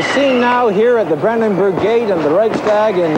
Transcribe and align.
The 0.00 0.14
scene 0.14 0.40
now 0.40 0.68
here 0.68 0.96
at 0.96 1.10
the 1.10 1.16
Brandenburg 1.16 1.78
Gate 1.82 2.08
and 2.08 2.24
the 2.24 2.30
Reichstag 2.30 2.96
in 2.96 3.12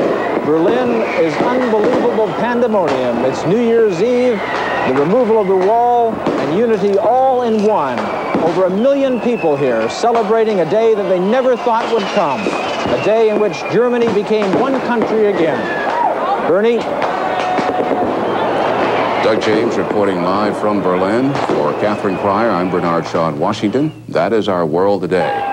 Berlin 0.45 1.03
is 1.25 1.33
unbelievable 1.35 2.27
pandemonium. 2.41 3.19
It's 3.19 3.47
New 3.47 3.61
Year's 3.61 4.03
Eve, 4.03 4.37
the 4.89 4.95
removal 5.01 5.41
of 5.41 5.47
the 5.47 5.55
wall, 5.55 6.13
and 6.13 6.59
unity 6.59 6.99
all 6.99 7.43
in 7.43 7.63
one. 7.63 8.01
Over 8.43 8.65
a 8.65 8.71
million 8.71 9.21
people 9.21 9.55
here 9.55 9.89
celebrating 9.89 10.59
a 10.59 10.69
day 10.69 10.93
that 10.97 11.05
they 11.05 11.21
never 11.21 11.57
thought 11.57 11.89
would 11.95 12.03
come, 12.15 12.41
a 12.41 13.05
day 13.05 13.31
in 13.31 13.39
which 13.39 13.61
Germany 13.73 14.13
became 14.13 14.53
one 14.59 14.81
country 14.81 15.27
again. 15.27 15.61
Bernie? 16.49 16.79
Doug 19.23 19.41
James 19.41 19.77
reporting 19.77 20.25
live 20.25 20.59
from 20.59 20.83
Berlin. 20.83 21.33
For 21.47 21.73
Catherine 21.75 22.17
Pryor, 22.17 22.51
I'm 22.51 22.73
Bernard 22.73 23.07
Shaw 23.07 23.29
in 23.29 23.39
Washington. 23.39 23.93
That 24.09 24.33
is 24.33 24.49
our 24.49 24.67
world 24.67 25.03
today. 25.03 25.52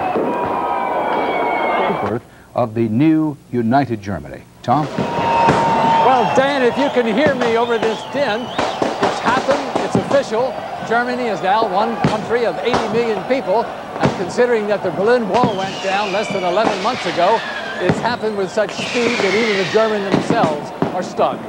Of 2.56 2.74
the 2.74 2.90
new 2.90 3.38
United 3.52 4.02
Germany. 4.02 4.42
Tom? 4.64 4.86
Well, 4.88 6.36
Dan, 6.36 6.64
if 6.64 6.78
you 6.78 6.90
can 6.90 7.06
hear 7.16 7.36
me 7.36 7.58
over 7.58 7.78
this 7.78 8.02
din, 8.12 8.42
it's 8.42 9.20
happened, 9.20 9.86
it's 9.86 9.96
official. 9.96 10.54
Germany 10.88 11.28
is 11.28 11.42
now 11.42 11.72
one 11.72 11.96
country 12.10 12.46
of 12.46 12.58
80 12.58 12.72
million 12.94 13.24
people, 13.26 13.64
and 13.64 14.12
considering 14.18 14.68
that 14.68 14.82
the 14.82 14.90
Berlin 14.92 15.30
Wall 15.30 15.56
went 15.56 15.84
down 15.84 16.12
less 16.12 16.28
than 16.30 16.44
11 16.44 16.82
months 16.82 17.06
ago, 17.06 17.40
it's 17.82 18.00
happened 18.00 18.36
with 18.36 18.52
such 18.52 18.72
speed 18.72 19.18
that 19.20 19.34
even 19.36 19.58
the 19.58 19.72
Germans 19.72 20.12
themselves 20.12 20.72
are 20.96 21.04
stunned. 21.04 21.46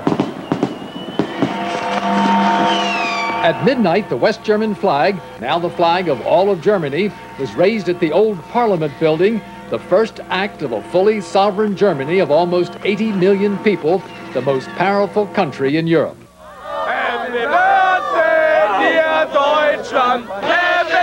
At 3.42 3.64
midnight, 3.64 4.10
the 4.10 4.16
West 4.16 4.44
German 4.44 4.74
flag, 4.74 5.18
now 5.40 5.58
the 5.58 5.70
flag 5.70 6.08
of 6.08 6.20
all 6.26 6.50
of 6.50 6.60
Germany, 6.60 7.10
was 7.38 7.54
raised 7.54 7.88
at 7.88 7.98
the 7.98 8.12
old 8.12 8.38
Parliament 8.50 8.92
building, 9.00 9.40
the 9.70 9.78
first 9.78 10.18
act 10.30 10.62
of 10.62 10.72
a 10.72 10.82
fully 10.90 11.20
sovereign 11.20 11.76
Germany 11.76 12.18
of 12.18 12.30
almost 12.30 12.72
80 12.82 13.12
million 13.12 13.56
people, 13.58 14.02
the 14.32 14.42
most 14.42 14.68
powerful 14.70 15.28
country 15.28 15.76
in 15.76 15.86
Europe. 15.86 16.16
Happy 16.58 17.30
birthday, 17.46 18.66
dear 18.82 19.26
Deutschland. 19.32 20.24
Happy 20.42 21.02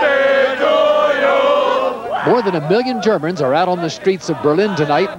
birthday 0.00 0.56
to 0.56 0.72
you. 2.24 2.32
More 2.32 2.42
than 2.42 2.54
a 2.54 2.68
million 2.70 3.02
Germans 3.02 3.42
are 3.42 3.52
out 3.52 3.68
on 3.68 3.82
the 3.82 3.90
streets 3.90 4.30
of 4.30 4.42
Berlin 4.42 4.74
tonight, 4.76 5.10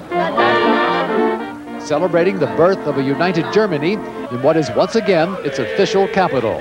celebrating 1.79 2.39
the 2.39 2.47
birth 2.57 2.79
of 2.87 2.97
a 2.97 3.03
united 3.03 3.45
Germany 3.53 3.93
in 3.93 4.41
what 4.41 4.57
is 4.57 4.71
once 4.71 4.95
again 4.95 5.35
its 5.45 5.59
official 5.59 6.07
capital. 6.07 6.59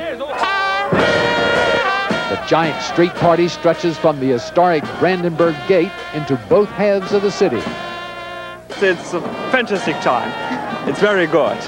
Giant 2.49 2.83
street 2.83 3.15
party 3.15 3.49
stretches 3.49 3.97
from 3.97 4.21
the 4.21 4.29
historic 4.29 4.85
Brandenburg 4.99 5.57
Gate 5.69 5.93
into 6.15 6.37
both 6.49 6.69
halves 6.71 7.13
of 7.13 7.23
the 7.23 7.31
city. 7.31 7.63
It's 8.83 9.13
a 9.13 9.21
fantastic 9.51 9.97
time. 10.01 10.33
It's 10.89 11.01
very 11.01 11.27
good. 11.27 11.59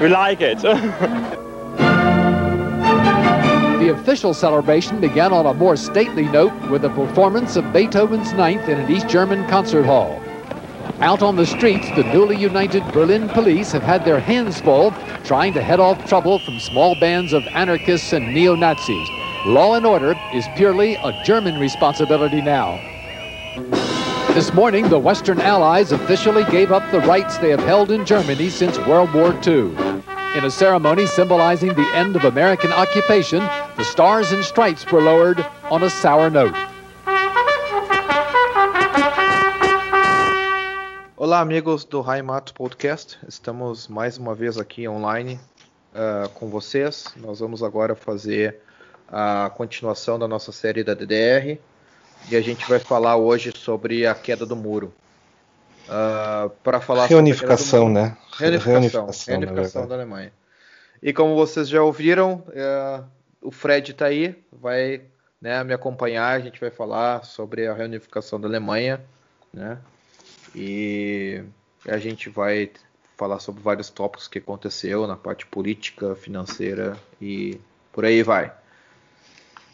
We 0.00 0.08
like 0.08 0.40
it. 0.40 0.62
The 3.82 3.88
official 3.88 4.32
celebration 4.32 5.00
began 5.00 5.32
on 5.32 5.44
a 5.44 5.54
more 5.54 5.74
stately 5.74 6.22
note 6.26 6.52
with 6.70 6.84
a 6.84 6.90
performance 6.90 7.56
of 7.56 7.72
Beethoven's 7.72 8.32
Ninth 8.32 8.68
in 8.68 8.78
an 8.78 8.88
East 8.88 9.08
German 9.08 9.44
concert 9.48 9.84
hall. 9.84 10.22
Out 11.00 11.20
on 11.20 11.34
the 11.34 11.44
streets, 11.44 11.88
the 11.96 12.04
newly 12.04 12.36
united 12.36 12.84
Berlin 12.92 13.28
police 13.30 13.72
have 13.72 13.82
had 13.82 14.04
their 14.04 14.20
hands 14.20 14.60
full 14.60 14.94
trying 15.24 15.52
to 15.54 15.62
head 15.62 15.80
off 15.80 16.08
trouble 16.08 16.38
from 16.38 16.60
small 16.60 16.94
bands 17.00 17.32
of 17.32 17.44
anarchists 17.48 18.12
and 18.12 18.32
neo-Nazis. 18.32 19.08
Law 19.44 19.74
and 19.74 19.84
order 19.84 20.14
is 20.32 20.46
purely 20.54 20.94
a 20.94 21.20
German 21.24 21.58
responsibility 21.58 22.40
now. 22.40 22.78
This 24.34 24.54
morning, 24.54 24.88
the 24.88 25.00
Western 25.00 25.40
Allies 25.40 25.90
officially 25.90 26.44
gave 26.44 26.70
up 26.70 26.88
the 26.92 27.00
rights 27.00 27.38
they 27.38 27.50
have 27.50 27.58
held 27.58 27.90
in 27.90 28.06
Germany 28.06 28.50
since 28.50 28.78
World 28.86 29.12
War 29.12 29.34
II. 29.44 29.74
In 30.36 30.44
a 30.44 30.50
ceremony 30.50 31.06
symbolizing 31.06 31.74
the 31.74 31.90
end 31.92 32.14
of 32.14 32.24
American 32.24 32.72
occupation, 32.72 33.40
the 33.76 33.82
stars 33.82 34.30
and 34.30 34.44
stripes 34.44 34.86
were 34.92 35.02
lowered 35.02 35.44
on 35.72 35.82
a 35.82 35.90
sour 35.90 36.30
note. 36.30 36.54
Olá, 41.16 41.40
amigos 41.40 41.84
do 41.84 42.00
Raimato 42.00 42.54
Podcast. 42.54 43.18
Estamos 43.26 43.88
mais 43.88 44.18
uma 44.18 44.36
vez 44.36 44.56
aqui 44.56 44.86
online 44.86 45.40
uh, 45.94 46.28
com 46.28 46.48
vocês. 46.48 47.06
Nós 47.16 47.40
vamos 47.40 47.60
agora 47.64 47.96
fazer 47.96 48.60
a 49.12 49.50
continuação 49.54 50.18
da 50.18 50.26
nossa 50.26 50.50
série 50.50 50.82
da 50.82 50.94
DDR 50.94 51.58
e 52.30 52.36
a 52.36 52.40
gente 52.40 52.66
vai 52.66 52.78
falar 52.78 53.16
hoje 53.16 53.52
sobre 53.54 54.06
a 54.06 54.14
queda 54.14 54.46
do 54.46 54.56
muro. 54.56 54.92
Uh, 55.84 56.48
para 56.62 56.80
falar 56.80 57.06
reunificação, 57.06 57.88
sobre 57.88 58.00
né? 58.00 58.16
Reunificação, 58.38 58.72
Reunificação, 58.72 59.34
reunificação 59.34 59.86
da 59.86 59.94
Alemanha. 59.96 60.32
E 61.02 61.12
como 61.12 61.34
vocês 61.34 61.68
já 61.68 61.82
ouviram, 61.82 62.44
uh, 62.48 63.04
o 63.42 63.50
Fred 63.50 63.90
está 63.90 64.06
aí, 64.06 64.34
vai 64.50 65.02
né, 65.40 65.62
me 65.64 65.74
acompanhar. 65.74 66.28
A 66.28 66.40
gente 66.40 66.58
vai 66.58 66.70
falar 66.70 67.24
sobre 67.24 67.66
a 67.66 67.74
reunificação 67.74 68.40
da 68.40 68.48
Alemanha, 68.48 69.00
né? 69.52 69.76
E 70.54 71.42
a 71.86 71.98
gente 71.98 72.30
vai 72.30 72.70
falar 73.16 73.40
sobre 73.40 73.60
vários 73.60 73.90
tópicos 73.90 74.28
que 74.28 74.38
aconteceu 74.38 75.06
na 75.06 75.16
parte 75.16 75.44
política, 75.44 76.14
financeira 76.14 76.96
e 77.20 77.60
por 77.92 78.04
aí 78.04 78.22
vai. 78.22 78.52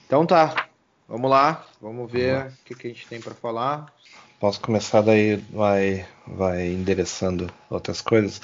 Então 0.09 0.25
tá, 0.25 0.69
vamos 1.07 1.31
lá, 1.31 1.67
vamos 1.83 2.11
ver 2.11 2.47
o 2.47 2.53
que, 2.65 2.75
que 2.75 2.87
a 2.87 2.91
gente 2.91 3.07
tem 3.07 3.21
para 3.21 3.35
falar. 3.35 3.93
Posso 4.41 4.59
começar 4.59 5.03
daí, 5.03 5.37
vai, 5.53 6.09
vai 6.27 6.69
endereçando 6.69 7.53
outras 7.69 8.01
coisas. 8.01 8.41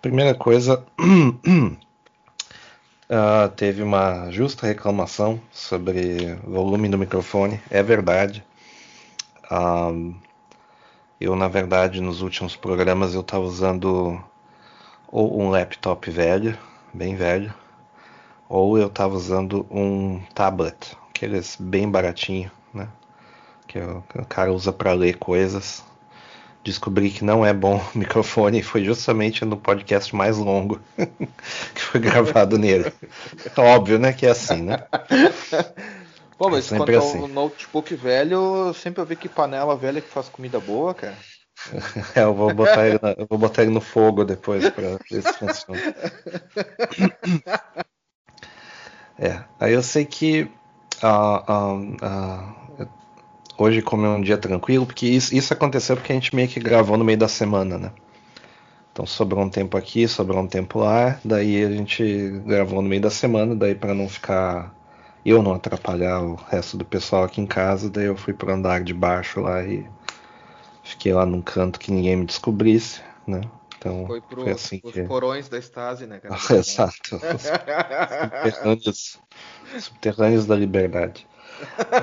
Primeira 0.00 0.36
coisa, 0.36 0.86
ah, 3.10 3.50
teve 3.56 3.82
uma 3.82 4.30
justa 4.30 4.68
reclamação 4.68 5.40
sobre 5.50 6.36
volume 6.44 6.88
do 6.88 6.96
microfone, 6.96 7.60
é 7.68 7.82
verdade. 7.82 8.44
Ah, 9.50 9.90
eu, 11.20 11.34
na 11.34 11.48
verdade, 11.48 12.00
nos 12.00 12.22
últimos 12.22 12.54
programas 12.54 13.14
eu 13.14 13.22
estava 13.22 13.42
usando 13.42 14.22
ou 15.08 15.42
um 15.42 15.50
laptop 15.50 16.08
velho, 16.08 16.56
bem 16.94 17.16
velho, 17.16 17.52
ou 18.48 18.78
eu 18.78 18.86
estava 18.86 19.16
usando 19.16 19.66
um 19.70 20.20
tablet, 20.34 20.99
aqueles 21.20 21.54
bem 21.60 21.90
baratinho, 21.90 22.50
né? 22.72 22.88
Que 23.66 23.78
o, 23.78 24.02
que 24.08 24.18
o 24.18 24.24
cara 24.24 24.50
usa 24.52 24.72
para 24.72 24.94
ler 24.94 25.18
coisas. 25.18 25.84
Descobri 26.64 27.10
que 27.10 27.24
não 27.24 27.44
é 27.44 27.52
bom 27.52 27.76
o 27.94 27.98
microfone 27.98 28.60
e 28.60 28.62
foi 28.62 28.82
justamente 28.82 29.44
no 29.44 29.56
podcast 29.56 30.14
mais 30.16 30.38
longo 30.38 30.80
que 31.74 31.80
foi 31.80 32.00
gravado 32.00 32.56
nele. 32.58 32.90
Óbvio, 33.56 33.98
né? 33.98 34.14
Que 34.14 34.24
é 34.26 34.30
assim, 34.30 34.62
né? 34.62 34.78
Pô, 36.38 36.48
É 36.48 36.52
mas 36.52 36.64
sempre 36.64 36.96
quanto 36.96 36.98
assim. 36.98 37.18
ao 37.20 37.28
notebook 37.28 37.94
velho, 37.94 38.66
eu 38.68 38.74
sempre 38.74 39.02
ouvi 39.02 39.14
que 39.14 39.28
panela 39.28 39.76
velha 39.76 40.00
que 40.00 40.08
faz 40.08 40.26
comida 40.30 40.58
boa, 40.58 40.94
cara. 40.94 41.16
É, 42.16 42.22
eu 42.22 42.32
vou 42.32 42.54
botar 42.54 42.86
ele, 42.88 42.98
na- 43.02 43.14
eu 43.18 43.26
vou 43.28 43.38
botar 43.38 43.60
ele 43.60 43.70
no 43.70 43.82
fogo 43.82 44.24
depois 44.24 44.66
para 44.70 44.96
ver 45.10 45.22
se 45.22 45.34
funciona. 45.34 45.80
É, 49.18 49.44
aí 49.60 49.74
eu 49.74 49.82
sei 49.82 50.06
que 50.06 50.50
ah, 51.02 51.44
ah, 51.46 51.80
ah, 52.02 52.86
hoje 53.58 53.82
como 53.82 54.06
é 54.06 54.08
um 54.08 54.20
dia 54.20 54.38
tranquilo, 54.38 54.86
porque 54.86 55.06
isso, 55.06 55.34
isso 55.34 55.52
aconteceu 55.52 55.96
porque 55.96 56.12
a 56.12 56.14
gente 56.14 56.34
meio 56.34 56.48
que 56.48 56.60
gravou 56.60 56.96
no 56.96 57.04
meio 57.04 57.18
da 57.18 57.28
semana, 57.28 57.78
né? 57.78 57.92
Então 58.92 59.06
sobrou 59.06 59.44
um 59.44 59.50
tempo 59.50 59.76
aqui, 59.76 60.08
sobrou 60.08 60.40
um 60.42 60.46
tempo 60.46 60.80
lá, 60.80 61.18
daí 61.24 61.64
a 61.64 61.70
gente 61.70 62.30
gravou 62.44 62.82
no 62.82 62.88
meio 62.88 63.02
da 63.02 63.10
semana, 63.10 63.54
daí 63.54 63.74
para 63.74 63.94
não 63.94 64.08
ficar 64.08 64.74
eu 65.24 65.42
não 65.42 65.52
atrapalhar 65.54 66.20
o 66.22 66.34
resto 66.34 66.76
do 66.76 66.84
pessoal 66.84 67.24
aqui 67.24 67.40
em 67.40 67.46
casa, 67.46 67.90
daí 67.90 68.06
eu 68.06 68.16
fui 68.16 68.32
pro 68.32 68.52
andar 68.52 68.82
de 68.82 68.94
baixo 68.94 69.40
lá 69.40 69.62
e 69.62 69.86
fiquei 70.82 71.12
lá 71.12 71.26
num 71.26 71.42
canto 71.42 71.78
que 71.78 71.92
ninguém 71.92 72.16
me 72.16 72.26
descobrisse, 72.26 73.02
né? 73.26 73.42
Então 73.80 74.06
Foi 74.06 74.20
pro, 74.20 74.42
foi 74.42 74.52
assim 74.52 74.78
os 74.84 74.92
que 74.92 75.02
porões 75.04 75.48
da 75.48 75.58
Stasi, 75.58 76.06
né, 76.06 76.20
cara? 76.20 76.34
Exato. 76.54 77.16
Os 77.16 77.42
subterrâneos, 78.52 79.18
subterrâneos 79.80 80.46
da 80.46 80.54
liberdade. 80.54 81.26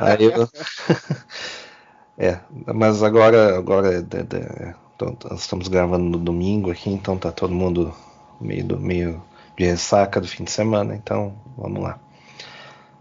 Aí 0.02 0.24
eu... 0.26 0.50
é, 2.18 2.40
mas 2.74 3.04
agora, 3.04 3.58
agora 3.58 3.94
é 3.96 4.02
de- 4.02 4.24
de- 4.24 4.76
então, 4.96 5.16
nós 5.30 5.42
estamos 5.42 5.68
gravando 5.68 6.06
no 6.06 6.18
domingo 6.18 6.72
aqui, 6.72 6.90
então 6.90 7.16
tá 7.18 7.32
todo 7.32 7.54
mundo 7.54 7.94
meio, 8.42 8.66
do- 8.66 8.80
meio 8.80 9.22
de 9.56 9.66
ressaca 9.66 10.20
do 10.20 10.28
fim 10.28 10.44
de 10.44 10.52
semana, 10.52 10.96
então 10.96 11.36
vamos 11.56 11.84
lá. 11.84 12.00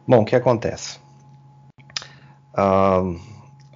Bom, 0.06 0.22
o 0.22 0.24
que 0.24 0.36
acontece? 0.36 0.98
Ah, 2.54 3.02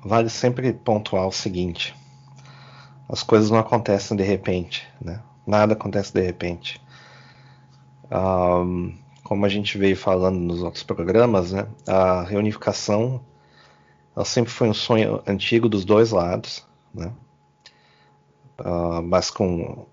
vale 0.05 0.29
sempre 0.31 0.73
pontuar 0.73 1.26
o 1.26 1.32
seguinte: 1.32 1.94
as 3.10 3.22
coisas 3.22 3.50
não 3.50 3.58
acontecem 3.58 4.16
de 4.16 4.22
repente, 4.22 4.86
né? 5.00 5.20
Nada 5.46 5.72
acontece 5.72 6.12
de 6.12 6.20
repente. 6.20 6.80
Ahm, 8.10 8.92
como 9.24 9.44
a 9.44 9.48
gente 9.48 9.76
veio 9.76 9.96
falando 9.96 10.38
nos 10.38 10.62
outros 10.62 10.82
programas, 10.82 11.52
né, 11.52 11.66
a 11.86 12.22
reunificação 12.22 13.20
ela 14.14 14.24
sempre 14.24 14.52
foi 14.52 14.68
um 14.68 14.74
sonho 14.74 15.22
antigo 15.26 15.68
dos 15.68 15.84
dois 15.84 16.10
lados, 16.10 16.66
né? 16.92 17.12
Uh, 18.58 19.00
mas 19.02 19.30
com 19.30 19.86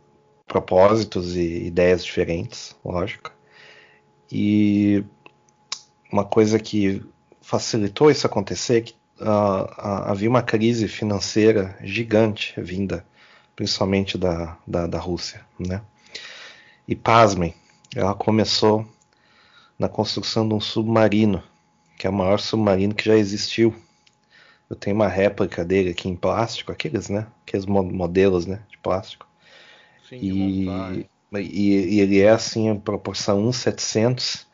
propósitos 0.45 1.35
e 1.35 1.67
ideias 1.67 2.03
diferentes, 2.03 2.75
lógico. 2.83 3.31
E 4.31 5.03
uma 6.11 6.25
coisa 6.25 6.59
que 6.59 7.01
facilitou 7.41 8.11
isso 8.11 8.27
acontecer 8.27 8.81
que 8.81 8.95
uh, 9.19 9.67
havia 9.77 10.29
uma 10.29 10.41
crise 10.41 10.87
financeira 10.87 11.77
gigante 11.81 12.53
vinda, 12.57 13.05
principalmente 13.55 14.17
da, 14.17 14.57
da, 14.65 14.87
da 14.87 14.99
Rússia, 14.99 15.45
né? 15.59 15.81
E 16.87 16.95
pasmem, 16.95 17.53
ela 17.95 18.15
começou 18.15 18.87
na 19.77 19.89
construção 19.89 20.47
de 20.47 20.53
um 20.53 20.59
submarino, 20.59 21.43
que 21.97 22.07
é 22.07 22.09
o 22.09 22.13
maior 22.13 22.39
submarino 22.39 22.95
que 22.95 23.05
já 23.05 23.15
existiu. 23.15 23.75
Eu 24.69 24.75
tenho 24.75 24.95
uma 24.95 25.07
réplica 25.07 25.63
dele 25.63 25.89
aqui 25.89 26.09
em 26.09 26.15
plástico, 26.15 26.71
aqueles, 26.71 27.09
né? 27.09 27.27
Aqueles 27.45 27.65
modelos, 27.65 28.45
né? 28.45 28.61
De 28.69 28.77
plástico. 28.77 29.27
Sim, 30.07 30.19
e, 30.21 31.07
e, 31.33 31.95
e, 31.95 31.99
ele 31.99 32.21
é 32.21 32.29
assim 32.29 32.69
em 32.69 32.79
proporção 32.79 33.41
1,700 33.41 34.46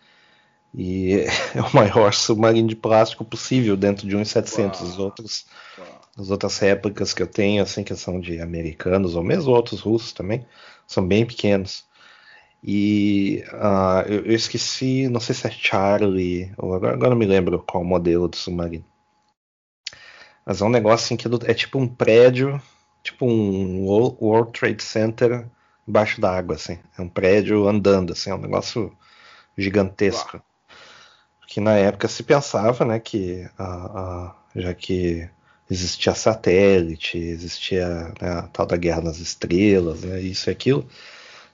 e 0.74 1.26
é 1.56 1.62
o 1.62 1.76
maior 1.76 2.14
submarino 2.14 2.68
de 2.68 2.76
plástico 2.76 3.24
possível 3.24 3.78
dentro 3.78 4.08
de 4.08 4.16
1,700. 4.16 4.82
Os 4.82 5.00
outros, 5.00 5.46
as 6.18 6.32
outras 6.32 6.58
réplicas 6.58 7.14
que 7.14 7.22
eu 7.22 7.28
tenho, 7.28 7.62
assim, 7.62 7.84
que 7.84 7.96
são 7.96 8.20
de 8.20 8.42
americanos 8.42 9.16
ou 9.16 9.24
mesmo 9.24 9.52
outros 9.52 9.82
russos 9.82 10.14
também, 10.14 10.46
são 10.88 11.06
bem 11.06 11.26
pequenos. 11.26 11.86
E 12.64 13.44
uh, 13.52 14.08
eu, 14.08 14.26
eu, 14.26 14.36
esqueci, 14.36 15.10
não 15.10 15.20
sei 15.20 15.36
se 15.36 15.46
é 15.46 15.52
Charlie, 15.52 16.54
ou 16.58 16.74
agora, 16.74 16.94
agora 16.94 17.10
não 17.10 17.18
me 17.18 17.26
lembro 17.26 17.62
qual 17.62 17.84
modelo 17.84 18.28
do 18.28 18.38
submarino. 18.38 18.86
Mas 20.46 20.62
é 20.62 20.66
um 20.66 20.70
negócio 20.70 21.06
assim 21.06 21.18
que 21.18 21.28
é 21.50 21.54
tipo 21.54 21.78
um 21.78 21.88
prédio, 21.88 22.62
tipo 23.02 23.26
um 23.26 23.86
World 23.86 24.52
Trade 24.58 24.82
Center 24.84 25.46
embaixo 25.88 26.20
da 26.22 26.36
água, 26.38 26.56
assim. 26.56 26.80
É 26.98 27.02
um 27.02 27.10
prédio 27.10 27.68
andando, 27.68 28.14
assim, 28.14 28.30
é 28.30 28.36
um 28.36 28.42
negócio 28.42 28.96
gigantesco. 29.58 30.38
Uau. 30.38 30.53
Que 31.54 31.62
na 31.62 31.76
época 31.76 32.08
se 32.08 32.24
pensava, 32.24 32.84
né, 32.84 33.00
que 33.00 33.48
uh, 33.60 34.26
uh, 34.26 34.32
já 34.56 34.74
que 34.74 35.30
existia 35.70 36.16
satélite, 36.16 37.16
existia 37.16 38.12
né, 38.20 38.28
a 38.40 38.42
tal 38.48 38.66
da 38.66 38.76
guerra 38.76 39.02
nas 39.02 39.20
estrelas, 39.20 40.02
né, 40.02 40.20
isso 40.20 40.50
e 40.50 40.52
aquilo, 40.52 40.84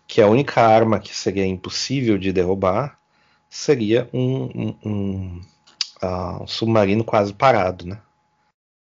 que 0.08 0.22
a 0.22 0.28
única 0.28 0.62
arma 0.62 1.02
que 1.02 1.14
seria 1.14 1.46
impossível 1.46 2.18
de 2.18 2.32
derrubar 2.32 2.98
seria 3.50 4.10
um, 4.14 4.44
um, 4.46 4.76
um, 4.86 5.42
uh, 6.02 6.44
um 6.44 6.48
submarino 6.48 7.04
quase 7.04 7.34
parado, 7.34 7.86
né? 7.86 8.00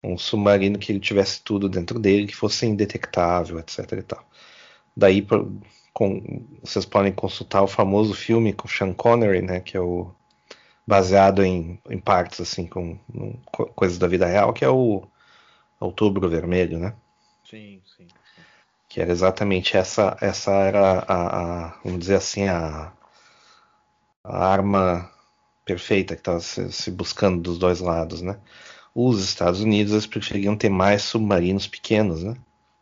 Um 0.04 0.16
submarino 0.16 0.78
que 0.78 0.92
ele 0.92 1.00
tivesse 1.00 1.42
tudo 1.42 1.68
dentro 1.68 1.98
dele, 1.98 2.28
que 2.28 2.36
fosse 2.36 2.66
indetectável, 2.66 3.58
etc. 3.58 3.78
E 3.98 4.02
tal. 4.02 4.24
Daí 4.96 5.26
com, 5.92 6.46
vocês 6.62 6.84
podem 6.84 7.12
consultar 7.12 7.62
o 7.62 7.66
famoso 7.66 8.14
filme 8.14 8.52
com 8.52 8.68
Sean 8.68 8.92
Connery, 8.94 9.42
né? 9.42 9.58
Que 9.58 9.76
é 9.76 9.80
o 9.80 10.14
baseado 10.90 11.42
em, 11.44 11.80
em 11.88 11.98
partes 11.98 12.40
assim 12.40 12.66
com, 12.66 12.98
com 13.46 13.64
coisas 13.74 13.98
da 13.98 14.08
vida 14.08 14.26
real, 14.26 14.52
que 14.52 14.64
é 14.64 14.68
o 14.68 15.06
Outubro 15.78 16.28
Vermelho, 16.28 16.78
né? 16.78 16.94
Sim, 17.48 17.80
sim 17.96 18.08
que 18.90 19.00
era 19.00 19.12
exatamente 19.12 19.76
essa 19.76 20.16
essa 20.20 20.50
era 20.50 20.98
a, 21.06 21.68
a 21.68 21.80
vamos 21.84 22.00
dizer 22.00 22.16
assim 22.16 22.48
a, 22.48 22.92
a 24.24 24.46
arma 24.46 25.08
perfeita 25.64 26.16
que 26.16 26.20
estava 26.20 26.40
se, 26.40 26.72
se, 26.72 26.90
buscando 26.90 27.40
dos 27.40 27.56
dois 27.56 27.78
lados, 27.80 28.20
né? 28.20 28.40
Os 28.92 29.22
Estados 29.22 29.60
Unidos 29.60 29.92
eles 29.92 30.06
preferiam 30.06 30.56
ter 30.56 30.68
mais 30.68 31.02
submarinos 31.02 31.68
pequenos, 31.68 32.24
né? 32.24 32.36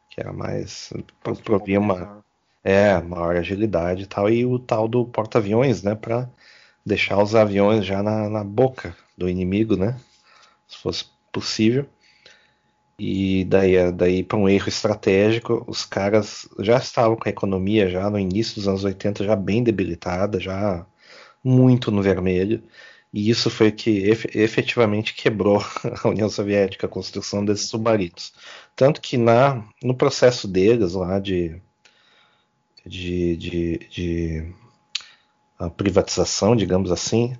Que 0.09 0.21
era 0.21 0.33
mais 0.33 0.91
provia 1.45 1.79
uma 1.79 2.25
é 2.65 2.99
maior 3.03 3.37
agilidade 3.37 4.05
e 4.05 4.07
tal 4.07 4.31
e 4.31 4.47
o 4.47 4.59
tal 4.59 4.89
do 4.89 5.05
porta-aviões, 5.07 5.83
né? 5.83 5.95
Para 5.95 6.29
deixar 6.89 7.23
os 7.23 7.35
aviões 7.35 7.87
já 7.87 8.03
na, 8.03 8.29
na 8.29 8.43
boca 8.43 8.97
do 9.17 9.29
inimigo, 9.29 9.77
né? 9.77 9.99
Se 10.67 10.79
fosse 10.79 11.05
possível. 11.33 11.87
E 12.99 13.45
daí, 13.45 13.93
daí 13.93 14.25
para 14.25 14.39
um 14.39 14.49
erro 14.49 14.69
estratégico, 14.69 15.65
os 15.69 15.85
caras 15.85 16.49
já 16.59 16.79
estavam 16.79 17.17
com 17.17 17.29
a 17.29 17.31
economia 17.31 17.89
já 17.89 18.11
no 18.11 18.19
início 18.19 18.57
dos 18.57 18.67
anos 18.67 18.83
80 18.85 19.25
já 19.25 19.37
bem 19.37 19.63
debilitada, 19.63 20.41
já 20.41 20.85
muito 21.45 21.91
no 21.93 22.03
vermelho. 22.03 22.63
E 23.13 23.31
isso 23.31 23.51
foi 23.51 23.73
que 23.73 24.11
efetivamente 24.35 25.15
quebrou 25.15 25.65
a 26.05 26.09
União 26.09 26.29
Soviética, 26.29 26.87
a 26.87 26.91
construção 26.91 27.45
desses 27.45 27.69
submarinos. 27.69 28.33
Tanto 28.77 29.01
que 29.01 29.17
na, 29.17 29.65
no 29.83 29.95
processo 29.95 30.49
deles 30.49 30.93
lá 30.95 31.19
de, 31.19 31.61
de, 32.85 33.37
de, 33.37 33.79
de 33.91 34.55
privatização, 35.71 36.55
digamos 36.55 36.93
assim, 36.93 37.35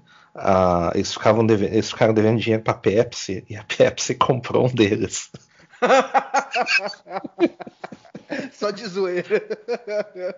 eles, 0.95 1.13
ficavam 1.13 1.45
devendo, 1.47 1.73
eles 1.73 1.91
ficaram 1.91 2.15
devendo 2.15 2.41
dinheiro 2.41 2.63
para 2.63 2.75
a 2.75 2.79
Pepsi 2.79 3.45
e 3.49 3.57
a 3.57 3.65
Pepsi 3.65 4.15
comprou 4.17 4.67
um 4.67 4.75
deles. 4.75 5.31
Só 8.53 8.71
de 8.71 8.87
zoeira. 8.87 9.41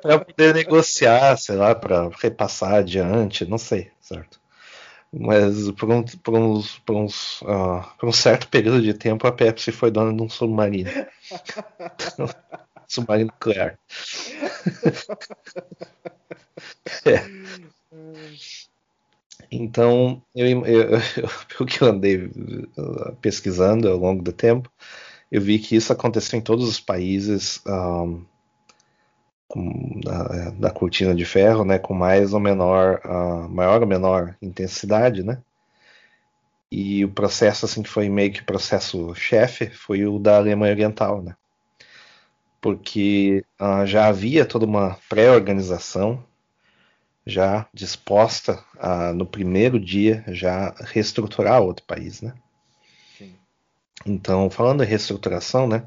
Para 0.01 0.21
poder 0.21 0.55
negociar, 0.55 1.37
sei 1.37 1.57
lá, 1.57 1.75
para 1.75 2.09
repassar 2.21 2.75
adiante, 2.75 3.45
não 3.45 3.59
sei, 3.59 3.91
certo? 4.01 4.39
Mas 5.13 5.69
por 5.73 5.91
um, 5.91 6.05
por 6.05 6.35
uns, 6.35 6.79
por, 6.79 6.95
uns, 6.95 7.43
uh, 7.43 7.83
por 7.99 8.09
um 8.09 8.13
certo 8.13 8.47
período 8.47 8.81
de 8.81 8.95
tempo 8.95 9.27
a 9.27 9.33
Pepsi 9.33 9.73
foi 9.73 9.91
dona 9.91 10.15
de 10.15 10.23
um 10.23 10.29
submarino. 10.29 10.91
submarino 12.91 13.33
nuclear. 13.33 13.79
é. 17.07 17.25
Então, 19.51 20.23
eu, 20.35 20.67
eu, 20.67 20.91
eu, 20.91 20.99
pelo 21.57 21.69
que 21.69 21.83
eu 21.83 21.89
andei 21.89 22.31
pesquisando 23.21 23.89
ao 23.89 23.97
longo 23.97 24.23
do 24.23 24.33
tempo, 24.33 24.71
eu 25.31 25.41
vi 25.41 25.59
que 25.59 25.77
isso 25.77 25.93
aconteceu 25.93 26.39
em 26.39 26.43
todos 26.43 26.69
os 26.69 26.81
países 26.81 27.63
um, 29.57 30.01
da, 30.01 30.51
da, 30.51 30.71
cortina 30.71 31.15
de 31.15 31.25
ferro, 31.25 31.65
né, 31.65 31.79
com 31.79 31.95
mais 31.95 32.33
ou 32.33 32.41
menor, 32.41 33.01
uh, 33.05 33.49
maior 33.49 33.81
ou 33.81 33.87
menor 33.87 34.37
intensidade, 34.43 35.23
né? 35.23 35.43
E 36.71 37.05
o 37.05 37.11
processo 37.11 37.67
assim 37.67 37.83
que 37.83 37.89
foi 37.89 38.09
meio 38.09 38.33
que 38.33 38.45
processo 38.45 39.13
chefe 39.15 39.69
foi 39.71 40.07
o 40.07 40.21
da 40.21 40.37
Alemanha 40.37 40.73
Oriental, 40.73 41.21
né? 41.21 41.35
Porque 42.61 43.45
uh, 43.61 43.87
já 43.87 44.07
havia 44.07 44.45
toda 44.45 44.67
uma 44.67 44.99
pré-organização 45.09 46.23
já 47.27 47.67
disposta 47.73 48.63
a 48.79 49.13
no 49.13 49.27
primeiro 49.27 49.79
dia 49.79 50.25
já 50.29 50.75
reestruturar 50.81 51.63
outro 51.63 51.85
país, 51.87 52.21
né? 52.21 52.35
Então, 54.07 54.49
falando 54.49 54.83
em 54.83 54.87
reestruturação, 54.87 55.67
né? 55.67 55.85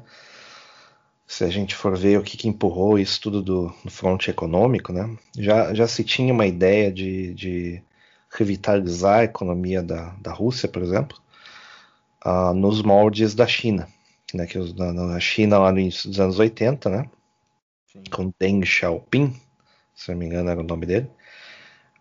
Se 1.26 1.42
a 1.42 1.48
gente 1.48 1.74
for 1.74 1.96
ver 1.96 2.18
o 2.18 2.22
que, 2.22 2.36
que 2.36 2.48
empurrou 2.48 2.98
isso 2.98 3.20
tudo 3.20 3.42
do, 3.42 3.74
do 3.84 3.90
fronte 3.90 4.30
econômico, 4.30 4.92
né? 4.92 5.16
Já, 5.36 5.74
já 5.74 5.86
se 5.88 6.04
tinha 6.04 6.32
uma 6.32 6.46
ideia 6.46 6.92
de, 6.92 7.34
de 7.34 7.82
revitalizar 8.30 9.20
a 9.20 9.24
economia 9.24 9.82
da, 9.82 10.14
da 10.20 10.32
Rússia, 10.32 10.68
por 10.68 10.82
exemplo, 10.82 11.18
uh, 12.24 12.54
nos 12.54 12.82
moldes 12.82 13.34
da 13.34 13.46
China, 13.46 13.88
né? 14.36 14.46
Que 14.46 14.58
na, 14.74 14.92
na 14.92 15.20
China 15.20 15.58
lá 15.58 15.72
no 15.72 15.80
início 15.80 16.08
dos 16.08 16.20
anos 16.20 16.38
80, 16.38 16.88
né? 16.90 17.10
Sim. 17.86 18.02
Com 18.10 18.32
Deng 18.38 18.64
Xiaoping, 18.64 19.34
se 19.94 20.10
não 20.10 20.18
me 20.18 20.26
engano 20.26 20.50
era 20.50 20.60
o 20.60 20.64
nome 20.64 20.86
dele. 20.86 21.08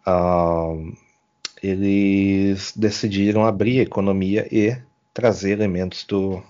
Uh, 0.05 0.95
eles 1.61 2.73
decidiram 2.75 3.45
abrir 3.45 3.79
a 3.79 3.83
economia 3.83 4.47
e 4.51 4.75
trazer 5.13 5.51
elementos 5.51 6.03
do 6.03 6.43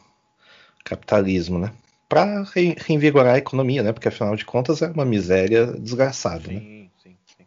capitalismo, 0.84 1.60
né? 1.60 1.72
Para 2.10 2.44
reinvigorar 2.78 3.36
a 3.36 3.38
economia, 3.38 3.84
né? 3.84 3.92
Porque 3.92 4.08
afinal 4.08 4.36
de 4.36 4.46
contas 4.46 4.82
é 4.82 4.88
uma 4.88 5.06
miséria 5.06 5.68
desgraçada, 5.68 6.48
sim, 6.48 6.54
né? 6.54 6.60
Sim, 7.02 7.18
sim. 7.26 7.46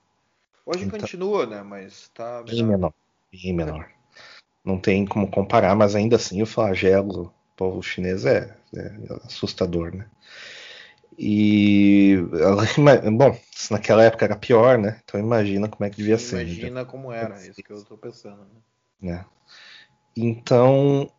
Hoje 0.64 0.84
então, 0.84 0.98
continua, 0.98 1.46
né? 1.46 1.62
Mas 1.62 1.92
está 1.92 2.42
bem 2.42 2.62
menor, 2.62 2.92
bem 3.32 3.52
menor. 3.52 3.88
Não 4.64 4.78
tem 4.78 5.06
como 5.06 5.30
comparar, 5.30 5.74
mas 5.76 5.94
ainda 5.94 6.16
assim 6.16 6.42
o 6.42 6.46
flagelo 6.46 7.32
povo 7.56 7.82
chinês 7.82 8.24
é, 8.24 8.54
é 8.74 8.92
assustador, 9.24 9.94
né? 9.94 10.06
E 11.18 12.16
bom, 13.16 13.38
se 13.50 13.72
naquela 13.72 14.04
época 14.04 14.24
era 14.24 14.36
pior, 14.36 14.78
né? 14.78 15.00
Então 15.04 15.18
imagina 15.18 15.68
como 15.68 15.84
é 15.84 15.90
que 15.90 15.96
devia 15.96 16.18
ser. 16.18 16.42
Imagina 16.46 16.84
como 16.84 17.10
era, 17.10 17.40
é 17.40 17.48
isso 17.48 17.62
que 17.62 17.72
eu 17.72 17.78
estou 17.78 17.96
pensando. 17.96 18.46
Né? 19.00 19.12
né? 19.12 19.24
Então, 20.16 21.10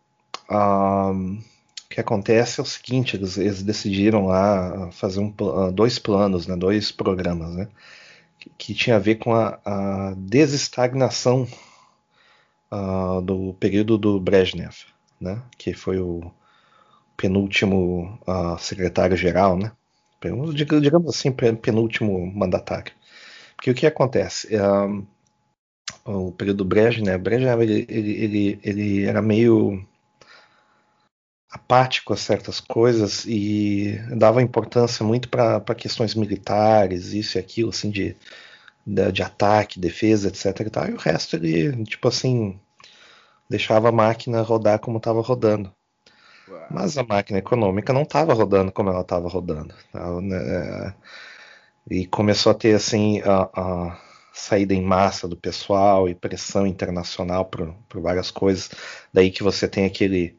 o 0.50 1.89
que 1.89 2.00
acontece 2.00 2.60
é 2.60 2.63
o 2.63 2.65
seguinte, 2.65 3.15
eles, 3.15 3.38
eles 3.38 3.63
decidiram 3.63 4.25
lá 4.25 4.91
fazer 4.91 5.20
um, 5.20 5.34
dois 5.72 6.00
planos, 6.00 6.48
né, 6.48 6.56
dois 6.56 6.91
programas, 6.91 7.56
né, 7.56 7.67
que, 8.39 8.50
que 8.58 8.74
tinha 8.74 8.96
a 8.96 9.00
ver 9.00 9.15
com 9.15 9.34
a, 9.34 9.60
a 9.63 10.13
desestagnação 10.17 11.48
uh, 12.72 13.22
do 13.22 13.53
período 13.60 13.98
do 13.98 14.20
Brezhnev. 14.20 14.75
Né, 15.19 15.41
que 15.57 15.74
foi 15.74 16.00
o 16.00 16.31
penúltimo 17.15 18.19
uh, 18.27 18.57
secretário-geral, 18.59 19.57
né, 19.57 19.71
digamos 20.81 21.15
assim, 21.15 21.31
penúltimo 21.31 22.25
mandatário. 22.31 22.93
Porque 23.55 23.71
o 23.71 23.75
que 23.75 23.88
acontece? 23.88 24.50
Um, 24.55 25.05
o 26.05 26.31
período 26.31 26.63
Brezhnev, 26.63 27.05
né? 27.05 27.17
Brezhnev 27.17 27.62
ele, 27.62 27.86
ele, 27.89 28.12
ele, 28.24 28.59
ele 28.63 29.05
era 29.05 29.21
meio 29.21 29.86
apático 31.50 32.13
a 32.13 32.17
certas 32.17 32.59
coisas 32.59 33.25
e 33.25 34.00
dava 34.15 34.41
importância 34.41 35.03
muito 35.05 35.29
para 35.29 35.62
questões 35.75 36.13
militares, 36.13 37.13
isso 37.13 37.38
e 37.38 37.39
aquilo, 37.39 37.69
assim, 37.69 37.89
de, 37.89 38.15
de, 38.86 39.12
de, 39.12 39.24
ataque, 39.24 39.79
defesa, 39.79 40.27
etc. 40.27 40.59
E, 40.62 40.69
tal, 40.69 40.88
e 40.89 40.93
o 40.93 40.97
resto 40.97 41.36
ele, 41.36 41.83
tipo 41.86 42.07
assim, 42.07 42.59
deixava 43.50 43.89
a 43.89 43.92
máquina 43.92 44.42
rodar 44.42 44.80
como 44.80 44.98
estava 44.98 45.22
rodando. 45.22 45.74
Mas 46.72 46.98
a 46.98 47.04
máquina 47.04 47.39
econômica 47.39 47.94
não 47.94 48.04
estava 48.04 48.34
rodando 48.34 48.72
como 48.72 48.89
ela 48.89 49.01
estava 49.01 49.27
rodando. 49.27 49.74
Né? 49.94 50.94
E 51.89 52.06
começou 52.06 52.51
a 52.51 52.56
ter 52.56 52.75
assim 52.75 53.22
a, 53.22 53.50
a, 53.54 54.00
saída 54.34 54.74
em 54.74 54.82
massa 54.82 55.27
do 55.27 55.36
pessoal 55.36 56.08
e 56.08 56.16
pressão 56.16 56.68
internacional 56.68 57.46
por, 57.46 57.74
por 57.89 58.01
várias 58.01 58.32
coisas. 58.32 58.70
Daí 59.13 59.32
que 59.32 59.44
você 59.44 59.68
tem 59.68 59.86
aquele 59.86 60.38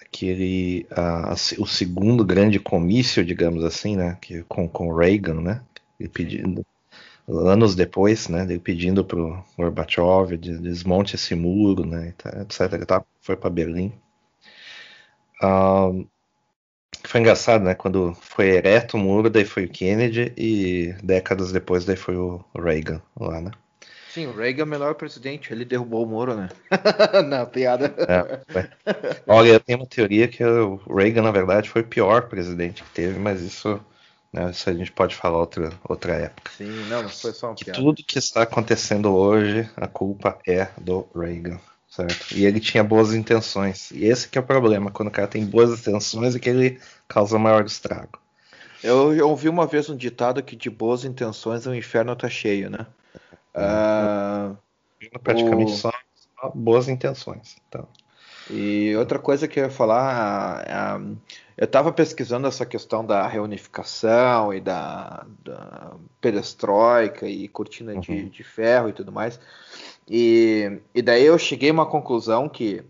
aquele 0.00 0.86
uh, 0.92 1.62
o 1.62 1.66
segundo 1.66 2.24
grande 2.24 2.60
comício, 2.60 3.24
digamos 3.24 3.64
assim, 3.64 3.96
né, 3.96 4.18
que, 4.20 4.42
com, 4.42 4.68
com 4.68 4.94
Reagan, 4.94 5.40
né, 5.40 5.62
ele 5.98 6.08
pedindo 6.08 6.66
anos 7.28 7.74
depois, 7.74 8.28
né, 8.28 8.46
pedindo 8.58 9.04
para 9.04 9.18
o 9.18 9.44
Gorbachev 9.56 10.36
de, 10.36 10.58
desmonte 10.58 11.14
esse 11.14 11.34
muro, 11.34 11.86
né, 11.86 12.14
etc. 12.40 12.72
E 12.80 12.86
tal, 12.86 13.06
foi 13.20 13.36
para 13.36 13.50
Berlim. 13.50 13.92
Foi 17.04 17.20
engraçado, 17.20 17.64
né? 17.64 17.74
Quando 17.74 18.14
foi 18.20 18.50
ereto 18.50 18.96
o 18.96 19.00
muro, 19.00 19.28
daí 19.28 19.44
foi 19.44 19.64
o 19.64 19.68
Kennedy 19.68 20.32
e 20.36 20.94
décadas 21.02 21.50
depois 21.50 21.84
daí 21.84 21.96
foi 21.96 22.16
o 22.16 22.44
Reagan 22.54 23.02
lá, 23.18 23.40
né? 23.40 23.50
Sim, 24.10 24.26
o 24.26 24.36
Reagan 24.36 24.62
é 24.62 24.64
o 24.64 24.68
melhor 24.68 24.94
presidente, 24.94 25.52
ele 25.52 25.64
derrubou 25.64 26.04
o 26.04 26.08
muro, 26.08 26.36
né? 26.36 26.50
Na 27.28 27.46
piada. 27.46 27.94
É, 27.98 28.62
Olha, 29.26 29.52
eu 29.52 29.60
tenho 29.60 29.78
uma 29.78 29.86
teoria 29.86 30.28
que 30.28 30.44
o 30.44 30.76
Reagan, 30.94 31.22
na 31.22 31.30
verdade, 31.30 31.70
foi 31.70 31.80
o 31.80 31.86
pior 31.86 32.28
presidente 32.28 32.82
que 32.82 32.90
teve, 32.90 33.18
mas 33.18 33.40
isso, 33.40 33.80
né, 34.32 34.50
isso 34.50 34.68
a 34.70 34.72
gente 34.72 34.92
pode 34.92 35.14
falar 35.14 35.38
outra, 35.38 35.72
outra 35.88 36.14
época. 36.14 36.50
Sim, 36.56 36.88
não, 36.88 37.02
mas 37.02 37.20
foi 37.20 37.32
só 37.32 37.48
uma 37.48 37.54
que 37.54 37.64
piada. 37.64 37.78
Tudo 37.78 38.02
que 38.02 38.18
está 38.18 38.42
acontecendo 38.42 39.14
hoje, 39.14 39.68
a 39.76 39.86
culpa 39.86 40.38
é 40.46 40.68
do 40.80 41.06
Reagan 41.14 41.60
certo? 41.92 42.34
E 42.34 42.46
ele 42.46 42.58
tinha 42.58 42.82
boas 42.82 43.12
intenções. 43.12 43.90
E 43.90 44.06
esse 44.06 44.26
que 44.26 44.38
é 44.38 44.40
o 44.40 44.44
problema, 44.44 44.90
quando 44.90 45.08
o 45.08 45.12
cara 45.12 45.28
tem 45.28 45.44
boas 45.44 45.78
intenções 45.78 46.34
é 46.34 46.38
que 46.38 46.48
ele 46.48 46.80
causa 47.06 47.38
maior 47.38 47.64
estrago. 47.66 48.18
Eu, 48.82 49.14
eu 49.14 49.28
ouvi 49.28 49.48
uma 49.48 49.66
vez 49.66 49.88
um 49.90 49.96
ditado 49.96 50.42
que 50.42 50.56
de 50.56 50.70
boas 50.70 51.04
intenções 51.04 51.66
o 51.66 51.74
inferno 51.74 52.16
tá 52.16 52.28
cheio, 52.28 52.70
né? 52.70 52.86
Uh, 53.54 54.56
praticamente 55.22 55.72
o... 55.72 55.76
só, 55.76 55.92
só, 56.40 56.50
boas 56.54 56.88
intenções. 56.88 57.56
Então. 57.68 57.86
E 58.50 58.94
outra 58.96 59.18
coisa 59.18 59.46
que 59.46 59.60
eu 59.60 59.64
ia 59.64 59.70
falar, 59.70 61.00
eu 61.56 61.64
estava 61.64 61.92
pesquisando 61.92 62.46
essa 62.46 62.66
questão 62.66 63.04
da 63.04 63.26
reunificação 63.26 64.52
e 64.52 64.60
da, 64.60 65.24
da 65.44 65.92
perestroika 66.20 67.26
e 67.26 67.46
cortina 67.48 67.92
uhum. 67.92 68.00
de, 68.00 68.28
de 68.30 68.42
ferro 68.42 68.88
e 68.88 68.92
tudo 68.92 69.12
mais. 69.12 69.38
E, 70.08 70.80
e 70.94 71.00
daí 71.00 71.24
eu 71.24 71.38
cheguei 71.38 71.70
a 71.70 71.72
uma 71.72 71.86
conclusão 71.86 72.48
que 72.48 72.82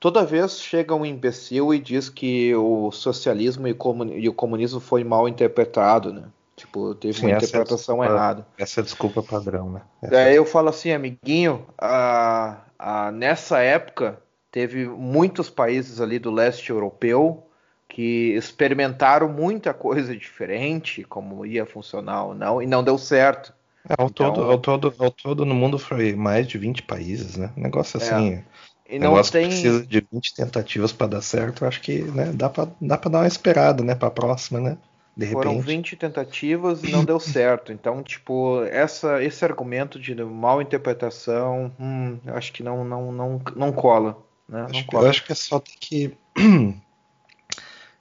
toda 0.00 0.24
vez 0.24 0.58
chega 0.58 0.94
um 0.94 1.04
imbecil 1.04 1.72
e 1.74 1.78
diz 1.78 2.08
que 2.08 2.54
o 2.54 2.90
socialismo 2.90 3.66
e, 3.68 4.28
o 4.28 4.34
comunismo 4.34 4.80
foi 4.80 5.04
mal 5.04 5.28
interpretado, 5.28 6.12
né? 6.12 6.24
Tipo, 6.56 6.94
teve 6.94 7.14
Sim, 7.14 7.26
uma 7.26 7.36
interpretação 7.36 8.02
é 8.02 8.06
errada. 8.06 8.46
Essa 8.56 8.80
é 8.80 8.82
desculpa 8.84 9.22
padrão, 9.22 9.70
né? 9.70 9.82
Essa... 10.00 10.12
Daí 10.12 10.36
eu 10.36 10.46
falo 10.46 10.68
assim, 10.68 10.92
amiguinho, 10.92 11.66
a, 11.76 12.58
a, 12.78 13.10
nessa 13.10 13.58
época 13.58 14.18
teve 14.54 14.86
muitos 14.86 15.50
países 15.50 16.00
ali 16.00 16.16
do 16.16 16.30
leste 16.30 16.70
europeu 16.70 17.44
que 17.88 18.32
experimentaram 18.34 19.28
muita 19.28 19.74
coisa 19.74 20.14
diferente, 20.16 21.02
como 21.02 21.44
ia 21.44 21.66
funcionar 21.66 22.26
ou 22.26 22.34
não, 22.36 22.62
e 22.62 22.66
não 22.66 22.84
deu 22.84 22.96
certo. 22.96 23.52
É, 23.88 23.94
ao, 23.98 24.06
então, 24.06 24.32
todo, 24.32 24.50
ao, 24.50 24.58
todo, 24.58 24.94
ao 24.96 25.10
todo 25.10 25.44
no 25.44 25.56
mundo 25.56 25.76
foi 25.76 26.14
mais 26.14 26.46
de 26.46 26.56
20 26.56 26.84
países, 26.84 27.36
né? 27.36 27.50
negócio 27.56 28.00
é. 28.00 28.04
assim. 28.04 28.34
É. 28.34 28.44
E 28.88 28.98
não 28.98 29.10
negócio 29.10 29.32
tem... 29.32 29.48
que 29.48 29.48
precisa 29.48 29.84
de 29.84 30.06
20 30.12 30.34
tentativas 30.36 30.92
para 30.92 31.08
dar 31.08 31.20
certo, 31.20 31.64
acho 31.64 31.80
que 31.80 32.02
né, 32.02 32.30
dá 32.32 32.48
para 32.48 32.68
dá 32.80 32.96
pra 32.96 33.10
dar 33.10 33.18
uma 33.20 33.26
esperada, 33.26 33.82
né, 33.82 33.96
para 33.96 34.08
a 34.08 34.12
próxima, 34.12 34.60
né? 34.60 34.78
De 35.16 35.26
Foram 35.26 35.52
repente. 35.52 35.66
20 35.66 35.96
tentativas 35.96 36.84
e 36.84 36.92
não 36.92 37.04
deu 37.04 37.18
certo. 37.20 37.72
Então, 37.72 38.02
tipo, 38.02 38.62
essa, 38.64 39.22
esse 39.22 39.44
argumento 39.44 39.98
de 39.98 40.14
mal 40.14 40.62
interpretação, 40.62 41.72
hum, 41.78 42.18
acho 42.26 42.52
que 42.52 42.62
não, 42.62 42.84
não, 42.84 43.10
não, 43.10 43.40
não 43.56 43.72
cola. 43.72 44.16
Né? 44.48 44.62
Acho, 44.62 44.72
não 44.72 44.84
cola. 44.84 45.04
Eu 45.04 45.10
acho 45.10 45.24
que 45.24 45.32
é 45.32 45.34
só 45.34 45.58
tem 45.58 45.74
que 45.78 46.16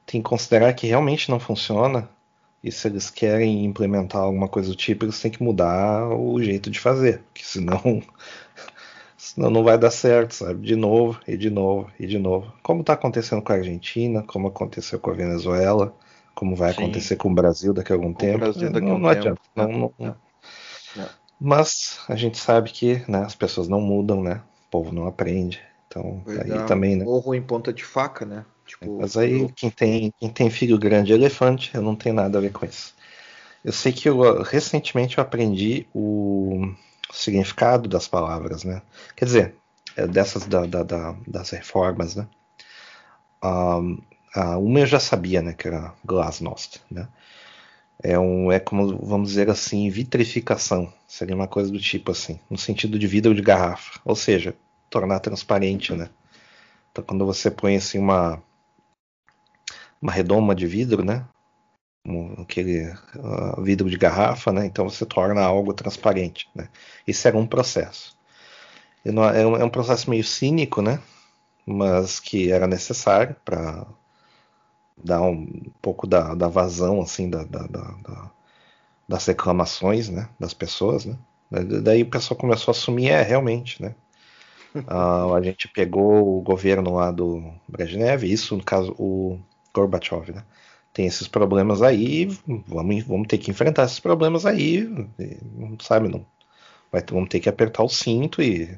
tem 0.05 0.21
que 0.21 0.29
considerar 0.29 0.73
que 0.73 0.87
realmente 0.87 1.29
não 1.29 1.39
funciona 1.39 2.09
e 2.63 2.71
se 2.71 2.87
eles 2.87 3.09
querem 3.09 3.65
implementar 3.65 4.21
alguma 4.21 4.47
coisa 4.47 4.69
do 4.69 4.75
tipo, 4.75 5.03
eles 5.03 5.19
têm 5.19 5.29
que 5.29 5.43
mudar 5.43 6.07
o 6.07 6.41
jeito 6.41 6.71
de 6.71 6.79
fazer, 6.79 7.21
porque 7.23 7.43
senão, 7.43 8.01
senão 9.17 9.49
não 9.49 9.65
vai 9.65 9.77
dar 9.77 9.91
certo, 9.91 10.33
sabe? 10.33 10.65
De 10.65 10.75
novo, 10.75 11.19
e 11.27 11.35
de 11.35 11.49
novo, 11.49 11.91
e 11.99 12.07
de 12.07 12.17
novo. 12.17 12.53
Como 12.63 12.79
está 12.79 12.93
acontecendo 12.93 13.41
com 13.41 13.51
a 13.51 13.55
Argentina, 13.57 14.23
como 14.23 14.47
aconteceu 14.47 14.97
com 14.97 15.11
a 15.11 15.13
Venezuela, 15.13 15.93
como 16.33 16.55
vai 16.55 16.73
Sim. 16.73 16.83
acontecer 16.83 17.17
com 17.17 17.29
o 17.29 17.35
Brasil 17.35 17.73
daqui 17.73 17.91
a 17.91 17.95
algum 17.95 18.13
com 18.13 18.19
tempo. 18.19 18.45
Daqui 18.45 18.69
não, 18.69 18.79
não, 18.79 18.99
não 18.99 19.09
adianta. 19.09 19.41
Não, 19.53 19.67
não, 19.67 19.93
não. 19.99 20.15
Mas 21.37 21.99
a 22.07 22.15
gente 22.15 22.37
sabe 22.37 22.71
que 22.71 23.03
né, 23.09 23.23
as 23.25 23.35
pessoas 23.35 23.67
não 23.67 23.81
mudam, 23.81 24.23
né? 24.23 24.41
O 24.67 24.69
povo 24.71 24.93
não 24.93 25.05
aprende. 25.05 25.61
Então, 25.93 26.23
aí 26.27 26.65
também, 26.65 26.95
né? 26.95 27.05
Morro 27.05 27.35
em 27.35 27.41
ponta 27.41 27.71
de 27.71 27.83
faca, 27.83 28.25
né? 28.25 28.43
Tipo, 28.65 28.99
Mas 28.99 29.15
aí 29.15 29.47
quem, 29.55 29.69
tem, 29.69 30.11
quem 30.19 30.29
tem 30.29 30.49
filho 30.49 30.77
grande 30.79 31.11
é 31.11 31.15
elefante, 31.15 31.69
eu 31.75 31.81
não 31.83 31.95
tenho 31.95 32.15
nada 32.15 32.39
a 32.39 32.41
ver 32.41 32.51
com 32.51 32.65
isso. 32.65 32.95
Eu 33.63 33.71
sei 33.71 33.93
que 33.93 34.09
eu, 34.09 34.41
recentemente 34.41 35.17
eu 35.17 35.21
aprendi 35.21 35.85
o 35.93 36.73
significado 37.11 37.87
das 37.87 38.07
palavras, 38.07 38.63
né? 38.63 38.81
Quer 39.15 39.25
dizer, 39.25 39.55
é 39.95 40.07
dessas 40.07 40.47
da, 40.47 40.65
da, 40.65 40.81
da, 40.81 41.15
das 41.27 41.51
reformas, 41.51 42.15
né? 42.15 42.27
Um, 43.43 44.01
uma 44.35 44.79
eu 44.79 44.87
já 44.87 44.99
sabia, 44.99 45.43
né? 45.43 45.53
Que 45.53 45.67
era 45.67 45.93
glasnost, 46.03 46.81
né? 46.89 47.07
É, 48.01 48.17
um, 48.17 48.51
é 48.51 48.59
como, 48.59 48.97
vamos 48.97 49.29
dizer 49.29 49.49
assim, 49.49 49.89
vitrificação. 49.89 50.91
Seria 51.07 51.35
uma 51.35 51.47
coisa 51.47 51.71
do 51.71 51.79
tipo 51.79 52.11
assim, 52.11 52.39
no 52.49 52.57
sentido 52.57 52.97
de 52.97 53.05
vidro 53.05 53.35
de 53.35 53.41
garrafa. 53.41 53.99
Ou 54.03 54.15
seja, 54.15 54.55
tornar 54.93 55.19
transparente, 55.19 55.93
né? 55.93 56.09
Então, 56.91 57.03
quando 57.03 57.25
você 57.25 57.49
põe 57.49 57.75
assim 57.75 57.97
uma 57.97 58.41
uma 59.99 60.11
redoma 60.11 60.53
de 60.53 60.67
vidro, 60.67 61.03
né? 61.03 61.25
Um, 62.05 62.41
aquele 62.41 62.89
uh, 63.15 63.61
vidro 63.63 63.89
de 63.89 63.97
garrafa, 63.97 64.51
né? 64.51 64.65
Então 64.65 64.87
você 64.89 65.05
torna 65.05 65.41
algo 65.41 65.73
transparente, 65.73 66.49
né? 66.53 66.69
Isso 67.07 67.27
era 67.27 67.37
um 67.37 67.47
processo. 67.47 68.15
É, 69.05 69.09
é 69.09 69.47
um, 69.47 69.55
é 69.57 69.63
um 69.63 69.69
processo 69.69 70.09
meio 70.09 70.23
cínico, 70.23 70.81
né? 70.81 70.99
Mas 71.65 72.19
que 72.19 72.51
era 72.51 72.67
necessário 72.67 73.35
para 73.45 73.85
dar 74.97 75.21
um 75.21 75.47
pouco 75.81 76.05
da, 76.05 76.35
da 76.35 76.47
vazão, 76.47 77.01
assim, 77.01 77.29
da, 77.29 77.43
da, 77.45 77.65
da, 77.67 78.31
das 79.07 79.25
reclamações, 79.25 80.09
né? 80.09 80.29
Das 80.39 80.53
pessoas, 80.53 81.05
né? 81.05 81.17
Daí 81.81 82.03
o 82.03 82.09
pessoal 82.09 82.37
começou 82.37 82.71
a 82.71 82.75
assumir, 82.75 83.09
é, 83.09 83.21
realmente, 83.21 83.81
né? 83.81 83.95
Uh, 84.75 85.35
a 85.35 85.41
gente 85.41 85.67
pegou 85.67 86.39
o 86.39 86.41
governo 86.41 86.95
lá 86.95 87.11
do 87.11 87.53
Brezhnev, 87.67 88.23
isso 88.23 88.57
no 88.57 88.63
caso 88.63 88.93
o 88.97 89.39
Gorbachev, 89.73 90.31
né? 90.31 90.43
Tem 90.91 91.05
esses 91.05 91.27
problemas 91.27 91.81
aí, 91.81 92.25
vamos, 92.67 93.03
vamos 93.03 93.27
ter 93.27 93.37
que 93.37 93.51
enfrentar 93.51 93.85
esses 93.85 93.99
problemas 93.99 94.45
aí, 94.45 94.87
sabe? 95.81 96.07
Não, 96.07 96.25
vai, 96.91 97.03
vamos 97.09 97.29
ter 97.29 97.39
que 97.39 97.49
apertar 97.49 97.83
o 97.83 97.89
cinto 97.89 98.41
e 98.41 98.77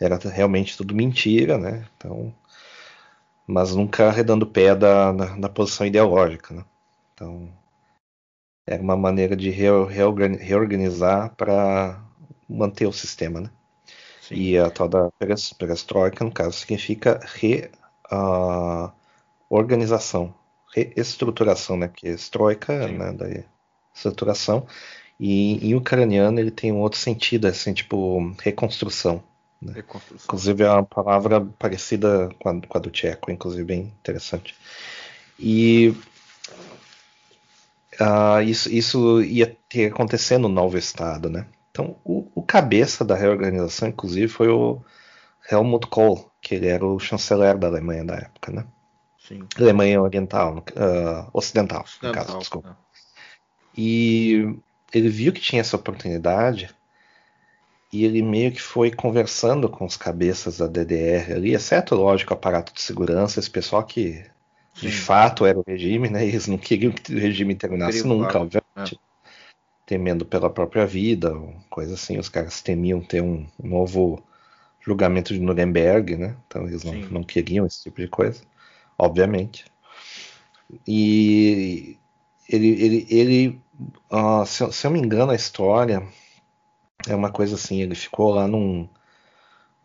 era 0.00 0.18
realmente 0.18 0.76
tudo 0.76 0.94
mentira, 0.94 1.58
né? 1.58 1.86
Então, 1.96 2.34
mas 3.46 3.74
nunca 3.74 4.08
arredando 4.08 4.46
pé 4.46 4.74
da, 4.74 5.12
na, 5.12 5.36
na 5.36 5.48
posição 5.48 5.86
ideológica, 5.86 6.54
né? 6.54 6.64
Então, 7.14 7.48
era 8.66 8.82
uma 8.82 8.96
maneira 8.96 9.36
de 9.36 9.50
reorganizar 9.50 11.34
para 11.36 12.02
manter 12.48 12.86
o 12.86 12.92
sistema, 12.92 13.40
né? 13.40 13.50
Sim. 14.28 14.34
E 14.34 14.58
a 14.58 14.70
tal 14.70 14.88
da 14.88 15.10
perestroika, 15.58 16.24
no 16.24 16.32
caso, 16.32 16.52
significa 16.52 17.20
re, 17.34 17.70
uh, 18.12 18.90
organização, 19.48 20.34
reestruturação, 20.74 21.76
né? 21.76 21.88
Que 21.88 22.08
é 22.08 22.10
estroika, 22.12 22.88
né? 22.88 23.12
Da 23.12 23.26
estruturação. 23.94 24.66
E 25.18 25.64
em 25.68 25.74
ucraniano 25.74 26.40
ele 26.40 26.50
tem 26.50 26.72
um 26.72 26.80
outro 26.80 26.98
sentido, 26.98 27.46
assim, 27.46 27.72
tipo, 27.74 28.34
reconstrução, 28.42 29.22
Né? 29.60 29.82
Inclusive 30.24 30.64
é 30.64 30.70
uma 30.70 30.84
palavra 30.84 31.40
parecida 31.40 32.28
com 32.40 32.48
a, 32.50 32.60
com 32.60 32.78
a 32.78 32.80
do 32.80 32.90
tcheco, 32.90 33.30
inclusive 33.30 33.64
bem 33.64 33.80
interessante. 34.00 34.54
E 35.38 35.94
uh, 38.00 38.42
isso, 38.42 38.70
isso 38.70 39.22
ia 39.22 39.56
ter 39.68 39.86
acontecer 39.86 40.38
no 40.38 40.48
novo 40.48 40.76
Estado, 40.78 41.28
né? 41.30 41.46
Então, 41.74 41.96
o, 42.04 42.30
o, 42.36 42.40
cabeça 42.40 43.04
da 43.04 43.16
reorganização, 43.16 43.88
inclusive, 43.88 44.28
foi 44.28 44.48
o 44.48 44.80
Helmut 45.50 45.88
Kohl, 45.88 46.30
que 46.40 46.54
ele 46.54 46.68
era 46.68 46.86
o 46.86 47.00
chanceler 47.00 47.58
da 47.58 47.66
Alemanha 47.66 48.04
da 48.04 48.14
época, 48.14 48.52
né? 48.52 48.64
Sim. 49.18 49.44
Alemanha 49.58 50.00
Oriental, 50.00 50.58
uh, 50.58 51.28
Ocidental, 51.32 51.82
Ocidental, 51.82 52.22
no 52.22 52.26
caso, 52.26 52.38
desculpa. 52.38 52.68
É. 52.68 52.74
E 53.76 54.56
ele 54.92 55.08
viu 55.08 55.32
que 55.32 55.40
tinha 55.40 55.60
essa 55.60 55.74
oportunidade 55.74 56.72
e 57.92 58.04
ele 58.04 58.22
meio 58.22 58.52
que 58.52 58.62
foi 58.62 58.92
conversando 58.92 59.68
com 59.68 59.84
os 59.84 59.96
cabeças 59.96 60.58
da 60.58 60.68
DDR 60.68 61.32
ali, 61.32 61.54
exceto, 61.54 61.96
lógico, 61.96 62.32
o 62.32 62.36
aparato 62.36 62.72
de 62.72 62.80
segurança, 62.80 63.40
esse 63.40 63.50
pessoal 63.50 63.82
que 63.82 64.24
de 64.74 64.92
fato 64.92 65.44
era 65.44 65.58
o 65.58 65.64
regime, 65.66 66.08
né? 66.08 66.24
Eles 66.24 66.46
não 66.46 66.58
queriam 66.58 66.92
que 66.92 67.12
o 67.12 67.18
regime 67.18 67.56
terminasse 67.56 68.02
Queria 68.02 68.14
nunca, 68.14 68.30
claro. 68.30 68.44
obviamente. 68.44 68.94
É. 68.94 69.13
Temendo 69.86 70.24
pela 70.24 70.48
própria 70.48 70.86
vida, 70.86 71.32
coisa 71.68 71.94
assim. 71.94 72.18
Os 72.18 72.28
caras 72.28 72.62
temiam 72.62 73.00
ter 73.00 73.22
um 73.22 73.46
novo 73.62 74.22
julgamento 74.80 75.32
de 75.34 75.40
Nuremberg, 75.40 76.16
né? 76.16 76.36
Então 76.46 76.66
eles 76.66 76.84
não, 76.84 76.94
não 77.10 77.22
queriam 77.22 77.66
esse 77.66 77.82
tipo 77.84 78.00
de 78.00 78.08
coisa, 78.08 78.42
obviamente. 78.98 79.64
E 80.86 81.98
ele, 82.48 82.68
ele, 82.68 83.06
ele 83.10 83.60
uh, 84.10 84.44
se, 84.46 84.72
se 84.72 84.86
eu 84.86 84.90
me 84.90 84.98
engano, 84.98 85.32
a 85.32 85.36
história 85.36 86.02
é 87.08 87.14
uma 87.14 87.30
coisa 87.30 87.54
assim. 87.56 87.80
Ele 87.80 87.94
ficou 87.94 88.32
lá 88.34 88.46
num, 88.48 88.88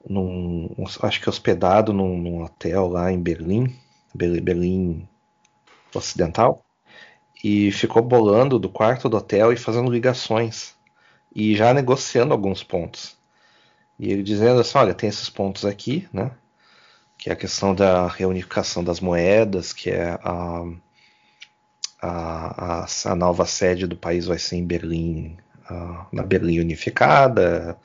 num 0.07 0.73
acho 1.03 1.21
que 1.21 1.29
hospedado 1.29 1.93
num, 1.93 2.17
num 2.17 2.43
hotel 2.43 2.87
lá 2.87 3.11
em 3.11 3.21
Berlim 3.21 3.75
Berlim 4.13 5.07
Ocidental, 5.93 6.63
e 7.43 7.72
ficou 7.72 8.01
bolando 8.01 8.60
do 8.60 8.69
quarto 8.69 9.08
do 9.08 9.17
hotel 9.17 9.53
e 9.53 9.58
fazendo 9.58 9.91
ligações 9.91 10.75
e 11.34 11.55
já 11.55 11.74
negociando 11.74 12.34
alguns 12.34 12.63
pontos. 12.63 13.17
E 13.98 14.12
ele 14.12 14.24
dizendo 14.24 14.60
assim: 14.60 14.77
olha, 14.77 14.93
tem 14.93 15.10
esses 15.10 15.29
pontos 15.29 15.65
aqui, 15.65 16.08
né? 16.12 16.31
Que 17.17 17.29
é 17.29 17.34
a 17.34 17.36
questão 17.36 17.75
da 17.75 18.08
reunificação 18.08 18.84
das 18.84 19.00
moedas, 19.00 19.74
que 19.74 19.89
é 19.89 20.17
a, 20.24 20.63
a, 22.01 22.84
a, 22.84 22.86
a 23.05 23.15
nova 23.15 23.46
sede 23.46 23.88
do 23.88 23.98
país 23.98 24.25
vai 24.25 24.39
ser 24.39 24.55
em 24.55 24.65
Berlim, 24.65 25.38
uh, 25.69 26.05
na 26.12 26.24
Berlim 26.24 26.60
unificada. 26.60 27.77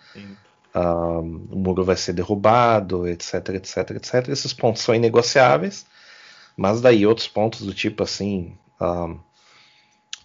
Uh, 0.75 1.21
o 1.51 1.57
muro 1.57 1.85
vai 1.85 1.97
ser 1.97 2.13
derrubado, 2.13 3.07
etc, 3.09 3.51
etc, 3.51 3.91
etc. 3.91 4.29
Esses 4.29 4.53
pontos 4.53 4.83
são 4.83 4.95
inegociáveis 4.95 5.87
mas 6.57 6.81
daí 6.81 7.07
outros 7.07 7.29
pontos 7.29 7.63
do 7.63 7.75
tipo 7.75 8.03
assim, 8.03 8.57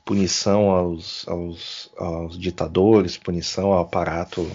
punição 0.09 0.71
aos, 0.71 1.27
aos, 1.27 1.91
aos, 1.95 2.35
ditadores, 2.35 3.15
punição 3.15 3.71
ao 3.71 3.81
aparato 3.83 4.49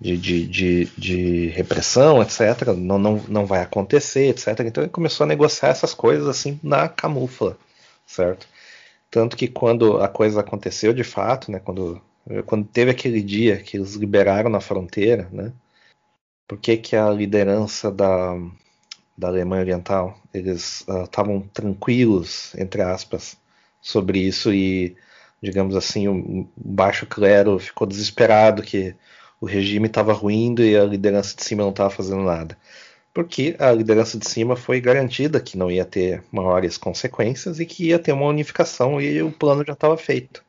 de, 0.00 0.16
de, 0.16 0.46
de, 0.46 0.84
de, 0.96 1.46
repressão, 1.48 2.22
etc. 2.22 2.68
Não, 2.74 2.98
não, 2.98 3.22
não 3.28 3.44
vai 3.44 3.60
acontecer, 3.60 4.30
etc. 4.30 4.60
Então 4.60 4.82
ele 4.82 4.90
começou 4.90 5.24
a 5.24 5.28
negociar 5.28 5.68
essas 5.68 5.92
coisas 5.92 6.26
assim 6.26 6.58
na 6.62 6.88
camufla, 6.88 7.58
certo? 8.06 8.48
Tanto 9.10 9.36
que 9.36 9.46
quando 9.46 10.00
a 10.00 10.08
coisa 10.08 10.40
aconteceu 10.40 10.94
de 10.94 11.04
fato, 11.04 11.52
né, 11.52 11.58
quando, 11.58 12.00
quando 12.46 12.66
teve 12.66 12.90
aquele 12.90 13.20
dia 13.20 13.58
que 13.58 13.76
eles 13.76 13.92
liberaram 13.92 14.48
na 14.48 14.60
fronteira, 14.60 15.28
né, 15.30 15.52
por 16.48 16.56
que, 16.56 16.78
que 16.78 16.96
a 16.96 17.10
liderança 17.10 17.90
da, 17.90 18.34
da 19.18 19.28
Alemanha 19.28 19.60
Oriental. 19.60 20.18
Eles 20.32 20.82
estavam 21.04 21.38
uh, 21.38 21.48
tranquilos, 21.52 22.54
entre 22.54 22.80
aspas, 22.80 23.36
sobre 23.80 24.20
isso 24.20 24.52
e, 24.52 24.96
digamos 25.42 25.76
assim, 25.76 26.08
o 26.08 26.48
baixo 26.56 27.06
clero 27.06 27.58
ficou 27.58 27.86
desesperado 27.86 28.62
que 28.62 28.94
o 29.40 29.46
regime 29.46 29.86
estava 29.86 30.12
ruindo 30.12 30.62
e 30.62 30.76
a 30.76 30.84
liderança 30.84 31.36
de 31.36 31.44
cima 31.44 31.62
não 31.62 31.70
estava 31.70 31.90
fazendo 31.90 32.22
nada. 32.22 32.56
Porque 33.12 33.56
a 33.58 33.72
liderança 33.72 34.18
de 34.18 34.28
cima 34.28 34.56
foi 34.56 34.80
garantida 34.80 35.40
que 35.40 35.56
não 35.56 35.70
ia 35.70 35.84
ter 35.84 36.22
maiores 36.30 36.76
consequências 36.76 37.58
e 37.58 37.64
que 37.64 37.86
ia 37.86 37.98
ter 37.98 38.12
uma 38.12 38.26
unificação 38.26 39.00
e 39.00 39.22
o 39.22 39.32
plano 39.32 39.64
já 39.66 39.72
estava 39.72 39.96
feito. 39.96 40.44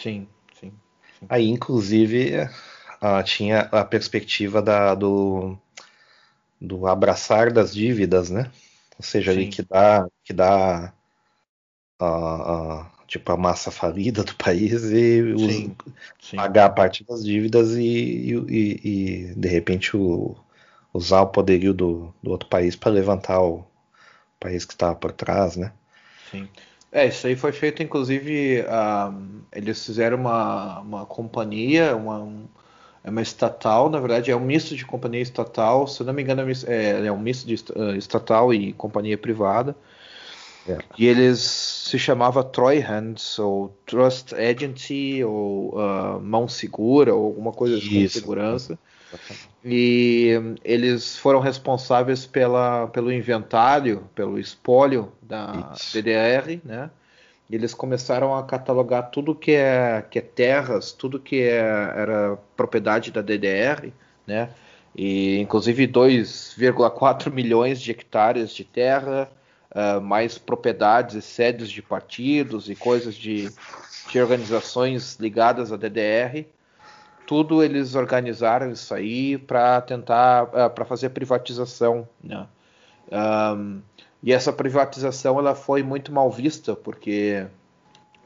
Sim, 0.00 0.26
sim, 0.60 0.72
sim. 1.18 1.26
Aí, 1.28 1.48
inclusive, 1.48 2.48
uh, 3.02 3.22
tinha 3.24 3.62
a 3.72 3.84
perspectiva 3.84 4.62
da, 4.62 4.94
do, 4.94 5.58
do 6.60 6.86
abraçar 6.86 7.52
das 7.52 7.74
dívidas, 7.74 8.30
né? 8.30 8.50
Ou 8.96 9.04
seja, 9.04 9.32
Sim. 9.32 9.38
ali 9.38 9.48
que 9.48 9.62
dá, 9.62 10.06
que 10.22 10.32
dá 10.32 10.92
a, 12.00 12.06
a, 12.06 12.86
tipo 13.06 13.30
a 13.32 13.36
massa 13.36 13.70
falida 13.70 14.24
do 14.24 14.34
país 14.36 14.84
e 14.90 15.20
os, 15.22 15.42
Sim. 15.42 15.76
Sim. 16.20 16.36
pagar 16.36 16.70
parte 16.70 17.04
das 17.04 17.24
dívidas 17.24 17.76
e, 17.76 18.34
e, 18.48 18.80
e 18.84 19.34
de 19.36 19.48
repente 19.48 19.96
o, 19.96 20.36
usar 20.92 21.22
o 21.22 21.26
poderio 21.28 21.72
do, 21.74 22.14
do 22.22 22.30
outro 22.30 22.48
país 22.48 22.74
para 22.76 22.92
levantar 22.92 23.40
o 23.40 23.64
país 24.38 24.64
que 24.64 24.72
estava 24.72 24.94
por 24.94 25.12
trás, 25.12 25.56
né? 25.56 25.72
Sim. 26.30 26.48
É, 26.92 27.06
isso 27.06 27.26
aí 27.26 27.36
foi 27.36 27.52
feito, 27.52 27.82
inclusive, 27.82 28.64
um, 28.64 29.42
eles 29.52 29.84
fizeram 29.84 30.16
uma, 30.16 30.80
uma 30.80 31.06
companhia, 31.06 31.94
uma, 31.94 32.28
é 33.04 33.10
uma 33.10 33.22
estatal, 33.22 33.88
na 33.88 34.00
verdade 34.00 34.30
é 34.30 34.36
um 34.36 34.40
misto 34.40 34.74
de 34.74 34.84
companhia 34.84 35.20
estatal, 35.20 35.86
se 35.86 36.02
não 36.02 36.12
me 36.12 36.22
engano 36.22 36.42
é, 36.66 37.06
é 37.06 37.12
um 37.12 37.18
misto 37.18 37.46
de 37.46 37.54
uh, 37.72 37.94
estatal 37.96 38.52
e 38.52 38.72
companhia 38.72 39.16
privada. 39.16 39.76
É. 40.68 40.78
E 40.98 41.06
eles 41.06 41.40
se 41.40 41.98
chamava 41.98 42.44
Treuhands 42.44 43.38
ou 43.38 43.74
Trust 43.86 44.34
Agency 44.34 45.24
ou 45.24 45.74
uh, 45.74 46.20
Mão 46.20 46.46
Segura 46.46 47.14
ou 47.14 47.26
alguma 47.26 47.52
coisa 47.52 47.78
assim, 47.78 48.02
com 48.02 48.08
segurança. 48.08 48.78
E 49.64 50.56
eles 50.64 51.16
foram 51.16 51.40
responsáveis 51.40 52.26
pela, 52.26 52.86
pelo 52.88 53.12
inventário, 53.12 54.08
pelo 54.14 54.38
espólio 54.38 55.12
da 55.20 55.72
Isso. 55.74 55.92
DDR, 55.94 56.60
né? 56.64 56.90
E 57.48 57.56
eles 57.56 57.74
começaram 57.74 58.34
a 58.34 58.44
catalogar 58.44 59.10
tudo 59.10 59.34
que 59.34 59.52
é, 59.52 60.04
que 60.08 60.20
é 60.20 60.22
terras, 60.22 60.92
tudo 60.92 61.18
que 61.18 61.42
é, 61.42 61.58
era 61.58 62.38
propriedade 62.56 63.10
da 63.10 63.20
DDR, 63.20 63.92
né? 64.24 64.50
E 64.94 65.38
inclusive 65.38 65.88
2,4 65.88 67.30
milhões 67.32 67.80
de 67.80 67.90
hectares 67.90 68.52
de 68.52 68.64
terra, 68.64 69.30
uh, 69.74 70.00
mais 70.00 70.38
propriedades 70.38 71.16
e 71.16 71.22
sedes 71.22 71.70
de 71.70 71.82
partidos 71.82 72.68
e 72.68 72.74
coisas 72.74 73.14
de, 73.14 73.50
de 74.08 74.20
organizações 74.20 75.16
ligadas 75.20 75.72
à 75.72 75.76
DDR. 75.76 76.46
Tudo 77.26 77.62
eles 77.62 77.94
organizaram 77.94 78.70
isso 78.70 78.92
aí 78.92 79.38
para 79.38 79.80
tentar 79.80 80.44
uh, 80.44 80.58
ah, 80.62 80.70
para 80.70 80.84
fazer 80.84 81.10
privatização, 81.10 82.08
né? 82.22 82.46
Um, 83.12 83.80
e 84.22 84.32
essa 84.32 84.52
privatização 84.52 85.38
ela 85.38 85.54
foi 85.54 85.82
muito 85.82 86.12
mal 86.12 86.30
vista, 86.30 86.76
porque 86.76 87.46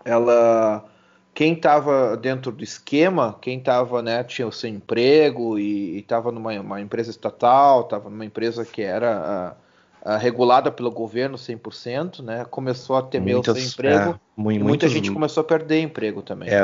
ela 0.05 0.85
quem 1.33 1.55
estava 1.55 2.17
dentro 2.17 2.53
do 2.53 2.63
esquema, 2.63 3.37
quem 3.41 3.59
estava, 3.59 4.01
né, 4.01 4.23
tinha 4.23 4.47
o 4.47 4.53
seu 4.53 4.71
emprego 4.71 5.59
e 5.59 5.99
estava 5.99 6.31
numa 6.31 6.81
empresa 6.81 7.11
estatal, 7.11 7.83
estava 7.83 8.09
numa 8.09 8.25
empresa 8.25 8.65
que 8.65 8.83
era 8.83 9.57
a, 10.05 10.15
a, 10.15 10.19
regulada 10.19 10.71
pelo 10.71 10.91
governo 10.91 11.37
100%, 11.37 12.23
né, 12.23 12.45
começou 12.51 12.97
a 12.97 13.03
temer 13.03 13.35
Muitas, 13.35 13.57
o 13.57 13.61
seu 13.61 13.69
emprego 13.69 14.11
é, 14.11 14.53
e 14.53 14.59
muita 14.59 14.89
gente 14.89 15.11
começou 15.11 15.41
a 15.41 15.45
perder 15.45 15.81
emprego 15.81 16.23
também. 16.23 16.49
É, 16.51 16.63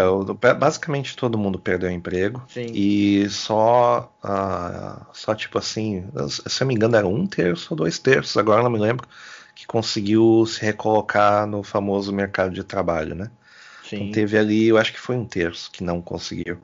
basicamente 0.55 1.17
todo 1.17 1.39
mundo 1.39 1.59
perdeu 1.59 1.91
emprego 1.91 2.43
Sim. 2.49 2.67
e 2.75 3.29
só, 3.31 4.13
uh, 4.23 5.07
só 5.13 5.35
tipo 5.35 5.59
assim, 5.59 6.05
se 6.29 6.63
eu 6.63 6.67
me 6.67 6.75
engano 6.75 6.97
era 6.97 7.07
um 7.07 7.27
terço 7.27 7.69
ou 7.71 7.77
dois 7.77 7.99
terços, 7.99 8.37
agora 8.37 8.63
não 8.63 8.71
me 8.71 8.79
lembro, 8.79 9.09
que 9.55 9.67
conseguiu 9.67 10.45
se 10.47 10.65
recolocar 10.65 11.47
no 11.47 11.63
famoso 11.63 12.13
mercado 12.13 12.55
de 12.55 12.65
trabalho, 12.65 13.15
né? 13.15 13.31
Sim. 13.85 13.97
Então 13.97 14.13
teve 14.13 14.39
ali, 14.39 14.69
eu 14.69 14.79
acho 14.79 14.93
que 14.93 15.01
foi 15.01 15.17
um 15.17 15.25
terço 15.25 15.71
que 15.71 15.83
não 15.83 16.01
conseguiu. 16.01 16.59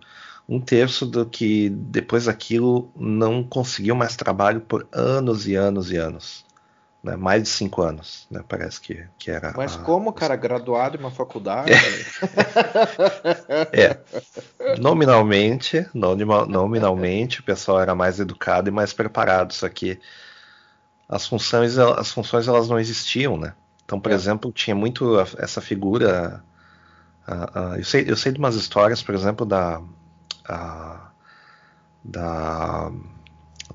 Um 0.48 0.60
terço 0.60 1.04
do 1.04 1.26
que 1.26 1.68
depois 1.70 2.26
daquilo 2.26 2.90
não 2.96 3.42
conseguiu 3.42 3.96
mais 3.96 4.14
trabalho 4.14 4.60
por 4.60 4.86
anos 4.92 5.48
e 5.48 5.56
anos 5.56 5.90
e 5.90 5.96
anos. 5.96 6.44
Né? 7.06 7.14
Mais 7.14 7.44
de 7.44 7.48
cinco 7.48 7.82
anos, 7.82 8.26
né? 8.28 8.42
Parece 8.48 8.80
que, 8.80 9.06
que 9.16 9.30
era. 9.30 9.54
Mas 9.56 9.76
a... 9.76 9.78
como, 9.78 10.12
cara, 10.12 10.34
graduado 10.34 10.96
em 10.96 11.00
uma 11.00 11.12
faculdade? 11.12 11.70
é. 13.72 13.96
Nominalmente, 14.76 15.86
nominalmente, 15.94 17.38
o 17.38 17.44
pessoal 17.44 17.80
era 17.80 17.94
mais 17.94 18.18
educado 18.18 18.68
e 18.68 18.72
mais 18.72 18.92
preparado, 18.92 19.52
só 19.52 19.68
que 19.68 20.00
as 21.08 21.24
funções, 21.28 21.78
as 21.78 22.10
funções 22.10 22.48
elas 22.48 22.68
não 22.68 22.76
existiam, 22.76 23.36
né? 23.36 23.54
Então, 23.84 24.00
por 24.00 24.10
é. 24.10 24.14
exemplo, 24.16 24.50
tinha 24.50 24.74
muito 24.74 25.16
essa 25.38 25.60
figura 25.60 26.42
eu, 27.78 27.84
sei, 27.84 28.04
eu 28.10 28.16
sei 28.16 28.32
de 28.32 28.38
umas 28.40 28.56
histórias, 28.56 29.00
por 29.00 29.14
exemplo, 29.14 29.46
da. 29.46 29.80
Da 32.02 32.90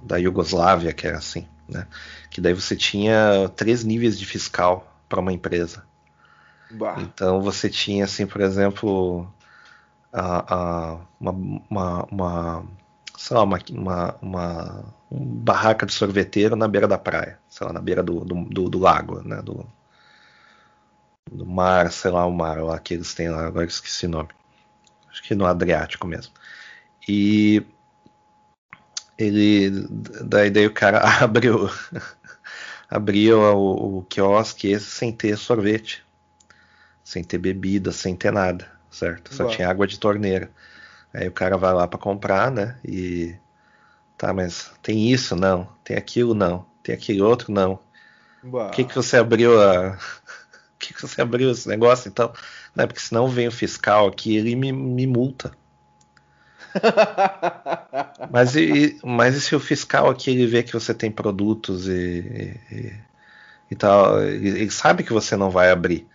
da 0.01 0.17
Iugoslávia, 0.17 0.93
que 0.93 1.05
era 1.05 1.17
assim, 1.17 1.47
né? 1.71 1.87
Que 2.29 2.41
daí 2.41 2.53
você 2.53 2.75
tinha 2.75 3.49
três 3.55 3.83
níveis 3.83 4.19
de 4.19 4.25
fiscal 4.25 4.93
para 5.07 5.19
uma 5.19 5.33
empresa. 5.33 5.83
Bah. 6.71 6.95
Então 6.99 7.41
você 7.41 7.69
tinha, 7.69 8.05
assim, 8.05 8.25
por 8.25 8.41
exemplo, 8.41 9.27
a, 10.11 10.55
a, 10.55 10.97
uma, 11.19 11.31
uma, 11.69 12.03
uma, 12.11 12.65
sei 13.17 13.37
lá, 13.37 13.43
uma, 13.43 13.59
uma, 13.71 14.15
uma 14.21 14.93
um 15.11 15.25
barraca 15.25 15.85
de 15.85 15.93
sorveteiro 15.93 16.55
na 16.55 16.67
beira 16.67 16.87
da 16.87 16.97
praia, 16.97 17.37
sei 17.49 17.67
lá, 17.67 17.73
na 17.73 17.81
beira 17.81 18.01
do, 18.01 18.23
do, 18.23 18.45
do, 18.45 18.69
do 18.69 18.79
lago, 18.79 19.21
né? 19.27 19.41
Do, 19.41 19.65
do 21.29 21.45
mar, 21.45 21.91
sei 21.91 22.11
lá, 22.11 22.25
o 22.25 22.31
mar 22.31 22.63
lá 22.63 22.79
que 22.79 22.93
eles 22.93 23.13
têm 23.13 23.29
lá, 23.29 23.45
agora 23.45 23.65
esqueci 23.65 24.05
o 24.05 24.09
nome. 24.09 24.29
Acho 25.09 25.21
que 25.23 25.35
no 25.35 25.45
Adriático 25.45 26.07
mesmo. 26.07 26.33
E 27.07 27.65
ele 29.21 29.87
daí, 30.23 30.49
daí 30.49 30.65
o 30.65 30.73
cara 30.73 31.01
abriu 31.23 31.69
abriu 32.89 33.39
o, 33.39 33.99
o 33.99 34.01
quiosque 34.03 34.69
esse 34.69 34.85
sem 34.85 35.11
ter 35.11 35.37
sorvete, 35.37 36.03
sem 37.03 37.23
ter 37.23 37.37
bebida, 37.37 37.91
sem 37.91 38.15
ter 38.15 38.31
nada, 38.31 38.69
certo? 38.89 39.33
Só 39.33 39.43
Uau. 39.43 39.51
tinha 39.53 39.69
água 39.69 39.87
de 39.87 39.99
torneira. 39.99 40.51
Aí 41.13 41.27
o 41.27 41.31
cara 41.31 41.57
vai 41.57 41.73
lá 41.73 41.87
para 41.87 41.99
comprar, 41.99 42.51
né? 42.51 42.77
E 42.85 43.35
tá, 44.17 44.33
mas 44.33 44.71
tem 44.81 45.11
isso 45.11 45.35
não, 45.35 45.67
tem 45.83 45.97
aquilo 45.97 46.33
não, 46.33 46.65
tem 46.83 46.95
aquele 46.95 47.21
outro 47.21 47.51
não. 47.51 47.79
Por 48.67 48.71
que, 48.71 48.83
que 48.83 48.95
você 48.95 49.17
abriu 49.17 49.61
a. 49.61 49.97
Por 50.77 50.87
que, 50.87 50.93
que 50.95 51.01
você 51.03 51.21
abriu 51.21 51.51
esse 51.51 51.69
negócio 51.69 52.09
então? 52.09 52.33
Não, 52.75 52.83
é 52.83 52.87
porque 52.87 52.99
senão 52.99 53.27
vem 53.27 53.47
o 53.47 53.51
fiscal 53.51 54.07
aqui 54.07 54.35
ele 54.35 54.55
me, 54.55 54.71
me 54.71 55.05
multa. 55.05 55.51
Mas 58.31 58.55
e, 58.55 58.99
mas 59.03 59.35
e 59.35 59.41
se 59.41 59.55
o 59.55 59.59
fiscal 59.59 60.09
aqui 60.09 60.31
ele 60.31 60.47
vê 60.47 60.63
que 60.63 60.73
você 60.73 60.93
tem 60.93 61.11
produtos 61.11 61.87
e, 61.87 62.57
e, 62.71 62.93
e 63.71 63.75
tal, 63.75 64.21
ele, 64.23 64.49
ele 64.49 64.71
sabe 64.71 65.03
que 65.03 65.13
você 65.13 65.35
não 65.35 65.49
vai 65.49 65.71
abrir. 65.71 66.07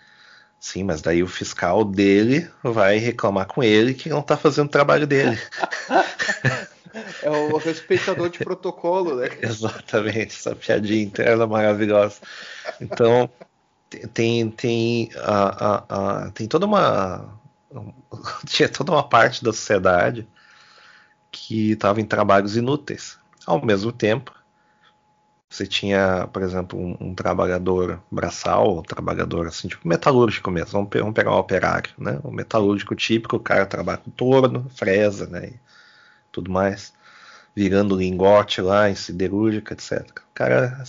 Sim, 0.60 0.84
mas 0.84 1.02
daí 1.02 1.22
o 1.22 1.28
fiscal 1.28 1.84
dele 1.84 2.50
vai 2.62 2.98
reclamar 2.98 3.46
com 3.46 3.62
ele 3.62 3.94
que 3.94 4.08
não 4.08 4.22
tá 4.22 4.36
fazendo 4.36 4.66
o 4.68 4.70
trabalho 4.72 5.06
dele. 5.06 5.38
É 7.22 7.30
o 7.30 7.58
respeitador 7.58 8.30
de 8.30 8.38
protocolo, 8.38 9.16
né? 9.16 9.28
Exatamente, 9.42 10.34
essa 10.36 10.54
piadinha 10.54 11.02
interna 11.02 11.46
maravilhosa. 11.46 12.16
Então, 12.80 13.28
te- 13.90 14.06
tem, 14.08 14.50
tem, 14.50 15.10
a, 15.18 15.76
a, 15.88 16.26
a- 16.26 16.30
tem 16.32 16.46
toda 16.48 16.66
uma. 16.66 17.38
Tinha 18.46 18.68
toda 18.68 18.92
uma 18.92 19.08
parte 19.08 19.44
da 19.44 19.52
sociedade 19.52 20.26
que 21.46 21.70
estava 21.70 22.00
em 22.00 22.04
trabalhos 22.04 22.56
inúteis. 22.56 23.20
Ao 23.46 23.64
mesmo 23.64 23.92
tempo, 23.92 24.34
você 25.48 25.64
tinha, 25.64 26.28
por 26.32 26.42
exemplo, 26.42 26.76
um, 26.76 26.96
um 27.00 27.14
trabalhador 27.14 28.02
braçal, 28.10 28.78
um 28.78 28.82
trabalhador 28.82 29.46
assim, 29.46 29.68
tipo 29.68 29.86
metalúrgico 29.86 30.50
mesmo. 30.50 30.72
Vamos, 30.72 30.90
vamos 30.92 31.14
pegar 31.14 31.30
um 31.30 31.38
operário, 31.38 31.90
né? 31.96 32.18
O 32.24 32.32
metalúrgico 32.32 32.96
típico, 32.96 33.36
o 33.36 33.40
cara 33.40 33.64
trabalha 33.64 33.98
com 33.98 34.10
torno, 34.10 34.68
fresa, 34.70 35.28
né? 35.28 35.50
E 35.50 35.60
tudo 36.32 36.50
mais 36.50 36.92
virando 37.54 37.96
lingote 37.96 38.60
lá 38.60 38.90
em 38.90 38.96
siderúrgica, 38.96 39.72
etc. 39.72 40.02
O 40.18 40.34
cara, 40.34 40.84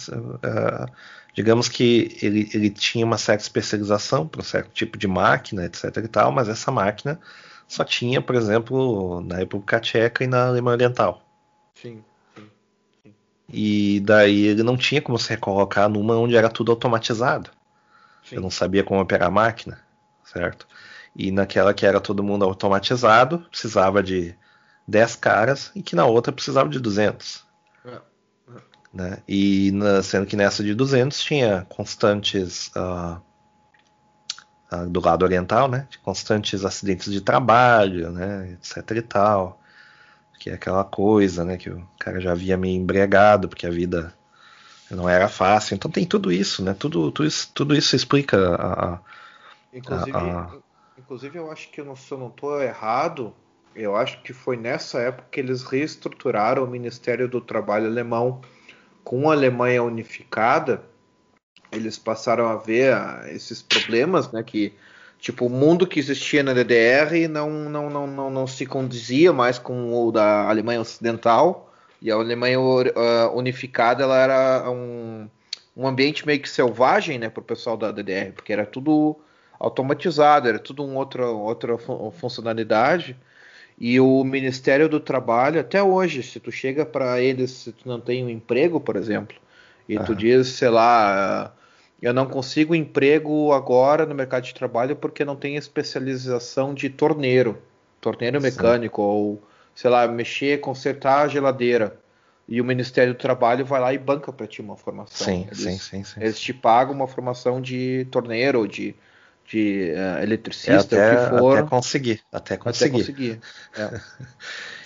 digamos 1.36 1.70
que 1.70 2.18
ele, 2.20 2.50
ele 2.52 2.72
tinha 2.72 3.06
uma 3.06 3.18
certa 3.20 3.44
especialização 3.44 4.28
para 4.28 4.42
um 4.42 4.44
certo 4.44 4.72
tipo 4.72 4.98
de 4.98 5.08
máquina, 5.08 5.66
etc. 5.66 5.98
e 5.98 6.08
tal, 6.08 6.32
mas 6.32 6.50
essa 6.50 6.72
máquina 6.72 7.20
só 7.68 7.84
tinha, 7.84 8.22
por 8.22 8.36
exemplo, 8.36 9.22
na 9.22 9.38
República 9.38 9.80
Tcheca 9.80 10.24
e 10.24 10.28
na 10.28 10.48
Alemanha 10.48 10.76
Oriental. 10.76 11.22
Sim, 11.76 12.04
sim. 12.36 12.50
E 13.50 14.00
daí 14.02 14.46
ele 14.48 14.64
não 14.64 14.76
tinha 14.78 15.02
como 15.02 15.18
se 15.18 15.30
recolocar 15.30 15.88
numa 15.90 16.16
onde 16.18 16.36
era 16.36 16.50
tudo 16.50 16.72
automatizado. 16.72 17.50
sim. 18.24 18.36
Eu 18.36 18.42
não 18.42 18.50
sabia 18.50 18.84
como 18.84 19.02
operar 19.02 19.28
a 19.30 19.32
máquina, 19.32 19.80
certo? 20.24 20.68
E 21.16 21.32
naquela 21.32 21.74
que 21.74 21.86
era 21.86 22.00
todo 22.02 22.24
mundo 22.24 22.46
automatizado, 22.46 23.40
precisava 23.50 24.04
de 24.04 24.36
10 24.88 25.16
caras 25.16 25.72
e 25.76 25.82
que 25.82 25.96
na 25.96 26.06
outra 26.06 26.32
precisava 26.34 26.70
de 26.70 26.80
200. 26.80 27.46
É, 27.86 28.00
Né? 28.94 29.18
E 29.28 29.72
na- 29.72 30.02
sendo 30.04 30.26
que 30.26 30.36
nessa 30.36 30.64
de 30.64 30.74
200 30.74 31.20
tinha 31.22 31.66
constantes 31.70 32.72
ah, 32.76 33.20
do 34.90 35.00
lado 35.00 35.24
oriental, 35.24 35.68
né? 35.70 35.88
Constantes 36.04 36.66
acidentes 36.66 37.12
de 37.12 37.22
trabalho, 37.22 38.12
né? 38.12 38.52
Etc 38.54 38.92
e 38.98 39.02
tal. 39.02 39.60
Que 40.40 40.52
é 40.52 40.54
aquela 40.56 40.84
coisa, 40.84 41.46
né? 41.46 41.58
Que 41.58 41.70
o 41.70 41.88
cara 42.00 42.20
já 42.22 42.32
havia 42.34 42.58
meio 42.58 42.76
embriagado 42.82 43.50
porque 43.50 43.68
a 43.68 43.72
vida 43.72 44.14
não 44.92 45.10
era 45.10 45.28
fácil. 45.30 45.76
Então 45.76 45.92
tem 45.92 46.06
tudo 46.06 46.32
isso, 46.32 46.64
né? 46.64 46.74
Tudo, 46.74 47.12
tudo, 47.12 47.28
isso, 47.28 47.52
tudo 47.54 47.76
isso 47.76 47.96
explica 47.96 48.56
a, 48.56 48.96
a- 48.96 49.00
Inclusive, 49.74 50.16
Ah, 50.18 50.50
inclusive 50.98 51.38
eu 51.38 51.52
acho 51.52 51.70
que 51.72 51.82
não, 51.82 51.96
se 51.96 52.12
eu 52.12 52.18
não 52.18 52.28
estou 52.30 52.62
errado, 52.62 53.34
eu 53.76 53.96
acho 53.96 54.22
que 54.24 54.34
foi 54.34 54.58
nessa 54.58 55.00
época 55.00 55.28
que 55.32 55.40
eles 55.40 55.64
reestruturaram 55.64 56.64
o 56.64 56.68
Ministério 56.68 57.28
do 57.28 57.42
Trabalho 57.42 57.86
alemão 57.88 58.42
com 59.04 59.30
a 59.30 59.34
Alemanha 59.34 59.84
unificada. 59.84 60.84
Eles 61.78 61.98
passaram 61.98 62.48
a 62.48 62.56
ver 62.58 62.94
ah, 62.94 63.24
esses 63.30 63.62
problemas, 63.62 64.32
né? 64.32 64.44
Que 64.44 64.74
tipo 65.20 65.46
o 65.48 65.50
mundo 65.50 65.88
que 65.88 66.00
existia 66.00 66.44
na 66.44 66.54
DDR 66.54 67.28
não 67.28 67.50
não, 67.70 67.90
não, 67.90 68.08
não, 68.08 68.30
não 68.30 68.48
se 68.48 68.66
condizia 68.66 69.34
mais 69.34 69.58
com 69.60 69.94
o 69.94 70.12
da 70.12 70.48
Alemanha 70.50 70.82
Ocidental 70.82 71.74
e 72.02 72.12
a 72.12 72.16
Alemanha 72.16 72.58
ah, 72.96 73.32
unificada 73.34 74.04
ela 74.04 74.18
era 74.18 74.70
um, 74.72 75.30
um 75.76 75.88
ambiente 75.88 76.26
meio 76.26 76.40
que 76.42 76.50
selvagem, 76.50 77.18
né, 77.20 77.30
para 77.30 77.42
o 77.42 77.44
pessoal 77.44 77.78
da 77.78 77.92
DDR, 77.92 78.32
porque 78.34 78.54
era 78.54 78.66
tudo 78.66 79.18
automatizado, 79.60 80.48
era 80.48 80.60
tudo 80.60 80.84
uma 80.86 81.00
outra, 81.00 81.28
outra 81.28 81.78
fu- 81.78 82.12
funcionalidade. 82.12 83.16
E 83.80 84.00
o 84.00 84.24
Ministério 84.24 84.90
do 84.90 85.00
Trabalho, 85.00 85.60
até 85.60 85.82
hoje, 85.84 86.24
se 86.24 86.40
tu 86.40 86.52
chega 86.52 86.86
para 86.86 87.22
eles, 87.22 87.52
se 87.52 87.72
tu 87.72 87.88
não 87.88 88.00
tem 88.02 88.24
um 88.26 88.30
emprego, 88.30 88.80
por 88.80 88.96
exemplo, 88.96 89.38
e 89.88 90.00
tu 90.00 90.16
diz, 90.16 90.48
sei 90.50 90.70
lá, 90.70 91.54
eu 92.02 92.14
não 92.14 92.28
consigo 92.28 92.76
emprego 92.76 93.52
agora 93.54 94.06
no 94.06 94.14
mercado 94.16 94.44
de 94.44 94.54
trabalho 94.54 94.96
porque 94.96 95.26
não 95.26 95.36
tem 95.36 95.56
especialização 95.56 96.74
de 96.74 96.90
torneiro, 96.90 97.58
torneiro 98.02 98.40
Sim. 98.40 98.44
mecânico, 98.44 99.02
ou, 99.02 99.42
sei 99.76 99.90
lá, 99.90 100.08
mexer, 100.08 100.60
consertar 100.62 101.22
a 101.24 101.28
geladeira. 101.28 102.00
E 102.48 102.62
o 102.62 102.66
Ministério 102.66 103.14
do 103.14 103.18
Trabalho 103.20 103.66
vai 103.66 103.82
lá 103.82 103.94
e 103.94 103.98
banca 103.98 104.32
para 104.32 104.48
ti 104.48 104.62
uma 104.62 104.78
formação. 104.78 105.28
Sim, 105.28 105.46
Eles- 105.48 105.60
sim, 105.60 105.78
sim, 105.78 106.04
sim. 106.04 106.22
eles 106.22 106.40
te 106.40 106.54
pagam 106.54 106.94
uma 106.94 107.08
formação 107.08 107.62
de 107.62 108.06
torneiro, 108.06 108.60
ou 108.60 108.68
de, 108.68 108.96
de 109.46 109.92
É 109.92 110.24
eletricista, 110.24 110.96
até, 110.96 111.08
o 111.14 111.18
que 111.18 111.18
for, 111.30 111.58
até 111.58 111.70
conseguir, 111.70 112.22
até 112.32 112.54
até 112.56 112.64
conseguir. 112.64 112.92
conseguir. 113.00 113.42
É. 113.76 113.90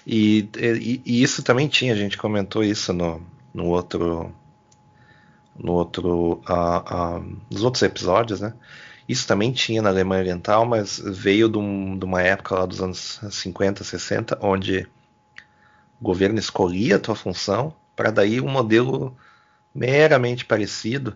E, 0.05 0.49
e- 0.57 1.01
e 1.05 1.21
isso 1.23 1.43
também 1.43 1.67
tinha, 1.67 1.93
a 1.93 1.95
gente 1.95 2.17
comentou 2.17 2.63
isso 2.63 2.91
no, 2.91 3.21
no 3.53 3.67
outro. 3.67 4.33
No 5.57 5.73
outro. 5.73 6.41
nos 7.49 7.63
outros 7.63 7.83
episódios, 7.83 8.41
né? 8.41 8.53
Isso 9.07 9.27
também 9.27 9.51
tinha 9.51 9.81
na 9.81 9.89
Alemanha 9.89 10.21
Oriental, 10.21 10.65
mas 10.65 10.99
veio 11.03 11.49
de, 11.49 11.57
um- 11.57 11.97
de 11.97 12.05
uma 12.05 12.21
época 12.21 12.55
lá 12.55 12.65
dos 12.65 12.81
anos 12.81 13.19
50, 13.31 13.83
60, 13.83 14.37
onde 14.41 14.87
o 15.99 16.03
governo 16.03 16.39
escolhia 16.39 16.95
a 16.95 16.99
tua 16.99 17.15
função 17.15 17.73
para 17.95 18.11
daí 18.11 18.41
um 18.41 18.49
modelo 18.49 19.15
meramente 19.73 20.45
parecido, 20.45 21.15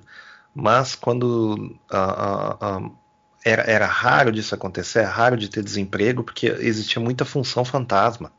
mas 0.53 0.95
quando 0.95 1.75
era, 3.43 3.63
era 3.63 3.85
raro 3.85 4.31
disso 4.31 4.55
acontecer, 4.55 4.99
era 4.99 5.09
raro 5.09 5.37
de 5.37 5.49
ter 5.49 5.63
desemprego, 5.63 6.23
porque 6.23 6.47
existia 6.47 7.01
muita 7.01 7.25
função 7.25 7.63
fantasma 7.63 8.31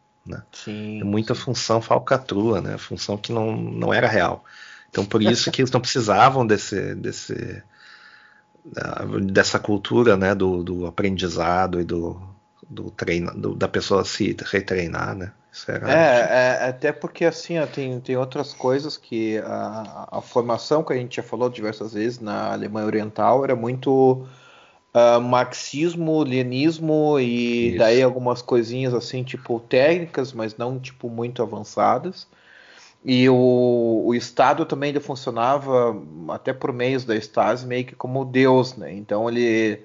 Sim. 0.53 1.03
muita 1.05 1.35
função 1.35 1.81
falcatrua, 1.81 2.61
né? 2.61 2.77
Função 2.79 3.17
que 3.17 3.33
não, 3.33 3.57
não 3.57 3.95
era 3.95 4.09
real. 4.09 4.45
Então 4.97 5.05
por 5.05 5.21
isso 5.21 5.51
que 5.51 5.61
eles 5.61 5.71
não 5.71 5.81
precisavam 5.81 6.47
desse, 6.47 6.95
desse 6.95 7.63
dessa 9.31 9.59
cultura, 9.59 10.17
né? 10.17 10.35
Do, 10.35 10.63
do 10.63 10.87
aprendizado 10.87 11.79
e 11.79 11.85
do, 11.85 12.19
do 12.69 12.91
treino, 12.91 13.31
do- 13.35 13.55
da 13.55 13.69
pessoa 13.69 14.05
se 14.07 14.35
retreinar, 14.51 15.15
né? 15.15 15.33
Isso 15.53 15.71
era 15.71 15.87
É, 15.89 16.65
é, 16.65 16.69
até 16.69 16.91
porque 16.93 17.25
assim, 17.25 17.59
ó, 17.59 17.67
tem, 17.67 18.01
tem 18.01 18.17
outras 18.17 18.53
coisas 18.53 18.97
que 18.97 19.39
a, 19.39 20.09
a 20.19 20.21
formação 20.21 20.83
que 20.83 20.93
a 20.93 20.97
gente 20.97 21.17
já 21.17 21.23
falou 21.23 21.49
diversas 21.49 21.93
vezes 21.93 22.19
na 22.19 22.53
Alemanha 22.53 22.87
Oriental 22.87 23.45
era 23.45 23.55
muito 23.55 24.27
ah, 24.95 25.21
marxismo, 25.21 26.23
leninismo 26.25 27.19
e 27.21 27.73
Isso. 27.73 27.79
daí 27.79 28.03
algumas 28.03 28.43
coisinhas 28.43 28.95
assim, 28.95 29.25
tipo 29.25 29.61
técnicas, 29.61 30.33
mas 30.33 30.57
não 30.57 30.79
tipo 30.81 31.11
muito 31.11 31.43
avançadas. 31.43 32.29
E 33.07 33.29
o, 33.31 34.03
o 34.07 34.15
Estado 34.17 34.67
também 34.67 34.89
ainda 34.89 35.01
funcionava 35.01 35.97
até 36.31 36.53
por 36.53 36.73
meios 36.73 37.05
da 37.05 37.15
Stasi 37.17 37.65
meio 37.67 37.87
que 37.87 37.95
como 37.95 38.25
Deus, 38.25 38.77
né? 38.77 38.93
Então 38.93 39.29
ele 39.31 39.81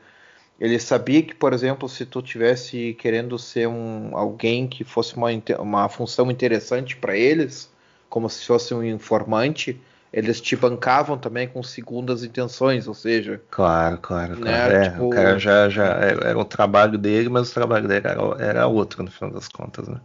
ele 0.60 0.80
sabia 0.80 1.24
que, 1.24 1.34
por 1.36 1.54
exemplo, 1.54 1.90
se 1.90 2.06
tu 2.06 2.22
tivesse 2.22 2.94
querendo 3.00 3.38
ser 3.40 3.68
um 3.68 4.16
alguém 4.16 4.68
que 4.68 4.84
fosse 4.84 5.16
uma, 5.16 5.28
uma 5.60 5.90
função 5.90 6.30
interessante 6.32 6.96
para 6.98 7.18
eles, 7.18 7.72
como 8.10 8.30
se 8.30 8.46
fosse 8.46 8.74
um 8.74 8.84
informante, 8.84 9.80
eles 10.14 10.40
te 10.42 10.56
bancavam 10.56 11.18
também 11.18 11.48
com 11.48 11.64
segundas 11.64 12.24
intenções, 12.24 12.88
ou 12.88 12.94
seja. 12.94 13.42
Claro, 13.50 13.98
claro, 14.00 14.36
Né, 14.40 14.42
claro. 14.44 14.74
É, 14.74 14.90
tipo- 14.90 15.04
O 15.06 15.10
cara 15.10 15.40
já, 15.40 15.70
já 15.70 15.86
era, 15.86 16.28
era 16.30 16.38
o 16.40 16.46
trabalho 16.46 16.98
dele, 16.98 17.30
mas 17.30 17.50
o 17.50 17.54
trabalho 17.54 17.88
dele 17.88 18.08
era, 18.08 18.22
era 18.40 18.68
outro, 18.68 19.04
no 19.04 19.12
final 19.12 19.32
das 19.32 19.48
contas, 19.48 19.88
né? 19.88 20.00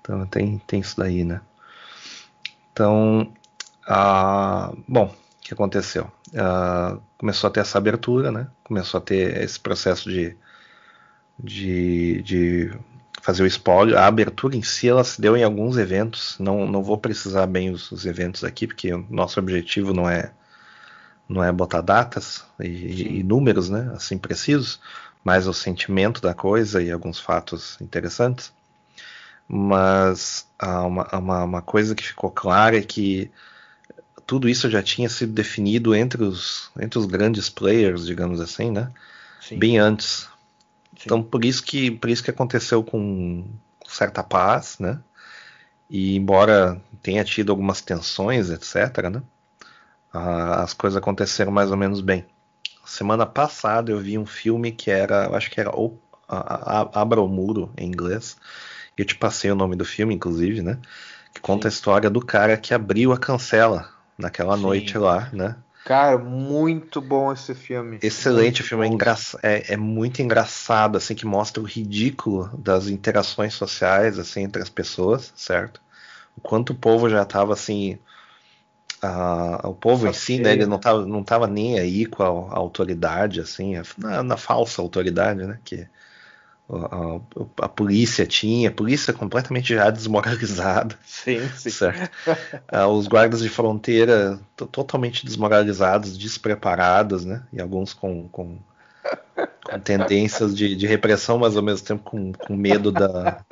Então 0.00 0.26
tem, 0.26 0.58
tem 0.66 0.80
isso 0.80 0.96
daí, 0.96 1.24
né? 1.24 1.40
Então, 2.76 3.32
ah, 3.88 4.70
bom, 4.86 5.06
o 5.06 5.40
que 5.40 5.54
aconteceu? 5.54 6.12
Ah, 6.36 6.98
começou 7.16 7.48
a 7.48 7.50
ter 7.50 7.60
essa 7.60 7.78
abertura, 7.78 8.30
né? 8.30 8.48
Começou 8.62 8.98
a 8.98 9.00
ter 9.00 9.42
esse 9.42 9.58
processo 9.58 10.10
de, 10.10 10.36
de, 11.42 12.20
de 12.20 12.78
fazer 13.22 13.44
o 13.44 13.46
spoiler. 13.46 13.96
A 13.96 14.06
abertura 14.06 14.56
em 14.56 14.62
si, 14.62 14.90
ela 14.90 15.02
se 15.04 15.18
deu 15.18 15.34
em 15.38 15.42
alguns 15.42 15.78
eventos. 15.78 16.36
Não, 16.38 16.66
não 16.66 16.82
vou 16.82 16.98
precisar 16.98 17.46
bem 17.46 17.70
os, 17.70 17.90
os 17.90 18.04
eventos 18.04 18.44
aqui, 18.44 18.66
porque 18.66 18.92
o 18.92 19.06
nosso 19.08 19.40
objetivo 19.40 19.94
não 19.94 20.08
é 20.08 20.32
não 21.28 21.42
é 21.42 21.50
botar 21.50 21.80
datas 21.80 22.44
e, 22.60 23.20
e 23.20 23.22
números, 23.22 23.70
né, 23.70 23.90
assim 23.96 24.16
precisos, 24.18 24.78
mas 25.24 25.48
o 25.48 25.52
sentimento 25.52 26.20
da 26.20 26.34
coisa 26.34 26.82
e 26.82 26.90
alguns 26.90 27.18
fatos 27.18 27.80
interessantes. 27.80 28.52
Mas 29.48 30.46
ah, 30.58 30.84
uma, 30.84 31.08
uma, 31.16 31.44
uma 31.44 31.62
coisa 31.62 31.94
que 31.94 32.02
ficou 32.04 32.30
clara 32.30 32.78
é 32.78 32.82
que 32.82 33.30
tudo 34.26 34.48
isso 34.48 34.68
já 34.70 34.82
tinha 34.82 35.08
sido 35.08 35.32
definido 35.32 35.94
entre 35.94 36.22
os, 36.24 36.70
entre 36.80 36.98
os 36.98 37.06
grandes 37.06 37.48
players, 37.48 38.06
digamos 38.06 38.40
assim, 38.40 38.70
né? 38.70 38.92
Sim. 39.40 39.58
Bem 39.58 39.78
antes. 39.78 40.28
Sim. 40.96 41.02
Então 41.06 41.22
por 41.22 41.44
isso 41.44 41.62
que 41.64 41.90
por 41.90 42.10
isso 42.10 42.22
que 42.24 42.30
aconteceu 42.30 42.82
com 42.84 43.44
certa 43.86 44.22
paz, 44.22 44.78
né? 44.78 45.00
E 45.88 46.16
embora 46.16 46.80
tenha 47.02 47.24
tido 47.24 47.52
algumas 47.52 47.80
tensões, 47.80 48.50
etc, 48.50 49.10
né? 49.10 49.22
Ah, 50.12 50.62
as 50.62 50.72
coisas 50.72 50.96
aconteceram 50.96 51.52
mais 51.52 51.70
ou 51.70 51.76
menos 51.76 52.00
bem. 52.00 52.24
Semana 52.84 53.26
passada 53.26 53.92
eu 53.92 53.98
vi 54.00 54.18
um 54.18 54.26
filme 54.26 54.72
que 54.72 54.90
era, 54.90 55.36
acho 55.36 55.50
que 55.50 55.60
era 55.60 55.70
o, 55.76 55.98
a, 56.28 56.82
a- 56.82 57.02
Abra 57.02 57.20
o 57.20 57.28
Muro 57.28 57.70
em 57.76 57.88
inglês. 57.88 58.36
Eu 58.96 59.04
te 59.04 59.14
passei 59.16 59.50
o 59.50 59.54
nome 59.56 59.76
do 59.76 59.84
filme, 59.84 60.14
inclusive, 60.14 60.62
né? 60.62 60.78
Que 61.34 61.40
conta 61.40 61.68
a 61.68 61.70
história 61.70 62.10
do 62.10 62.20
cara 62.24 62.56
que 62.56 62.74
abriu 62.74 63.12
a 63.12 63.18
cancela 63.18 63.90
naquela 64.18 64.56
Sim. 64.56 64.58
noite 64.58 64.98
lá, 64.98 65.30
né? 65.32 65.56
Cara, 65.84 66.18
muito 66.18 67.00
bom 67.00 67.32
esse 67.32 67.54
filme. 67.54 68.00
Excelente 68.00 68.62
Muito 68.62 68.62
filme, 68.62 68.84
é, 68.84 68.88
bom. 68.88 68.88
engraça- 68.88 69.38
é- 69.42 69.72
é 69.74 69.76
muito 69.76 70.20
engraçado, 70.22 70.96
assim, 70.96 71.14
que 71.14 71.26
mostra 71.26 71.62
o 71.62 71.66
ridículo 71.66 72.48
das 72.58 72.88
interações 72.88 73.54
sociais, 73.54 74.18
assim, 74.18 74.42
entre 74.42 74.62
as 74.62 74.68
pessoas, 74.70 75.32
certo? 75.36 75.80
O 76.36 76.40
quanto 76.42 76.72
o 76.72 76.76
povo 76.76 77.08
já 77.10 77.22
estava, 77.22 77.52
assim, 77.54 77.98
ah, 79.02 79.60
o 79.68 79.74
povo 79.74 80.06
em 80.06 80.12
si, 80.12 80.38
né, 80.38 80.52
ele 80.52 80.66
não 80.66 80.78
né? 80.78 80.78
tava, 80.78 81.06
não 81.06 81.22
tava 81.24 81.46
nem 81.46 81.78
aí 81.78 82.06
com 82.06 82.22
a, 82.22 82.26
a 82.54 82.56
autoridade, 82.58 83.40
assim, 83.40 83.76
a- 83.76 83.82
na, 83.98 84.22
na 84.22 84.36
falsa 84.36 84.82
autoridade, 84.82 85.44
né, 85.46 85.58
que 85.64 85.86
a, 86.68 87.64
a- 87.64 87.68
polícia 87.68 88.26
tinha, 88.26 88.68
a 88.68 88.72
polícia 88.72 89.12
completamente 89.12 89.74
já 89.74 89.88
desmoralizada, 89.90 90.98
Sim, 91.04 91.40
sim. 91.54 91.70
certo? 91.70 92.10
Ah, 92.68 92.88
os 92.88 93.06
guardas 93.06 93.40
de 93.40 93.48
fronteira 93.48 94.38
to- 94.56 94.66
totalmente 94.66 95.24
desmoralizados, 95.24 96.18
despreparados, 96.18 97.24
né? 97.24 97.42
E 97.52 97.60
alguns 97.60 97.92
com, 97.94 98.28
com, 98.28 98.58
com 99.64 99.80
tendências 99.80 100.56
de, 100.56 100.74
de 100.74 100.86
repressão, 100.86 101.38
mas 101.38 101.56
ao 101.56 101.62
mesmo 101.62 101.86
tempo 101.86 102.02
com, 102.02 102.32
com 102.32 102.56
medo 102.56 102.90
da 102.90 103.44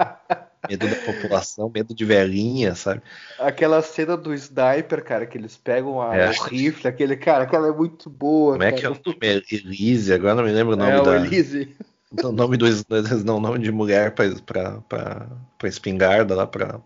medo 0.68 0.88
da 0.88 0.96
população, 0.96 1.70
medo 1.72 1.94
de 1.94 2.04
velhinha, 2.06 2.74
sabe? 2.74 3.02
Aquela 3.38 3.82
cena 3.82 4.16
do 4.16 4.32
sniper, 4.32 5.04
cara, 5.04 5.26
que 5.26 5.36
eles 5.36 5.56
pegam 5.56 6.00
a- 6.00 6.16
É. 6.16 6.30
o 6.30 6.42
rifle, 6.44 6.88
aquele 6.88 7.16
cara, 7.16 7.44
aquela 7.44 7.68
é 7.68 7.72
muito 7.72 8.08
boa. 8.08 8.52
Como 8.54 8.62
é 8.64 8.72
que 8.72 8.78
é 8.78 8.88
cara. 8.88 8.94
o 8.94 9.00
nome? 9.10 9.44
Elise, 9.52 10.12
agora 10.12 10.34
não 10.34 10.42
me 10.42 10.50
lembro 10.52 10.72
o 10.72 10.76
nome 10.76 10.90
É, 10.92 11.02
da. 11.02 11.16
Elise. 11.16 11.76
O 12.22 12.30
nome 12.32 12.56
do 12.56 12.66
não, 13.24 13.40
nome 13.40 13.58
de 13.58 13.72
mulher 13.72 14.14
para 14.14 14.80
para 14.88 15.68
espingarda 15.68 16.34
lá 16.34 16.46
para 16.46 16.78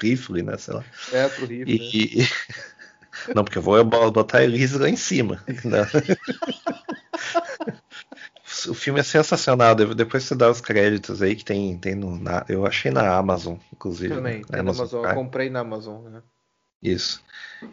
rifle, 0.00 0.42
né? 0.42 0.56
Sei 0.56 0.74
lá. 0.74 0.84
É, 1.12 1.28
pro 1.28 1.46
rifle. 1.46 1.78
né? 1.78 1.84
E, 1.92 2.22
e- 2.22 2.28
Não, 3.34 3.44
porque 3.44 3.58
eu 3.58 3.62
vou 3.62 3.82
botar 3.84 4.38
a 4.38 4.44
Elise 4.44 4.78
lá 4.78 4.88
em 4.88 4.96
cima. 4.96 5.44
né? 5.64 5.86
O 8.68 8.74
filme 8.74 9.00
é 9.00 9.02
sensacional. 9.02 9.74
de- 9.74 9.94
Depois 9.94 10.24
você 10.24 10.34
dá 10.34 10.50
os 10.50 10.60
créditos 10.60 11.22
aí 11.22 11.36
que 11.36 11.44
tem, 11.44 11.78
tem 11.78 11.94
no, 11.94 12.18
na- 12.18 12.44
eu 12.48 12.66
achei 12.66 12.90
na 12.90 13.16
Amazon, 13.16 13.56
inclusive. 13.72 14.14
Também, 14.14 14.38
né? 14.40 14.44
tem 14.50 14.62
na 14.62 14.70
Amazon. 14.72 15.04
Eu 15.04 15.14
comprei 15.14 15.48
na 15.50 15.60
Amazon, 15.60 16.02
né? 16.08 16.22
Isso. 16.82 17.22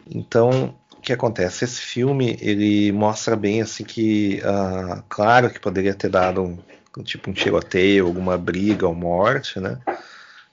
Então, 0.06 0.74
o 0.96 1.00
que 1.00 1.12
acontece? 1.12 1.64
Esse 1.64 1.80
filme 1.80 2.36
ele 2.40 2.92
mostra 2.92 3.34
bem 3.34 3.60
assim 3.62 3.84
que, 3.84 4.40
ah, 4.44 5.02
claro 5.08 5.50
que 5.50 5.58
poderia 5.58 5.94
ter 5.94 6.08
dado 6.10 6.42
um 6.42 6.58
tipo 7.02 7.30
um 7.30 7.32
tiroteio, 7.32 8.06
alguma 8.06 8.36
briga 8.36 8.86
ou 8.86 8.94
morte, 8.94 9.60
né? 9.60 9.78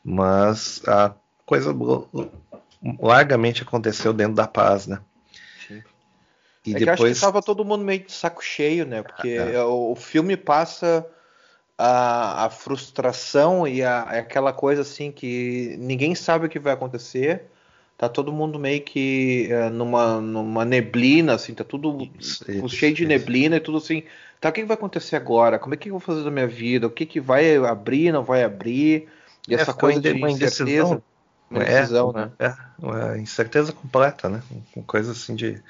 Mas 0.03 0.81
a 0.87 1.13
coisa 1.45 1.75
largamente 2.99 3.63
aconteceu 3.63 4.13
dentro 4.13 4.35
da 4.35 4.47
paz, 4.47 4.87
né? 4.87 4.99
Sim. 5.67 5.83
E 6.65 6.75
é 6.75 6.79
depois 6.79 7.19
tava 7.19 7.41
todo 7.41 7.65
mundo 7.65 7.83
meio 7.83 7.99
de 8.03 8.11
saco 8.11 8.43
cheio, 8.43 8.85
né? 8.85 9.01
Porque 9.01 9.29
É. 9.29 9.61
o, 9.63 9.91
o 9.91 9.95
filme 9.95 10.37
passa 10.37 11.05
a, 11.77 12.45
a 12.45 12.49
frustração 12.49 13.67
e 13.67 13.83
a, 13.83 14.01
aquela 14.01 14.53
coisa 14.53 14.81
assim 14.81 15.11
que 15.11 15.75
ninguém 15.79 16.15
sabe 16.15 16.45
o 16.45 16.49
que 16.49 16.59
vai 16.59 16.73
acontecer. 16.73 17.45
Tá 17.97 18.09
todo 18.09 18.31
mundo 18.33 18.59
meio 18.59 18.83
que 18.83 19.47
eh, 19.49 19.69
numa, 19.69 20.19
numa 20.21 20.65
neblina, 20.65 21.35
assim, 21.35 21.53
tá 21.53 21.63
tudo 21.63 22.11
Isso, 22.19 22.51
isso, 22.51 22.67
cheio 22.69 22.93
de 22.93 23.03
isso. 23.03 23.07
neblina 23.07 23.55
e 23.55 23.59
tudo 23.59 23.77
assim. 23.77 24.03
Tá, 24.39 24.49
o 24.49 24.51
que, 24.53 24.61
que 24.61 24.67
vai 24.67 24.75
acontecer 24.75 25.15
agora? 25.15 25.57
Como 25.57 25.73
é 25.73 25.77
que 25.77 25.89
eu 25.89 25.93
vou 25.93 25.99
fazer 26.01 26.23
da 26.23 26.31
minha 26.31 26.47
vida? 26.47 26.87
O 26.87 26.91
que, 26.91 27.05
que 27.05 27.19
vai 27.21 27.55
abrir, 27.57 28.11
não 28.11 28.23
vai 28.23 28.43
abrir? 28.43 29.07
E 29.47 29.53
É, 29.53 29.61
essa 29.61 29.73
coisa 29.73 30.01
de 30.01 30.11
uma 30.11 30.29
incerteza. 30.29 30.83
indecisão. 30.83 31.03
Uma 31.49 31.61
É, 31.61 31.83
indecisão, 31.83 32.11
né? 32.11 32.31
É, 32.39 32.53
uma 32.79 33.17
incerteza 33.17 33.71
completa, 33.71 34.27
né? 34.29 34.41
Uma 34.75 34.83
coisa 34.85 35.11
assim 35.13 35.35
de. 35.35 35.61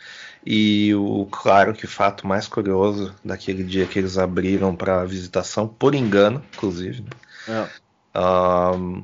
E 0.45 0.93
o 0.95 1.27
claro 1.27 1.73
que 1.73 1.85
o 1.85 1.89
fato 1.89 2.25
mais 2.25 2.47
curioso 2.47 3.13
daquele 3.23 3.63
dia 3.63 3.85
que 3.85 3.99
eles 3.99 4.17
abriram 4.17 4.75
para 4.75 5.03
visitação, 5.05 5.67
por 5.67 5.93
engano, 5.93 6.43
inclusive, 6.55 7.01
né? 7.03 7.09
É. 7.47 7.69
Ahn, 8.13 9.03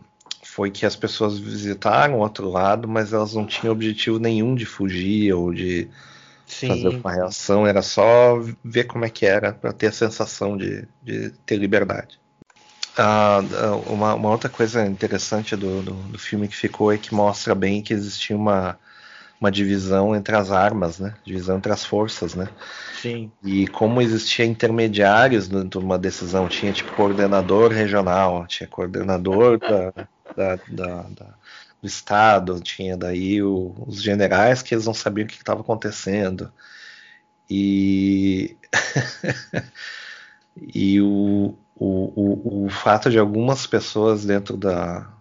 foi 0.61 0.69
que 0.69 0.85
as 0.85 0.95
pessoas 0.95 1.39
visitaram 1.39 2.19
o 2.19 2.19
outro 2.19 2.47
lado, 2.47 2.87
mas 2.87 3.13
elas 3.13 3.33
não 3.33 3.47
tinham 3.47 3.73
objetivo 3.73 4.19
nenhum 4.19 4.53
de 4.53 4.63
fugir 4.63 5.33
ou 5.33 5.51
de 5.51 5.89
fazer 6.45 6.89
Sim, 6.89 6.99
uma 6.99 7.11
reação, 7.11 7.65
era 7.65 7.81
só 7.81 8.39
ver 8.63 8.83
como 8.83 9.03
é 9.03 9.09
que 9.09 9.25
era 9.25 9.53
para 9.53 9.73
ter 9.73 9.87
a 9.87 9.91
sensação 9.91 10.55
de, 10.55 10.87
de 11.01 11.31
ter 11.47 11.57
liberdade. 11.57 12.19
Ah, 12.95 13.39
uma, 13.87 14.13
uma 14.13 14.29
outra 14.29 14.51
coisa 14.51 14.85
interessante 14.85 15.55
do, 15.55 15.81
do, 15.81 15.93
do 15.93 16.19
filme 16.19 16.47
que 16.47 16.55
ficou 16.55 16.91
é 16.91 16.97
que 16.99 17.11
mostra 17.11 17.55
bem 17.55 17.81
que 17.81 17.91
existia 17.91 18.35
uma, 18.35 18.77
uma 19.39 19.49
divisão 19.49 20.15
entre 20.15 20.35
as 20.35 20.51
armas, 20.51 20.99
né? 20.99 21.15
Divisão 21.25 21.57
entre 21.57 21.73
as 21.73 21.83
forças, 21.83 22.35
né? 22.35 22.47
sim. 22.91 23.31
E 23.43 23.67
como 23.67 24.01
existia 24.01 24.45
intermediários 24.45 25.47
dentro 25.47 25.79
de 25.79 25.85
uma 25.85 25.97
decisão, 25.97 26.47
tinha 26.47 26.71
tipo 26.71 26.93
coordenador 26.93 27.71
regional, 27.71 28.45
tinha 28.45 28.67
coordenador 28.67 29.57
da, 29.65 30.07
da, 30.35 30.55
da- 30.67 31.03
da- 31.09 31.35
do 31.81 31.87
estado, 31.87 32.59
tinha 32.61 32.95
daí 32.97 33.41
o- 33.43 33.73
os 33.87 34.01
generais 34.01 34.61
que 34.61 34.73
eles 34.75 34.85
não 34.85 34.93
sabiam 34.93 35.25
o 35.25 35.27
que 35.29 35.35
estava 35.35 35.61
acontecendo. 35.61 36.51
E, 37.49 38.57
e 40.55 41.01
o, 41.01 41.57
o, 41.75 42.63
o, 42.65 42.65
o 42.65 42.69
fato 42.69 43.09
de 43.09 43.17
algumas 43.19 43.65
pessoas 43.67 44.25
dentro 44.25 44.57
da, 44.57 44.99
da- 45.01 45.20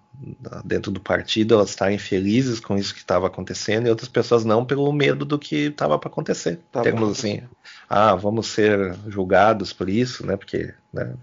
dentro 0.64 0.90
do 0.90 1.00
partido 1.00 1.54
elas 1.54 1.70
estarem 1.70 1.98
felizes 1.98 2.60
com 2.60 2.76
isso 2.76 2.92
que 2.92 3.00
estava 3.00 3.26
acontecendo 3.26 3.86
e 3.86 3.90
outras 3.90 4.08
pessoas 4.08 4.44
não 4.44 4.64
pelo 4.64 4.92
medo 4.92 5.24
do 5.24 5.38
que 5.38 5.66
estava 5.66 5.98
para 5.98 6.10
acontecer. 6.10 6.60
Tá 6.70 6.82
Termos 6.82 7.00
bom. 7.00 7.10
assim, 7.12 7.42
ah, 7.88 8.14
vamos 8.14 8.48
ser 8.48 8.94
julgados 9.08 9.72
por 9.72 9.88
isso, 9.88 10.26
né? 10.26 10.36
Porque 10.36 10.74
né, 10.92 11.14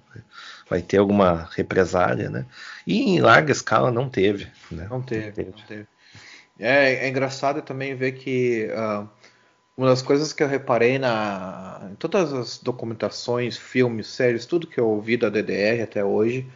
vai 0.70 0.82
ter 0.82 0.98
alguma 0.98 1.48
represália, 1.56 2.30
né? 2.30 2.46
E 2.86 3.02
em 3.02 3.20
larga 3.20 3.52
escala 3.52 3.92
não 3.92 4.10
teve, 4.10 4.48
né? 4.72 4.88
Não 4.90 5.02
teve, 5.02 5.44
não 5.44 5.66
teve. 5.68 5.88
É, 6.60 7.06
é 7.06 7.08
engraçado 7.08 7.62
também 7.62 7.96
ver 7.96 8.14
que 8.14 8.68
ah, 8.74 9.08
uma 9.78 9.90
das 9.90 10.02
coisas 10.02 10.34
que 10.34 10.42
eu 10.42 10.48
reparei 10.48 10.98
na, 10.98 11.88
em 11.92 11.96
todas 11.96 12.34
as 12.34 12.58
documentações, 12.58 13.58
filmes, 13.58 14.08
séries, 14.08 14.48
tudo 14.48 14.66
que 14.66 14.80
eu 14.80 14.88
ouvi 14.88 15.18
da 15.18 15.30
DDR 15.30 15.84
até 15.84 16.04
hoje, 16.04 16.48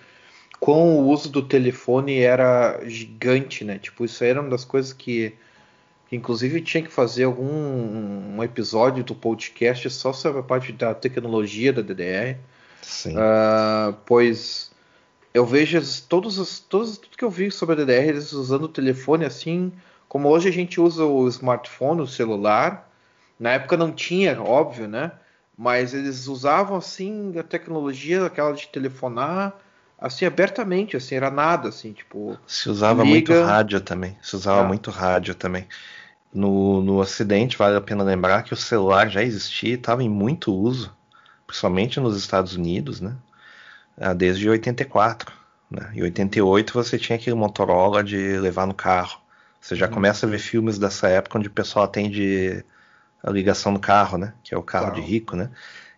com 0.61 0.99
o 0.99 1.07
uso 1.09 1.27
do 1.27 1.41
telefone 1.41 2.19
era 2.19 2.79
gigante, 2.85 3.65
né? 3.65 3.79
Tipo, 3.79 4.05
isso 4.05 4.23
aí 4.23 4.29
era 4.29 4.41
uma 4.41 4.49
das 4.51 4.63
coisas 4.63 4.93
que, 4.93 5.33
que 6.07 6.15
inclusive 6.15 6.61
tinha 6.61 6.83
que 6.83 6.91
fazer 6.91 7.23
algum 7.23 8.35
um 8.35 8.43
episódio 8.43 9.03
do 9.03 9.15
podcast 9.15 9.89
só 9.89 10.13
sobre 10.13 10.39
a 10.39 10.43
parte 10.43 10.71
da 10.71 10.93
tecnologia 10.93 11.73
da 11.73 11.81
DDR. 11.81 12.37
Sim. 12.83 13.15
Ah, 13.17 13.95
pois 14.05 14.71
eu 15.33 15.47
vejo 15.47 15.81
todos 16.07 16.37
os, 16.37 16.59
todos 16.59 16.95
tudo 16.99 17.17
que 17.17 17.25
eu 17.25 17.31
vi 17.31 17.49
sobre 17.49 17.81
a 17.81 17.83
DDR, 17.83 18.09
eles 18.09 18.31
usando 18.31 18.65
o 18.65 18.69
telefone 18.69 19.25
assim 19.25 19.71
como 20.07 20.29
hoje 20.29 20.47
a 20.47 20.51
gente 20.51 20.79
usa 20.79 21.05
o 21.05 21.27
smartphone, 21.27 22.01
o 22.01 22.07
celular, 22.07 22.87
na 23.39 23.53
época 23.53 23.75
não 23.77 23.91
tinha, 23.91 24.39
óbvio, 24.39 24.87
né? 24.87 25.13
Mas 25.57 25.95
eles 25.95 26.27
usavam 26.27 26.77
assim 26.77 27.33
a 27.39 27.41
tecnologia, 27.41 28.25
aquela 28.25 28.51
de 28.51 28.67
telefonar, 28.67 29.57
assim 30.01 30.25
abertamente, 30.25 30.97
assim 30.97 31.15
era 31.15 31.29
nada, 31.29 31.69
assim 31.69 31.93
tipo. 31.93 32.37
Se 32.47 32.67
usava 32.69 33.03
liga... 33.03 33.33
muito 33.33 33.45
rádio 33.45 33.79
também. 33.79 34.17
Se 34.21 34.35
usava 34.35 34.61
ah. 34.61 34.67
muito 34.67 34.89
rádio 34.89 35.35
também. 35.35 35.67
No, 36.33 36.81
no 36.81 36.97
Ocidente, 36.97 37.57
vale 37.57 37.77
a 37.77 37.81
pena 37.81 38.03
lembrar 38.03 38.43
que 38.43 38.53
o 38.53 38.57
celular 38.57 39.09
já 39.09 39.21
existia 39.21 39.71
e 39.71 39.73
estava 39.73 40.01
em 40.01 40.09
muito 40.09 40.53
uso, 40.53 40.95
principalmente 41.45 41.99
nos 41.99 42.17
Estados 42.17 42.55
Unidos, 42.55 43.01
né? 43.01 43.15
Ah, 43.97 44.13
desde 44.13 44.49
84. 44.49 45.31
Né? 45.69 45.91
Em 45.93 46.01
88 46.01 46.73
você 46.73 46.97
tinha 46.97 47.17
aquele 47.17 47.35
Motorola 47.35 48.03
de 48.03 48.37
levar 48.39 48.65
no 48.65 48.73
carro. 48.73 49.21
Você 49.59 49.75
já 49.75 49.85
uhum. 49.85 49.93
começa 49.93 50.25
a 50.25 50.29
ver 50.29 50.39
filmes 50.39 50.79
dessa 50.79 51.07
época 51.07 51.37
onde 51.37 51.47
o 51.47 51.51
pessoal 51.51 51.85
atende 51.85 52.65
a 53.21 53.29
ligação 53.29 53.71
no 53.71 53.79
carro, 53.79 54.17
né? 54.17 54.33
Que 54.43 54.55
é 54.55 54.57
o 54.57 54.63
carro 54.63 54.87
claro. 54.87 55.01
de 55.01 55.07
rico, 55.07 55.35
né? 55.35 55.51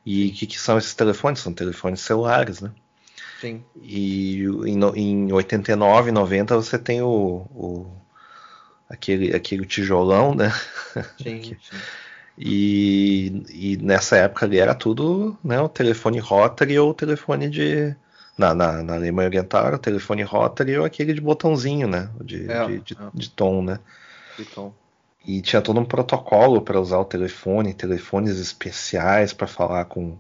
E 0.06 0.30
o 0.30 0.34
que, 0.34 0.48
que, 0.48 0.60
são 0.60 0.78
esses 0.78 0.94
telefones? 0.94 1.40
São 1.40 1.54
telefones 1.54 2.02
celulares, 2.02 2.60
né? 2.60 2.72
Sim. 3.44 3.62
E 3.82 4.46
em, 4.66 4.80
em 4.96 5.34
89, 5.34 6.14
90 6.14 6.56
você 6.56 6.80
tem 6.80 7.02
o, 7.02 7.46
o 7.54 7.92
aquele, 8.90 9.36
aquele 9.36 9.66
tijolão, 9.66 10.34
né? 10.34 10.50
Sim, 11.22 11.44
sim. 11.62 11.78
E, 12.38 13.44
e, 13.50 13.78
nessa 13.78 14.16
época 14.16 14.46
ali 14.46 14.60
era 14.60 14.74
tudo 14.74 15.38
né, 15.44 15.60
o 15.60 15.68
telefone 15.68 16.20
rotary 16.20 16.80
ou 16.80 16.92
o 16.92 16.94
telefone 16.94 17.50
de. 17.50 17.94
Na, 18.38 18.56
na, 18.56 18.82
na 18.82 18.96
Alemanha 18.96 19.28
Oriental 19.28 19.68
era 19.68 19.76
o 19.76 19.80
telefone 19.80 20.24
rotary 20.24 20.78
ou 20.78 20.86
aquele 20.86 21.14
de 21.14 21.22
botãozinho, 21.22 21.88
né? 21.88 22.10
De, 22.24 22.50
é, 22.50 22.66
de, 22.66 22.80
de, 22.80 22.94
é. 22.94 22.98
de, 23.14 23.30
tom, 23.30 23.62
né? 23.62 23.78
De 24.38 24.46
tom. 24.46 24.74
E 25.28 25.42
tinha 25.42 25.62
todo 25.62 25.80
um 25.82 25.86
protocolo 25.86 26.62
para 26.62 26.80
usar 26.80 26.98
o 26.98 27.06
telefone, 27.06 27.74
telefones 27.74 28.40
especiais 28.40 29.34
para 29.34 29.48
falar 29.48 29.86
com 29.86 30.18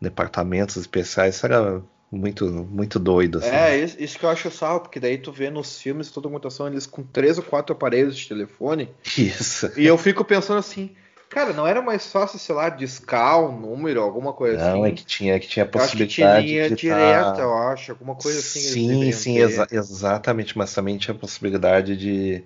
departamentos 0.00 0.76
especiais. 0.76 1.34
Isso 1.36 1.46
era 1.46 1.82
muito, 2.10 2.46
muito 2.46 2.98
doido. 2.98 3.38
Assim. 3.38 3.48
É, 3.48 3.76
isso 3.76 4.18
que 4.18 4.24
eu 4.24 4.30
acho 4.30 4.50
salvo, 4.50 4.80
porque 4.80 4.98
daí 4.98 5.18
tu 5.18 5.30
vê 5.30 5.50
nos 5.50 5.80
filmes 5.80 6.10
toda 6.10 6.28
a 6.28 6.30
mutação 6.30 6.66
eles 6.66 6.86
com 6.86 7.02
três 7.02 7.38
ou 7.38 7.44
quatro 7.44 7.74
aparelhos 7.74 8.16
de 8.16 8.28
telefone. 8.28 8.88
Isso. 9.16 9.70
E 9.76 9.86
eu 9.86 9.98
fico 9.98 10.24
pensando 10.24 10.58
assim, 10.58 10.90
cara, 11.28 11.52
não 11.52 11.66
era 11.66 11.82
mais 11.82 12.10
fácil, 12.10 12.38
sei 12.38 12.54
lá, 12.54 12.70
discar 12.70 13.40
um 13.40 13.60
número, 13.60 14.00
alguma 14.00 14.32
coisa 14.32 14.56
não, 14.56 14.64
assim? 14.64 14.78
Não, 14.78 14.86
é 14.86 14.92
que 14.92 15.04
tinha, 15.04 15.38
que 15.38 15.46
tinha 15.46 15.64
a 15.64 15.68
possibilidade. 15.68 16.46
Que 16.46 16.54
tinha 16.54 16.70
direta, 16.70 17.32
tá... 17.32 17.42
eu 17.42 17.54
acho, 17.54 17.92
alguma 17.92 18.14
coisa 18.14 18.38
assim. 18.38 18.60
Sim, 18.60 19.12
sim, 19.12 19.38
exa 19.38 19.66
exatamente, 19.70 20.56
mas 20.56 20.72
também 20.72 20.96
tinha 20.96 21.14
a 21.14 21.18
possibilidade 21.18 21.96
de 21.96 22.42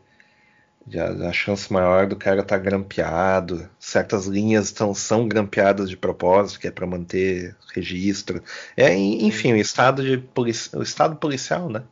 a, 0.97 1.29
a, 1.29 1.33
chance 1.33 1.73
maior 1.73 2.07
do 2.07 2.17
cara 2.17 2.41
estar 2.41 2.59
tá 2.59 2.63
grampeado. 2.63 3.69
Certas 3.79 4.27
linhas 4.27 4.73
tão, 4.73 4.95
são 4.95 5.29
grampeadas 5.29 5.89
de 5.89 5.97
propósito, 5.97 6.61
que 6.61 6.69
é 6.69 6.71
para 6.71 6.87
manter 6.87 7.57
registro. 7.75 8.43
É, 8.77 8.95
enfim, 8.95 9.53
o 9.53 9.57
estado 9.57 10.03
de 10.03 10.19
polici 10.19 10.75
o 10.77 10.83
estado 10.83 11.17
policial, 11.17 11.69
né? 11.69 11.83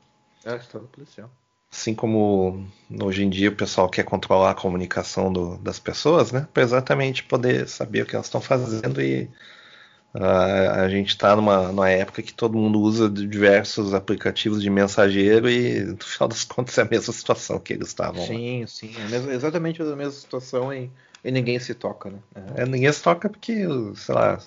É, 0.44 0.52
o 0.52 0.56
estado 0.56 0.86
policial. 0.86 1.30
Assim 1.72 1.94
como 1.94 2.66
hoje 3.00 3.22
em 3.22 3.30
dia 3.30 3.48
o 3.48 3.54
pessoal 3.54 3.88
quer 3.88 4.02
controlar 4.02 4.50
a 4.50 4.54
comunicação 4.54 5.32
do, 5.32 5.56
das 5.58 5.78
pessoas, 5.78 6.32
né? 6.32 6.48
Para 6.52 6.64
exatamente 6.64 7.22
poder 7.22 7.68
saber 7.68 8.02
o 8.02 8.06
que 8.06 8.16
elas 8.16 8.26
estão 8.26 8.40
fazendo 8.40 9.00
e 9.00 9.30
a, 10.12 10.82
a 10.82 10.88
gente 10.88 11.10
está 11.10 11.36
numa, 11.36 11.68
numa 11.68 11.88
época 11.88 12.22
que 12.22 12.34
todo 12.34 12.58
mundo 12.58 12.80
usa 12.80 13.08
diversos 13.08 13.94
aplicativos 13.94 14.60
de 14.60 14.68
mensageiro 14.68 15.48
e 15.48 15.84
no 15.84 16.04
final 16.04 16.28
das 16.28 16.42
contas 16.44 16.76
é 16.78 16.82
a 16.82 16.84
mesma 16.84 17.12
situação 17.12 17.58
que 17.58 17.72
eles 17.72 17.88
estavam. 17.88 18.26
Sim, 18.26 18.62
lá. 18.62 18.66
sim, 18.66 18.92
é 19.12 19.34
exatamente 19.34 19.80
a 19.80 19.84
mesma 19.84 20.10
situação 20.10 20.72
e, 20.72 20.90
e 21.24 21.30
ninguém 21.30 21.58
se 21.60 21.74
toca, 21.74 22.10
né? 22.10 22.18
É. 22.34 22.62
É, 22.62 22.66
ninguém 22.66 22.92
se 22.92 23.02
toca 23.02 23.28
porque, 23.28 23.64
sei 23.94 24.14
lá, 24.14 24.40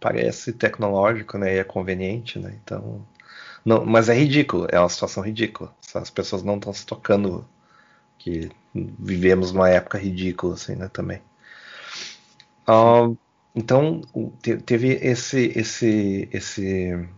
parece 0.00 0.52
tecnológico, 0.52 1.36
né? 1.36 1.56
E 1.56 1.58
é 1.58 1.64
conveniente, 1.64 2.38
né? 2.38 2.58
Então, 2.62 3.04
não, 3.64 3.84
mas 3.84 4.08
é 4.08 4.14
ridículo, 4.14 4.66
é 4.70 4.80
uma 4.80 4.88
situação 4.88 5.22
ridícula. 5.22 5.74
As 5.94 6.10
pessoas 6.10 6.42
não 6.42 6.56
estão 6.56 6.72
se 6.72 6.86
tocando 6.86 7.46
que 8.18 8.50
vivemos 8.74 9.52
numa 9.52 9.68
época 9.68 9.98
ridícula, 9.98 10.54
assim, 10.54 10.74
né? 10.74 10.88
Também. 10.88 11.20
Uh, 12.66 13.16
então 13.54 14.00
teve 14.64 14.98
esse 15.02 15.52
esse 15.54 16.28
esse 16.32 17.08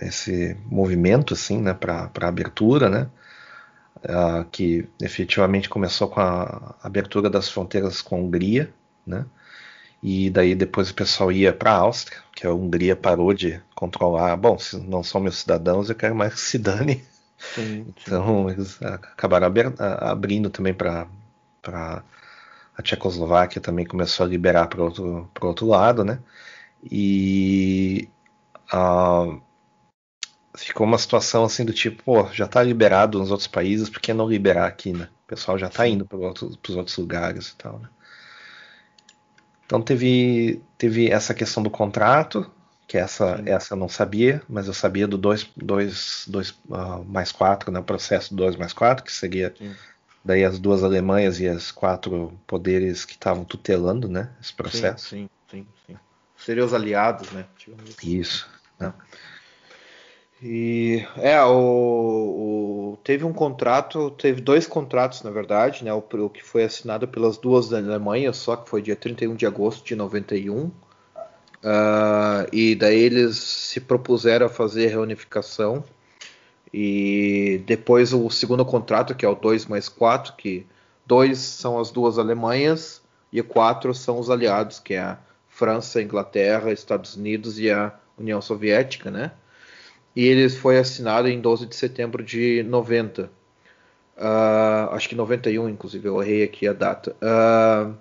esse 0.00 0.56
movimento 0.66 1.34
assim, 1.34 1.60
né, 1.62 1.72
para 1.72 2.10
abertura, 2.22 2.88
né, 2.88 3.08
uh, 4.04 4.44
que 4.50 4.88
efetivamente 5.00 5.68
começou 5.68 6.08
com 6.08 6.20
a 6.20 6.74
abertura 6.82 7.30
das 7.30 7.48
fronteiras 7.48 8.02
com 8.02 8.16
a 8.16 8.18
Hungria, 8.18 8.72
né, 9.06 9.24
e 10.02 10.28
daí 10.30 10.54
depois 10.54 10.90
o 10.90 10.94
pessoal 10.94 11.30
ia 11.30 11.52
para 11.52 11.72
a 11.72 11.76
Áustria, 11.76 12.18
que 12.34 12.46
a 12.46 12.52
Hungria 12.52 12.94
parou 12.96 13.34
de 13.34 13.60
controlar. 13.74 14.36
Bom, 14.36 14.58
se 14.58 14.76
não 14.76 15.02
são 15.02 15.20
meus 15.20 15.38
cidadãos, 15.38 15.88
eu 15.88 15.96
quero 15.96 16.14
mais 16.14 16.34
que 16.34 16.40
se 16.40 16.58
dane. 16.58 17.04
Sim, 17.54 17.84
sim. 17.84 17.94
Então 18.02 18.48
eles 18.50 18.80
acabaram 18.82 19.52
abrindo 20.00 20.50
também 20.50 20.74
para 20.74 21.06
a 22.78 22.82
Tchecoslováquia 22.82 23.60
também 23.60 23.84
começou 23.84 24.24
a 24.24 24.28
liberar 24.28 24.68
para 24.68 24.84
outro, 24.84 25.28
outro 25.40 25.66
lado, 25.66 26.04
né? 26.04 26.20
E 26.88 28.08
uh, 28.72 29.42
ficou 30.56 30.86
uma 30.86 30.96
situação 30.96 31.44
assim 31.44 31.64
do 31.64 31.72
tipo, 31.72 32.04
pô, 32.04 32.28
já 32.32 32.44
está 32.44 32.62
liberado 32.62 33.18
nos 33.18 33.32
outros 33.32 33.48
países, 33.48 33.90
por 33.90 34.00
que 34.00 34.14
não 34.14 34.28
liberar 34.28 34.66
aqui, 34.66 34.92
né? 34.92 35.08
O 35.24 35.26
pessoal 35.26 35.58
já 35.58 35.66
está 35.66 35.88
indo 35.88 36.06
para 36.06 36.16
os 36.16 36.76
outros 36.76 36.96
lugares 36.96 37.48
e 37.48 37.56
tal, 37.56 37.80
né? 37.80 37.88
Então 39.66 39.82
teve, 39.82 40.62
teve 40.78 41.10
essa 41.10 41.34
questão 41.34 41.62
do 41.62 41.68
contrato, 41.68 42.48
que 42.86 42.96
essa, 42.96 43.42
essa 43.44 43.74
eu 43.74 43.76
não 43.76 43.88
sabia, 43.88 44.40
mas 44.48 44.68
eu 44.68 44.72
sabia 44.72 45.06
do 45.06 45.18
2 45.18 45.50
dois, 45.56 46.24
dois, 46.28 46.50
uh, 46.70 47.04
mais 47.04 47.32
4, 47.32 47.72
né? 47.72 47.80
O 47.80 47.84
processo 47.84 48.34
2 48.36 48.54
mais 48.54 48.72
4, 48.72 49.04
que 49.04 49.12
seria 49.12 49.52
Sim 49.58 49.74
daí 50.28 50.44
as 50.44 50.58
duas 50.58 50.84
Alemanhas 50.84 51.40
e 51.40 51.48
as 51.48 51.72
quatro 51.72 52.38
poderes 52.46 53.06
que 53.06 53.12
estavam 53.12 53.44
tutelando, 53.44 54.08
né, 54.08 54.28
esse 54.38 54.52
processo. 54.52 55.08
Sim, 55.08 55.30
sim, 55.50 55.66
sim. 55.86 55.96
Seriam 56.36 56.66
os 56.66 56.74
aliados, 56.74 57.32
né? 57.32 57.46
Isso. 58.02 58.46
Né? 58.78 58.92
E 60.42 61.02
é, 61.16 61.42
o, 61.42 62.92
o, 62.92 62.98
teve 63.02 63.24
um 63.24 63.32
contrato, 63.32 64.10
teve 64.10 64.42
dois 64.42 64.66
contratos, 64.66 65.22
na 65.22 65.30
verdade, 65.30 65.82
né? 65.82 65.92
O, 65.94 65.98
o, 65.98 66.28
que 66.30 66.44
foi 66.44 66.62
assinado 66.62 67.08
pelas 67.08 67.38
duas 67.38 67.72
Alemanhas, 67.72 68.36
só 68.36 68.54
que 68.54 68.68
foi 68.68 68.82
dia 68.82 68.94
31 68.94 69.34
de 69.34 69.46
agosto 69.46 69.84
de 69.84 69.96
91. 69.96 70.64
Uh, 70.64 70.72
ah, 71.64 72.46
e 72.52 72.74
daí 72.74 73.00
eles 73.00 73.38
se 73.38 73.80
propuseram 73.80 74.46
a 74.46 74.50
fazer 74.50 74.88
a 74.88 74.90
reunificação 74.90 75.82
e 76.72 77.62
depois 77.66 78.12
o 78.12 78.28
segundo 78.30 78.64
contrato, 78.64 79.14
que 79.14 79.24
é 79.24 79.28
o 79.28 79.34
2 79.34 79.66
mais 79.66 79.88
4, 79.88 80.34
que 80.34 80.66
2 81.06 81.38
são 81.38 81.78
as 81.78 81.90
duas 81.90 82.18
Alemanhas 82.18 83.02
e 83.32 83.42
4 83.42 83.94
são 83.94 84.18
os 84.18 84.30
aliados, 84.30 84.78
que 84.78 84.94
é 84.94 85.00
a 85.00 85.18
França, 85.48 86.02
Inglaterra, 86.02 86.72
Estados 86.72 87.16
Unidos 87.16 87.58
e 87.58 87.70
a 87.70 87.92
União 88.18 88.40
Soviética, 88.40 89.10
né? 89.10 89.32
E 90.14 90.24
ele 90.24 90.48
foi 90.48 90.78
assinado 90.78 91.28
em 91.28 91.40
12 91.40 91.66
de 91.66 91.76
setembro 91.76 92.22
de 92.22 92.62
90. 92.64 93.24
Uh, 93.24 93.28
ah, 94.18 94.88
acho 94.92 95.08
que 95.08 95.14
91, 95.14 95.68
inclusive, 95.68 96.08
eu 96.08 96.22
errei 96.22 96.42
aqui 96.42 96.66
a 96.66 96.72
data. 96.72 97.12
Uh, 97.22 97.94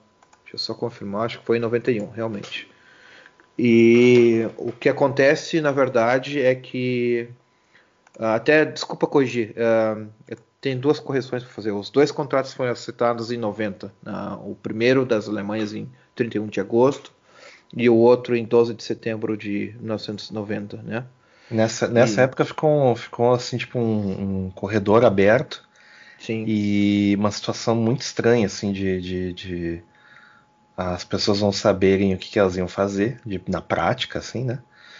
deixa 0.43 0.55
eu 0.55 0.59
só 0.59 0.73
confirmar, 0.73 1.25
acho 1.25 1.39
que 1.39 1.45
foi 1.45 1.57
em 1.57 1.61
91, 1.61 2.09
realmente. 2.09 2.69
E 3.57 4.47
o 4.57 4.71
que 4.71 4.89
acontece, 4.89 5.61
na 5.61 5.71
verdade, 5.71 6.41
é 6.41 6.53
que 6.55 7.29
até, 8.19 8.65
desculpa 8.65 9.05
corrigir, 9.05 9.53
uh, 9.57 10.09
tem 10.59 10.77
duas 10.77 10.99
correções 10.99 11.43
para 11.43 11.53
fazer. 11.53 11.71
Os 11.71 11.89
dois 11.89 12.11
contratos 12.11 12.53
foram 12.53 12.71
assinados 12.71 13.31
em 13.31 13.37
90. 13.37 13.87
Uh, 13.87 14.51
o 14.51 14.55
primeiro 14.55 15.05
das 15.05 15.29
Alemanhas 15.29 15.73
em 15.73 15.89
31 16.15 16.47
de 16.47 16.59
agosto 16.59 17.11
e 17.75 17.89
o 17.89 17.95
outro 17.95 18.35
em 18.35 18.43
12 18.43 18.73
de 18.73 18.83
setembro 18.83 19.37
de 19.37 19.75
1990, 19.79 20.81
né? 20.83 21.05
Nessa, 21.49 21.87
nessa 21.87 22.21
e... 22.21 22.23
época 22.23 22.43
ficou, 22.43 22.95
ficou 22.95 23.33
assim, 23.33 23.57
tipo 23.57 23.79
um, 23.79 24.47
um, 24.47 24.51
corredor 24.51 25.05
aberto 25.05 25.63
Sim. 26.19 26.43
e 26.45 27.15
uma 27.17 27.31
situação 27.31 27.75
muito 27.75 28.01
estranha, 28.01 28.47
assim, 28.47 28.73
de, 28.73 28.99
de, 28.99 29.33
de 29.33 29.83
as 30.75 31.03
pessoas 31.05 31.39
não 31.39 31.51
saberem 31.51 32.13
o 32.13 32.17
que, 32.17 32.31
que 32.31 32.39
elas 32.39 32.57
iam 32.57 32.67
fazer 32.67 33.21
de, 33.25 33.41
na 33.47 33.61
prática, 33.61 34.19
assim, 34.19 34.43
né? 34.43 34.59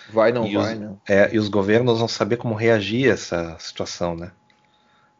Vai, 0.10 0.32
não 0.32 0.45
e 0.45 0.55
vai, 0.55 0.74
os, 0.74 0.80
né? 0.80 0.93
É, 1.08 1.34
e 1.34 1.38
os 1.38 1.49
governos 1.49 1.99
vão 1.99 2.08
saber 2.08 2.38
como 2.38 2.55
reagir 2.55 3.10
a 3.10 3.14
essa 3.14 3.58
situação, 3.60 4.16
né? 4.16 4.32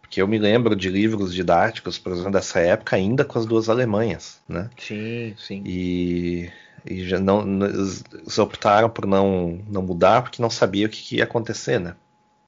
Porque 0.02 0.22
eu 0.22 0.28
me 0.28 0.38
lembro 0.38 0.76
de 0.76 0.90
livros 0.90 1.34
didáticos, 1.34 2.00
por 2.00 2.14
exemplo, 2.14 2.32
dessa 2.32 2.60
época, 2.60 2.96
ainda 2.96 3.26
com 3.26 3.38
as 3.38 3.46
duas 3.46 3.68
Alemanhas, 3.68 4.40
né? 4.48 4.70
Sim, 4.78 5.36
sim. 5.38 5.62
E, 5.66 6.50
e 6.86 7.04
já 7.04 7.20
não, 7.20 7.42
eles 7.66 8.04
optaram 8.38 8.90
por 8.90 9.06
não, 9.06 9.60
não 9.70 9.82
mudar 9.82 10.22
porque 10.22 10.42
não 10.42 10.50
sabia 10.50 10.88
o 10.88 10.90
que, 10.90 11.02
que 11.02 11.18
ia 11.18 11.26
acontecer, 11.26 11.80
né? 11.80 11.94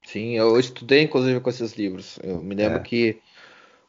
Sim, 0.03 0.37
eu 0.37 0.57
estudei 0.57 1.03
inclusive 1.03 1.39
com 1.41 1.49
esses 1.49 1.73
livros. 1.73 2.17
Eu 2.23 2.41
me 2.41 2.55
lembro 2.55 2.79
é. 2.79 2.81
que 2.81 3.19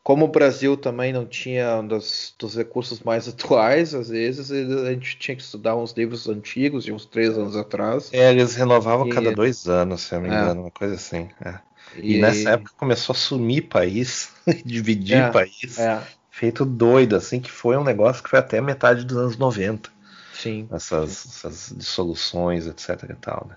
como 0.03 0.24
o 0.24 0.28
Brasil 0.28 0.76
também 0.76 1.12
não 1.12 1.26
tinha 1.26 1.76
um 1.76 1.86
dos, 1.86 2.34
dos, 2.38 2.55
recursos 2.55 3.01
mais 3.01 3.28
atuais, 3.28 3.94
às 3.94 4.09
vezes 4.09 4.51
a 4.51 4.90
gente 4.92 5.18
tinha 5.18 5.36
que 5.36 5.42
estudar 5.42 5.76
uns 5.76 5.92
livros 5.92 6.28
antigos, 6.28 6.84
de 6.84 6.92
uns 6.92 7.05
três 7.05 7.36
anos 7.36 7.57
atrás. 7.57 8.11
É, 8.12 8.30
eles 8.30 8.55
renovavam 8.55 9.07
e... 9.09 9.11
cada 9.11 9.32
dois 9.32 9.68
anos, 9.68 10.03
se 10.03 10.14
eu 10.14 10.20
não 10.20 10.28
me 10.28 10.34
é. 10.34 10.38
engano, 10.38 10.61
é. 10.61 10.64
uma 10.64 10.70
coisa 10.70 10.94
assim. 10.94 11.28
É. 11.44 11.59
E... 11.96 12.16
e... 12.16 12.20
nessa 12.20 12.51
época 12.51 12.72
começou 12.76 13.12
a 13.12 13.16
sumir 13.16 13.62
país, 13.68 14.32
dividir 14.64 15.18
é, 15.18 15.30
país, 15.30 15.78
é. 15.78 16.03
feito 16.30 16.64
doido, 16.64 17.16
assim, 17.16 17.40
que 17.40 17.51
foi 17.51 17.76
um 17.76 17.84
negócio 17.84 18.22
que 18.22 18.30
foi 18.30 18.38
até 18.38 18.61
metade 18.61 19.05
dos 19.05 19.16
anos 19.16 19.36
90. 19.36 19.90
Sim. 20.32 20.66
Essas, 20.72 21.11
sim. 21.11 21.28
essas 21.28 21.74
dissoluções, 21.76 22.66
etc 22.66 23.11
e 23.11 23.14
tal, 23.16 23.46
né? 23.48 23.57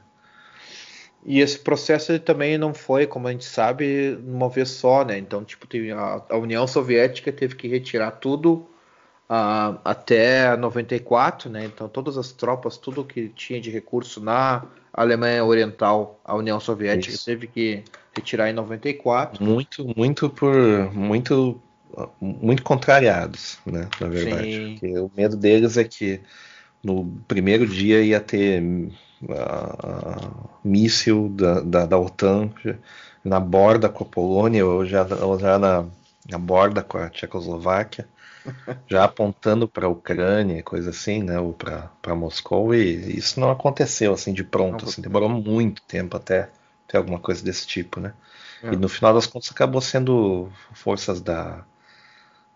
E 1.25 1.39
esse 1.39 1.57
processo 1.57 2.19
também 2.19 2.57
não 2.57 2.73
foi, 2.73 3.07
como 3.07 3.27
a 3.27 3.31
gente 3.31 3.45
sabe, 3.45 4.19
uma 4.25 4.49
vez 4.49 4.69
só, 4.69 5.05
né? 5.05 5.17
Então, 5.17 5.43
tipo, 5.43 5.65
a, 6.29 6.37
União 6.37 6.67
Soviética 6.67 7.31
teve 7.31 7.55
que 7.55 7.67
retirar 7.67 8.11
tudo 8.11 8.65
uh, 9.29 9.79
até 9.85 10.55
94, 10.57 11.49
né? 11.49 11.65
Então, 11.65 11.87
todas 11.87 12.17
as 12.17 12.31
tropas, 12.33 12.77
tudo 12.77 13.05
que 13.05 13.29
tinha 13.29 13.61
de 13.61 13.71
recurso 13.71 14.19
na 14.19 14.63
Alemanha 14.93 15.45
Oriental, 15.45 16.19
a 16.25 16.35
União 16.35 16.59
Soviética 16.59 17.15
Isso. 17.15 17.25
teve 17.25 17.47
que 17.47 17.83
retirar 18.13 18.49
em 18.49 18.53
94. 18.53 19.43
Muito, 19.43 19.93
muito 19.95 20.29
por 20.29 20.93
muito 20.93 21.61
muito 22.19 22.63
contrariados, 22.63 23.59
né? 23.65 23.87
Na 23.99 24.07
verdade, 24.07 24.79
o 24.81 25.11
medo 25.15 25.37
deles 25.37 25.77
é 25.77 25.83
que 25.83 26.19
no 26.83 27.05
primeiro 27.27 27.67
dia 27.67 28.01
ia 28.01 28.19
ter 28.19 28.61
uh, 29.23 30.49
míssil 30.63 31.29
da, 31.29 31.61
da, 31.61 31.85
da, 31.85 31.97
OTAN 31.97 32.49
na 33.23 33.39
borda 33.39 33.89
com 33.89 34.03
a 34.03 34.07
Polônia 34.07 34.65
ou 34.65 34.85
já, 34.85 35.05
ou 35.21 35.39
já 35.39 35.57
na, 35.57 35.85
na 36.29 36.37
borda 36.37 36.83
com 36.83 36.97
a 36.97 37.09
Tchecoslováquia, 37.09 38.07
já 38.87 39.05
apontando 39.05 39.67
para 39.67 39.85
a 39.85 39.89
Ucrânia, 39.89 40.63
coisa 40.63 40.89
assim, 40.89 41.23
né, 41.23 41.39
ou 41.39 41.53
para 41.53 42.15
Moscou, 42.15 42.75
e 42.75 43.17
isso 43.17 43.39
não 43.39 43.51
aconteceu 43.51 44.13
assim 44.13 44.33
de 44.33 44.43
pronto, 44.43 44.85
assim, 44.85 45.01
demorou 45.01 45.29
muito 45.29 45.81
tempo 45.83 46.17
até 46.17 46.49
ter 46.87 46.97
alguma 46.97 47.19
coisa 47.19 47.43
desse 47.43 47.65
tipo, 47.65 47.99
né? 47.99 48.13
É. 48.61 48.73
E 48.73 48.77
no 48.77 48.87
final 48.87 49.13
das 49.13 49.25
contas 49.25 49.51
acabou 49.51 49.81
sendo 49.81 50.49
forças 50.73 51.21
da, 51.21 51.63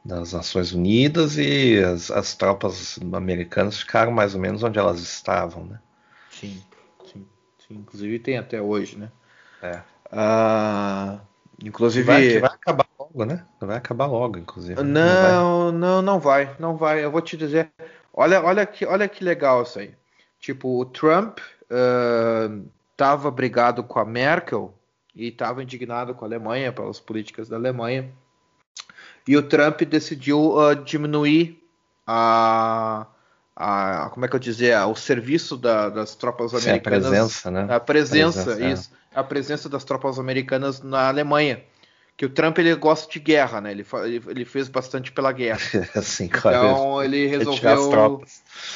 das 0.04 0.34
Nações 0.34 0.72
Unidas 0.72 1.38
e 1.38 1.80
as, 1.80 2.12
as 2.12 2.36
tropas 2.36 3.00
americanas 3.14 3.80
ficaram 3.80 4.12
mais 4.12 4.34
ou 4.34 4.42
menos 4.42 4.64
onde 4.64 4.80
elas 4.80 5.00
estavam, 5.00 5.66
né? 5.66 5.80
Sim, 6.40 6.62
sim, 7.06 7.28
sim. 7.58 7.74
Inclusive 7.76 8.20
tem 8.20 8.38
até 8.38 8.62
hoje, 8.62 8.98
né? 8.98 9.12
É. 9.62 9.82
Ah, 10.12 11.20
inclusive. 11.64 12.06
Vai, 12.06 12.40
vai 12.40 12.52
acabar 12.52 12.86
logo, 13.00 13.26
né? 13.26 13.46
Vai 13.60 13.78
acabar 13.78 14.06
logo, 14.06 14.38
inclusive. 14.38 14.82
Não, 14.84 15.72
não, 15.72 16.02
não 16.02 16.20
vai, 16.20 16.56
não 16.60 16.78
vai. 16.78 17.04
Eu 17.04 17.12
vou 17.12 17.22
te 17.22 17.36
dizer. 17.36 17.72
Olha, 18.14 18.44
olha 18.44 18.66
que, 18.66 18.86
olha 18.86 19.08
que 19.08 19.24
legal 19.24 19.64
isso 19.64 19.80
aí. 19.80 19.94
Tipo, 20.40 20.80
o 20.80 20.86
Trump 20.86 21.40
estava 22.92 23.30
uh, 23.30 23.32
brigado 23.32 23.84
com 23.84 24.00
a 24.00 24.06
Merkel 24.06 24.74
e 25.16 25.30
estava 25.30 25.64
indignado 25.64 26.14
com 26.14 26.24
a 26.24 26.28
Alemanha 26.28 26.72
pelas 26.72 27.00
políticas 27.00 27.50
da 27.50 27.56
Alemanha. 27.56 28.12
E 29.28 29.36
o 29.36 29.42
Trump 29.42 29.82
decidiu 29.82 30.56
uh, 30.56 30.76
diminuir 30.76 31.62
a 32.06 33.08
a, 33.60 34.10
como 34.12 34.24
é 34.24 34.30
que 34.30 34.36
eu 34.36 34.40
dizer, 34.40 34.78
o 34.86 34.96
serviço 34.96 35.58
da, 35.58 35.90
das 35.90 36.14
tropas 36.14 36.52
Sim, 36.52 36.70
americanas. 36.70 37.06
a 37.06 37.10
presença, 37.10 37.52
né? 37.52 37.68
A 37.68 37.80
presença, 37.80 38.44
presença 38.44 38.64
é. 38.64 38.72
isso. 38.72 38.92
É. 39.12 39.20
A 39.20 39.24
presença 39.24 39.68
das 39.68 39.84
tropas 39.84 40.20
americanas 40.20 40.84
na 40.84 41.08
Alemanha. 41.08 41.64
Que 42.16 42.26
o 42.26 42.30
Trump 42.30 42.58
ele 42.60 42.74
gosta 42.76 43.12
de 43.12 43.20
guerra, 43.20 43.62
né? 43.62 43.72
Ele, 43.72 43.86
ele 44.28 44.46
fez 44.46 44.68
bastante 44.68 45.12
pela 45.12 45.32
guerra. 45.32 45.60
Sim, 46.02 46.28
claro. 46.28 46.68
Então 46.68 47.04
ele 47.04 47.28
resolveu 47.28 48.24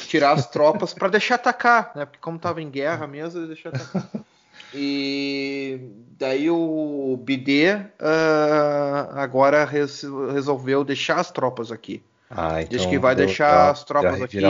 tirar 0.08 0.32
as 0.32 0.48
tropas 0.48 0.92
para 0.92 1.08
deixar 1.08 1.36
atacar, 1.36 1.92
né? 1.94 2.04
Porque 2.04 2.20
como 2.20 2.36
estava 2.36 2.60
em 2.60 2.70
guerra 2.70 3.06
mesmo, 3.06 3.40
ele 3.40 3.48
deixou 3.48 3.70
atacar. 3.72 4.08
E 4.74 5.80
daí 6.18 6.50
o 6.50 7.18
BD 7.22 7.74
uh, 7.74 9.12
agora 9.14 9.64
res, 9.64 10.02
resolveu 10.32 10.82
deixar 10.82 11.20
as 11.20 11.30
tropas 11.30 11.70
aqui. 11.70 12.02
Ah, 12.34 12.62
então 12.62 12.78
Diz 12.78 12.86
que 12.86 12.98
vai 12.98 13.14
deixar 13.14 13.70
as 13.70 13.84
tropas 13.84 14.22
aqui, 14.22 14.40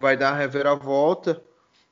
vai 0.00 0.16
dar 0.16 0.30
a 0.30 0.36
reviravolta. 0.36 1.42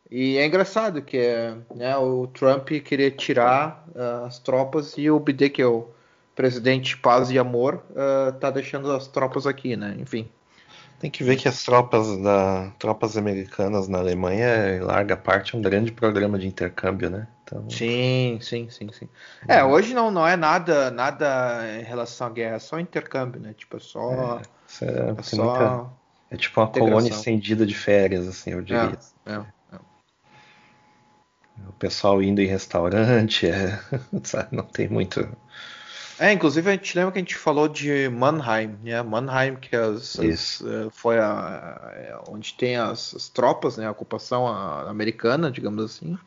E 0.09 0.39
é 0.39 0.47
engraçado 0.47 1.03
que 1.03 1.19
é, 1.19 1.57
né, 1.75 1.97
o 1.97 2.29
Trump 2.29 2.69
querer 2.85 3.13
tirar 3.13 3.85
uh, 3.89 4.27
as 4.27 4.39
tropas 4.39 4.97
e 4.97 5.11
o 5.11 5.19
BD, 5.19 5.51
que 5.51 5.61
é 5.61 5.67
o 5.67 5.89
presidente 6.37 6.97
paz 6.97 7.31
e 7.31 7.39
amor, 7.39 7.83
uh, 7.91 8.33
tá 8.39 8.51
deixando 8.51 8.93
as 8.93 9.09
tropas 9.09 9.47
aqui, 9.47 9.75
né? 9.75 9.97
Enfim. 9.99 10.29
Tem 11.01 11.11
que 11.11 11.25
ver 11.25 11.37
que 11.37 11.49
as 11.49 11.63
tropas 11.65 12.17
da 12.23 12.71
tropas 12.79 13.17
americanas 13.17 13.89
na 13.89 13.99
Alemanha, 13.99 14.77
em 14.77 14.81
larga 14.81 15.17
parte, 15.17 15.55
é 15.55 15.59
um 15.59 15.63
grande 15.63 15.91
programa 15.91 16.39
de 16.39 16.47
intercâmbio, 16.47 17.11
né? 17.11 17.27
Então... 17.43 17.69
Sim, 17.69 18.39
sim, 18.41 18.69
sim, 18.71 18.89
sim. 18.93 19.09
É, 19.47 19.63
hoje 19.65 19.93
não, 19.93 20.11
não 20.11 20.27
é 20.27 20.37
nada 20.37 20.91
nada 20.91 21.63
em 21.79 21.83
relação 21.83 22.29
à 22.29 22.31
guerra, 22.31 22.57
é 22.57 22.59
só 22.61 22.79
intercâmbio, 22.79 23.41
né? 23.41 23.55
Tipo, 23.57 23.77
é 23.77 23.81
só. 23.81 24.39
É. 24.39 24.56
É, 24.81 25.15
é, 25.19 25.23
só 25.23 25.45
muita, 25.45 25.91
é 26.31 26.37
tipo 26.37 26.61
uma 26.61 26.69
integração. 26.69 26.95
colônia 26.95 27.11
estendida 27.11 27.67
de 27.67 27.75
férias, 27.75 28.27
assim, 28.27 28.51
eu 28.51 28.63
diria. 28.63 28.99
É, 29.25 29.33
é, 29.33 29.37
é. 29.73 29.79
O 31.69 31.73
pessoal 31.73 32.23
indo 32.23 32.41
em 32.41 32.47
restaurante, 32.47 33.47
é, 33.47 33.81
sabe, 34.25 34.57
não 34.57 34.65
tem 34.65 34.89
muito. 34.89 35.27
É, 36.19 36.33
inclusive 36.33 36.71
a 36.71 36.73
gente 36.73 36.97
lembra 36.97 37.13
que 37.13 37.19
a 37.19 37.23
gente 37.23 37.37
falou 37.37 37.69
de 37.69 38.09
Mannheim, 38.09 38.79
né? 38.83 39.03
Mannheim, 39.03 39.57
que 39.57 39.77
as, 39.77 40.19
as, 40.19 40.63
eh, 40.63 40.89
foi 40.91 41.19
a, 41.19 41.93
é, 41.95 42.19
onde 42.29 42.55
tem 42.55 42.77
as, 42.77 43.15
as, 43.15 43.29
tropas, 43.29 43.77
né? 43.77 43.87
A 43.87 43.91
ocupação 43.91 44.47
americana, 44.47 45.51
digamos 45.51 45.85
assim, 45.85 46.19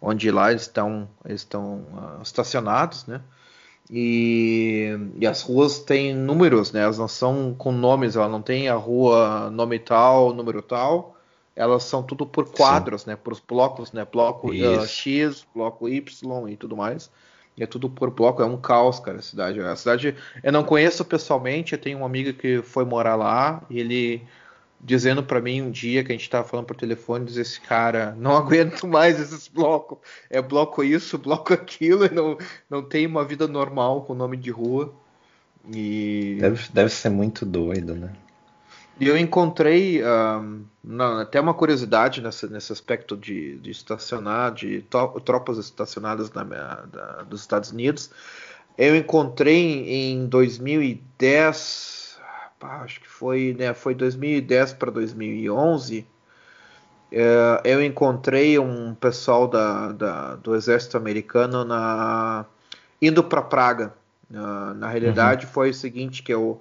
onde 0.00 0.30
lá 0.30 0.50
eles 0.50 0.62
estão, 0.62 1.08
eles 1.26 1.42
estão 1.42 1.86
uh, 1.92 2.22
estacionados, 2.22 3.04
né? 3.06 3.20
E, 3.90 4.96
e, 5.18 5.26
as 5.26 5.42
ruas 5.42 5.78
têm 5.78 6.14
números, 6.14 6.72
né? 6.72 6.82
Elas 6.82 6.98
não 6.98 7.08
são 7.08 7.54
com 7.56 7.70
nomes, 7.70 8.16
ela 8.16 8.28
não 8.28 8.40
tem 8.40 8.68
a 8.68 8.74
rua 8.74 9.50
nome 9.50 9.78
tal, 9.78 10.32
número 10.32 10.62
tal. 10.62 11.16
Elas 11.54 11.84
são 11.84 12.02
tudo 12.02 12.26
por 12.26 12.50
quadros, 12.50 13.02
Sim. 13.02 13.10
né? 13.10 13.16
Por 13.16 13.38
blocos, 13.46 13.92
né? 13.92 14.06
Bloco 14.10 14.50
uh, 14.50 14.86
X, 14.86 15.46
bloco 15.54 15.88
Y 15.88 16.48
e 16.48 16.56
tudo 16.56 16.76
mais. 16.76 17.10
E 17.56 17.62
é 17.62 17.66
tudo 17.66 17.88
por 17.88 18.10
bloco, 18.10 18.42
é 18.42 18.44
um 18.44 18.56
caos, 18.56 18.98
cara, 18.98 19.18
a 19.18 19.22
cidade. 19.22 19.60
A 19.60 19.76
cidade 19.76 20.16
eu 20.42 20.52
não 20.52 20.64
conheço 20.64 21.04
pessoalmente, 21.04 21.74
eu 21.74 21.78
tenho 21.78 21.98
um 21.98 22.04
amigo 22.04 22.32
que 22.32 22.62
foi 22.62 22.84
morar 22.84 23.14
lá 23.14 23.62
e 23.70 23.78
ele 23.78 24.22
dizendo 24.84 25.22
para 25.22 25.40
mim 25.40 25.62
um 25.62 25.70
dia 25.70 26.04
que 26.04 26.12
a 26.12 26.14
gente 26.14 26.28
tava 26.28 26.46
falando 26.46 26.66
por 26.66 26.76
telefone, 26.76 27.24
diz 27.24 27.38
esse 27.38 27.58
cara, 27.58 28.14
não 28.18 28.36
aguento 28.36 28.86
mais 28.86 29.18
esses 29.18 29.48
blocos. 29.48 29.98
É 30.28 30.42
bloco 30.42 30.84
isso, 30.84 31.16
bloco 31.16 31.54
aquilo, 31.54 32.08
não, 32.12 32.36
não 32.68 32.82
tem 32.82 33.06
uma 33.06 33.24
vida 33.24 33.48
normal 33.48 34.02
com 34.02 34.14
nome 34.14 34.36
de 34.36 34.50
rua. 34.50 34.92
E 35.72 36.36
deve, 36.38 36.68
deve 36.74 36.90
ser 36.90 37.08
muito 37.08 37.46
doido, 37.46 37.94
né? 37.94 38.12
E 39.00 39.08
eu 39.08 39.16
encontrei 39.16 40.04
um, 40.04 40.64
não, 40.84 41.18
até 41.18 41.40
uma 41.40 41.54
curiosidade 41.54 42.20
nessa, 42.20 42.46
nesse 42.46 42.72
aspecto 42.72 43.16
de, 43.16 43.56
de 43.56 43.70
estacionar, 43.70 44.52
de 44.52 44.84
tropas 45.24 45.58
estacionadas 45.58 46.30
na, 46.32 46.44
da, 46.44 47.22
dos 47.22 47.40
Estados 47.40 47.72
Unidos. 47.72 48.10
Eu 48.76 48.94
encontrei 48.94 50.12
em 50.12 50.26
2010 50.26 52.03
acho 52.64 53.00
que 53.00 53.08
foi, 53.08 53.54
né, 53.58 53.74
foi 53.74 53.94
2010 53.94 54.74
para 54.74 54.90
2011, 54.90 56.06
é, 57.12 57.60
eu 57.64 57.82
encontrei 57.82 58.58
um 58.58 58.94
pessoal 58.94 59.46
da, 59.46 59.92
da, 59.92 60.34
do 60.36 60.54
exército 60.54 60.96
americano 60.96 61.64
na, 61.64 62.44
indo 63.00 63.22
para 63.22 63.42
Praga. 63.42 63.94
Uh, 64.30 64.74
na 64.74 64.88
realidade, 64.88 65.46
uhum. 65.46 65.52
foi 65.52 65.70
o 65.70 65.74
seguinte 65.74 66.22
que 66.22 66.32
eu 66.32 66.60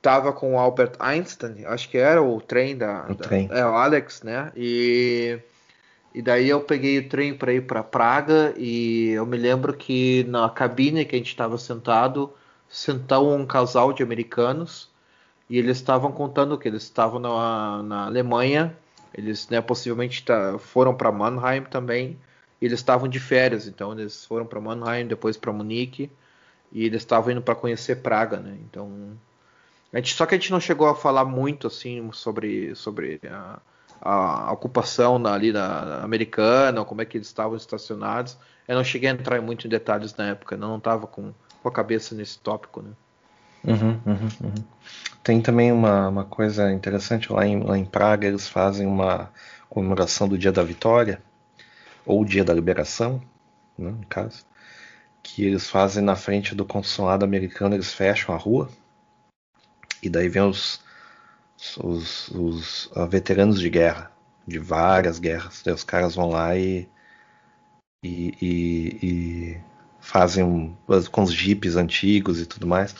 tava 0.00 0.32
com 0.32 0.54
o 0.54 0.58
Albert 0.58 0.92
Einstein, 1.00 1.64
acho 1.64 1.88
que 1.88 1.96
era 1.96 2.22
o 2.22 2.40
trem 2.40 2.76
da, 2.76 3.06
o 3.08 3.14
da 3.14 3.24
trem. 3.24 3.48
é 3.50 3.64
o 3.64 3.74
Alex, 3.74 4.22
né? 4.22 4.52
E 4.54 5.40
e 6.14 6.20
daí 6.20 6.48
eu 6.48 6.60
peguei 6.60 6.98
o 6.98 7.08
trem 7.08 7.34
para 7.34 7.54
ir 7.54 7.62
para 7.62 7.82
Praga 7.82 8.52
e 8.56 9.10
eu 9.10 9.24
me 9.24 9.38
lembro 9.38 9.72
que 9.72 10.24
na 10.24 10.48
cabine 10.50 11.06
que 11.06 11.16
a 11.16 11.18
gente 11.18 11.28
estava 11.28 11.56
sentado, 11.56 12.30
sentou 12.68 13.34
um 13.34 13.46
casal 13.46 13.92
de 13.92 14.02
americanos 14.02 14.91
e 15.48 15.58
eles 15.58 15.76
estavam 15.76 16.12
contando 16.12 16.58
que 16.58 16.68
eles 16.68 16.82
estavam 16.82 17.18
na, 17.18 17.82
na 17.82 18.06
Alemanha, 18.06 18.76
eles 19.14 19.48
né, 19.48 19.60
possivelmente 19.60 20.24
tá, 20.24 20.58
foram 20.58 20.94
para 20.94 21.12
Mannheim 21.12 21.62
também, 21.64 22.18
eles 22.60 22.78
estavam 22.78 23.08
de 23.08 23.18
férias, 23.18 23.66
então 23.66 23.92
eles 23.92 24.24
foram 24.24 24.46
para 24.46 24.60
Mannheim, 24.60 25.06
depois 25.06 25.36
para 25.36 25.52
Munique, 25.52 26.10
e 26.70 26.86
eles 26.86 27.02
estavam 27.02 27.32
indo 27.32 27.42
para 27.42 27.54
conhecer 27.54 27.96
Praga, 27.96 28.38
né? 28.38 28.56
Então, 28.62 29.18
a 29.92 29.96
gente, 29.96 30.14
só 30.14 30.24
que 30.24 30.34
a 30.34 30.38
gente 30.38 30.50
não 30.50 30.60
chegou 30.60 30.88
a 30.88 30.94
falar 30.94 31.24
muito 31.24 31.66
assim 31.66 32.10
sobre, 32.12 32.74
sobre 32.74 33.20
a, 33.28 33.60
a 34.00 34.52
ocupação 34.52 35.18
na, 35.18 35.34
ali 35.34 35.52
na 35.52 36.02
americana, 36.02 36.84
como 36.84 37.02
é 37.02 37.04
que 37.04 37.18
eles 37.18 37.26
estavam 37.26 37.56
estacionados. 37.56 38.38
Eu 38.66 38.76
não 38.76 38.84
cheguei 38.84 39.10
a 39.10 39.12
entrar 39.12 39.40
muito 39.42 39.66
em 39.66 39.70
detalhes 39.70 40.14
na 40.16 40.28
época, 40.28 40.56
não 40.56 40.78
estava 40.78 41.06
com, 41.06 41.34
com 41.62 41.68
a 41.68 41.72
cabeça 41.72 42.14
nesse 42.14 42.38
tópico, 42.38 42.80
né? 42.80 42.90
Uhum, 43.64 44.00
uhum, 44.04 44.28
uhum. 44.42 44.54
Tem 45.22 45.40
também 45.40 45.70
uma, 45.70 46.08
uma 46.08 46.24
coisa 46.24 46.72
interessante 46.72 47.32
lá 47.32 47.46
em, 47.46 47.62
lá 47.62 47.78
em 47.78 47.84
Praga, 47.84 48.26
eles 48.26 48.48
fazem 48.48 48.86
uma 48.86 49.30
comemoração 49.68 50.28
do 50.28 50.36
Dia 50.36 50.50
da 50.50 50.64
Vitória, 50.64 51.22
ou 52.04 52.24
Dia 52.24 52.44
da 52.44 52.52
Liberação, 52.52 53.22
né, 53.78 53.90
no 53.90 54.06
caso, 54.06 54.44
que 55.22 55.44
eles 55.44 55.70
fazem 55.70 56.02
na 56.02 56.16
frente 56.16 56.54
do 56.54 56.64
consulado 56.64 57.24
americano, 57.24 57.76
eles 57.76 57.92
fecham 57.92 58.34
a 58.34 58.38
rua, 58.38 58.68
e 60.02 60.10
daí 60.10 60.28
vem 60.28 60.42
os, 60.42 60.80
os, 61.78 62.28
os 62.30 62.86
uh, 62.86 63.06
veteranos 63.06 63.60
de 63.60 63.70
guerra, 63.70 64.10
de 64.44 64.58
várias 64.58 65.20
guerras, 65.20 65.62
daí 65.64 65.72
os 65.72 65.84
caras 65.84 66.16
vão 66.16 66.30
lá 66.30 66.56
e, 66.56 66.88
e, 68.02 68.34
e, 68.42 68.98
e 69.02 69.60
fazem 70.00 70.42
um, 70.42 70.76
com 71.12 71.22
os 71.22 71.32
jipes 71.32 71.76
antigos 71.76 72.40
e 72.40 72.46
tudo 72.46 72.66
mais 72.66 72.92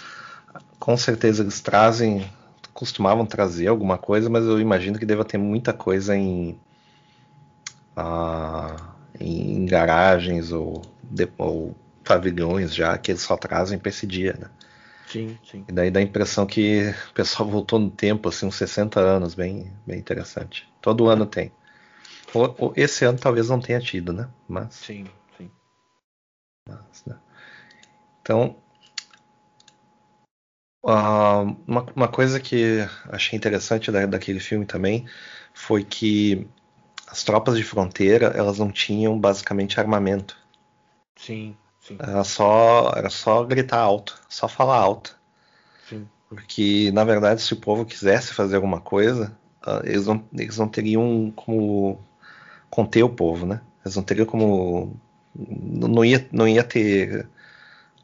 com 0.82 0.96
certeza 0.96 1.44
eles 1.44 1.60
trazem, 1.60 2.28
costumavam 2.74 3.24
trazer 3.24 3.68
alguma 3.68 3.96
coisa, 3.96 4.28
mas 4.28 4.44
eu 4.44 4.58
imagino 4.58 4.98
que 4.98 5.06
deva 5.06 5.24
ter 5.24 5.38
muita 5.38 5.72
coisa 5.72 6.16
em, 6.16 6.58
uh, 7.96 8.82
em 9.20 9.64
garagens 9.64 10.50
ou, 10.50 10.82
ou, 11.38 11.76
pavilhões 12.02 12.74
já 12.74 12.98
que 12.98 13.12
eles 13.12 13.22
só 13.22 13.36
trazem 13.36 13.78
para 13.78 13.90
esse 13.90 14.08
dia, 14.08 14.36
né? 14.36 14.50
Sim, 15.06 15.38
sim. 15.48 15.64
E 15.68 15.72
daí 15.72 15.88
dá 15.88 16.00
a 16.00 16.02
impressão 16.02 16.44
que 16.46 16.92
o 17.10 17.14
pessoal 17.14 17.48
voltou 17.48 17.78
no 17.78 17.88
tempo, 17.88 18.28
assim, 18.28 18.46
uns 18.46 18.56
60 18.56 18.98
anos, 18.98 19.36
bem, 19.36 19.72
bem 19.86 20.00
interessante. 20.00 20.68
Todo 20.80 21.08
ano 21.08 21.26
tem. 21.26 21.52
esse 22.74 23.04
ano 23.04 23.20
talvez 23.20 23.48
não 23.48 23.60
tenha 23.60 23.78
tido, 23.78 24.12
né? 24.12 24.28
Mas. 24.48 24.74
Sim, 24.74 25.06
sim. 25.38 25.48
Mas, 26.68 27.04
né? 27.06 27.14
Então, 28.20 28.56
Uh, 30.82 31.56
uma, 31.64 31.86
uma, 31.94 32.08
coisa 32.08 32.40
que 32.40 32.78
achei 33.08 33.36
interessante 33.36 33.92
da, 33.92 34.04
daquele 34.04 34.40
filme 34.40 34.66
também 34.66 35.06
foi 35.54 35.84
que 35.84 36.48
as 37.06 37.22
tropas 37.22 37.56
de 37.56 37.62
fronteira 37.62 38.32
elas 38.34 38.58
não 38.58 38.70
tinham 38.72 39.18
basicamente 39.18 39.78
armamento. 39.78 40.36
Sim, 41.14 41.56
sim. 41.80 41.96
Era 42.00 42.24
só, 42.24 42.92
era 42.96 43.08
só 43.10 43.44
gritar 43.44 43.78
alto, 43.78 44.20
só 44.28 44.48
falar 44.48 44.78
alto. 44.78 45.16
Sim. 45.88 46.08
Porque, 46.28 46.90
na 46.92 47.04
verdade, 47.04 47.42
se 47.42 47.52
o 47.52 47.60
povo 47.60 47.84
quisesse 47.84 48.34
fazer 48.34 48.56
alguma 48.56 48.80
coisa, 48.80 49.36
uh, 49.64 49.84
eles, 49.84 50.06
não, 50.06 50.24
eles 50.32 50.58
não 50.58 50.66
teriam 50.66 51.32
como 51.36 52.00
conter 52.68 53.04
o 53.04 53.08
povo, 53.08 53.46
né? 53.46 53.60
Eles 53.84 53.94
não 53.94 54.02
teriam 54.02 54.26
como. 54.26 55.00
Não 55.34 56.04
ia, 56.04 56.26
não 56.32 56.48
ia 56.48 56.64
ter 56.64 57.28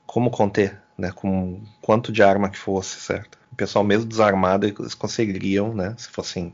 como 0.06 0.30
conter 0.30 0.80
né, 0.98 1.12
com 1.14 1.62
quanto 1.80 2.10
de 2.10 2.22
arma 2.22 2.50
que 2.50 2.58
fosse, 2.58 3.00
certo? 3.00 3.38
O 3.52 3.56
pessoal 3.56 3.84
mesmo 3.84 4.04
desarmado 4.06 4.66
eles 4.66 4.94
conseguiriam, 4.94 5.72
né, 5.72 5.94
se 5.96 6.08
fossem 6.08 6.52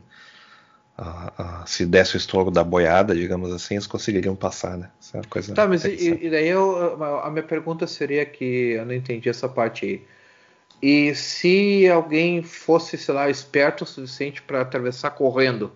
uh, 0.99 1.41
uh, 1.41 1.67
se 1.67 1.85
desse 1.85 2.15
o 2.15 2.17
estouro 2.17 2.51
da 2.51 2.63
boiada, 2.63 3.15
digamos 3.15 3.51
assim, 3.51 3.73
eles 3.73 3.87
conseguiriam 3.87 4.35
passar, 4.35 4.77
né? 4.77 4.91
Essa 5.01 5.17
é 5.17 5.21
coisa 5.27 5.53
tá, 5.55 5.67
mas 5.67 5.83
e, 5.83 6.25
e, 6.25 6.29
daí 6.29 6.47
eu, 6.47 7.03
a 7.23 7.29
minha 7.31 7.43
pergunta 7.43 7.87
seria 7.87 8.23
que 8.23 8.73
eu 8.73 8.85
não 8.85 8.93
entendi 8.93 9.27
essa 9.27 9.49
parte 9.49 9.85
aí. 9.85 10.05
E 10.81 11.15
se 11.15 11.89
alguém 11.89 12.43
fosse, 12.43 12.97
sei 12.97 13.15
lá, 13.15 13.29
esperto 13.29 13.83
o 13.83 13.87
suficiente 13.87 14.41
para 14.41 14.61
atravessar 14.61 15.11
correndo, 15.11 15.71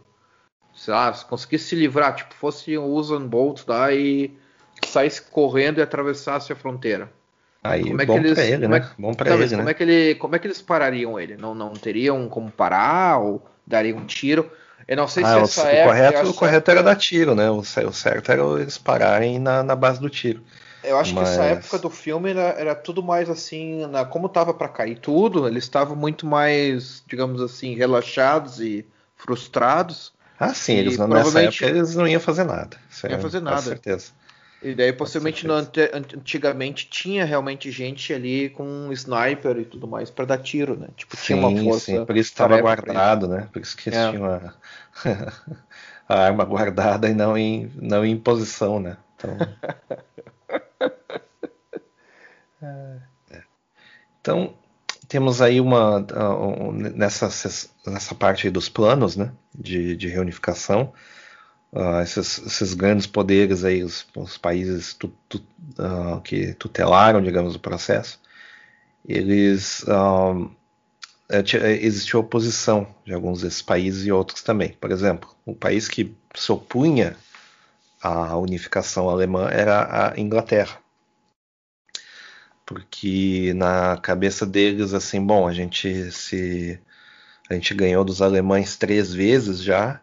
sei 0.75 0.93
lá, 0.93 1.11
conseguisse 1.27 1.69
se 1.69 1.75
livrar, 1.75 2.15
tipo, 2.15 2.33
fosse 2.35 2.77
um 2.77 2.85
Usain 2.85 3.25
Bolt 3.25 3.63
lá 3.67 3.91
e 3.91 4.37
saísse 4.85 5.21
correndo 5.21 5.79
e 5.79 5.81
atravessasse 5.81 6.51
a 6.53 6.55
fronteira 6.55 7.11
Aí, 7.63 7.83
como 7.83 8.01
é 8.01 8.05
bom 8.05 8.13
que 8.13 8.19
eles, 8.19 8.33
pra 8.33 8.45
ele, 8.45 8.67
né? 8.67 8.77
É, 8.77 9.01
bom 9.01 9.13
pra 9.13 9.29
não, 9.29 9.37
ele, 9.37 9.49
como 9.49 9.63
né? 9.63 9.71
É 9.71 9.73
que 9.73 9.83
ele, 9.83 10.15
como 10.15 10.35
é 10.35 10.39
que 10.39 10.47
eles 10.47 10.61
parariam 10.61 11.19
ele? 11.19 11.35
Não, 11.35 11.53
não 11.53 11.73
teriam 11.73 12.29
como 12.29 12.49
parar 12.49 13.19
ou 13.19 13.45
dariam 13.67 13.97
um 13.97 14.05
tiro? 14.05 14.49
Eu 14.87 14.97
não 14.97 15.07
sei 15.07 15.23
ah, 15.23 15.27
se 15.27 15.35
o, 15.35 15.43
essa 15.43 15.63
o 15.63 15.67
época... 15.67 15.87
Correto, 15.87 16.29
o 16.29 16.33
correto 16.33 16.71
era 16.71 16.83
dar 16.83 16.95
tiro, 16.95 17.35
né? 17.35 17.49
O, 17.51 17.61
certo 17.63 18.31
era 18.31 18.41
eles 18.61 18.77
pararem 18.77 19.39
na, 19.39 19.61
na 19.61 19.75
base 19.75 19.99
do 19.99 20.09
tiro. 20.09 20.41
Eu 20.83 20.97
acho 20.97 21.13
Mas... 21.13 21.27
que 21.27 21.33
essa 21.35 21.43
época 21.43 21.77
do 21.77 21.89
filme 21.89 22.29
era, 22.29 22.55
era 22.57 22.75
tudo 22.75 23.03
mais 23.03 23.29
assim, 23.29 23.85
na, 23.87 24.05
como 24.05 24.29
tava 24.29 24.53
para 24.53 24.69
cair 24.69 24.97
tudo, 24.97 25.47
eles 25.47 25.65
estavam 25.65 25.95
muito 25.95 26.25
mais, 26.25 27.03
digamos 27.05 27.41
assim, 27.41 27.75
relaxados 27.75 28.61
e 28.61 28.85
frustrados. 29.15 30.13
Ah, 30.39 30.53
sim, 30.53 30.75
eles 30.75 30.97
não, 30.97 31.07
nessa 31.07 31.43
época 31.43 31.65
eles 31.65 31.95
não 31.95 32.07
iam 32.07 32.21
fazer 32.21 32.45
nada. 32.45 32.77
Não 33.03 33.11
iam 33.11 33.19
fazer 33.19 33.41
nada. 33.41 33.57
Com 33.57 33.63
certeza. 33.63 34.11
E 34.61 34.75
daí, 34.75 34.91
possivelmente, 34.91 35.47
no, 35.47 35.53
antigamente 35.53 36.89
tinha 36.89 37.23
realmente 37.23 37.71
gente 37.71 38.13
ali 38.13 38.49
com 38.49 38.65
um 38.65 38.91
sniper 38.91 39.57
e 39.57 39.63
tudo 39.63 39.87
mais 39.87 40.09
para 40.09 40.25
dar 40.25 40.37
tiro, 40.37 40.77
né? 40.77 40.89
Tipo, 40.97 41.15
sim, 41.15 41.35
tinha 41.35 41.37
uma 41.37 41.63
força. 41.63 41.85
Sim, 41.85 42.05
por 42.05 42.17
isso 42.17 42.31
estava 42.31 42.59
guardado, 42.59 43.27
né? 43.27 43.47
Por 43.53 43.61
isso 43.61 43.77
que 43.77 43.87
eles 43.87 43.99
é. 43.99 44.11
tinham 44.11 44.25
a, 44.25 44.53
a, 46.09 46.19
arma 46.25 46.43
guardada 46.43 47.09
e 47.09 47.13
não 47.13 47.37
em, 47.37 47.71
não 47.75 48.03
em 48.03 48.17
posição, 48.17 48.81
né? 48.81 48.97
Então, 49.15 49.37
é. 53.31 53.41
então 54.19 54.53
temos 55.07 55.41
aí 55.41 55.61
uma. 55.61 55.99
Uh, 56.01 56.73
nessa, 56.73 57.29
nessa 57.87 58.13
parte 58.13 58.49
dos 58.49 58.67
planos, 58.67 59.15
né? 59.15 59.31
De, 59.55 59.95
de 59.95 60.09
reunificação 60.09 60.91
uh, 61.73 62.01
esses, 62.01 62.39
esses, 62.39 62.73
grandes 62.73 63.07
poderes 63.07 63.63
aí, 63.63 63.83
os, 63.83 64.05
os 64.15 64.37
países 64.37 64.93
tu, 64.93 65.11
tu, 65.27 65.37
uh, 65.79 66.21
que 66.21 66.53
tutelaram, 66.53 67.21
digamos, 67.21 67.55
o 67.55 67.59
processo, 67.59 68.19
eles 69.05 69.83
uh, 69.83 70.49
existiu 71.81 72.19
oposição 72.19 72.87
de 73.05 73.13
alguns 73.13 73.41
desses 73.41 73.61
países 73.61 74.05
e 74.05 74.11
outros 74.11 74.41
também. 74.41 74.73
Por 74.73 74.91
exemplo, 74.91 75.29
o 75.45 75.55
país 75.55 75.87
que 75.87 76.15
se 76.35 76.51
opunha 76.51 77.15
à 78.01 78.37
unificação 78.37 79.09
alemã 79.09 79.47
era 79.49 80.11
a 80.13 80.19
Inglaterra. 80.19 80.77
Porque 82.65 83.53
na 83.55 83.97
cabeça 83.97 84.45
deles, 84.45 84.93
assim, 84.93 85.23
bom, 85.25 85.47
a 85.47 85.53
gente 85.53 86.11
se 86.11 86.79
a 87.49 87.55
gente 87.55 87.73
ganhou 87.73 88.05
dos 88.05 88.21
alemães 88.21 88.77
três 88.77 89.11
vezes 89.11 89.63
já, 89.63 89.99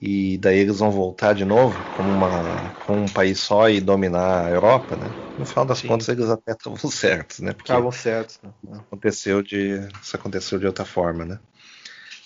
e 0.00 0.38
daí 0.38 0.58
eles 0.58 0.78
vão 0.78 0.90
voltar 0.90 1.34
de 1.34 1.44
novo 1.44 1.82
como, 1.94 2.10
uma, 2.10 2.74
como 2.84 3.02
um 3.02 3.08
país 3.08 3.38
só 3.38 3.68
e 3.68 3.80
dominar 3.80 4.46
a 4.46 4.50
Europa, 4.50 4.96
né? 4.96 5.10
No 5.36 5.44
final 5.44 5.64
das 5.64 5.78
Sim. 5.78 5.88
contas 5.88 6.08
eles 6.08 6.28
até 6.28 6.52
estavam 6.52 6.78
certos, 6.90 7.40
né? 7.40 7.52
Porque 7.52 7.72
estavam 7.72 7.92
certos. 7.92 8.38
Né? 8.42 8.78
Aconteceu 8.86 9.42
de, 9.42 9.88
isso 10.02 10.16
aconteceu 10.16 10.58
de 10.58 10.66
outra 10.66 10.84
forma, 10.84 11.24
né? 11.24 11.38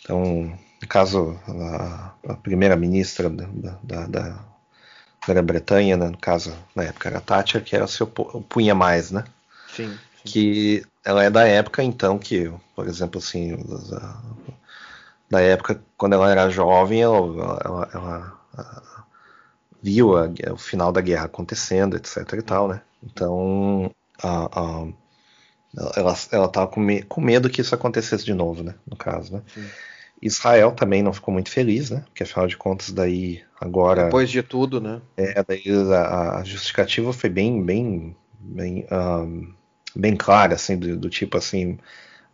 Então, 0.02 0.58
no 0.80 0.88
caso, 0.88 1.38
a, 1.46 2.14
a 2.28 2.34
primeira-ministra 2.34 3.28
da, 3.28 3.46
da, 3.82 4.06
da 4.06 4.44
Grã-Bretanha, 5.26 5.96
né? 5.96 6.08
no 6.08 6.18
caso, 6.18 6.56
na 6.74 6.84
época 6.84 7.08
era 7.08 7.20
Thatcher, 7.20 7.62
que 7.62 7.76
era 7.76 7.86
se 7.86 8.02
opunha 8.02 8.74
mais, 8.74 9.10
né? 9.10 9.24
Sim, 9.74 9.98
sim. 10.22 10.30
Que 10.30 10.86
ela 11.04 11.24
é 11.24 11.30
da 11.30 11.46
época, 11.46 11.82
então, 11.82 12.18
que, 12.18 12.50
por 12.74 12.86
exemplo, 12.86 13.18
assim, 13.18 13.56
da 15.30 15.40
época, 15.40 15.82
quando 15.96 16.14
ela 16.14 16.30
era 16.30 16.50
jovem, 16.50 17.02
ela, 17.02 17.16
ela, 17.64 17.88
ela, 17.92 18.40
ela 18.54 18.92
viu 19.82 20.16
a, 20.16 20.30
o 20.52 20.56
final 20.56 20.90
da 20.90 21.00
guerra 21.00 21.26
acontecendo, 21.26 21.96
etc 21.96 22.32
e 22.32 22.42
tal, 22.42 22.68
né? 22.68 22.80
Então, 23.02 23.90
a, 24.22 24.60
a, 24.60 24.86
ela, 25.96 26.14
ela 26.32 26.48
tava 26.48 26.66
com, 26.68 26.80
me, 26.80 27.02
com, 27.02 27.20
medo 27.20 27.50
que 27.50 27.60
isso 27.60 27.74
acontecesse 27.74 28.24
de 28.24 28.34
novo, 28.34 28.62
né? 28.62 28.74
No 28.86 28.96
caso, 28.96 29.34
né? 29.34 29.42
Sim. 29.54 29.66
Israel 30.20 30.72
também 30.72 31.02
não 31.02 31.12
ficou 31.12 31.32
muito 31.32 31.50
feliz, 31.50 31.90
né? 31.90 32.02
Porque 32.06 32.24
afinal 32.24 32.48
de 32.48 32.56
contas, 32.56 32.90
daí 32.90 33.40
agora. 33.60 34.04
Depois 34.04 34.28
de 34.28 34.42
tudo, 34.42 34.80
né? 34.80 35.00
É, 35.16 35.44
daí 35.46 35.62
a, 35.94 36.38
a 36.38 36.44
justificativa 36.44 37.12
foi 37.12 37.30
bem, 37.30 37.62
bem, 37.62 38.16
bem, 38.40 38.86
um, 38.90 39.54
bem 39.94 40.16
clara, 40.16 40.54
assim, 40.54 40.76
do, 40.76 40.96
do 40.96 41.08
tipo 41.08 41.38
assim 41.38 41.78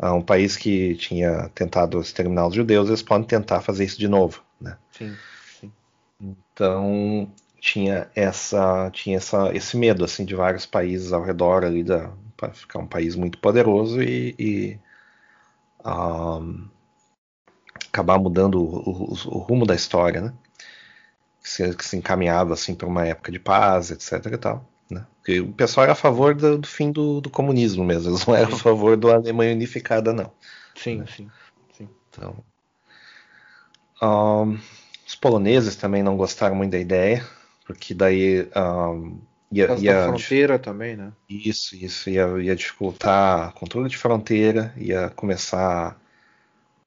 um 0.00 0.22
país 0.22 0.56
que 0.56 0.94
tinha 0.96 1.48
tentado 1.54 2.00
exterminar 2.00 2.46
os 2.46 2.54
judeus, 2.54 2.88
eles 2.88 3.02
podem 3.02 3.26
tentar 3.26 3.60
fazer 3.60 3.84
isso 3.84 3.98
de 3.98 4.08
novo, 4.08 4.42
né? 4.60 4.76
Sim, 4.90 5.14
sim. 5.60 5.72
Então 6.20 7.30
tinha 7.60 8.08
essa 8.14 8.90
tinha 8.90 9.16
essa, 9.16 9.54
esse 9.54 9.76
medo 9.76 10.04
assim 10.04 10.24
de 10.24 10.34
vários 10.34 10.66
países 10.66 11.12
ao 11.12 11.22
redor 11.22 11.64
ali 11.64 11.82
da 11.82 12.10
para 12.36 12.52
ficar 12.52 12.80
um 12.80 12.86
país 12.86 13.14
muito 13.14 13.38
poderoso 13.38 14.02
e, 14.02 14.34
e 14.38 14.78
um, 15.86 16.68
acabar 17.86 18.18
mudando 18.18 18.60
o, 18.60 19.12
o, 19.12 19.12
o, 19.12 19.38
rumo 19.38 19.64
da 19.64 19.74
história, 19.74 20.20
né? 20.20 20.34
Que 21.42 21.48
se, 21.48 21.76
que 21.76 21.84
se 21.84 21.96
encaminhava 21.96 22.54
assim 22.54 22.74
para 22.74 22.88
uma 22.88 23.06
época 23.06 23.30
de 23.30 23.38
paz, 23.38 23.90
etc. 23.90 24.26
E 24.32 24.38
tal. 24.38 24.68
Né? 24.90 25.06
Porque 25.16 25.40
o 25.40 25.52
pessoal 25.52 25.84
era 25.84 25.92
a 25.92 25.96
favor 25.96 26.34
do, 26.34 26.58
do 26.58 26.68
fim 26.68 26.92
do, 26.92 27.20
do, 27.20 27.30
comunismo 27.30 27.84
mesmo, 27.84 28.10
eles 28.10 28.26
não 28.26 28.34
eram 28.34 28.54
a 28.54 28.58
favor 28.58 28.96
da 28.96 29.14
Alemanha 29.14 29.54
unificada, 29.54 30.12
não. 30.12 30.30
Sim, 30.74 30.98
né? 30.98 31.06
sim, 31.08 31.30
sim. 31.72 31.88
Então, 32.10 32.36
um, 34.02 34.58
os 35.06 35.14
poloneses 35.14 35.76
também 35.76 36.02
não 36.02 36.16
gostaram 36.16 36.54
muito 36.54 36.72
da 36.72 36.78
ideia, 36.78 37.26
porque 37.66 37.94
daí 37.94 38.48
um, 38.56 39.18
Ia, 39.54 39.68
Por 39.68 39.78
ia 39.78 40.02
fronteira 40.02 40.58
também, 40.58 40.96
né? 40.96 41.12
Isso, 41.28 41.76
isso. 41.76 42.10
Ia, 42.10 42.26
ia 42.40 42.56
dificultar 42.56 43.52
controle 43.52 43.88
de 43.88 43.96
fronteira, 43.96 44.74
ia 44.76 45.10
começar 45.10 45.96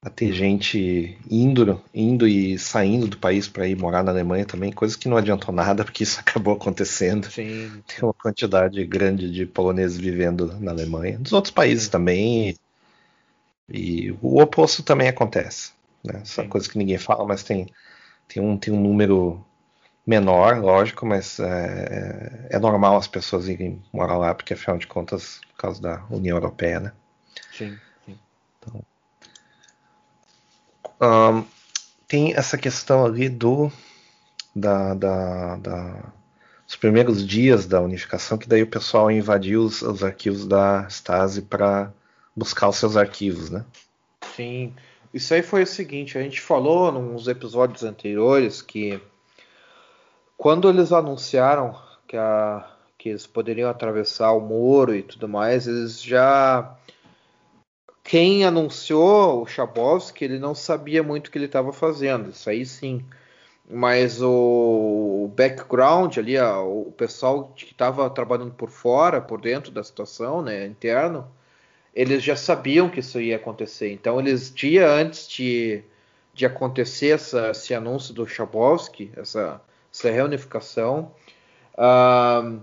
a 0.07 0.09
ter 0.09 0.31
gente 0.31 1.17
indo, 1.29 1.81
indo 1.93 2.25
e 2.25 2.57
saindo 2.57 3.07
do 3.07 3.17
país 3.17 3.47
para 3.47 3.67
ir 3.67 3.77
morar 3.77 4.03
na 4.03 4.11
Alemanha 4.11 4.45
também, 4.45 4.71
coisa 4.71 4.97
que 4.97 5.09
não 5.09 5.17
adiantou 5.17 5.53
nada, 5.53 5.83
porque 5.83 6.03
isso 6.03 6.19
acabou 6.21 6.53
acontecendo. 6.53 7.29
Sim. 7.29 7.83
Tem 7.85 7.99
uma 8.01 8.13
quantidade 8.13 8.83
grande 8.85 9.31
de 9.31 9.45
poloneses 9.45 9.97
vivendo 9.97 10.57
na 10.59 10.71
Alemanha, 10.71 11.19
dos 11.19 11.33
outros 11.33 11.53
países 11.53 11.89
também. 11.89 12.55
E, 13.69 14.07
e 14.07 14.11
o 14.21 14.41
oposto 14.41 14.81
também 14.81 15.09
acontece. 15.09 15.71
Né? 16.03 16.21
Essa 16.21 16.43
Sim. 16.43 16.49
coisa 16.49 16.69
que 16.69 16.77
ninguém 16.77 16.97
fala, 16.97 17.25
mas 17.25 17.43
tem, 17.43 17.67
tem, 18.29 18.41
um, 18.41 18.57
tem 18.57 18.73
um 18.73 18.79
número 18.79 19.43
menor, 20.05 20.59
lógico, 20.59 21.05
mas 21.05 21.37
é, 21.37 22.47
é 22.49 22.59
normal 22.59 22.95
as 22.95 23.07
pessoas 23.07 23.49
irem 23.49 23.83
morar 23.91 24.17
lá, 24.17 24.33
porque 24.33 24.53
afinal 24.53 24.77
de 24.77 24.87
contas, 24.87 25.41
por 25.49 25.57
causa 25.57 25.81
da 25.81 26.05
União 26.09 26.37
Europeia, 26.37 26.79
né? 26.79 26.93
Sim. 27.51 27.77
sim. 28.05 28.17
Ahn, 30.99 31.43
tem 32.07 32.33
essa 32.33 32.57
questão 32.57 33.05
ali 33.05 33.29
do 33.29 33.71
da, 34.55 34.93
da, 34.93 35.55
da- 35.57 36.03
dos 36.65 36.75
primeiros 36.75 37.25
dias 37.25 37.65
da 37.65 37.79
unificação, 37.79 38.37
que 38.37 38.47
daí 38.47 38.61
o 38.63 38.67
pessoal 38.67 39.09
invadiu 39.09 39.61
os, 39.63 39.81
os 39.81 40.03
arquivos 40.03 40.45
da 40.45 40.85
Stasi 40.89 41.41
para 41.43 41.91
buscar 42.35 42.67
os 42.67 42.75
seus 42.75 42.97
arquivos, 42.97 43.49
né? 43.49 43.63
Sim. 44.35 44.73
Isso 45.13 45.33
aí 45.33 45.41
foi 45.41 45.63
o 45.63 45.67
seguinte, 45.67 46.17
a 46.17 46.21
gente 46.21 46.41
falou 46.41 46.91
nos 46.91 47.27
episódios 47.27 47.83
anteriores 47.83 48.61
que 48.61 48.99
quando 50.37 50.69
eles 50.69 50.91
anunciaram 50.91 51.75
que, 52.07 52.17
a, 52.17 52.67
que 52.97 53.09
eles 53.09 53.25
poderiam 53.25 53.69
atravessar 53.69 54.31
o 54.33 54.41
muro 54.41 54.93
e 54.93 55.01
tudo 55.01 55.27
mais, 55.27 55.67
eles 55.67 56.01
já 56.01 56.75
quem 58.07 58.45
anunciou 58.45 59.41
o 59.43 59.45
Chabovski, 59.45 60.23
ele 60.23 60.39
não 60.39 60.55
sabia 60.55 61.03
muito 61.03 61.27
o 61.27 61.31
que 61.31 61.37
ele 61.37 61.45
estava 61.45 61.73
fazendo, 61.73 62.29
isso 62.29 62.49
aí 62.49 62.65
sim. 62.65 63.05
Mas 63.69 64.21
o 64.21 65.29
background 65.35 66.17
ali, 66.17 66.39
o 66.39 66.93
pessoal 66.95 67.51
que 67.53 67.65
estava 67.65 68.09
trabalhando 68.09 68.53
por 68.53 68.69
fora, 68.69 69.19
por 69.19 69.41
dentro 69.41 69.71
da 69.73 69.83
situação, 69.83 70.41
né, 70.41 70.65
interno, 70.65 71.29
eles 71.93 72.23
já 72.23 72.37
sabiam 72.37 72.89
que 72.89 73.01
isso 73.01 73.19
ia 73.19 73.35
acontecer. 73.35 73.91
Então, 73.91 74.19
eles, 74.21 74.53
dia 74.55 74.89
antes 74.89 75.27
de, 75.27 75.83
de 76.33 76.45
acontecer 76.45 77.09
essa, 77.09 77.51
esse 77.51 77.73
anúncio 77.73 78.13
do 78.13 78.25
Chabovski, 78.25 79.11
essa, 79.17 79.61
essa 79.93 80.09
reunificação, 80.09 81.11
ah, 81.77 82.53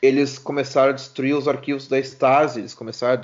eles 0.00 0.38
começaram 0.38 0.90
a 0.90 0.94
destruir 0.94 1.34
os 1.34 1.48
arquivos 1.48 1.88
da 1.88 1.98
Stasi, 1.98 2.60
eles 2.60 2.74
começaram 2.74 3.20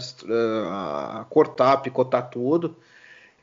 a, 0.69 1.21
a 1.21 1.25
cortar, 1.25 1.73
a 1.73 1.77
picotar 1.77 2.31
tudo. 2.31 2.77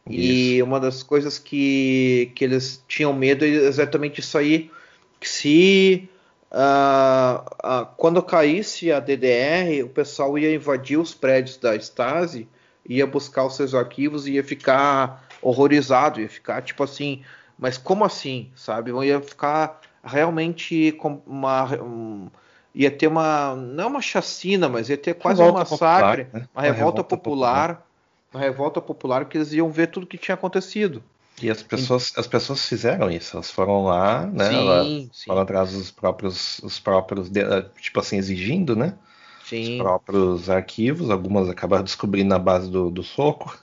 E 0.09 0.61
uma 0.63 0.79
das 0.79 1.03
coisas 1.03 1.37
que, 1.37 2.31
que 2.35 2.43
eles 2.43 2.83
tinham 2.87 3.13
medo 3.13 3.45
é 3.45 3.47
exatamente 3.47 4.19
isso 4.19 4.37
aí, 4.37 4.71
que 5.19 5.29
se 5.29 6.09
ah, 6.51 7.45
ah, 7.63 7.85
quando 7.95 8.21
caísse 8.21 8.91
a 8.91 8.99
DDR, 8.99 9.83
o 9.85 9.89
pessoal 9.89 10.37
ia 10.37 10.53
invadir 10.53 10.97
os 10.97 11.13
prédios 11.13 11.57
da 11.57 11.75
Stasi, 11.75 12.47
ia 12.85 13.07
buscar 13.07 13.45
os 13.45 13.55
seus 13.55 13.73
arquivos 13.73 14.27
e 14.27 14.33
ia 14.33 14.43
ficar 14.43 15.25
horrorizado, 15.41 16.19
ia 16.19 16.27
ficar 16.27 16.61
tipo 16.61 16.83
assim, 16.83 17.23
mas 17.57 17.77
como 17.77 18.03
assim, 18.03 18.51
sabe? 18.55 18.91
Ia 19.05 19.21
ficar 19.21 19.79
realmente 20.03 20.91
com 20.93 21.21
uma 21.25 21.65
um, 21.81 22.29
ia 22.73 22.91
ter 22.91 23.07
uma 23.07 23.55
não 23.55 23.87
uma 23.89 24.01
chacina, 24.01 24.69
mas 24.69 24.89
ia 24.89 24.97
ter 24.97 25.13
quase 25.15 25.41
um 25.41 25.45
Revolta 25.45 25.69
massacre, 25.71 26.23
popular, 26.23 26.41
né? 26.41 26.47
uma 26.53 26.61
revolta 26.63 27.03
popular, 27.03 27.87
uma 28.33 28.39
revolta 28.41 28.81
popular 28.81 29.25
que 29.25 29.37
eles 29.37 29.51
iam 29.53 29.69
ver 29.69 29.87
tudo 29.87 30.07
que 30.07 30.17
tinha 30.17 30.35
acontecido. 30.35 31.03
E 31.41 31.49
as 31.49 31.63
pessoas, 31.63 32.13
as 32.17 32.27
pessoas 32.27 32.65
fizeram 32.67 33.09
isso, 33.09 33.35
elas 33.35 33.49
foram 33.49 33.83
lá, 33.85 34.27
né? 34.27 34.45
Sim, 34.49 34.57
elas 34.57 35.09
sim. 35.11 35.25
foram 35.25 35.41
atrás 35.41 35.71
dos 35.71 35.89
próprios, 35.91 36.59
os 36.59 36.79
próprios, 36.79 37.29
eh, 37.35 37.61
tipo 37.79 37.99
assim, 37.99 38.17
exigindo, 38.17 38.75
né? 38.75 38.93
Os 39.39 39.47
Sim, 39.47 39.77
próprios 39.77 40.49
arquivos, 40.49 41.09
algumas 41.09 41.49
acabaram 41.49 41.83
descobrindo 41.83 42.29
na 42.29 42.39
base 42.39 42.69
do, 42.69 42.91
do 42.91 43.03
soco, 43.03 43.57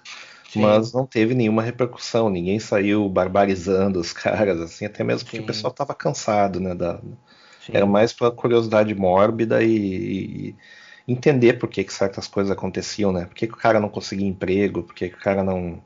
sim. 0.50 0.60
mas 0.60 0.92
não 0.92 1.06
teve 1.06 1.34
nenhuma 1.34 1.62
repercussão, 1.62 2.28
ninguém 2.28 2.58
saiu 2.58 3.08
barbarizando 3.08 4.00
os 4.00 4.12
caras, 4.14 4.60
assim, 4.60 4.84
até 4.84 5.04
mesmo 5.04 5.26
porque 5.26 5.38
Sim. 5.38 5.44
o 5.44 5.46
pessoal 5.46 5.70
estava 5.70 5.94
cansado, 5.94 6.58
né? 6.60 6.74
da- 6.74 7.00
sim. 7.68 7.76
era 7.76 7.86
mais 7.86 8.12
pela 8.12 8.30
curiosidade 8.30 8.94
mórbida 8.94 9.62
e, 9.62 10.54
e 11.06 11.12
entender 11.12 11.54
por 11.54 11.68
que, 11.68 11.84
que 11.84 11.92
certas 11.92 12.26
coisas 12.26 12.50
aconteciam, 12.50 13.12
né? 13.12 13.24
Por 13.26 13.34
que, 13.34 13.46
que 13.46 13.54
o 13.54 13.56
cara 13.56 13.80
não 13.80 13.88
conseguia 13.88 14.26
emprego, 14.26 14.82
por 14.82 14.94
que, 14.94 15.08
que 15.08 15.16
o 15.16 15.20
cara 15.20 15.42
não. 15.42 15.82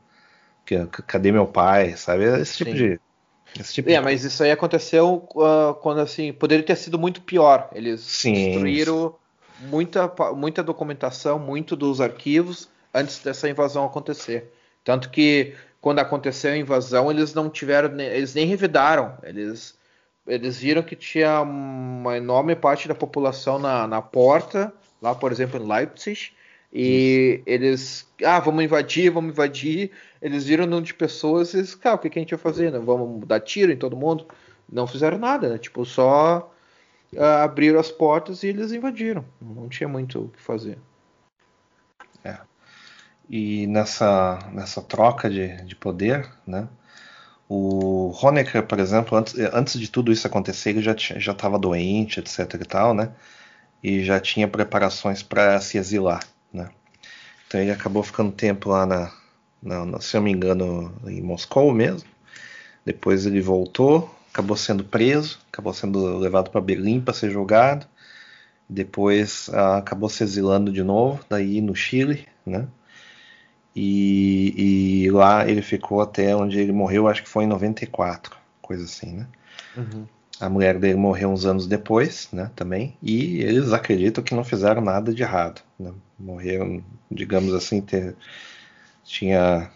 cadê 1.07 1.30
meu 1.30 1.47
pai, 1.47 1.97
sabe? 1.97 2.24
Esse 2.41 2.59
tipo 2.59 2.70
Sim. 2.70 2.76
de. 2.76 3.01
Esse 3.59 3.74
tipo 3.74 3.91
É, 3.91 3.99
de 3.99 4.01
mas 4.01 4.24
isso 4.24 4.43
aí 4.43 4.51
aconteceu 4.51 5.28
ah, 5.39 5.74
quando 5.80 6.01
assim, 6.01 6.33
poderia 6.33 6.64
ter 6.64 6.76
sido 6.76 6.99
muito 6.99 7.20
pior. 7.22 7.68
Eles 7.74 8.01
Sim. 8.01 8.33
destruíram 8.33 9.14
muita, 9.61 10.12
muita 10.35 10.62
documentação, 10.62 11.39
muito 11.39 11.76
dos 11.76 12.01
arquivos 12.01 12.68
antes 12.93 13.18
dessa 13.20 13.49
invasão 13.49 13.85
acontecer. 13.85 14.53
Tanto 14.85 15.11
que 15.11 15.55
quando 15.80 15.99
aconteceu 16.01 16.53
a 16.53 16.57
invasão, 16.57 17.11
eles 17.11 17.35
não 17.35 17.49
tiveram, 17.51 17.99
eles 18.01 18.35
nem 18.35 18.47
revidaram. 18.47 19.16
Eles, 19.22 19.76
eles 20.26 20.58
viram 20.58 20.82
que 20.82 20.96
tinha 20.96 21.40
uma 21.40 22.16
enorme 22.16 22.54
parte 22.54 22.88
da 22.88 22.94
população 22.94 23.58
na, 23.58 23.86
na 23.86 24.00
porta, 24.02 24.72
lá 25.00 25.14
por 25.14 25.32
exemplo 25.32 25.60
em 25.60 25.66
Leipzig, 25.66 26.32
e 26.72 27.42
eles, 27.44 28.08
ah, 28.24 28.40
vamos 28.40 28.64
invadir, 28.64 29.10
vamos 29.10 29.32
invadir. 29.32 29.90
Eles 30.22 30.46
viram 30.46 30.64
um 30.64 30.68
número 30.68 30.86
de 30.86 30.94
pessoas 30.94 31.52
e 31.52 31.58
eles, 31.58 31.74
cara, 31.74 31.96
o 31.96 31.98
que, 31.98 32.08
que 32.08 32.18
a 32.18 32.22
gente 32.22 32.34
vai 32.34 32.38
fazer? 32.38 32.72
Né? 32.72 32.78
Vamos 32.78 33.26
dar 33.26 33.40
tiro 33.40 33.70
em 33.70 33.76
todo 33.76 33.96
mundo? 33.96 34.26
Não 34.70 34.86
fizeram 34.86 35.18
nada, 35.18 35.50
né? 35.50 35.58
Tipo, 35.58 35.84
só 35.84 36.50
ah, 37.18 37.42
abriram 37.42 37.78
as 37.78 37.90
portas 37.90 38.42
e 38.42 38.48
eles 38.48 38.72
invadiram. 38.72 39.22
Não 39.40 39.68
tinha 39.68 39.88
muito 39.88 40.24
o 40.24 40.28
que 40.28 40.40
fazer. 40.40 40.78
E 43.28 43.66
nessa, 43.66 44.38
nessa 44.52 44.82
troca 44.82 45.30
de, 45.30 45.56
de 45.64 45.74
poder, 45.74 46.28
né? 46.46 46.68
O 47.49 48.12
Honecker, 48.22 48.66
por 48.66 48.78
exemplo, 48.80 49.16
antes, 49.18 49.34
antes 49.53 49.78
de 49.78 49.90
tudo 49.90 50.12
isso 50.12 50.26
acontecer, 50.26 50.70
ele 50.70 50.82
já 50.82 50.93
estava 51.32 51.59
doente, 51.59 52.18
etc 52.20 52.55
e 52.55 52.64
tal, 52.64 52.95
né? 52.95 53.11
E 53.82 54.05
já 54.05 54.20
tinha 54.20 54.49
preparações 54.49 55.22
para 55.22 55.61
se 55.61 55.78
exilar, 55.78 56.24
né? 56.53 56.70
Então 57.49 57.61
ele 57.61 57.70
acabou 57.72 58.03
ficando 58.03 58.32
tempo 58.32 58.70
lá 58.70 58.86
na, 58.86 59.12
na- 59.86 60.01
se 60.01 60.16
eu 60.16 60.22
me 60.22 60.32
engano, 60.32 60.95
em 61.07 61.22
Moscou 61.22 61.72
mesmo. 61.72 62.09
Depois 62.84 63.26
ele 63.26 63.40
voltou, 63.40 64.14
acabou 64.32 64.57
sendo 64.57 64.84
preso, 64.84 65.40
acabou 65.53 65.72
sendo 65.74 66.18
levado 66.18 66.51
para 66.51 66.61
Berlim 66.61 67.01
para 67.01 67.14
ser 67.14 67.30
julgado. 67.30 67.86
Depois 68.68 69.51
ah, 69.53 69.78
acabou 69.78 70.09
se 70.09 70.22
exilando 70.24 70.72
de 70.72 70.82
novo, 70.82 71.24
daí 71.28 71.61
no 71.61 71.74
Chile, 71.74 72.26
né? 72.47 72.66
E, 73.74 75.04
e 75.04 75.10
lá 75.10 75.48
ele 75.48 75.62
ficou 75.62 76.00
até 76.00 76.36
onde 76.36 76.58
ele 76.58 76.72
morreu, 76.72 77.08
acho 77.08 77.22
que 77.22 77.28
foi 77.28 77.44
em 77.44 77.48
94, 77.48 78.36
coisa 78.60 78.84
assim, 78.84 79.16
né? 79.16 79.26
A 80.40 80.48
mulher 80.48 80.78
dele 80.78 80.96
morreu 80.96 81.30
uns 81.30 81.46
anos 81.46 81.66
depois, 81.66 82.28
né, 82.32 82.50
também, 82.56 82.96
e 83.02 83.40
eles 83.42 83.72
acreditam 83.72 84.24
que 84.24 84.34
não 84.34 84.44
fizeram 84.44 84.82
nada 84.82 85.14
de 85.14 85.22
errado, 85.22 85.62
né? 85.78 85.92
Morreram, 86.18 86.82
digamos 87.10 87.54
assim, 87.54 87.80
ter, 87.80 88.16
tinha 89.04 89.70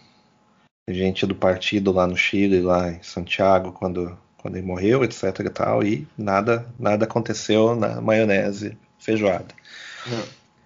gente 0.88 1.26
do 1.26 1.34
partido 1.34 1.92
lá 1.92 2.07
no 2.07 2.16
Chile, 2.16 2.61
lá 2.61 2.90
em 2.90 3.03
Santiago, 3.03 3.72
quando, 3.72 4.16
quando 4.36 4.57
ele 4.57 4.66
morreu, 4.66 5.05
etc 5.05 5.40
e 5.40 5.51
tal, 5.51 5.82
e 5.82 6.07
nada, 6.16 6.66
nada 6.78 7.05
aconteceu 7.05 7.74
na 7.74 8.01
maionese 8.01 8.76
feijoada. 8.99 9.55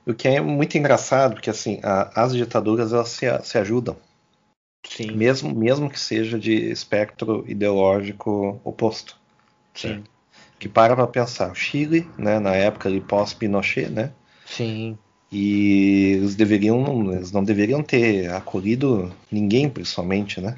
O 0.06 0.12
que 0.14 0.28
é 0.28 0.40
muito 0.40 0.76
engraçado, 0.76 1.34
porque 1.34 1.50
assim, 1.50 1.80
a- 1.82 2.10
as 2.24 2.34
ditaduras 2.34 2.92
elas 2.92 3.08
se, 3.08 3.26
se 3.44 3.56
ajudam, 3.58 3.96
Sim, 4.86 5.14
mesmo, 5.14 5.54
mesmo 5.54 5.90
que 5.90 6.00
seja 6.00 6.38
de 6.38 6.52
espectro 6.70 7.44
ideológico 7.46 8.60
oposto. 8.64 9.16
sim, 9.74 10.04
Que 10.60 10.68
para 10.68 10.94
para 10.94 11.08
pensar, 11.08 11.50
o 11.50 11.54
Chile, 11.56 12.08
né, 12.16 12.38
na 12.38 12.54
época 12.54 12.88
ali 12.88 13.00
pós-Pinochet, 13.00 13.88
né, 13.90 14.12
sim, 14.44 14.98
e 15.32 16.12
eles 16.16 16.34
deveriam, 16.34 17.12
eles 17.12 17.30
não 17.32 17.44
deveriam 17.44 17.82
ter 17.82 18.30
acolhido 18.32 19.12
ninguém, 19.30 19.68
principalmente, 19.70 20.40
né? 20.40 20.56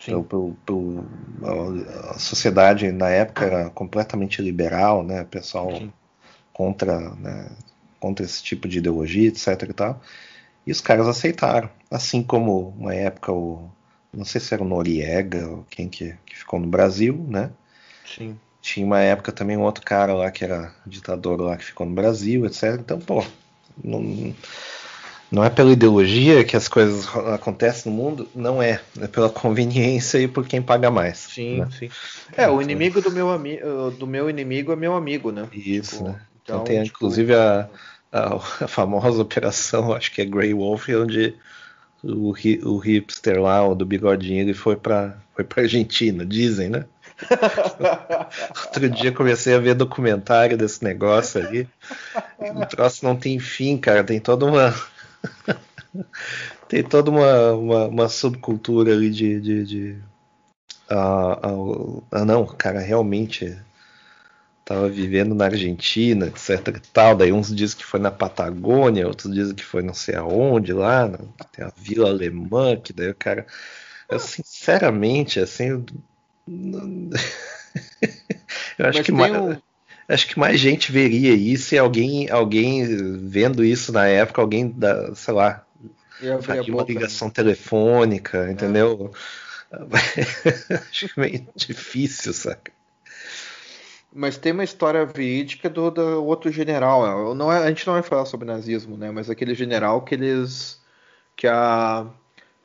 sim, 0.00 0.26
Pelo- 0.28 0.54
pelo- 0.66 1.06
a 2.10 2.18
sociedade 2.18 2.90
na 2.92 3.08
época 3.10 3.44
era 3.46 3.70
completamente 3.70 4.42
liberal, 4.42 5.02
né? 5.04 5.24
Pessoal 5.24 5.70
Sim. 5.70 5.92
contra, 6.52 6.98
né, 7.16 7.50
contra 8.00 8.24
esse 8.24 8.42
tipo 8.42 8.66
de 8.66 8.78
ideologia, 8.78 9.28
etc 9.28 9.46
e 9.68 9.72
tal. 9.72 10.02
E 10.66 10.72
os 10.72 10.80
caras 10.80 11.06
aceitaram. 11.06 11.70
Assim 11.90 12.22
como 12.22 12.74
uma 12.78 12.94
época 12.94 13.32
o 13.32 13.70
não 14.12 14.24
sei 14.24 14.40
se 14.40 14.52
era 14.52 14.62
o 14.62 14.66
Noriega 14.66 15.48
ou 15.48 15.64
quem 15.70 15.88
que, 15.88 16.16
que 16.26 16.36
ficou 16.36 16.58
no 16.58 16.66
Brasil, 16.66 17.24
né? 17.28 17.50
sim, 18.04 18.36
tinha 18.60 18.84
uma 18.84 19.00
época 19.00 19.32
também 19.32 19.56
um 19.56 19.62
outro 19.62 19.84
cara 19.84 20.12
lá 20.12 20.30
que 20.30 20.44
era 20.44 20.72
ditador 20.86 21.40
lá 21.40 21.56
que 21.56 21.64
ficou 21.64 21.86
no 21.86 21.94
Brasil, 21.94 22.44
etc. 22.44 22.76
Então, 22.78 22.98
pô, 22.98 23.24
não, 23.82 24.34
não 25.30 25.44
é 25.44 25.48
pela 25.48 25.72
ideologia 25.72 26.44
que 26.44 26.56
as 26.56 26.68
coisas 26.68 27.06
acontecem 27.32 27.90
no 27.90 27.96
mundo, 27.96 28.28
não 28.34 28.62
é. 28.62 28.80
É 29.00 29.06
pela 29.06 29.30
conveniência 29.30 30.18
e 30.18 30.28
por 30.28 30.46
quem 30.46 30.60
paga 30.60 30.90
mais. 30.90 31.18
Sim, 31.18 31.60
né? 31.60 31.68
sim. 31.78 31.90
É, 32.36 32.48
o 32.48 32.60
inimigo 32.60 33.00
do 33.00 33.10
meu, 33.10 33.30
ami 33.30 33.58
do 33.98 34.06
meu 34.06 34.28
inimigo 34.28 34.72
é 34.72 34.76
meu 34.76 34.94
amigo, 34.94 35.32
né? 35.32 35.48
Isso, 35.52 35.98
Tipo, 35.98 36.08
né? 36.10 36.20
Então, 36.50 36.62
então, 36.62 36.64
tem 36.64 36.82
tipo- 36.84 36.96
inclusive 36.96 37.34
a, 37.34 37.68
a, 38.12 38.34
a 38.36 38.68
famosa 38.68 39.22
operação, 39.22 39.92
acho 39.94 40.12
que 40.12 40.20
é 40.22 40.24
Grey 40.24 40.52
Wolf, 40.54 40.88
onde 40.90 41.34
o, 42.02 42.30
o 42.64 42.78
hipster 42.78 43.40
lá, 43.40 43.66
o 43.66 43.74
do 43.74 43.84
bigodinho, 43.86 44.40
ele 44.40 44.54
foi 44.54 44.76
pra, 44.76 45.16
foi 45.34 45.44
pra 45.44 45.62
Argentina, 45.62 46.24
dizem, 46.24 46.68
né? 46.70 46.84
Outro 48.66 48.88
dia 48.88 49.12
comecei 49.12 49.54
a 49.54 49.58
ver 49.58 49.74
documentário 49.74 50.56
desse 50.56 50.82
negócio 50.82 51.38
ali. 51.46 51.68
O 52.38 52.64
troço 52.66 53.04
não 53.04 53.14
tem 53.14 53.38
fim, 53.38 53.76
cara. 53.76 54.02
Tem 54.02 54.18
toda 54.18 54.46
uma. 54.46 54.74
tem 56.66 56.82
toda 56.82 57.10
uma, 57.10 57.52
uma, 57.52 57.84
uma 57.88 58.08
subcultura 58.08 58.92
ali 58.92 59.10
de. 59.10 59.38
de, 59.40 59.64
de- 59.66 59.98
Ah, 60.88 61.38
ah, 61.42 62.00
ah, 62.12 62.24
não, 62.24 62.46
cara, 62.46 62.80
realmente 62.80 63.54
tava 64.70 64.88
vivendo 64.88 65.34
na 65.34 65.46
Argentina, 65.46 66.26
etc 66.28 66.68
e 66.76 66.80
tal. 66.92 67.16
Daí 67.16 67.32
uns 67.32 67.52
dizem 67.54 67.76
que 67.76 67.84
foi 67.84 67.98
na 67.98 68.10
Patagônia, 68.10 69.08
outros 69.08 69.32
dizem 69.34 69.54
que 69.54 69.64
foi 69.64 69.82
não 69.82 69.92
sei 69.92 70.14
aonde 70.14 70.72
lá, 70.72 71.08
né? 71.08 71.18
tem 71.50 71.64
a 71.64 71.72
Vila 71.76 72.08
Alemã, 72.08 72.76
que 72.76 72.92
daí 72.92 73.10
o 73.10 73.14
cara. 73.14 73.46
Eu, 74.08 74.20
sinceramente, 74.20 75.40
assim. 75.40 75.84
eu 78.78 78.86
acho 78.86 78.98
Mas 78.98 79.06
que 79.06 79.12
mais, 79.12 79.32
um- 79.32 79.56
acho 80.08 80.26
que 80.28 80.38
mais 80.38 80.60
gente 80.60 80.92
veria 80.92 81.34
isso 81.34 81.74
e 81.74 81.78
alguém, 81.78 82.30
alguém 82.30 82.84
vendo 83.28 83.64
isso 83.64 83.92
na 83.92 84.06
época, 84.06 84.40
alguém 84.40 84.70
da, 84.70 85.12
sei 85.16 85.34
lá, 85.34 85.64
faria 86.42 86.62
uma 86.62 86.84
boca, 86.84 86.84
né? 86.84 86.94
ligação 86.94 87.28
telefônica, 87.28 88.50
entendeu? 88.52 89.10
acho 90.90 91.08
que 91.08 91.20
meio 91.20 91.46
difícil, 91.56 92.32
saca? 92.32 92.72
Mas 94.12 94.36
tem 94.36 94.52
uma 94.52 94.64
história 94.64 95.04
verídica 95.06 95.68
do, 95.70 95.90
do 95.90 96.24
outro 96.24 96.50
general. 96.50 97.02
né? 97.28 97.34
Não 97.34 97.52
é, 97.52 97.58
a 97.64 97.68
gente 97.68 97.86
não 97.86 97.94
vai 97.94 98.02
falar 98.02 98.24
sobre 98.26 98.46
nazismo, 98.46 98.96
né? 98.96 99.10
Mas 99.10 99.30
aquele 99.30 99.54
general 99.54 100.02
que 100.02 100.14
eles. 100.14 100.80
Que 101.36 101.46
a. 101.46 102.06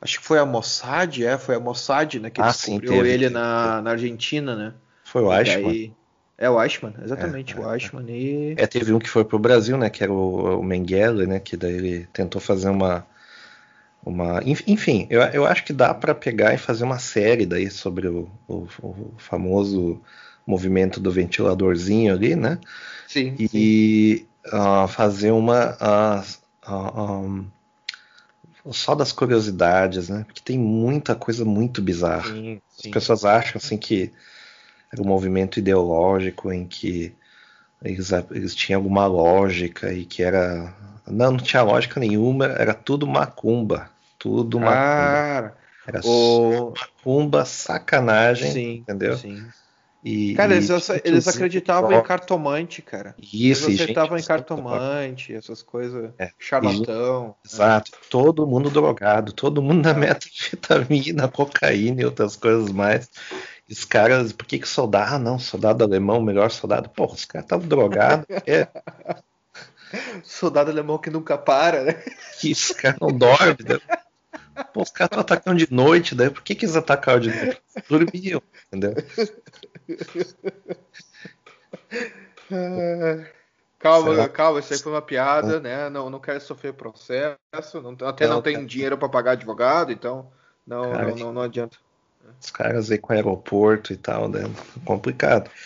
Acho 0.00 0.20
que 0.20 0.26
foi 0.26 0.38
a 0.38 0.44
Mossad, 0.44 1.24
é? 1.24 1.38
Foi 1.38 1.54
a 1.54 1.60
Mossad, 1.60 2.18
né? 2.20 2.30
Que 2.30 2.40
Ah, 2.40 2.52
sim, 2.52 2.78
descobriu 2.78 3.02
teve, 3.02 3.08
ele 3.14 3.30
na, 3.30 3.80
na 3.80 3.90
Argentina, 3.92 4.54
né? 4.56 4.74
Foi 5.04 5.22
o 5.22 5.32
Eichmann. 5.32 5.62
daí- 5.62 5.92
É 6.38 6.50
o 6.50 6.62
Eichmann, 6.62 6.94
exatamente, 7.02 7.56
É, 7.56 7.60
o 7.60 7.72
Eichmann. 7.72 8.06
E... 8.10 8.54
É, 8.58 8.66
teve 8.66 8.92
um 8.92 8.98
que 8.98 9.08
foi 9.08 9.24
pro 9.24 9.38
Brasil, 9.38 9.78
né? 9.78 9.88
Que 9.88 10.02
era 10.02 10.12
o, 10.12 10.60
o 10.60 10.62
Mengele, 10.62 11.26
né? 11.26 11.38
Que 11.40 11.56
daí 11.56 11.72
ele 11.74 12.08
tentou 12.12 12.40
fazer 12.40 12.68
uma. 12.68 13.06
uma 14.04 14.42
enf- 14.44 14.64
enfim, 14.66 15.06
eu, 15.10 15.20
eu 15.22 15.46
acho 15.46 15.64
que 15.64 15.72
dá 15.72 15.94
para 15.94 16.14
pegar 16.14 16.52
e 16.54 16.58
fazer 16.58 16.84
uma 16.84 16.98
série 16.98 17.46
daí 17.46 17.70
sobre 17.70 18.08
o, 18.08 18.28
o- 18.46 18.68
o 18.82 19.14
famoso 19.18 20.00
movimento 20.46 21.00
do 21.00 21.10
ventiladorzinho 21.10 22.14
ali, 22.14 22.36
né? 22.36 22.58
Sim, 23.08 23.36
sim. 23.36 23.48
E 23.52 24.26
ah, 24.52 24.86
fazer 24.88 25.32
uma. 25.32 25.76
ah, 25.80 26.24
um, 26.68 27.46
só 28.72 28.94
das 28.94 29.12
curiosidades, 29.12 30.08
né? 30.08 30.24
Porque 30.26 30.40
tem 30.40 30.58
muita 30.58 31.14
coisa 31.14 31.44
muito 31.44 31.80
bizarra. 31.80 32.32
sim, 32.32 32.60
As 32.76 32.82
sim. 32.82 32.90
pessoas 32.90 33.24
acham 33.24 33.60
assim 33.62 33.76
que 33.76 34.12
era 34.92 35.02
um 35.02 35.06
movimento 35.06 35.58
ideológico 35.58 36.52
em 36.52 36.66
que 36.66 37.14
eles, 37.82 38.10
eles 38.30 38.54
tinham 38.54 38.80
alguma 38.80 39.06
lógica 39.06 39.92
e 39.92 40.04
que 40.04 40.22
era. 40.22 40.74
Não, 41.06 41.32
não 41.32 41.38
tinha 41.38 41.62
lógica 41.62 42.00
nenhuma, 42.00 42.46
era 42.46 42.74
tudo 42.74 43.06
macumba. 43.06 43.88
Tudo 44.18 44.58
macumba. 44.58 44.74
Cara, 44.74 45.56
Era 45.86 46.02
só 46.02 46.08
o... 46.08 46.72
macumba, 46.72 47.44
sacanagem, 47.44 48.50
Sim, 48.50 48.74
entendeu? 48.78 49.16
sim. 49.16 49.46
E, 50.08 50.34
Cara, 50.34 50.54
e 50.54 50.58
eles, 50.58 50.70
eles 50.70 50.86
ritualzinho 51.04 51.30
acreditavam 51.34 51.90
só- 51.90 51.96
em 51.98 52.02
cartomante, 52.04 52.80
cara. 52.80 53.12
Isso, 53.18 53.64
e 53.64 53.72
Eles 53.72 53.80
acreditavam 53.80 54.16
em 54.16 54.22
só- 54.22 54.28
cartomante, 54.28 55.34
essas 55.34 55.62
coisas. 55.62 56.10
É, 56.16 56.30
Charlatão. 56.38 57.34
Exato, 57.44 57.90
todo 58.08 58.46
mundo 58.46 58.70
drogado, 58.70 59.32
todo 59.32 59.60
mundo 59.60 59.84
na 59.84 59.94
metanfetamina, 59.94 61.26
cocaína 61.26 62.02
e 62.02 62.04
outras 62.04 62.36
coisas 62.36 62.70
mais. 62.70 63.10
E 63.68 63.72
os 63.72 63.84
caras, 63.84 64.32
por 64.32 64.46
que 64.46 64.60
que 64.60 64.68
soldado? 64.68 65.14
Ah, 65.14 65.18
não, 65.18 65.40
soldado 65.40 65.82
alemão, 65.82 66.22
melhor 66.22 66.52
soldado. 66.52 66.88
Porra, 66.90 67.14
os 67.14 67.24
caras 67.24 67.44
estavam 67.46 67.66
drogados. 67.66 68.26
É, 68.46 68.68
Soldado 70.22 70.70
alemão 70.70 70.98
que 70.98 71.10
nunca 71.10 71.38
para, 71.38 71.82
né? 71.84 72.02
que 72.40 72.52
os 72.52 72.68
caras 72.72 72.98
não 73.00 73.08
dormem. 73.08 73.56
Né? 73.68 73.78
Pô, 74.72 74.82
os 74.82 74.90
caras 74.90 75.10
estão 75.10 75.20
atacando 75.20 75.58
de 75.58 75.72
noite, 75.72 76.14
daí 76.14 76.30
por 76.30 76.42
que 76.42 76.54
que 76.54 76.64
eles 76.64 76.76
atacaram 76.76 77.20
de 77.20 77.34
noite? 77.34 77.60
Dormiam, 77.88 78.42
entendeu? 78.66 78.94
Calma, 83.78 84.14
Será? 84.14 84.28
calma, 84.28 84.60
isso 84.60 84.72
aí 84.72 84.78
foi 84.78 84.92
uma 84.92 85.02
piada, 85.02 85.60
né? 85.60 85.90
Não, 85.90 86.08
não 86.08 86.18
quero 86.18 86.40
sofrer 86.40 86.72
processo, 86.72 87.36
não- 87.82 87.96
até 88.08 88.26
não, 88.26 88.36
Não, 88.36 88.42
tem 88.42 88.64
dinheiro 88.66 88.96
para 88.96 89.08
pagar 89.08 89.32
advogado, 89.32 89.92
então 89.92 90.32
não, 90.66 90.92
Cara, 90.92 91.10
não, 91.10 91.16
não, 91.16 91.32
não 91.34 91.42
adianta. 91.42 91.76
Os 92.40 92.50
caras 92.50 92.90
aí 92.90 92.98
com 92.98 93.12
aeroporto 93.12 93.92
e 93.92 93.96
tal, 93.96 94.28
né? 94.28 94.40
Complicado. 94.84 95.50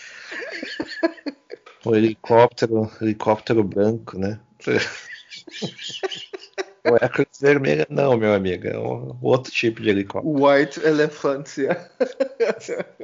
O 1.83 1.95
helicóptero, 1.95 2.91
helicóptero 3.01 3.63
branco, 3.63 4.15
né? 4.15 4.39
Não 6.85 6.97
é 6.97 7.05
a 7.05 7.09
cruz 7.09 7.39
vermelha, 7.39 7.85
não, 7.89 8.17
meu 8.17 8.33
amigo. 8.33 8.67
É 8.67 8.77
um 8.77 9.15
outro 9.21 9.51
tipo 9.51 9.81
de 9.81 9.89
helicóptero. 9.89 10.45
White 10.45 10.79
Elefantia. 10.79 11.89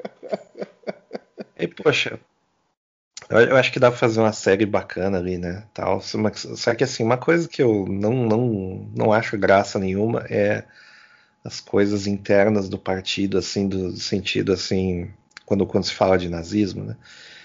E, 1.60 1.68
poxa, 1.68 2.20
eu, 3.30 3.58
acho 3.58 3.72
que 3.72 3.80
dá 3.80 3.90
pra 3.90 4.00
fazer 4.00 4.20
uma 4.20 4.32
série 4.32 4.66
bacana 4.66 5.18
ali, 5.18 5.38
né? 5.38 5.64
Tal. 5.74 6.02
Só 6.02 6.76
que 6.76 6.84
assim, 6.84 7.04
uma 7.04 7.18
coisa 7.18 7.48
que 7.48 7.62
eu 7.62 7.86
não, 7.88 8.14
não, 8.14 8.90
não 8.96 9.12
acho 9.12 9.38
graça 9.38 9.78
nenhuma 9.78 10.26
é 10.30 10.64
as 11.44 11.60
coisas 11.60 12.08
internas 12.08 12.70
do 12.70 12.78
partido, 12.78 13.38
assim, 13.38 13.68
do 13.68 13.96
sentido 13.98 14.54
assim, 14.54 15.12
quando, 15.46 15.66
quando 15.66 15.86
se 15.86 15.94
fala 15.94 16.18
de 16.18 16.30
nazismo, 16.30 16.84
né? 16.84 16.98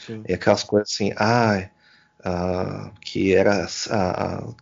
Sim. 0.05 0.23
E 0.29 0.35
aquelas 0.35 0.63
coisas 0.63 0.93
assim, 0.93 1.13
ah, 1.17 1.69
ah, 2.25 2.91
que 3.01 3.35
era 3.35 3.67
a, 3.91 4.37
a 4.37 4.55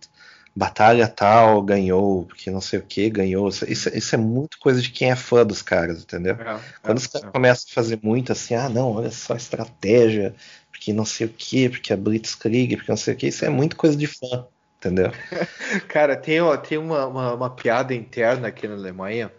batalha 0.55 1.07
tal 1.09 1.63
ganhou, 1.63 2.25
porque 2.25 2.51
não 2.51 2.61
sei 2.61 2.79
o 2.79 2.83
que 2.83 3.09
ganhou. 3.09 3.49
Isso, 3.49 3.67
isso 3.67 4.15
é 4.15 4.19
muito 4.19 4.59
coisa 4.59 4.83
de 4.83 4.91
quem 4.91 5.11
é 5.11 5.17
fã 5.17 5.45
dos 5.45 5.63
caras, 5.63 6.03
entendeu? 6.03 6.37
Quando 6.83 6.99
os 6.99 7.07
caras 7.07 7.31
começam 7.31 7.67
a 7.71 7.75
fazer 7.75 7.99
muito 8.03 8.33
assim, 8.33 8.55
ah, 8.55 8.69
não, 8.69 8.93
olha 8.93 9.11
só 9.11 9.35
a 9.35 9.37
estratégia, 9.37 10.35
porque 10.71 10.93
não 10.93 11.05
sei 11.05 11.27
o 11.27 11.31
que, 11.31 11.69
porque 11.69 11.93
a 11.93 11.97
Blitzkrieg, 11.97 12.77
porque 12.77 12.93
não 12.93 12.97
sei 12.97 13.15
o 13.15 13.17
que, 13.17 13.29
isso 13.29 13.45
é 13.45 13.49
muito 13.49 13.77
coisa 13.77 13.97
de 13.97 14.07
fã, 14.07 14.47
entendeu? 14.79 15.11
Cara, 15.89 16.17
tem, 16.17 16.41
ó, 16.41 16.57
tem 16.57 16.79
uma, 16.79 17.07
uma, 17.07 17.35
uma 17.35 17.51
piada 17.51 17.95
interna 17.95 18.49
aqui 18.49 18.67
na 18.67 18.75
Alemanha 18.75 19.33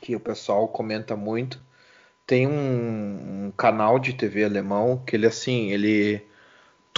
que 0.00 0.14
o 0.14 0.20
pessoal 0.20 0.68
comenta 0.68 1.16
muito. 1.16 1.60
Tem 2.26 2.46
um, 2.46 3.46
um 3.46 3.50
canal 3.56 3.98
de 3.98 4.12
TV 4.12 4.44
alemão 4.44 5.02
que 5.04 5.16
ele 5.16 5.26
assim, 5.26 5.70
ele 5.70 6.22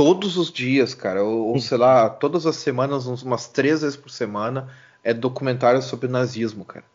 todos 0.00 0.38
os 0.38 0.50
dias, 0.50 0.94
cara, 0.94 1.22
ou, 1.22 1.48
ou 1.48 1.60
sei 1.60 1.76
lá, 1.76 2.08
todas 2.08 2.46
as 2.46 2.56
semanas, 2.56 3.06
uns- 3.06 3.22
umas 3.22 3.48
três 3.48 3.82
vezes 3.82 3.98
por 3.98 4.10
semana, 4.10 4.70
é 5.04 5.12
documentário 5.12 5.82
sobre 5.82 6.08
nazismo, 6.08 6.64
cara. 6.64 6.86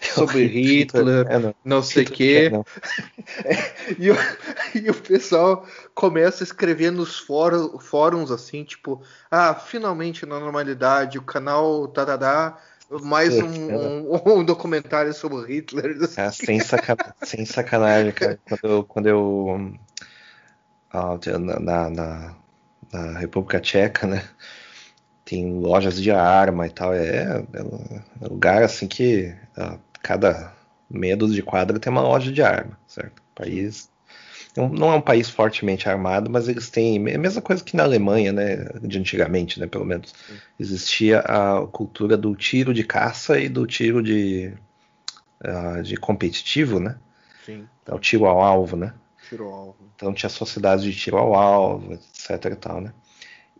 Sobre 0.14 0.44
Hitler, 0.46 1.26
É, 1.26 1.38
não. 1.38 1.54
não 1.64 1.82
sei 1.82 2.04
o 2.04 2.10
quê. 2.10 2.50
não. 2.52 2.62
E 3.98 4.10
o, 4.10 4.16
e 4.74 4.90
o 4.90 4.94
pessoal 4.94 5.66
começa 5.94 6.42
a 6.42 6.46
escrever 6.46 6.90
nos 6.92 7.18
fórum- 7.18 7.78
fóruns 7.78 8.30
assim, 8.30 8.62
tipo, 8.62 9.00
ah, 9.30 9.54
finalmente 9.54 10.26
na 10.26 10.38
normalidade, 10.38 11.16
o 11.18 11.22
canal 11.22 11.88
Tadadá, 11.88 12.58
mais 13.02 13.34
um, 13.36 13.46
um- 13.46 14.20
um 14.40 14.44
documentário 14.44 15.14
sobre 15.14 15.50
Hitler. 15.54 15.96
Ah, 16.18 16.30
sem, 16.30 16.60
sacana- 16.60 17.14
sem 17.22 17.46
sacanagem, 17.46 18.12
cara. 18.12 18.38
Quando 18.46 18.64
eu, 18.64 18.84
quando 18.84 19.06
eu 19.06 19.72
ah, 20.92 21.18
na, 21.38 21.90
na, 21.90 22.34
na- 22.92 23.18
República 23.18 23.60
Tcheca, 23.60 24.06
né? 24.06 24.24
Tem 25.24 25.52
lojas 25.60 26.00
de 26.00 26.10
arma 26.10 26.66
e 26.66 26.70
tal. 26.70 26.92
É, 26.94 27.44
é 27.52 27.62
um 27.62 28.28
lugar 28.28 28.62
assim 28.62 28.88
que 28.88 29.34
ah, 29.56 29.78
cada 30.02 30.52
dúzia 31.16 31.36
de 31.36 31.42
quadra 31.42 31.78
tem 31.78 31.90
uma 31.92 32.02
loja 32.02 32.32
de 32.32 32.42
arma, 32.42 32.78
certo? 32.86 33.22
País 33.34 33.88
não, 34.56 34.68
é 34.92 34.96
um 34.96 35.00
país 35.00 35.30
fortemente 35.30 35.88
armado, 35.88 36.28
mas 36.30 36.48
eles 36.48 36.70
têm 36.70 37.08
é 37.08 37.14
a 37.14 37.18
mesma 37.18 37.40
coisa 37.40 37.62
que 37.62 37.76
na 37.76 37.84
Alemanha, 37.84 38.32
né? 38.32 38.56
De 38.82 38.98
antigamente, 38.98 39.60
né? 39.60 39.66
Pelo 39.66 39.84
menos 39.84 40.12
existia 40.58 41.20
a 41.20 41.66
cultura 41.68 42.16
do 42.16 42.34
tiro 42.34 42.74
de 42.74 42.84
caça 42.84 43.38
e 43.38 43.48
do 43.48 43.66
tiro 43.66 44.02
de 44.02 44.52
ah, 45.42 45.80
de 45.82 45.96
competitivo, 45.96 46.80
né? 46.80 46.96
Sim, 47.44 47.66
É 47.86 47.94
o 47.94 47.98
tiro 47.98 48.26
ao 48.26 48.40
alvo, 48.40 48.76
né? 48.76 48.92
Tiro 49.30 49.44
ao 49.44 49.52
alvo. 49.52 49.76
Então 49.94 50.12
tinha 50.12 50.28
sociedades 50.28 50.84
de 50.84 50.92
tiro 50.92 51.16
ao 51.16 51.34
alvo, 51.34 51.94
etc 51.94 52.52
e 52.52 52.56
tal, 52.56 52.80
né? 52.80 52.92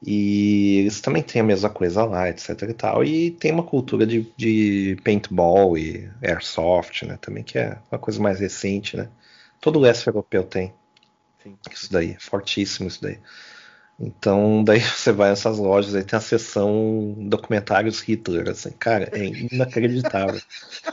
E 0.03 0.79
eles 0.79 1.01
também 1.01 1.23
têm 1.23 1.43
a 1.43 1.45
mesma 1.45 1.69
coisa 1.69 2.05
lá, 2.05 2.29
etc 2.29 2.63
e 2.63 2.75
tal. 2.75 3.05
E 3.05 3.31
tem 3.31 3.53
uma 3.53 3.63
cultura 3.63 4.07
de, 4.07 4.33
de 4.37 4.97
paintball 5.05 5.77
e 5.77 6.11
airsoft, 6.23 7.05
né? 7.05 7.19
Também 7.21 7.45
que 7.45 7.59
é 7.59 7.79
uma 7.91 7.99
coisa 7.99 8.21
mais 8.21 8.41
recente, 8.41 8.97
né? 8.97 9.09
Todo 9.61 9.77
o 9.77 9.83
leste 9.83 10.07
europeu 10.07 10.43
tem 10.43 10.73
Sim. 11.43 11.57
isso 11.71 11.93
daí, 11.93 12.17
fortíssimo 12.19 12.89
isso 12.89 13.03
daí. 13.03 13.19
Então, 14.01 14.65
daí 14.65 14.81
você 14.81 15.13
vai 15.13 15.31
nessas 15.31 15.59
lojas, 15.59 15.95
aí 15.95 16.03
tem 16.03 16.17
a 16.17 16.21
seção 16.21 17.15
documentários 17.19 18.01
Hitler, 18.01 18.49
assim, 18.49 18.71
cara, 18.71 19.11
é 19.13 19.27
inacreditável. 19.53 20.41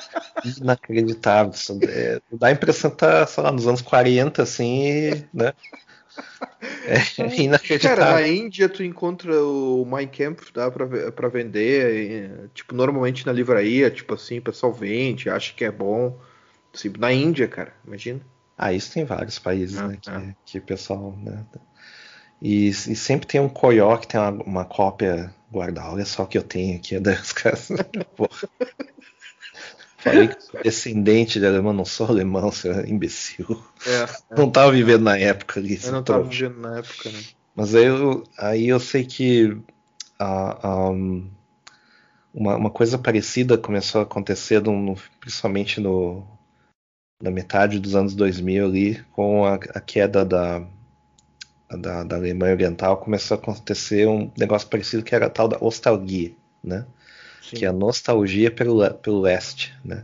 inacreditável. 0.59 1.53
É, 1.83 2.21
dá 2.33 2.47
a 2.47 2.51
impressão 2.51 2.91
que 2.91 2.97
tá, 2.97 3.25
sei 3.25 3.43
lá, 3.43 3.51
nos 3.51 3.65
anos 3.65 3.81
40, 3.81 4.43
assim, 4.43 5.11
né? 5.33 5.53
É 6.85 6.97
inacreditável. 7.41 8.03
Cara, 8.03 8.19
na 8.19 8.27
Índia 8.27 8.67
tu 8.67 8.83
encontra 8.83 9.41
o 9.41 9.85
Mein 9.85 10.07
Kampf, 10.07 10.51
dá 10.51 10.69
pra, 10.69 11.11
pra 11.11 11.29
vender, 11.29 11.95
e, 11.95 12.47
tipo, 12.49 12.75
normalmente 12.75 13.25
na 13.25 13.31
livraria, 13.31 13.89
tipo 13.89 14.15
assim, 14.15 14.39
o 14.39 14.41
pessoal 14.41 14.73
vende, 14.73 15.29
acha 15.29 15.53
que 15.53 15.63
é 15.63 15.71
bom. 15.71 16.19
Assim, 16.73 16.91
na 16.99 17.13
Índia, 17.13 17.47
cara, 17.47 17.73
imagina. 17.85 18.19
Ah, 18.57 18.73
isso 18.73 18.91
tem 18.91 19.05
vários 19.05 19.39
países, 19.39 19.77
Ah, 19.77 19.87
né? 19.87 19.97
Que, 20.01 20.09
ah. 20.09 20.35
que 20.45 20.57
o 20.57 20.61
pessoal. 20.61 21.15
Né? 21.23 21.45
E, 22.41 22.67
e 22.69 22.95
sempre 22.95 23.27
tem 23.27 23.41
um 23.41 23.49
coió 23.49 23.97
que 23.97 24.07
tem 24.07 24.19
uma, 24.19 24.29
uma 24.43 24.65
cópia 24.65 25.33
guardada. 25.51 25.91
Olha 25.91 26.05
só 26.05 26.23
o 26.23 26.27
que 26.27 26.37
eu 26.37 26.43
tenho 26.43 26.75
aqui. 26.77 26.95
Os 26.97 27.33
caras. 27.33 27.69
Porra. 28.15 28.47
Falei 29.97 30.27
que 30.27 30.39
sou 30.41 30.61
descendente 30.61 31.39
de 31.39 31.45
alemão, 31.45 31.73
não 31.73 31.83
sou 31.85 32.07
alemão, 32.07 32.51
seu 32.51 32.85
imbecil. 32.85 33.45
É, 33.85 34.05
Não 34.37 34.49
tava 34.49 34.71
vivendo 34.71 35.01
na 35.03 35.17
época 35.17 35.59
ali. 35.59 35.79
eu 35.83 35.91
não 35.91 36.03
tava 36.03 36.19
trouxa. 36.21 36.47
vivendo 36.47 36.61
na 36.61 36.77
época, 36.77 37.09
né? 37.09 37.19
Mas 37.55 37.73
aí 37.75 37.85
eu, 37.85 38.23
aí 38.37 38.67
eu 38.67 38.79
sei 38.79 39.03
que 39.03 39.57
um, 40.21 41.27
uma, 42.33 42.55
uma 42.55 42.69
coisa 42.69 42.97
parecida 42.97 43.57
começou 43.57 43.99
a 43.99 44.03
acontecer, 44.03 44.61
no- 44.61 44.95
principalmente 45.19 45.81
no, 45.81 46.25
na 47.21 47.31
metade 47.31 47.79
dos 47.79 47.95
anos 47.95 48.13
2000 48.15 48.65
ali, 48.65 49.03
com 49.11 49.43
a, 49.45 49.55
a 49.55 49.81
queda 49.81 50.23
da, 50.23 50.63
da, 51.69 52.03
da 52.03 52.15
Alemanha 52.15 52.53
Oriental, 52.53 52.97
começou 52.97 53.35
a 53.35 53.39
acontecer 53.39 54.07
um 54.07 54.31
negócio 54.37 54.67
parecido 54.67 55.03
que 55.03 55.15
era 55.15 55.25
a 55.27 55.29
tal 55.29 55.47
da 55.47 55.59
nostalgia, 55.59 56.33
né? 56.63 56.85
que 57.55 57.65
é 57.65 57.67
a 57.67 57.73
nostalgia 57.73 58.51
pelo, 58.51 58.89
pelo 58.95 59.21
leste, 59.21 59.73
né? 59.83 60.03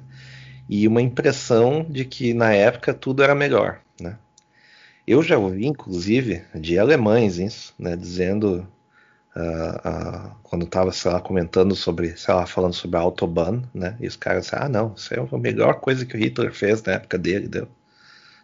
E 0.69 0.87
uma 0.87 1.01
impressão 1.01 1.83
de 1.83 2.05
que 2.05 2.33
na 2.33 2.53
época 2.53 2.93
tudo 2.93 3.23
era 3.23 3.35
melhor, 3.35 3.81
né? 3.99 4.17
Eu 5.05 5.21
já 5.21 5.37
ouvi, 5.37 5.65
inclusive, 5.65 6.43
de 6.55 6.79
alemães 6.79 7.37
isso, 7.37 7.73
né? 7.77 7.95
Dizendo 7.95 8.65
ah, 9.35 9.81
ah, 9.83 10.35
quando 10.43 10.65
estava, 10.65 10.91
sei 10.91 11.11
lá, 11.11 11.19
comentando 11.19 11.75
sobre, 11.75 12.15
sei 12.17 12.33
lá, 12.33 12.45
falando 12.45 12.73
sobre 12.73 12.97
a 12.97 13.01
Autobahn, 13.01 13.63
né? 13.73 13.97
E 13.99 14.07
os 14.07 14.15
caras 14.15 14.53
ah, 14.53 14.69
não, 14.69 14.93
isso 14.95 15.13
é 15.13 15.19
a 15.19 15.37
melhor 15.37 15.79
coisa 15.81 16.05
que 16.05 16.15
o 16.15 16.19
Hitler 16.19 16.53
fez 16.53 16.81
na 16.83 16.93
época 16.93 17.17
dele, 17.17 17.47
deu. 17.47 17.67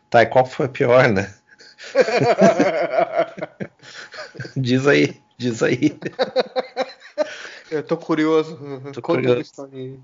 Tá, 0.09 0.23
e 0.23 0.25
qual 0.25 0.45
foi 0.45 0.65
a 0.65 0.69
pior, 0.69 1.07
né? 1.09 1.33
Diz 4.55 4.87
aí, 4.87 5.21
diz 5.37 5.61
aí. 5.63 5.97
Eu 7.71 7.83
tô 7.83 7.97
curioso. 7.97 8.57
Tô 8.93 9.01
Conta 9.01 9.21
curioso. 9.21 9.69
aí. 9.71 9.99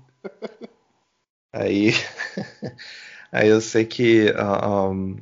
Aí, 1.52 1.92
aí 3.32 3.48
eu 3.48 3.60
sei 3.60 3.84
que 3.84 4.32
ah, 4.36 4.88
um, 4.88 5.16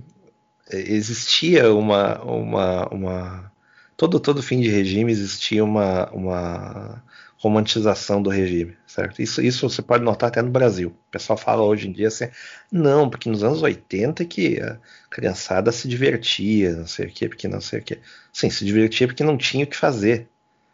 existia 0.71 1.73
uma, 1.73 2.23
uma, 2.23 2.89
uma 2.89 3.53
todo 3.97 4.21
todo 4.21 4.43
fim 4.43 4.61
de 4.61 4.69
regime 4.69 5.13
existia 5.13 5.65
uma, 5.65 6.11
uma 6.11 7.03
romantização 7.45 8.23
do 8.23 8.31
regime, 8.31 8.75
certo? 8.87 9.21
Isso, 9.21 9.43
isso 9.43 9.69
você 9.69 9.83
pode 9.83 10.03
notar 10.03 10.31
até 10.31 10.41
no 10.41 10.51
Brasil. 10.51 10.89
O 10.89 11.11
pessoal 11.11 11.37
fala 11.37 11.63
hoje 11.63 11.89
em 11.89 11.93
dia 11.93 12.09
assim, 12.09 12.29
não, 12.73 13.09
porque 13.11 13.29
nos 13.29 13.45
anos 13.45 13.63
80 13.63 14.25
que 14.25 14.59
a 14.61 14.79
criançada 15.11 15.71
se 15.71 15.87
divertia, 15.87 16.73
não 16.73 16.87
sei 16.87 17.07
o 17.07 17.11
quê, 17.11 17.29
porque 17.29 17.47
não 17.47 17.61
sei 17.61 17.81
o 17.81 17.83
quê. 17.83 17.99
Sim, 18.33 18.49
se 18.49 18.65
divertia 18.65 19.07
porque 19.07 19.23
não 19.23 19.37
tinha 19.37 19.65
o 19.65 19.67
que 19.67 19.77
fazer. 19.77 20.27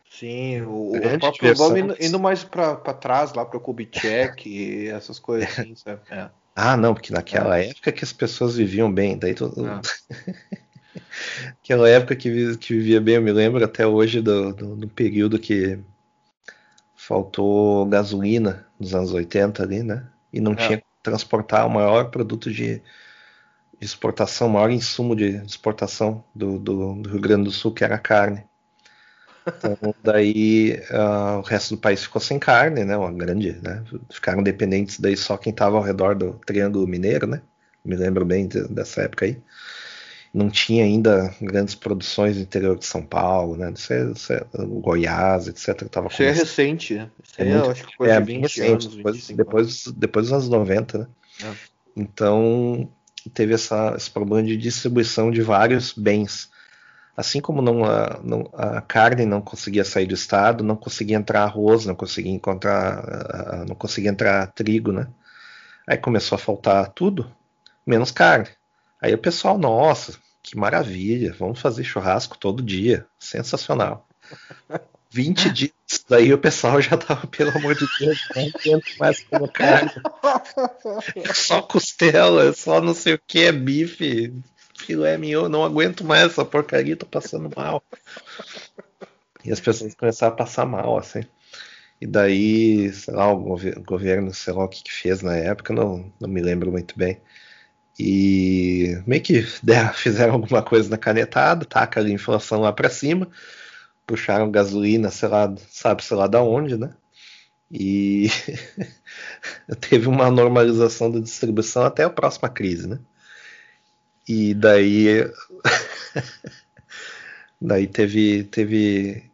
Sim, 0.09 0.63
o, 0.63 0.93
o 0.93 1.19
próprio 1.19 1.79
indo, 1.79 1.97
indo 1.99 2.21
mais 2.21 2.45
pra, 2.45 2.77
pra 2.77 2.95
trás, 2.95 3.33
lá 3.33 3.45
pro 3.45 3.61
Kubitschek 3.61 4.49
e 4.49 4.89
essas 4.95 5.19
coisas 5.19 5.49
assim, 5.59 5.75
sabe? 5.75 6.01
É. 6.09 6.29
Ah, 6.55 6.77
não, 6.77 6.95
porque 6.95 7.13
naquela 7.13 7.59
época 7.59 7.91
que 7.91 8.05
as 8.05 8.13
pessoas 8.13 8.57
viviam 8.57 8.93
bem, 8.93 9.19
daí 9.19 9.35
tu... 9.35 9.53
Ah. 9.67 9.81
Aquela 11.63 11.89
época 11.89 12.17
que, 12.17 12.57
que 12.59 12.75
vivia 12.75 13.01
bem, 13.01 13.15
eu 13.15 13.23
me 13.23 13.33
lembro 13.33 13.65
até 13.65 13.87
hoje 13.87 14.21
do, 14.21 14.53
do, 14.53 14.77
do 14.77 14.89
período 14.89 15.39
que 15.39 15.79
faltou 17.11 17.87
gasolina 17.87 18.67
nos 18.79 18.95
anos 18.95 19.13
80 19.13 19.65
ali, 19.65 19.83
né? 19.83 20.09
E 20.33 20.41
não 20.41 20.55
É. 20.55 20.57
tinha 20.57 20.79
que 20.79 20.85
transportar 21.03 21.67
o 21.67 21.71
maior 21.71 22.11
produto 22.11 22.53
de, 22.53 22.77
de 22.79 22.83
exportação, 23.81 24.49
o 24.49 24.51
maior 24.51 24.71
insumo 24.71 25.17
de 25.17 25.37
exportação 25.45 26.25
do, 26.35 26.59
do, 26.59 26.95
do 27.03 27.11
Rio 27.11 27.21
Grande 27.21 27.45
do 27.45 27.51
Sul, 27.51 27.73
que 27.75 27.85
era 27.85 27.97
a 27.97 27.99
carne. 27.99 28.45
Então, 29.59 29.77
daí 30.03 30.81
ah, 30.91 31.39
o 31.39 31.43
resto 31.43 31.75
do 31.77 31.81
país 31.81 32.03
ficou 32.03 32.21
sem 32.21 32.39
carne, 32.39 32.85
né? 32.85 32.97
Uma 32.97 33.13
grande, 33.13 33.53
né? 33.63 33.85
Ficaram 34.11 34.43
dependentes 34.43 34.99
daí 34.99 35.17
só 35.17 35.37
quem 35.37 35.51
estava 35.53 35.77
ao 35.77 35.83
redor 35.83 36.15
do 36.15 36.35
Triângulo 36.47 36.87
Mineiro, 36.87 37.27
né? 37.27 37.43
Me 37.85 37.97
lembro 37.97 38.25
bem 38.25 38.47
de- 38.49 38.69
dessa 38.69 39.03
época 39.03 39.25
aí. 39.27 39.43
Não 40.33 40.49
tinha 40.49 40.85
ainda 40.85 41.35
grandes 41.43 41.75
produções 41.75 42.37
no 42.37 42.43
interior 42.43 42.79
de 42.79 42.87
São 42.87 43.03
Paulo, 43.03 43.57
né? 43.57 43.73
Isso 43.75 43.93
é, 43.93 44.11
isso 44.13 44.33
é- 44.33 44.45
Goiás, 44.55 45.49
etc. 45.49 45.89
Tava 45.89 46.07
Isso 46.07 46.23
é 46.23 46.31
recente, 46.31 46.95
né? 46.95 47.11
Isso 47.23 47.35
É 47.39 47.43
aí 47.43 47.53
muito- 47.53 47.71
acho 47.71 47.87
que 47.87 47.97
coisa 47.97 48.15
É, 48.15 48.21
de 48.21 48.27
bem 48.27 48.37
20 48.41 48.43
recente, 48.45 48.71
anos, 48.71 48.97
depois, 48.97 49.17
25 49.17 49.37
depois, 49.37 49.85
depois 49.89 50.27
dos 50.27 50.33
anos 50.33 50.49
90, 50.49 50.99
né? 50.99 51.07
É. 51.43 51.53
Então, 51.97 52.89
teve 53.35 53.55
essa, 53.55 53.95
esse 53.97 54.09
problema 54.11 54.47
de 54.47 54.57
distribuição 54.57 55.31
de 55.33 55.43
vários 55.43 55.93
bens. 55.93 56.49
Assim 57.17 57.41
como 57.41 57.61
não, 57.61 57.85
a, 57.85 58.21
não- 58.23 58.49
a 58.55 58.81
carne 58.81 59.27
não 59.27 59.41
conseguia 59.43 59.85
sair 59.85 60.07
do 60.07 60.15
estado, 60.15 60.63
não 60.63 60.77
conseguia 60.77 61.17
entrar 61.17 61.43
arroz, 61.43 61.85
não 61.85 61.95
conseguia 61.97 62.33
encontrar, 62.33 63.01
ah, 63.05 63.65
não 63.69 63.75
conseguia 63.75 64.11
entrar 64.11 64.47
trigo, 64.53 64.93
né? 64.93 65.09
Aí 65.89 65.99
começou 65.99 66.37
a 66.37 66.39
faltar 66.39 66.89
tudo, 66.93 67.31
menos 67.85 68.13
carne. 68.13 68.47
Aí 69.01 69.15
o 69.15 69.19
pessoal, 69.19 69.59
nossa, 69.59 70.19
que 70.43 70.57
maravilha, 70.57 71.33
vamos 71.39 71.61
fazer 71.61 71.85
churrasco 71.85 72.39
todo 72.39 72.63
dia, 72.63 73.07
sensacional. 73.19 74.07
20 75.13 75.51
dias, 75.51 75.73
daí 76.09 76.33
o 76.33 76.39
pessoal 76.39 76.81
já 76.81 76.97
tava, 76.97 77.27
pelo 77.27 77.51
amor 77.57 77.75
de 77.75 77.89
Deus, 77.99 78.19
não 78.35 78.45
aguento 78.55 78.93
mais 78.99 79.21
comer 79.21 79.51
carne. 79.51 79.91
É 81.17 81.33
só 81.33 81.63
costela, 81.63 82.45
é 82.49 82.53
só 82.53 82.81
não 82.81 82.95
sei 82.95 83.15
o 83.15 83.21
que, 83.27 83.41
é 83.41 83.53
bife, 83.53 84.33
filé 84.79 85.17
mignon, 85.17 85.49
não 85.49 85.65
aguento 85.65 86.05
mais 86.05 86.25
essa 86.33 86.45
porcaria, 86.45 86.97
tô 86.97 87.07
passando 87.07 87.51
mal. 87.57 87.83
E 89.45 89.51
as 89.53 89.61
pessoas 89.61 89.95
começaram 89.95 90.33
a 90.35 90.37
passar 90.37 90.67
mal, 90.67 90.99
assim. 90.99 91.21
E 92.01 92.07
daí, 92.07 92.93
sei 92.93 93.15
lá, 93.15 93.33
o 93.33 93.41
gover- 93.41 93.81
governo, 93.83 94.35
sei 94.35 94.53
lá 94.55 94.65
o 94.65 94.69
que 94.69 94.83
que 94.85 94.93
fez 94.93 95.23
na 95.23 95.37
época, 95.37 95.73
não, 95.75 96.13
não 96.21 96.29
me 96.29 96.41
lembro 96.43 96.71
muito 96.73 96.99
bem. 96.99 97.21
E 98.03 99.03
meio 99.07 99.23
que 99.23 99.45
deram- 99.63 99.93
fizeram 99.95 100.33
alguma 100.35 100.63
coisa 100.63 100.89
na 100.89 100.97
canetada, 100.97 101.67
taca 101.67 102.01
a 102.01 102.09
inflação 102.11 102.63
lá 102.63 102.73
pra 102.73 102.89
cima, 102.89 103.29
puxaram 104.07 104.51
gasolina, 104.51 105.11
sei 105.11 105.29
lá, 105.29 105.55
sabe, 105.71 106.05
sei 106.05 106.17
lá 106.17 106.27
da 106.27 106.43
onde, 106.43 106.77
né? 106.79 106.95
E 107.71 108.29
teve 109.81 110.09
uma 110.09 110.31
normalização 110.31 111.11
da 111.11 111.21
distribuição 111.21 111.85
até 111.85 112.05
a 112.05 112.11
próxima 112.11 112.49
crise, 112.49 112.89
né? 112.89 112.99
E 114.29 114.55
daí 114.55 115.25
daí 117.61 117.87
teve 117.87 118.45
teve 118.45 119.25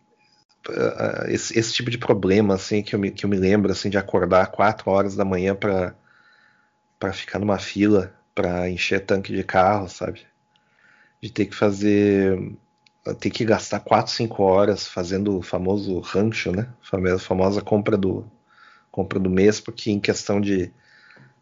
ah, 0.71 1.27
esse, 1.29 1.59
esse 1.59 1.73
tipo 1.73 1.91
de 1.91 1.99
problema 1.99 2.55
assim 2.55 2.83
que 2.83 2.95
eu 2.95 2.99
me, 2.99 3.11
que 3.11 3.25
eu 3.25 3.31
me 3.31 3.37
lembro 3.37 3.73
assim 3.73 3.91
de 3.91 3.99
acordar 3.99 4.49
4 4.51 4.91
horas 4.91 5.17
da 5.17 5.25
manhã 5.25 5.55
para 5.55 5.95
para 6.99 7.13
ficar 7.13 7.39
numa 7.39 7.59
fila 7.59 8.13
para 8.37 8.69
encher 8.69 9.01
tanque 9.01 9.35
de 9.35 9.43
carro, 9.43 9.89
sabe? 9.89 10.21
De 11.21 11.33
ter 11.33 11.47
que 11.47 11.57
fazer 11.57 12.39
ter 13.15 13.31
que 13.31 13.45
gastar 13.45 13.81
4, 13.81 14.13
5 14.13 14.43
horas 14.43 14.87
fazendo 14.87 15.39
o 15.39 15.43
famoso 15.43 15.99
rancho, 16.01 16.53
né? 16.53 16.69
A 16.83 17.19
famosa 17.19 17.63
compra 17.63 17.97
do 17.97 18.31
compra 18.91 19.19
do 19.19 19.31
mês, 19.31 19.61
porque 19.61 19.91
em 19.91 20.01
questão 20.01 20.41
de 20.41 20.71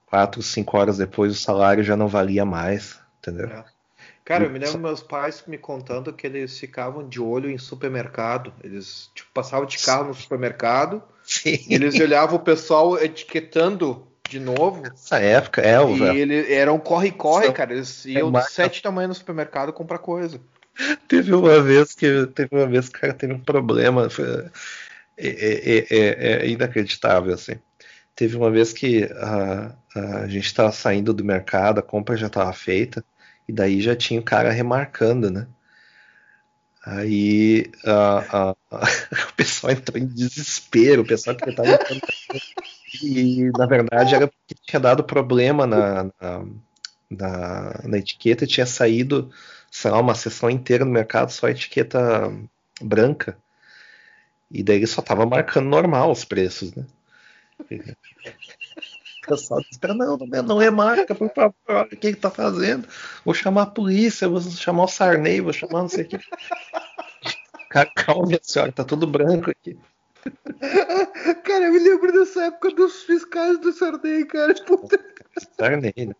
4, 0.07 0.43
5 0.43 0.77
horas 0.77 0.99
depois 0.99 1.33
o 1.33 1.41
salário 1.41 1.83
já 1.83 1.97
não 1.97 2.07
valia 2.07 2.45
mais, 2.45 2.99
entendeu? 3.19 3.49
É. 3.49 3.65
Cara, 4.25 4.45
eu 4.45 4.51
me 4.51 4.59
lembro 4.59 4.79
meus 4.79 5.03
pais 5.03 5.45
me 5.47 5.59
contando 5.59 6.13
que 6.13 6.27
eles 6.27 6.59
ficavam 6.59 7.07
de 7.07 7.21
olho 7.21 7.51
em 7.51 7.59
supermercado. 7.59 8.55
Eles 8.63 9.11
tipo, 9.15 9.31
passavam 9.35 9.67
de 9.67 9.79
carro 9.79 10.07
no 10.07 10.15
supermercado 10.15 11.03
Sim. 11.23 11.59
e 11.69 11.75
eles 11.75 12.01
olhavam 12.01 12.37
o 12.37 12.43
pessoal 12.43 12.97
etiquetando 12.99 14.07
de 14.35 14.41
novo. 14.41 14.83
Essa 14.85 15.19
época, 15.21 15.61
é, 15.63 15.81
o 15.81 15.97
E 15.97 16.19
ele 16.19 16.53
era 16.53 16.73
um 16.73 16.79
corre-corre, 16.79 17.53
cara. 17.53 17.73
Eles 17.73 18.05
iam 18.05 18.27
de 18.27 18.33
marca- 18.33 18.51
sete 18.51 18.83
da 18.83 18.91
manhã 18.91 19.07
no 19.09 19.15
supermercado 19.15 19.73
comprar 19.73 19.99
coisa. 19.99 20.41
Teve 21.07 21.33
uma 21.33 21.63
vez 21.63 21.95
que 21.95 22.27
teve 22.35 22.49
uma 22.53 22.67
vez 22.67 22.89
que 22.89 22.99
o 22.99 23.01
cara 23.01 23.15
teve 23.15 23.33
um 23.33 23.39
problema. 23.39 24.11
foi- 24.11 24.47
é, 25.17 25.29
é- 25.29 25.79
é- 25.79 25.87
é- 25.89 26.47
é 26.47 26.49
inacreditável, 26.49 27.33
assim. 27.33 27.55
Teve 28.17 28.37
uma 28.37 28.51
vez 28.51 28.73
que 28.73 29.05
a, 29.05 29.73
a 29.95 30.27
gente 30.27 30.47
estava 30.47 30.73
saindo 30.73 31.15
do 31.15 31.25
mercado, 31.25 31.79
a 31.79 31.83
compra 31.83 32.17
já 32.17 32.27
estava 32.27 32.53
feita, 32.53 33.05
e 33.49 33.53
daí 33.53 33.81
já 33.81 33.95
tinha 33.95 34.19
o 34.19 34.25
cara 34.25 34.51
remarcando, 34.51 35.31
né? 35.31 35.47
Aí 36.85 37.71
a- 37.85 38.51
a- 38.51 38.57
a- 38.73 38.83
o 39.31 39.33
pessoal 39.37 39.73
entrou 39.73 39.97
em 40.03 40.07
desespero, 40.07 41.03
o 41.03 41.07
pessoal 41.07 41.37
que 41.37 41.49
estava 41.49 41.79
e 43.03 43.51
na 43.57 43.67
verdade 43.67 44.15
era 44.15 44.27
porque 44.29 44.55
tinha 44.63 44.81
dado 44.81 45.05
problema 45.05 45.67
na, 45.67 46.05
na, 46.05 46.45
na, 47.11 47.81
na 47.85 47.99
etiqueta, 47.99 48.47
tinha 48.47 48.67
saído 48.67 49.31
sei 49.75 49.91
lá, 49.91 49.99
uma 49.99 50.15
sessão 50.15 50.49
inteira 50.49 50.85
no 50.85 50.93
mercado 50.93 51.31
só 51.33 51.49
etiqueta 51.49 52.33
branca. 52.81 53.37
E 54.49 54.63
daí 54.63 54.77
ele 54.77 54.87
só 54.87 55.03
tava 55.03 55.27
marcando 55.27 55.67
normal 55.67 56.13
os 56.13 56.25
preços, 56.25 56.73
né? 56.77 56.87
O 57.69 59.27
pessoal 59.27 59.61
disse, 59.61 59.81
não, 59.83 60.17
não, 60.17 60.43
não 60.45 60.59
remarca, 60.59 61.13
por 61.13 61.29
favor, 61.35 61.55
olha 61.67 61.89
o 61.93 61.97
que 61.97 62.07
ele 62.07 62.17
tá 62.17 62.31
fazendo. 62.31 62.87
Vou 63.25 63.35
chamar 63.35 63.63
a 63.63 63.67
polícia, 63.67 64.29
vou 64.29 64.41
chamar 64.41 64.85
o 64.85 64.89
Sarney, 64.89 65.41
vou 65.41 65.53
chamar 65.53 65.83
não 65.83 65.89
sei 65.89 66.05
o 66.05 66.09
que. 66.09 66.19
Calma, 67.97 68.27
minha 68.27 68.41
senhora, 68.41 68.71
tá 68.71 68.85
tudo 68.85 69.09
branco 69.09 69.51
aqui. 69.51 69.77
Cara, 71.45 71.67
eu 71.67 71.73
me 71.73 71.79
lembro 71.79 72.13
dessa 72.13 72.47
época 72.47 72.71
dos 72.71 73.03
fiscais 73.03 73.59
do 73.59 73.73
Sarney, 73.73 74.25
cara. 74.25 74.55
Puta. 74.65 74.99
Sarney, 75.57 75.93
né? 75.97 76.15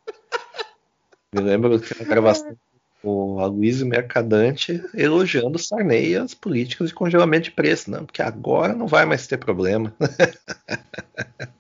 Me 1.33 1.41
lembro 1.41 1.81
que 1.81 1.99
na 2.01 2.09
gravação 2.09 2.57
o 3.03 3.39
Aloysio 3.39 3.87
Mercadante 3.87 4.83
elogiando 4.95 5.57
o 5.57 5.59
Sarney 5.59 6.13
e 6.13 6.17
as 6.17 6.33
políticas 6.33 6.89
de 6.89 6.95
congelamento 6.95 7.45
de 7.45 7.51
preço, 7.51 7.91
não, 7.91 8.07
porque 8.07 8.23
agora 8.23 8.73
não 8.73 8.87
vai 8.87 9.05
mais 9.05 9.27
ter 9.27 9.37
problema. 9.37 9.95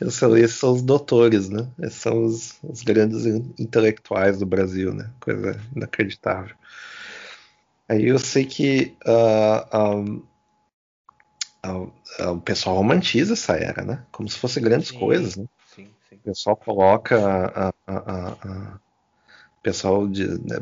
Esses 0.00 0.54
são, 0.54 0.72
os 0.72 0.82
doutores, 0.82 1.48
né? 1.48 1.68
Esses 1.80 1.98
são 1.98 2.24
os, 2.24 2.58
os 2.62 2.82
grandes 2.82 3.26
intelectuais 3.58 4.38
do 4.38 4.46
Brasil, 4.46 4.94
né? 4.94 5.10
Coisa 5.20 5.60
inacreditável. 5.74 6.54
Aí 7.88 8.06
eu 8.06 8.18
sei 8.18 8.44
que 8.44 8.94
ah, 9.04 9.66
ah, 9.72 9.92
ah, 9.92 9.94
ah, 9.94 10.27
o 11.74 12.40
pessoal 12.40 12.76
romantiza 12.76 13.34
essa 13.34 13.54
era, 13.56 13.84
né? 13.84 14.04
Como 14.12 14.28
se 14.28 14.38
fosse 14.38 14.60
grandes 14.60 14.88
Sim. 14.88 14.98
coisas, 14.98 15.36
né? 15.36 15.44
Sim, 15.74 15.88
sim. 16.08 16.16
O 16.16 16.20
pessoal 16.20 16.56
coloca 16.56 17.16
a, 17.18 17.68
a- 17.68 17.72
a- 17.86 18.32
a- 18.42 18.78
pessoal 19.62 20.06
de, 20.08 20.26
né, 20.26 20.56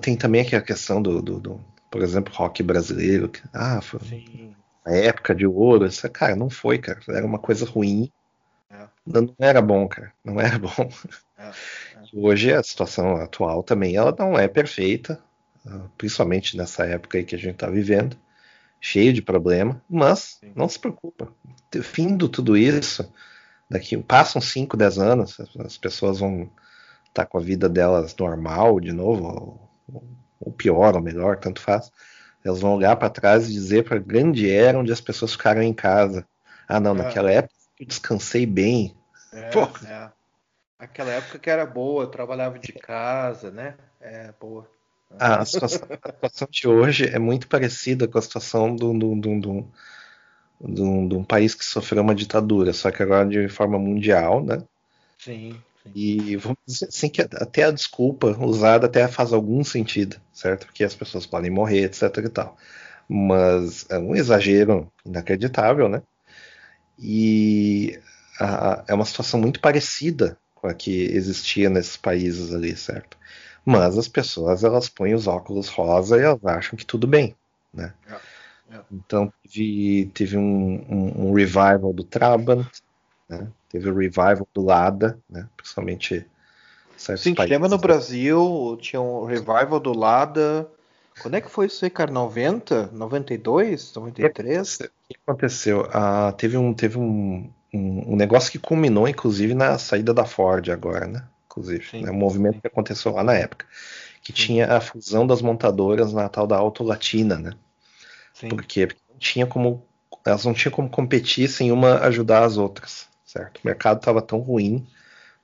tem 0.00 0.16
também 0.16 0.42
aqui 0.42 0.56
a 0.56 0.62
questão 0.62 1.00
do, 1.00 1.22
do- 1.22 1.40
do, 1.40 1.60
por 1.90 2.02
exemplo, 2.02 2.32
rock 2.34 2.62
brasileiro. 2.62 3.28
que, 3.28 3.40
ah, 3.52 3.80
foi 3.80 4.00
Sim. 4.00 4.54
a 4.84 4.92
época 4.94 5.34
de 5.34 5.46
ouro. 5.46 5.86
Isso, 5.86 6.08
cara, 6.10 6.36
não 6.36 6.50
foi, 6.50 6.78
cara. 6.78 7.00
Era 7.08 7.26
uma 7.26 7.38
coisa 7.38 7.64
ruim. 7.64 8.10
É. 8.70 8.86
Não, 9.06 9.22
não 9.22 9.34
era 9.40 9.62
bom, 9.62 9.88
cara. 9.88 10.12
Não 10.24 10.40
era 10.40 10.58
bom. 10.58 10.90
É, 11.38 11.50
Hoje 12.14 12.52
a 12.52 12.62
situação 12.62 13.16
atual 13.16 13.62
também 13.62 13.96
ela 13.96 14.14
não 14.18 14.38
é 14.38 14.48
perfeita, 14.48 15.20
ah, 15.66 15.86
principalmente 15.96 16.56
nessa 16.56 16.84
época 16.86 17.18
aí 17.18 17.24
que 17.24 17.34
a 17.34 17.38
gente 17.38 17.54
está 17.54 17.68
vivendo, 17.68 18.16
cheio 18.80 19.12
de 19.12 19.22
problema. 19.22 19.82
Mas 19.88 20.38
Sim. 20.40 20.52
não 20.54 20.68
se 20.68 20.78
preocupa. 20.78 21.32
Findo 21.82 22.28
tudo 22.28 22.56
isso, 22.56 23.12
daqui 23.70 23.96
passam 23.98 24.40
5, 24.40 24.76
10 24.76 24.98
anos, 24.98 25.38
as- 25.40 25.56
as 25.66 25.78
pessoas 25.78 26.20
vão 26.20 26.50
estar 27.06 27.26
com 27.26 27.38
a 27.38 27.40
vida 27.40 27.68
delas 27.68 28.16
normal 28.16 28.80
de 28.80 28.92
novo, 28.92 29.70
ou, 29.88 30.02
ou 30.40 30.52
pior, 30.52 30.94
ou 30.96 31.02
melhor, 31.02 31.38
tanto 31.38 31.60
faz. 31.60 31.90
Elas 32.44 32.60
vão 32.60 32.76
olhar 32.76 32.96
para 32.96 33.10
trás 33.10 33.48
e 33.48 33.52
dizer 33.52 33.84
para 33.84 33.98
grande 33.98 34.50
era 34.50 34.78
onde 34.78 34.92
as 34.92 35.00
pessoas 35.00 35.32
ficaram 35.32 35.62
em 35.62 35.74
casa. 35.74 36.26
Ah, 36.68 36.80
não, 36.80 36.94
É. 36.94 36.98
naquela 36.98 37.30
época 37.30 37.54
eu 37.78 37.86
descansei 37.86 38.46
bem. 38.46 38.94
É, 39.32 39.50
Pô. 39.52 39.68
é. 39.86 40.10
Aquela 40.78 41.10
época 41.10 41.38
que 41.38 41.50
era 41.50 41.66
boa, 41.66 42.04
eu 42.04 42.08
trabalhava 42.08 42.58
de 42.58 42.72
casa, 42.72 43.50
né? 43.50 43.76
É, 44.00 44.32
boa. 44.40 44.66
A 45.18 45.44
situação, 45.44 45.88
a 46.02 46.12
situação 46.12 46.48
de 46.50 46.68
hoje 46.68 47.06
é 47.06 47.18
muito 47.18 47.48
parecida 47.48 48.06
com 48.08 48.18
a 48.18 48.22
situação 48.22 48.74
do- 48.74 48.96
do- 48.98 49.14
do- 49.20 49.40
do- 50.60 51.08
de 51.08 51.14
um 51.14 51.24
país 51.24 51.54
que 51.54 51.64
sofreu 51.64 52.02
uma 52.02 52.14
ditadura, 52.14 52.72
só 52.72 52.90
que 52.90 53.02
agora 53.02 53.28
de 53.28 53.48
forma 53.48 53.78
mundial, 53.78 54.44
né? 54.44 54.62
Sim, 55.18 55.52
sim. 55.82 55.92
E 55.94 56.36
vamos 56.36 56.58
dizer 56.66 56.86
assim 56.86 57.08
que 57.08 57.20
até 57.22 57.64
a 57.64 57.70
desculpa 57.70 58.28
usada 58.38 58.86
até 58.86 59.06
faz 59.08 59.32
algum 59.32 59.62
sentido, 59.64 60.20
certo? 60.32 60.66
Porque 60.66 60.84
as 60.84 60.94
pessoas 60.94 61.26
podem 61.26 61.50
morrer, 61.50 61.84
etc 61.84 62.02
e 62.24 62.28
tal. 62.28 62.56
Mas 63.08 63.86
é 63.90 63.98
um 63.98 64.14
exagero 64.14 64.90
inacreditável, 65.04 65.88
né? 65.88 66.02
E 66.98 67.98
a- 68.38 68.84
é 68.88 68.94
uma 68.94 69.04
situação 69.04 69.40
muito 69.40 69.60
parecida 69.60 70.38
com 70.54 70.66
a 70.68 70.74
que 70.74 71.04
existia 71.04 71.70
nesses 71.70 71.96
países 71.96 72.52
ali, 72.54 72.76
certo? 72.76 73.16
Mas 73.64 73.98
as 73.98 74.08
pessoas 74.08 74.64
elas 74.64 74.88
põem 74.88 75.14
os 75.14 75.26
óculos 75.26 75.68
rosa 75.68 76.16
e 76.16 76.22
elas 76.22 76.44
acham 76.44 76.76
que 76.76 76.84
tudo 76.86 77.06
bem, 77.06 77.34
né? 77.72 77.94
É, 78.08 78.76
é. 78.76 78.80
Então 78.92 79.32
teve, 79.42 80.10
teve 80.14 80.36
um, 80.36 80.42
um- 80.88 81.28
um 81.28 81.32
revival 81.32 81.92
do 81.92 82.04
Trabant, 82.04 82.66
né? 83.28 83.48
Teve 83.68 83.90
o 83.90 83.94
revival 83.96 84.46
do 84.52 84.62
Lada, 84.62 85.18
né? 85.28 85.48
Principalmente 85.56 86.26
certos 86.96 87.24
Sim, 87.24 87.34
países. 87.34 87.50
lembra 87.52 87.68
no 87.68 87.78
Brasil, 87.78 88.78
tinha 88.80 89.00
um 89.00 89.24
revival 89.24 89.78
do 89.80 89.96
Lada. 89.96 90.68
Quando 91.22 91.34
é 91.36 91.40
que 91.40 91.50
foi 91.50 91.66
isso 91.66 91.84
aí, 91.84 91.90
cara? 91.90 92.10
90? 92.10 92.86
92? 92.92 93.94
93? 93.94 94.80
O 94.80 94.88
que 95.08 95.16
aconteceu? 95.26 95.88
Ah, 95.92 96.32
teve 96.32 96.56
um, 96.56 96.72
teve 96.74 96.98
um, 96.98 97.50
um, 97.72 98.12
um 98.12 98.16
negócio 98.16 98.50
que 98.50 98.58
culminou, 98.58 99.06
inclusive, 99.08 99.54
na 99.54 99.78
saída 99.78 100.14
da 100.14 100.24
Ford 100.24 100.68
agora, 100.70 101.06
né? 101.06 101.28
Inclusive, 101.50 101.84
Sim, 101.90 102.02
né? 102.02 102.10
Um 102.10 102.16
movimento 102.16 102.54
sim. 102.54 102.60
que 102.60 102.66
aconteceu 102.68 103.12
lá 103.12 103.24
na 103.24 103.34
época. 103.34 103.66
Que 104.22 104.32
tinha 104.32 104.72
a 104.76 104.80
fusão 104.80 105.26
das 105.26 105.42
montadoras 105.42 106.12
na 106.12 106.28
tal 106.28 106.46
da 106.46 106.56
Auto 106.56 106.84
Latina, 106.84 107.36
né? 107.36 107.52
Sim. 108.32 108.48
Por 108.48 108.62
quê? 108.62 108.86
Porque 108.86 109.02
não 109.08 109.18
tinha 109.18 109.46
como, 109.46 109.84
elas 110.24 110.44
não 110.44 110.54
tinham 110.54 110.72
como 110.72 110.88
competir 110.88 111.48
sem 111.48 111.72
uma 111.72 111.98
ajudar 112.00 112.44
as 112.44 112.56
outras, 112.56 113.08
certo? 113.24 113.58
O 113.58 113.66
mercado 113.66 113.98
estava 113.98 114.22
tão 114.22 114.38
ruim, 114.38 114.86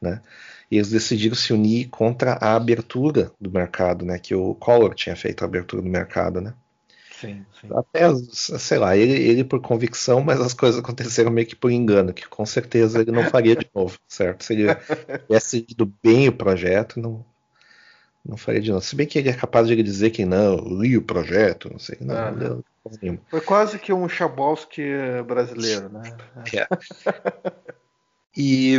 né? 0.00 0.22
E 0.70 0.76
eles 0.76 0.90
decidiram 0.90 1.34
se 1.34 1.52
unir 1.52 1.88
contra 1.88 2.34
a 2.34 2.54
abertura 2.54 3.32
do 3.40 3.50
mercado, 3.50 4.04
né? 4.04 4.18
Que 4.18 4.34
o 4.34 4.54
Collor 4.54 4.94
tinha 4.94 5.16
feito 5.16 5.42
a 5.42 5.46
abertura 5.46 5.82
do 5.82 5.88
mercado, 5.88 6.40
né? 6.40 6.54
Sim, 7.26 7.44
sim. 7.60 7.68
Até, 7.74 8.14
sei 8.58 8.78
lá, 8.78 8.96
ele, 8.96 9.12
ele 9.12 9.44
por 9.44 9.60
convicção, 9.60 10.22
mas 10.22 10.40
as 10.40 10.54
coisas 10.54 10.80
aconteceram 10.80 11.30
meio 11.30 11.46
que 11.46 11.56
por 11.56 11.70
engano, 11.70 12.14
que 12.14 12.28
com 12.28 12.46
certeza 12.46 13.00
ele 13.00 13.10
não 13.10 13.24
faria 13.24 13.56
de 13.56 13.68
novo, 13.74 13.98
certo? 14.06 14.44
Se 14.44 14.54
ele 14.54 14.74
tivesse 15.26 15.66
ido 15.68 15.92
bem 16.02 16.28
o 16.28 16.32
projeto, 16.32 17.00
não, 17.00 17.24
não 18.24 18.36
faria 18.36 18.60
de 18.60 18.70
novo. 18.70 18.84
Se 18.84 18.94
bem 18.94 19.06
que 19.06 19.18
ele 19.18 19.28
é 19.28 19.32
capaz 19.32 19.66
de 19.66 19.82
dizer 19.82 20.10
que 20.10 20.24
não, 20.24 20.56
eu 20.56 20.80
li 20.80 20.96
o 20.96 21.02
projeto, 21.02 21.68
não 21.70 21.78
sei, 21.78 21.98
não, 22.00 22.14
Ah, 22.16 22.30
não. 22.30 22.64
Foi 23.28 23.40
quase 23.40 23.80
que 23.80 23.92
um 23.92 24.08
Chabowski 24.08 24.82
brasileiro, 25.26 25.88
né? 25.88 26.02
É. 26.54 26.68
E 28.36 28.78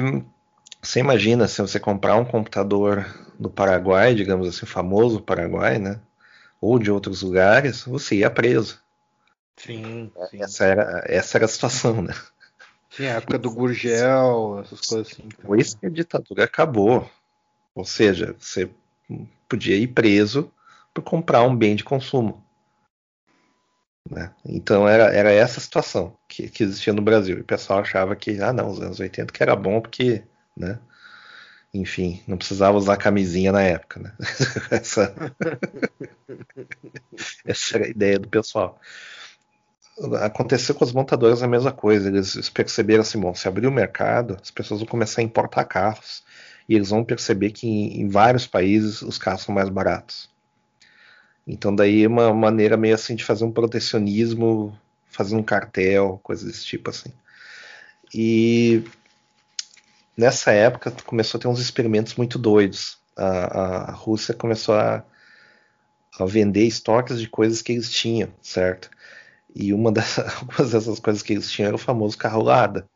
você 0.81 0.99
imagina 0.99 1.47
se 1.47 1.61
você 1.61 1.79
comprar 1.79 2.15
um 2.15 2.23
computador 2.23 3.05
do 3.37 3.49
Paraguai, 3.49 4.15
digamos 4.15 4.47
assim, 4.47 4.65
famoso 4.65 5.21
Paraguai, 5.21 5.77
né? 5.79 5.99
Ou 6.59 6.79
de 6.79 6.91
outros 6.91 7.21
lugares, 7.21 7.83
você 7.83 8.17
ia 8.17 8.29
preso. 8.29 8.81
Sim, 9.57 10.11
sim. 10.29 10.41
Essa 10.41 10.65
era, 10.65 11.03
essa 11.07 11.37
era 11.37 11.45
a 11.45 11.49
situação, 11.49 12.01
né? 12.01 12.13
Sim, 12.89 13.07
a 13.07 13.15
época 13.15 13.37
do 13.37 13.51
Gurgel, 13.51 14.59
essas 14.61 14.81
coisas 14.81 15.11
assim. 15.11 15.27
Depois 15.27 15.73
que 15.73 15.85
a 15.85 15.89
ditadura 15.89 16.43
acabou. 16.45 17.09
Ou 17.75 17.85
seja, 17.85 18.35
você 18.39 18.69
podia 19.47 19.75
ir 19.75 19.87
preso 19.87 20.51
por 20.93 21.03
comprar 21.03 21.43
um 21.43 21.55
bem 21.55 21.75
de 21.75 21.83
consumo. 21.83 22.43
né? 24.09 24.33
Então 24.43 24.87
era, 24.87 25.13
era 25.13 25.31
essa 25.31 25.59
situação 25.59 26.17
que, 26.27 26.49
que 26.49 26.63
existia 26.63 26.93
no 26.93 27.01
Brasil. 27.01 27.37
E 27.37 27.41
o 27.41 27.45
pessoal 27.45 27.79
achava 27.79 28.15
que, 28.15 28.41
ah 28.41 28.51
não, 28.51 28.69
os 28.69 28.81
anos 28.81 28.99
80 28.99 29.31
que 29.31 29.43
era 29.43 29.55
bom 29.55 29.79
porque, 29.79 30.23
né? 30.55 30.79
Enfim, 31.77 32.21
não 32.27 32.37
precisava 32.37 32.77
usar 32.77 32.97
camisinha 32.97 33.51
na 33.51 33.61
época, 33.61 33.99
né? 33.99 34.13
essa, 34.71 35.13
essa 37.45 37.77
era 37.77 37.85
a 37.85 37.89
ideia 37.89 38.17
do 38.17 38.27
pessoal. 38.27 38.79
Aconteceu 40.21 40.75
com 40.75 40.83
as 40.83 40.91
montadoras 40.91 41.43
a 41.43 41.47
mesma 41.47 41.71
coisa. 41.71 42.07
Eles 42.07 42.49
perceberam 42.49 43.01
assim, 43.01 43.19
bom, 43.19 43.33
se 43.33 43.47
abrir 43.47 43.67
o 43.67 43.71
mercado, 43.71 44.37
as 44.41 44.49
pessoas 44.49 44.79
vão 44.79 44.87
começar 44.87 45.21
a 45.21 45.23
importar 45.23 45.65
carros. 45.65 46.23
E 46.67 46.75
eles 46.75 46.89
vão 46.89 47.03
perceber 47.03 47.51
que 47.51 47.67
em, 47.67 48.01
em 48.01 48.09
vários 48.09 48.47
países 48.47 49.01
os 49.01 49.17
carros 49.17 49.43
são 49.43 49.53
mais 49.53 49.69
baratos. 49.69 50.29
Então 51.45 51.73
daí 51.73 52.03
é 52.03 52.07
uma 52.07 52.33
maneira 52.33 52.75
meio 52.75 52.95
assim 52.95 53.15
de 53.15 53.23
fazer 53.23 53.45
um 53.45 53.51
protecionismo, 53.51 54.77
fazer 55.07 55.35
um 55.35 55.43
cartel, 55.43 56.19
coisa 56.23 56.45
desse 56.45 56.65
tipo 56.65 56.89
assim. 56.89 57.13
E 58.13 58.83
nessa 60.17 60.51
época 60.51 60.91
começou 61.05 61.37
a 61.37 61.41
ter 61.41 61.47
uns 61.47 61.59
experimentos 61.59 62.15
muito 62.15 62.39
doidos. 62.39 62.97
A, 63.15 63.89
a 63.89 63.91
Rússia 63.91 64.33
começou 64.33 64.75
a, 64.75 65.03
a, 66.19 66.25
vender 66.25 66.65
estoques 66.65 67.19
de 67.19 67.29
coisas 67.29 67.61
que 67.61 67.71
eles 67.71 67.91
tinham, 67.91 68.29
certo? 68.41 68.89
E 69.55 69.73
uma 69.73 69.91
das, 69.91 70.17
algumas 70.41 70.71
dessas 70.71 70.99
coisas 70.99 71.21
que 71.21 71.33
eles 71.33 71.49
tinham 71.49 71.67
era 71.67 71.75
o 71.75 71.79
famoso 71.79 72.17
carro 72.17 72.41
Lada. 72.41 72.87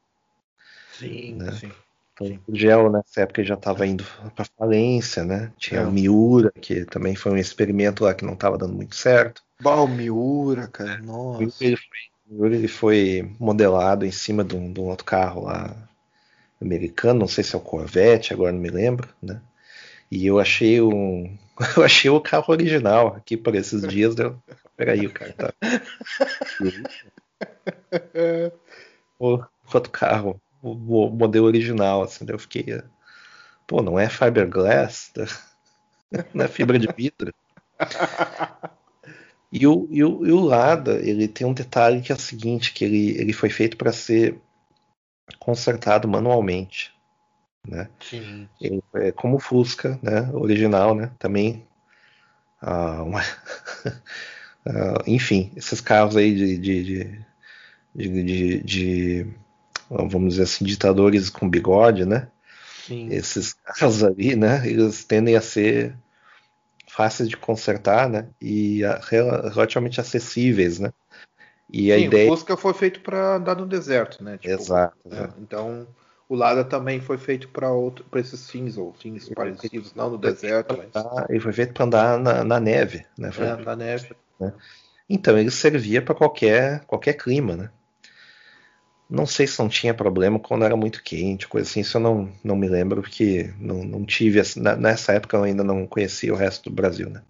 Sim, 0.97 1.35
né? 1.35 1.51
sim. 1.53 1.71
Então, 2.13 2.39
o 2.47 2.55
Gel 2.55 2.91
nessa 2.91 3.21
época 3.21 3.43
já 3.43 3.55
estava 3.55 3.85
indo 3.87 4.05
para 4.35 4.45
falência, 4.57 5.23
né? 5.23 5.51
Tinha 5.57 5.81
é. 5.81 5.85
o 5.85 5.91
Miura, 5.91 6.51
que 6.61 6.85
também 6.85 7.15
foi 7.15 7.31
um 7.31 7.37
experimento 7.37 8.03
lá 8.03 8.13
que 8.13 8.25
não 8.25 8.33
estava 8.33 8.57
dando 8.57 8.73
muito 8.73 8.95
certo. 8.95 9.41
Bah, 9.59 9.81
o 9.81 9.87
Miura, 9.87 10.67
cara, 10.67 10.99
nossa. 10.99 11.41
Ele 11.63 11.77
foi, 11.77 12.51
ele 12.51 12.67
foi 12.67 13.35
modelado 13.39 14.05
em 14.05 14.11
cima 14.11 14.43
de 14.43 14.55
um, 14.55 14.71
de 14.71 14.79
um 14.79 14.85
outro 14.85 15.05
carro 15.05 15.45
lá 15.45 15.75
americano, 16.61 17.21
não 17.21 17.27
sei 17.27 17.43
se 17.43 17.55
é 17.55 17.57
o 17.57 17.61
Corvette, 17.61 18.33
agora 18.33 18.51
não 18.51 18.59
me 18.59 18.69
lembro, 18.69 19.09
né? 19.21 19.41
E 20.09 20.27
eu 20.27 20.39
achei 20.39 20.81
um, 20.81 21.37
eu 21.77 21.83
achei 21.83 22.09
o 22.09 22.21
carro 22.21 22.45
original 22.49 23.15
aqui 23.15 23.35
por 23.35 23.55
esses 23.55 23.87
dias, 23.87 24.15
deu, 24.15 24.41
peraí, 24.77 25.05
o 25.05 25.11
cara 25.11 25.33
tá. 25.33 25.53
o 29.19 29.43
outro 29.73 29.91
carro, 29.91 30.41
o, 30.61 31.07
o, 31.07 31.09
modelo 31.09 31.47
original, 31.47 32.03
assim, 32.03 32.25
eu 32.27 32.39
fiquei, 32.39 32.81
pô, 33.65 33.81
não 33.81 33.99
é 33.99 34.09
fiberglass, 34.09 35.11
não 36.33 36.45
é 36.45 36.47
fibra 36.47 36.77
de 36.77 36.87
vidro. 36.95 37.33
E 39.51 39.67
o, 39.67 39.87
e 39.89 40.03
o, 40.03 40.25
e 40.25 40.31
o 40.31 40.39
Lada, 40.39 40.99
ele 40.99 41.27
tem 41.27 41.45
um 41.45 41.53
detalhe 41.53 42.01
que 42.01 42.11
é 42.11 42.15
o 42.15 42.19
seguinte, 42.19 42.73
que 42.73 42.85
ele, 42.85 43.19
ele 43.19 43.33
foi 43.33 43.49
feito 43.49 43.75
para 43.75 43.91
ser 43.91 44.39
consertado 45.37 46.07
manualmente, 46.07 46.93
né? 47.67 47.89
Sim. 47.99 48.47
É 48.95 49.11
como 49.11 49.37
o 49.37 49.39
Fusca, 49.39 49.99
né? 50.01 50.29
Original, 50.33 50.95
né? 50.95 51.11
Também, 51.19 51.65
ah, 52.61 53.03
uma... 53.03 53.21
ah, 54.65 55.03
enfim, 55.07 55.51
esses 55.55 55.81
carros 55.81 56.15
aí 56.15 56.35
de, 56.35 56.57
de, 56.57 56.83
de, 57.95 58.23
de, 58.23 58.63
de, 58.63 59.27
vamos 59.89 60.33
dizer 60.33 60.43
assim, 60.43 60.65
ditadores 60.65 61.29
com 61.29 61.49
bigode, 61.49 62.05
né? 62.05 62.27
Sim. 62.85 63.09
Esses 63.11 63.53
carros 63.53 64.03
ali, 64.03 64.35
né? 64.35 64.67
Eles 64.67 65.03
tendem 65.03 65.35
a 65.35 65.41
ser 65.41 65.95
fáceis 66.87 67.29
de 67.29 67.37
consertar, 67.37 68.09
né? 68.09 68.27
E 68.41 68.83
a, 68.83 68.99
relativamente 69.53 70.01
acessíveis, 70.01 70.79
né? 70.79 70.91
E 71.71 71.85
Sim, 71.85 71.91
a 71.91 71.97
ideia... 71.97 72.27
o 72.31 72.35
Fusca 72.35 72.57
foi 72.57 72.73
feito 72.73 72.99
para 72.99 73.37
andar 73.37 73.55
no 73.55 73.65
deserto, 73.65 74.21
né? 74.23 74.37
Tipo, 74.37 74.53
exato, 74.53 74.97
né? 75.05 75.29
Então, 75.39 75.87
o 76.27 76.35
Lada 76.35 76.65
também 76.65 76.99
foi 76.99 77.17
feito 77.17 77.47
para 77.47 77.69
para 78.09 78.19
esses 78.19 78.49
fins 78.49 78.77
ou 78.77 78.93
fins 78.93 79.29
parecidos, 79.29 79.93
não 79.95 80.09
no 80.09 80.17
deserto. 80.17 80.77
Mas... 80.77 81.29
Ele 81.29 81.39
foi 81.39 81.53
feito 81.53 81.73
para 81.73 81.85
andar 81.85 82.19
na, 82.19 82.43
na, 82.43 82.59
neve, 82.59 83.05
né? 83.17 83.31
Foi 83.31 83.45
é, 83.45 83.55
na 83.55 83.75
neve. 83.75 84.13
Né? 84.39 84.53
Então, 85.09 85.37
ele 85.37 85.51
servia 85.51 86.01
para 86.01 86.13
qualquer, 86.13 86.81
qualquer 86.85 87.13
clima, 87.13 87.55
né? 87.55 87.69
Não 89.09 89.25
sei 89.25 89.45
se 89.45 89.59
não 89.59 89.67
tinha 89.67 89.93
problema 89.93 90.39
quando 90.39 90.63
era 90.63 90.75
muito 90.75 91.03
quente, 91.03 91.47
coisa 91.47 91.69
assim, 91.69 91.81
isso 91.81 91.97
eu 91.97 92.01
não, 92.01 92.31
não 92.41 92.55
me 92.55 92.69
lembro, 92.69 93.01
porque 93.01 93.53
não, 93.59 93.83
não 93.83 94.05
tive. 94.05 94.41
Nessa 94.77 95.13
época 95.13 95.35
eu 95.35 95.43
ainda 95.43 95.65
não 95.65 95.85
conhecia 95.85 96.33
o 96.33 96.37
resto 96.37 96.69
do 96.69 96.75
Brasil, 96.75 97.09
né? 97.09 97.21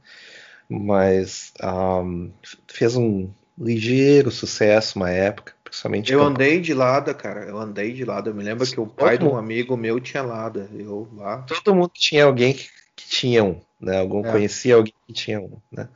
Mas 0.70 1.52
um, 1.64 2.32
fez 2.68 2.96
um, 2.96 3.32
ligeiro 3.58 4.32
sucesso 4.32 4.98
uma 4.98 5.10
época, 5.10 5.54
principalmente. 5.64 6.12
Eu 6.12 6.24
andei 6.24 6.60
de 6.60 6.74
lada, 6.74 7.14
cara. 7.14 7.46
Eu 7.46 7.58
andei 7.58 7.94
de 7.94 8.06
lada. 8.06 8.30
Eu 8.30 8.36
me 8.36 8.44
lembro 8.44 8.66
que 8.66 8.80
o 8.80 8.88
pai 8.88 9.18
de 9.18 9.26
um 9.26 9.38
amigo 9.38 9.78
meu 9.78 10.00
tinha 10.00 10.24
lada. 10.24 10.70
Eu 10.74 11.08
lá. 11.16 11.40
Todo 11.44 11.76
mundo 11.76 11.92
tinha 11.94 12.26
alguém 12.26 12.54
que, 12.54 12.68
que 12.96 13.08
tinha 13.08 13.44
um, 13.44 13.60
né? 13.80 14.00
Algum 14.00 14.26
é. 14.26 14.32
conhecia 14.32 14.76
alguém 14.76 14.94
que 15.08 15.14
tinha 15.14 15.40
um, 15.40 15.58
né? 15.72 15.88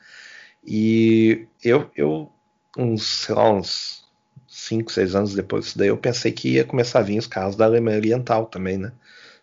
E 0.66 1.48
eu, 1.64 1.90
eu 1.96 2.32
uns, 2.78 3.26
sei 3.26 3.36
lá, 3.36 3.52
uns 3.52 4.06
5, 4.48 4.92
6 4.92 5.16
anos 5.16 5.36
depois 5.36 5.66
disso 5.66 5.78
daí, 5.78 5.90
eu 5.90 5.98
pensei 5.98 6.32
que 6.32 6.54
ia 6.54 6.64
começar 6.64 7.00
a 7.00 7.04
vir 7.04 7.20
os 7.20 7.28
carros 7.28 7.56
da 7.56 7.66
Alemanha 7.66 7.98
Oriental 7.98 8.46
também, 8.46 8.78
né? 8.78 8.92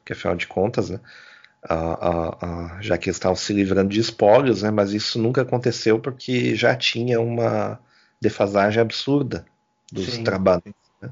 Que 0.05 0.13
afinal 0.13 0.35
de 0.37 0.47
contas, 0.47 0.91
né? 0.91 1.01
já 2.81 2.99
que 2.99 3.09
eles 3.09 3.17
estavam 3.17 3.37
se 3.37 3.53
livrando 3.53 3.91
de 3.91 4.01
espólios, 4.01 4.63
né? 4.63 4.71
Mas 4.71 4.93
isso 4.93 5.19
nunca 5.19 5.43
aconteceu 5.43 6.01
porque 6.01 6.57
já 6.57 6.75
tinha 6.75 7.21
uma 7.21 7.79
defasagem 8.23 8.81
absurda 8.81 9.45
dos 9.91 10.07
sim, 10.07 10.25
Trabantes. 10.25 10.73
Né? 11.01 11.11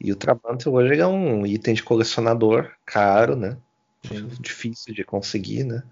E 0.00 0.12
o 0.12 0.16
Trabante 0.16 0.68
hoje 0.68 1.00
é 1.00 1.06
um 1.06 1.44
item 1.44 1.74
de 1.74 1.82
colecionador 1.82 2.70
caro, 2.86 3.34
né? 3.34 3.58
Sim. 4.06 4.28
Difícil 4.40 4.94
de 4.94 5.02
conseguir, 5.02 5.64
né? 5.64 5.82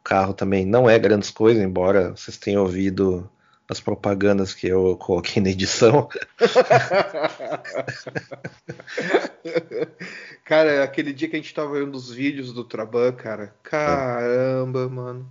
O 0.00 0.02
carro 0.02 0.34
também 0.34 0.66
não 0.66 0.90
é 0.90 0.98
grandes 0.98 1.30
coisas, 1.30 1.62
embora 1.62 2.10
vocês 2.10 2.36
tenham 2.36 2.62
ouvido 2.62 3.30
as 3.70 3.78
propagandas 3.80 4.52
que 4.52 4.66
eu 4.66 4.96
coloquei 4.96 5.40
na 5.40 5.50
edição. 5.50 6.08
cara, 10.44 10.82
aquele 10.82 11.12
dia 11.12 11.28
que 11.28 11.36
a 11.36 11.38
gente 11.38 11.54
tava 11.54 11.78
vendo 11.78 11.94
os 11.94 12.10
vídeos 12.10 12.52
do 12.52 12.64
Traban, 12.64 13.12
cara, 13.12 13.54
caramba, 13.62 14.82
é. 14.82 14.88
mano. 14.88 15.30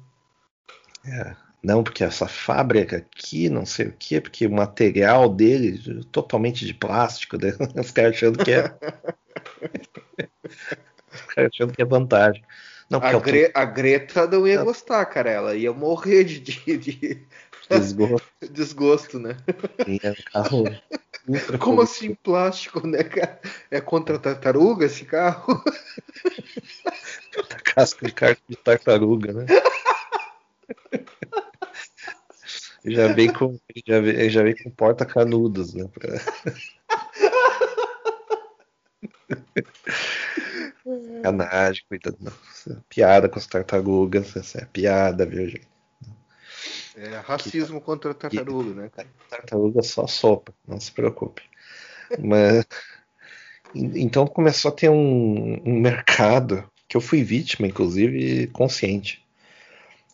É, 1.04 1.36
não, 1.64 1.84
porque 1.84 2.04
essa 2.04 2.28
fábrica 2.28 2.98
aqui, 2.98 3.48
não 3.50 3.66
sei 3.66 3.88
o 3.88 3.94
que, 3.94 4.20
porque 4.20 4.48
o 4.48 4.52
material 4.52 5.30
dele 5.30 5.80
é 5.88 6.04
totalmente 6.12 6.66
de 6.66 6.74
plástico, 6.74 7.38
né? 7.38 7.54
os 7.80 7.92
caras 7.92 8.16
achando 8.16 8.44
que 8.44 8.52
é. 8.52 8.76
os 11.14 11.22
caras 11.36 11.52
achando 11.54 11.74
que 11.74 11.82
é 11.82 11.86
vantagem. 11.86 12.44
Não, 12.90 13.00
a, 13.00 13.20
Gre 13.20 13.52
a, 13.54 13.64
Greta 13.64 14.28
não 14.28 14.48
ia 14.48 14.64
gostar, 14.64 15.06
cara. 15.06 15.30
Ela 15.30 15.56
ia 15.56 15.72
morrer 15.72 16.26
de, 16.26 16.40
de, 16.40 16.78
de... 16.78 17.28
Desgosto. 17.70 18.28
Desgosto, 18.52 19.20
né? 19.20 19.38
É 20.04 20.14
carro. 20.32 20.66
Como 21.60 21.82
assim 21.82 22.16
plástico, 22.16 22.86
né, 22.86 23.04
cara? 23.04 23.40
É 23.70 23.80
contra 23.80 24.20
tartaruga 24.20 24.88
esse 24.88 25.06
carro? 25.06 25.64
Casca 27.64 28.06
de 28.06 28.12
carro 28.12 28.38
de 28.50 28.58
tartaruga, 28.58 29.32
né? 29.32 29.46
Já 32.84 33.14
vem 33.14 33.32
com, 33.32 33.60
já 33.86 34.00
vem, 34.00 34.30
já 34.30 34.44
vem 34.44 34.56
com 34.56 34.72
porta 34.72 35.06
canudos, 35.06 35.74
né? 35.74 35.88
Pra... 35.94 36.20
Canagem, 41.22 41.84
cuidado. 41.88 42.18
Nossa, 42.20 42.84
piada 42.90 43.30
com 43.30 43.38
as 43.38 43.48
tartarugas, 43.48 44.36
essa 44.36 44.60
é 44.60 44.66
piada, 44.66 45.26
viu, 45.26 45.48
gente? 45.48 45.68
É 46.96 47.18
racismo 47.18 47.80
que, 47.80 47.86
contra 47.86 48.12
a 48.12 48.14
tartaruga, 48.14 48.82
né, 48.82 48.90
cara? 48.90 49.08
Tartaruga 49.30 49.82
só 49.82 50.08
sopa, 50.08 50.54
não 50.68 50.80
se 50.80 50.92
preocupe. 50.92 51.44
Mas 52.20 52.66
então 53.74 54.28
começou 54.28 54.70
a 54.70 54.76
ter 54.76 54.90
um, 54.90 55.62
um 55.66 55.80
mercado 55.80 56.70
que 56.88 56.98
eu 56.98 57.02
fui 57.02 57.24
vítima, 57.24 57.68
inclusive, 57.68 58.48
consciente. 58.48 59.26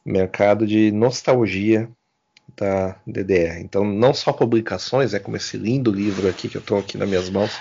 Mercado 0.05 0.67
de 0.67 0.91
nostalgia 0.91 1.89
da 2.57 2.95
DDR. 3.05 3.59
Então, 3.59 3.85
não 3.85 4.13
só 4.13 4.33
publicações, 4.33 5.13
é 5.13 5.19
como 5.19 5.37
esse 5.37 5.57
lindo 5.57 5.91
livro 5.91 6.27
aqui 6.27 6.49
que 6.49 6.57
eu 6.57 6.61
estou 6.61 6.79
aqui 6.79 6.97
nas 6.97 7.07
minhas 7.07 7.29
mãos, 7.29 7.51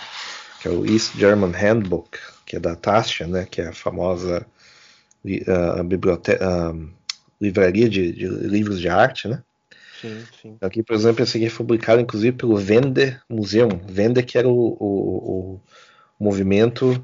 que 0.61 0.69
é 0.69 0.71
o 0.71 0.87
East 0.87 1.17
German 1.17 1.53
Handbook, 1.53 2.19
que 2.47 2.57
é 2.57 2.61
da 2.61 2.75
Tassia, 2.75 3.27
né, 3.27 3.47
que 3.49 3.61
é 3.61 3.69
a 3.69 3.73
famosa 3.73 4.47
uh, 5.25 5.85
biblioteca, 5.85 6.73
uh, 6.73 6.89
livraria 7.41 7.89
de, 7.89 8.13
de, 8.13 8.27
livros 8.27 8.81
de 8.81 8.89
arte, 8.89 9.29
né? 9.29 9.43
Sim, 10.01 10.25
sim. 10.41 10.57
Aqui, 10.61 10.83
por 10.83 10.95
exemplo, 10.95 11.23
esse 11.23 11.37
aqui 11.37 11.47
é 11.47 11.51
publicado 11.51 12.01
inclusive 12.01 12.37
pelo 12.37 12.57
Vende 12.57 13.19
Museum. 13.29 13.81
Vende 13.89 14.23
que 14.23 14.37
era 14.37 14.49
o, 14.49 14.77
o, 14.79 15.61
o 16.19 16.25
movimento 16.25 17.03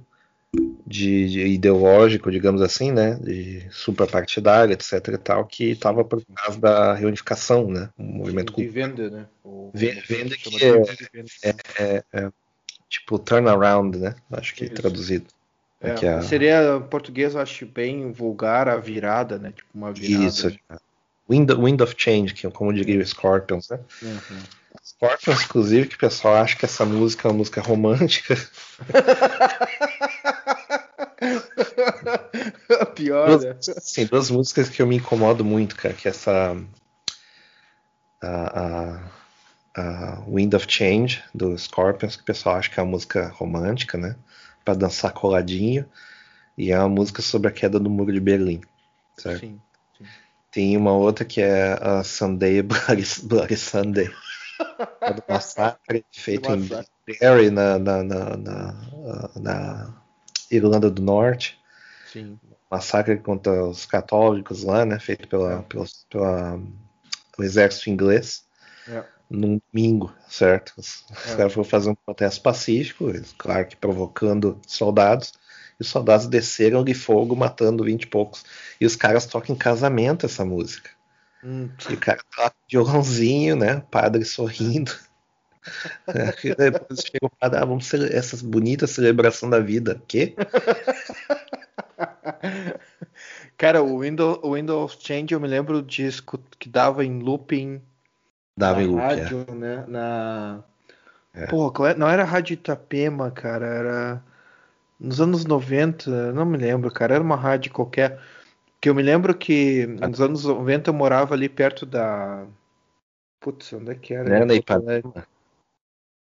de, 0.93 1.29
de, 1.29 1.47
ideológico, 1.47 2.31
digamos 2.31 2.61
assim, 2.61 2.93
né, 2.93 3.15
de 3.15 3.67
suprapartidário, 3.71 4.75
etc 4.75 5.09
e 5.09 5.19
tal, 5.19 5.47
que 5.47 5.71
estava 5.71 6.05
por 6.05 6.23
causa 6.35 6.61
da 6.61 6.93
reunificação, 6.93 7.69
né, 7.69 7.89
o 7.99 8.03
movimento 8.03 8.55
de 8.55 8.69
venda, 8.69 9.11
né, 9.11 9.27
o, 9.43 9.71
venda 9.75 10.37
que 10.37 10.65
é, 10.65 11.49
é, 11.49 11.55
é, 11.79 12.05
é, 12.13 12.31
tipo 12.89 13.19
turnaround, 13.19 13.99
né, 13.99 14.15
acho 14.33 14.55
que 14.55 14.67
Isso. 14.67 14.75
traduzido. 14.75 15.27
É, 15.81 16.05
é 16.05 16.09
a... 16.09 16.23
Seria 16.23 16.77
em 16.77 16.83
português, 16.83 17.35
eu 17.35 17.41
acho 17.41 17.65
bem 17.65 18.13
vulgar 18.13 18.69
a 18.69 18.77
virada, 18.77 19.39
né, 19.39 19.53
tipo 19.57 19.71
uma 19.75 19.93
virada. 19.93 20.27
Isso. 20.27 20.55
Wind, 21.31 21.51
Wind 21.53 21.81
of 21.81 21.95
Change, 21.97 22.35
que 22.35 22.47
é 22.47 22.51
como 22.51 22.75
diria 22.75 23.01
o 23.01 23.07
Scorpions, 23.07 23.71
né. 23.71 23.81
Uhum. 24.03 24.43
Scorpions, 24.85 25.45
inclusive, 25.45 25.89
que 25.89 25.95
o 25.95 25.99
pessoal 25.99 26.35
acha 26.37 26.57
que 26.57 26.65
essa 26.65 26.85
música 26.85 27.27
é 27.27 27.31
uma 27.31 27.39
música 27.39 27.61
romântica. 27.61 28.37
Pior, 33.05 33.27
duas, 33.27 33.45
né? 33.45 33.57
Sim, 33.81 34.07
duas 34.07 34.31
músicas 34.31 34.69
que 34.69 34.81
eu 34.81 34.87
me 34.87 34.97
incomodo 34.97 35.45
muito, 35.45 35.77
cara, 35.77 35.95
que 35.95 36.09
é 36.09 36.11
essa. 36.11 36.57
A, 38.23 38.61
a, 38.61 39.11
a, 39.77 40.25
Wind 40.29 40.55
of 40.55 40.67
Change, 40.69 41.23
do 41.35 41.57
Scorpions, 41.59 42.17
que 42.17 42.23
o 42.23 42.27
pessoal 42.27 42.57
acha 42.57 42.71
que 42.71 42.79
é 42.79 42.83
uma 42.83 42.91
música 42.93 43.29
romântica, 43.29 43.99
né? 43.99 44.17
para 44.65 44.75
dançar 44.75 45.13
coladinho. 45.13 45.89
E 46.57 46.71
é 46.71 46.79
uma 46.79 46.89
música 46.89 47.23
sobre 47.23 47.49
a 47.49 47.53
queda 47.53 47.79
do 47.81 47.91
muro 47.91 48.13
de 48.13 48.21
Berlim. 48.21 48.61
Certo? 49.17 49.41
Sim, 49.41 49.61
sim. 49.97 50.05
Tem 50.51 50.77
uma 50.77 50.93
outra 50.93 51.25
que 51.25 51.41
é 51.41 51.79
a 51.81 52.05
Sunday 52.05 52.61
Bloody, 52.63 53.05
Bloody 53.25 53.57
Sunday. 53.57 54.11
é 55.01 55.13
do 55.13 55.23
massacre 55.29 56.05
feito 56.13 56.51
em 56.51 56.69
Derry, 57.21 57.51
na, 57.51 57.79
na, 57.79 58.03
na, 58.03 58.37
na, 59.35 59.95
Irlanda 60.51 60.91
do 60.91 61.03
Norte. 61.03 61.59
Sim. 62.13 62.39
Massacre 62.73 63.19
contra 63.19 63.65
os 63.65 63.85
católicos 63.87 64.65
lá, 64.65 64.85
né? 64.85 64.99
Feito 64.99 65.29
pela, 65.29 65.59
é. 65.59 65.63
pela, 65.63 65.85
pela, 66.11 66.61
pelo 67.37 67.47
exército 67.47 67.91
inglês. 67.91 68.45
É. 68.89 69.05
Num 69.29 69.61
domingo, 69.73 70.13
certo? 70.29 70.73
Os 70.79 71.05
é. 71.33 71.37
caras 71.37 71.53
foram 71.53 71.65
fazer 71.65 71.91
um 71.91 71.95
protesto 71.95 72.43
pacífico, 72.43 73.07
claro 73.39 73.67
que 73.67 73.77
provocando 73.77 74.61
soldados 74.67 75.33
os 75.83 75.89
soldados 75.89 76.27
desceram 76.27 76.85
de 76.85 76.95
fogo, 76.95 77.37
matando 77.37 77.85
vinte 77.85 78.05
e 78.05 78.07
poucos. 78.07 78.45
E 78.81 78.87
os 78.87 78.97
caras 78.97 79.27
tocam 79.27 79.55
em 79.55 79.59
casamento 79.59 80.25
essa 80.25 80.45
música. 80.45 80.91
Hum. 81.45 81.69
E 81.91 81.95
o 81.95 81.99
cara 81.99 82.21
toca 82.35 82.55
violãozinho, 82.71 83.57
né? 83.57 83.83
Padre 83.91 84.25
sorrindo. 84.25 84.93
É, 86.09 86.55
depois 86.57 87.03
chega 87.03 87.25
o 87.25 87.31
padre, 87.31 87.61
ah, 87.61 87.65
vamos 87.65 87.87
ser 87.87 88.13
essas 88.13 88.43
bonitas 88.43 88.91
celebração 88.91 89.49
da 89.49 89.61
vida. 89.61 90.03
Quê? 90.09 90.35
Cara, 93.57 93.83
o 93.83 94.01
Windows, 94.01 94.39
o 94.43 94.55
Windows 94.55 94.99
Change 95.01 95.33
eu 95.33 95.41
me 95.41 95.49
lembro 95.49 95.81
do 95.81 95.87
disco 95.87 96.39
que 96.59 96.69
dava 96.69 97.05
em 97.05 97.21
looping. 97.21 97.81
Dava 98.57 98.83
em 98.83 98.87
looping. 98.87 99.01
Rádio, 99.01 99.47
é. 99.49 99.53
né? 99.53 99.85
Na. 99.89 100.65
É. 101.35 101.47
Porra, 101.47 101.95
não 101.95 102.09
era 102.09 102.25
Rádio 102.25 102.55
Itapema, 102.55 103.31
cara, 103.31 103.67
era 103.67 104.23
nos 105.03 105.21
anos 105.21 105.45
90, 105.45 106.33
não 106.33 106.45
me 106.45 106.57
lembro, 106.57 106.93
cara, 106.93 107.15
era 107.15 107.25
uma 107.25 107.37
rádio 107.37 107.73
qualquer. 107.73 108.21
Que 108.81 108.89
eu 108.89 108.95
me 108.95 109.03
lembro 109.03 109.35
que 109.35 109.87
nos 109.87 110.21
anos 110.21 110.45
90 110.45 110.91
eu 110.91 110.95
morava 110.95 111.35
ali 111.35 111.49
perto 111.49 111.87
da. 111.87 112.47
Putz, 113.41 113.73
onde 113.73 113.93
é 113.93 113.95
que 113.95 114.15
era? 114.15 114.29
Não 114.29 114.37
era 114.37 114.47
na 114.47 114.55
Ipanema. 114.55 115.27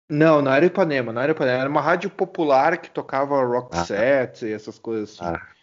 Não, 0.08 0.40
não 0.40 0.52
era 0.52 0.66
Ipanema, 0.66 1.12
não 1.12 1.20
era 1.20 1.32
Ipanema. 1.32 1.60
Era 1.60 1.70
uma 1.70 1.80
rádio 1.80 2.10
popular 2.10 2.78
que 2.78 2.90
tocava 2.90 3.42
rock 3.44 3.76
ah, 3.76 3.84
set 3.84 4.44
e 4.44 4.52
essas 4.52 4.78
coisas 4.78 5.18
assim. 5.20 5.34
Ah. 5.36 5.55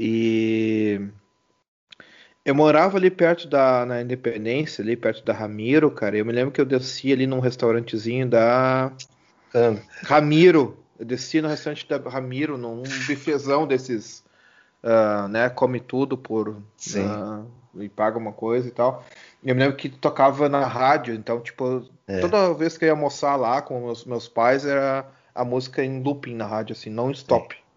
E 0.00 1.00
eu 2.44 2.54
morava 2.54 2.96
ali 2.96 3.10
perto 3.10 3.48
da 3.48 3.84
na 3.84 4.00
Independência, 4.00 4.80
ali 4.80 4.96
perto 4.96 5.24
da 5.24 5.32
Ramiro, 5.32 5.90
cara. 5.90 6.16
Eu 6.16 6.24
me 6.24 6.32
lembro 6.32 6.52
que 6.52 6.60
eu 6.60 6.64
descia 6.64 7.14
ali 7.14 7.26
num 7.26 7.40
restaurantezinho 7.40 8.28
da 8.28 8.92
ah. 9.54 9.74
Ramiro, 10.04 10.78
eu 10.98 11.04
desci 11.04 11.42
no 11.42 11.48
restaurante 11.48 11.88
da 11.88 11.98
Ramiro, 12.08 12.56
num 12.56 12.82
bifezão 13.06 13.66
desses, 13.66 14.24
uh, 14.84 15.26
né? 15.28 15.48
Come 15.48 15.80
tudo 15.80 16.16
por. 16.16 16.48
Uh, 16.48 17.82
e 17.82 17.88
paga 17.88 18.18
uma 18.18 18.32
coisa 18.32 18.68
e 18.68 18.70
tal. 18.70 19.04
Eu 19.44 19.54
me 19.54 19.60
lembro 19.60 19.76
que 19.76 19.88
tocava 19.88 20.48
na 20.48 20.64
rádio, 20.66 21.14
então, 21.14 21.40
tipo, 21.40 21.84
é. 22.06 22.20
toda 22.20 22.54
vez 22.54 22.78
que 22.78 22.84
eu 22.84 22.86
ia 22.86 22.92
almoçar 22.92 23.36
lá 23.36 23.62
com 23.62 23.84
os 23.86 24.04
meus 24.04 24.28
pais, 24.28 24.64
era 24.64 25.06
a 25.34 25.44
música 25.44 25.84
em 25.84 26.02
looping 26.02 26.34
na 26.34 26.46
rádio, 26.46 26.72
assim, 26.72 26.90
não 26.90 27.10
stop. 27.10 27.54
É. 27.54 27.67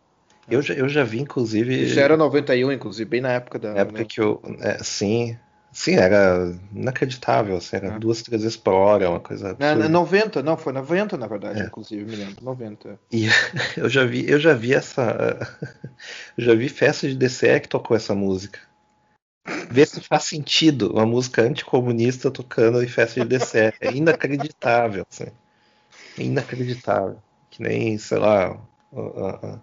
Eu 0.50 0.62
já, 0.62 0.74
eu 0.74 0.90
já 0.90 1.04
vi, 1.04 1.20
inclusive. 1.20 1.88
Já 1.88 2.02
era 2.02 2.18
91, 2.18 2.72
inclusive, 2.72 3.10
bem 3.10 3.22
na 3.22 3.32
época 3.32 3.60
da. 3.60 3.74
Na 3.74 3.80
época 3.82 4.06
que 4.06 4.20
eu. 4.20 4.42
É, 4.60 4.84
sim, 4.84 5.38
Sim, 5.72 5.96
era 5.96 6.54
inacreditável, 6.76 7.56
assim, 7.56 7.78
era 7.78 7.88
é. 7.96 8.00
duas, 8.00 8.22
três 8.22 8.42
vezes 8.42 8.58
por 8.58 8.74
hora, 8.74 9.10
uma 9.10 9.22
coisa 9.22 9.48
é, 9.48 9.52
absurda. 9.52 9.88
90, 9.88 10.44
não, 10.44 10.58
foi 10.58 10.74
90 10.74 11.18
na 11.18 11.28
verdade, 11.28 11.62
é. 11.62 11.66
inclusive, 11.66 12.04
me 12.04 12.18
lembro, 12.18 12.44
90. 12.44 13.00
E 13.12 13.28
eu 13.78 13.88
já 13.88 14.04
vi, 14.04 14.30
eu 14.30 14.38
já 14.38 14.54
vi 14.54 14.74
essa, 14.74 15.40
eu 16.38 16.44
já 16.44 16.54
vi 16.54 16.68
festa 16.68 17.08
de 17.08 17.16
DCE 17.16 17.62
que 17.62 17.70
tocou 17.70 17.96
essa 17.96 18.14
música. 18.14 18.60
Vê 19.70 19.86
se 19.86 20.02
faz 20.02 20.26
sentido 20.26 20.92
uma 20.92 21.06
música 21.06 21.42
anticomunista 21.42 22.30
tocando 22.30 22.84
em 22.84 22.88
festa 22.88 23.26
de 23.26 23.38
DCE, 23.38 23.74
é 23.80 23.92
inacreditável, 23.94 25.06
assim. 25.10 25.32
É 26.20 26.24
inacreditável. 26.24 27.18
Que 27.50 27.64
nem, 27.64 27.98
sei 27.98 28.18
lá, 28.18 28.62
a, 28.94 29.48
a 29.48 29.60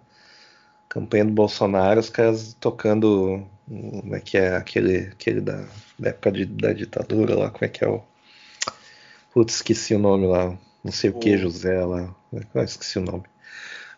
campanha 0.89 1.23
do 1.23 1.31
Bolsonaro, 1.31 1.99
os 1.99 2.09
caras 2.09 2.57
tocando 2.59 3.45
como 3.69 4.15
é 4.15 4.19
que 4.19 4.37
é 4.37 4.55
aquele, 4.55 5.09
aquele 5.11 5.39
da, 5.39 5.63
da 5.97 6.09
época 6.09 6.31
de, 6.31 6.45
da 6.45 6.73
ditadura 6.73 7.35
lá, 7.35 7.51
como 7.51 7.63
é 7.63 7.67
que 7.67 7.83
é 7.83 7.87
o. 7.87 8.01
Putz, 9.31 9.55
esqueci 9.55 9.93
o 9.93 9.99
nome 9.99 10.25
lá. 10.25 10.57
Não 10.83 10.91
sei 10.91 11.11
o, 11.11 11.13
que, 11.13 11.37
José 11.37 11.85
lá. 11.85 12.13
Ah, 12.55 12.63
esqueci 12.63 12.97
o 12.97 13.03
nome. 13.03 13.23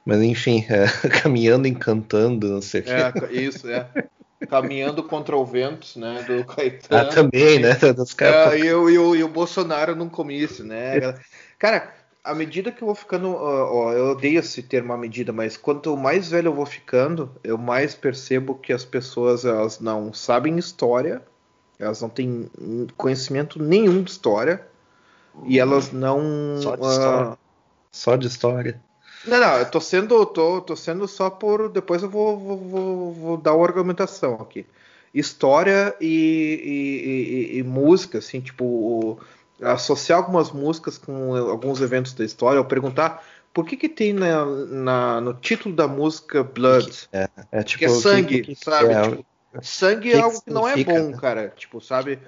Mas 0.06 0.22
enfim, 0.22 0.66
é, 0.70 0.88
caminhando 1.22 1.68
encantando, 1.68 2.50
não 2.50 2.62
sei 2.62 2.82
o 2.82 2.84
que. 2.84 2.92
É, 2.92 3.14
isso, 3.32 3.70
é. 3.70 3.88
Caminhando 4.50 5.04
contra 5.04 5.38
o 5.38 5.46
vento, 5.46 5.98
né? 5.98 6.24
Do 6.24 6.44
Caetano. 6.54 7.10
Ah, 7.10 7.14
também, 7.14 7.60
né? 7.60 7.76
Dos 7.96 8.14
caras. 8.14 8.54
É, 8.54 8.60
e, 8.60 8.74
o, 8.74 8.90
e, 8.90 8.98
o, 8.98 9.16
e 9.16 9.24
o 9.24 9.30
Bolsonaro 9.30 9.96
num 9.96 10.10
comício, 10.10 10.66
né? 10.66 11.16
Cara, 11.58 11.94
à 12.24 12.34
medida 12.34 12.72
que 12.72 12.82
eu 12.82 12.86
vou 12.86 12.96
ficando, 12.96 13.36
ó, 13.36 13.94
eu 13.94 14.12
odeio 14.12 14.40
esse 14.40 14.62
termo 14.62 14.94
à 14.94 14.98
medida, 14.98 15.34
mas 15.34 15.58
quanto 15.58 15.96
mais 15.98 16.30
velho 16.30 16.50
eu 16.50 16.54
vou 16.54 16.66
ficando, 16.66 17.32
eu 17.44 17.58
mais 17.58 17.96
percebo 17.96 18.56
que 18.56 18.72
as 18.72 18.86
pessoas 18.86 19.44
elas 19.46 19.80
não 19.80 20.14
sabem 20.14 20.58
história, 20.58 21.22
elas 21.80 22.02
não 22.02 22.10
têm 22.10 22.50
conhecimento 22.96 23.62
nenhum 23.62 24.04
de 24.04 24.12
história 24.12 24.66
e 25.46 25.60
elas 25.60 25.92
não 25.92 26.58
só 26.62 26.76
de 26.76 26.88
história. 26.88 27.30
Uh... 27.32 27.38
Só 27.92 28.16
de 28.16 28.28
história. 28.28 28.82
Não, 29.26 29.40
não, 29.40 29.58
eu 29.58 29.70
tô 29.70 29.80
sendo, 29.80 30.26
tô, 30.26 30.62
tô 30.62 30.76
sendo 30.76 31.08
só 31.08 31.30
por. 31.30 31.70
Depois 31.70 32.02
eu 32.02 32.10
vou, 32.10 32.38
vou, 32.40 32.58
vou, 32.58 33.14
vou 33.14 33.38
dar 33.38 33.54
uma 33.54 33.66
argumentação 33.66 34.36
aqui. 34.36 34.66
História 35.14 35.96
e, 36.00 37.52
e, 37.54 37.56
e, 37.56 37.60
e 37.60 37.64
música, 37.64 38.20
assim, 38.20 38.40
tipo. 38.40 38.64
O, 38.64 39.20
associar 39.62 40.20
algumas 40.20 40.52
músicas 40.52 40.98
com 40.98 41.36
alguns 41.36 41.82
eventos 41.82 42.14
da 42.14 42.26
história, 42.26 42.60
ou 42.60 42.66
perguntar 42.66 43.24
por 43.54 43.66
que 43.66 43.76
que 43.76 43.90
tem 43.90 44.14
na, 44.14 44.46
na 44.46 45.22
no 45.22 45.34
título 45.34 45.76
da 45.76 45.88
música 45.88 46.44
Blood? 46.44 47.10
É, 47.12 47.30
é 47.52 47.64
tipo 47.64 47.80
que 47.80 47.86
é 47.86 47.90
sangue, 47.90 48.42
que, 48.42 48.56
que, 48.56 48.64
sabe? 48.64 48.94
É, 48.94 49.02
tipo, 49.02 49.26
sangue 49.62 50.14
é 50.14 50.20
algo 50.20 50.42
que 50.42 50.50
não 50.50 50.68
é 50.68 50.84
bom, 50.84 51.10
né? 51.10 51.18
cara. 51.20 51.54
Tipo, 51.56 51.82
sabe? 51.82 52.20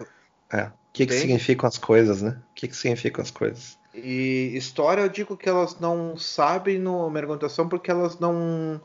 É. 0.52 0.64
O 0.64 0.72
que, 0.94 1.08
que 1.08 1.14
significam 1.14 1.68
as 1.68 1.78
coisas, 1.78 2.22
né? 2.22 2.38
O 2.52 2.54
que, 2.54 2.68
que 2.68 2.76
significam 2.76 3.24
as 3.24 3.32
coisas? 3.32 3.80
E 3.96 4.52
história, 4.56 5.02
eu 5.02 5.10
digo 5.10 5.38
que 5.38 5.48
elas 5.48 5.80
não 5.80 6.18
sabem 6.18 6.78
no 6.78 7.06
argumentação 7.16 7.68
porque 7.68 7.90
elas 7.90 8.20
não 8.20 8.82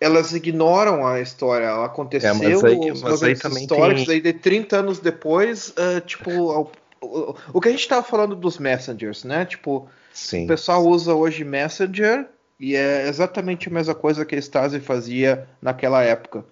elas 0.00 0.32
ignoram 0.32 1.06
a 1.06 1.20
história. 1.20 1.66
Ela 1.66 1.86
aconteceu, 1.86 2.30
é, 2.30 2.34
mas 2.34 2.64
aí, 2.64 2.90
os 2.90 3.02
mas 3.02 3.22
aí 3.22 3.38
também 3.38 3.62
históricos, 3.62 4.06
tem... 4.06 4.14
aí 4.16 4.20
de 4.20 4.32
30 4.32 4.76
anos 4.76 4.98
depois, 4.98 5.68
uh, 5.70 6.00
tipo, 6.04 6.72
o, 7.02 7.60
que 7.60 7.68
a 7.68 7.70
gente 7.70 7.80
estava 7.80 8.02
falando 8.02 8.36
dos 8.36 8.58
messengers, 8.58 9.24
né? 9.24 9.44
Tipo, 9.44 9.88
Sim. 10.12 10.44
o 10.44 10.48
pessoal 10.48 10.86
usa 10.86 11.14
hoje 11.14 11.44
Messenger 11.44 12.28
e 12.58 12.76
é 12.76 13.08
exatamente 13.08 13.68
a 13.68 13.72
mesma 13.72 13.94
coisa 13.94 14.24
que 14.24 14.34
a 14.34 14.38
Stasi 14.38 14.80
fazia 14.80 15.48
naquela 15.60 16.02
época. 16.02 16.44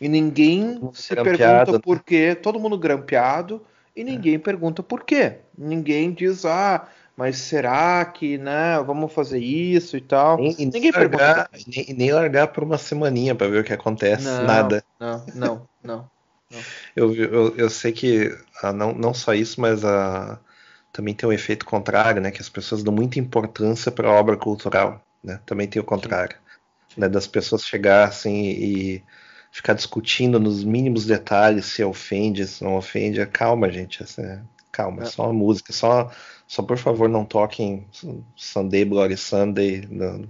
E 0.00 0.08
ninguém 0.08 0.80
se 0.94 1.14
pergunta 1.14 1.78
por 1.78 1.96
né? 1.96 2.02
quê, 2.06 2.34
todo 2.34 2.58
mundo 2.58 2.78
grampeado, 2.78 3.60
e 3.94 4.02
ninguém 4.02 4.36
é. 4.36 4.38
pergunta 4.38 4.82
por 4.82 5.04
quê. 5.04 5.34
Ninguém 5.56 6.12
diz, 6.12 6.46
ah, 6.46 6.88
mas 7.14 7.36
será 7.36 8.02
que, 8.06 8.38
né, 8.38 8.82
vamos 8.86 9.12
fazer 9.12 9.40
isso 9.40 9.98
e 9.98 10.00
tal. 10.00 10.38
Nem, 10.38 10.56
ninguém 10.58 10.90
largar, 10.90 11.50
pergunta. 11.50 11.50
Nem, 11.66 11.94
nem 11.94 12.12
largar 12.12 12.48
por 12.48 12.64
uma 12.64 12.78
semaninha 12.78 13.34
para 13.34 13.48
ver 13.48 13.60
o 13.60 13.64
que 13.64 13.74
acontece, 13.74 14.24
não, 14.24 14.44
nada. 14.44 14.82
Não, 14.98 15.26
não, 15.34 15.68
não. 15.84 16.10
Eu, 16.96 17.14
eu, 17.14 17.56
eu, 17.56 17.70
sei 17.70 17.92
que 17.92 18.36
ah, 18.62 18.72
não, 18.72 18.92
não 18.92 19.14
só 19.14 19.32
isso, 19.32 19.60
mas 19.60 19.84
ah, 19.84 20.38
também 20.92 21.14
tem 21.14 21.28
o 21.28 21.30
um 21.30 21.32
efeito 21.32 21.64
contrário, 21.64 22.20
né? 22.20 22.30
Que 22.30 22.40
as 22.40 22.48
pessoas 22.48 22.82
dão 22.82 22.92
muita 22.92 23.18
importância 23.18 23.90
para 23.92 24.08
a 24.08 24.12
obra 24.12 24.36
cultural, 24.36 25.00
né? 25.22 25.40
Também 25.46 25.68
tem 25.68 25.80
o 25.80 25.84
contrário, 25.84 26.36
Sim. 26.88 27.00
né? 27.02 27.08
Das 27.08 27.26
pessoas 27.26 27.64
chegar 27.64 28.08
assim 28.08 28.50
e 28.50 29.04
ficar 29.52 29.74
discutindo 29.74 30.38
nos 30.40 30.64
mínimos 30.64 31.06
detalhes 31.06 31.66
se 31.66 31.84
ofende, 31.84 32.46
se 32.46 32.64
não 32.64 32.76
ofende. 32.76 33.24
Calma, 33.26 33.70
gente, 33.70 34.02
assim, 34.02 34.40
calma, 34.72 35.02
é. 35.02 35.06
só 35.06 35.24
uma 35.24 35.32
música, 35.32 35.72
só, 35.72 36.10
só 36.46 36.62
por 36.62 36.78
favor 36.78 37.08
não 37.08 37.24
toquem 37.24 37.86
Sunday 38.36 38.84
Bloody 38.84 39.16
Sunday. 39.16 39.86
No, 39.88 40.28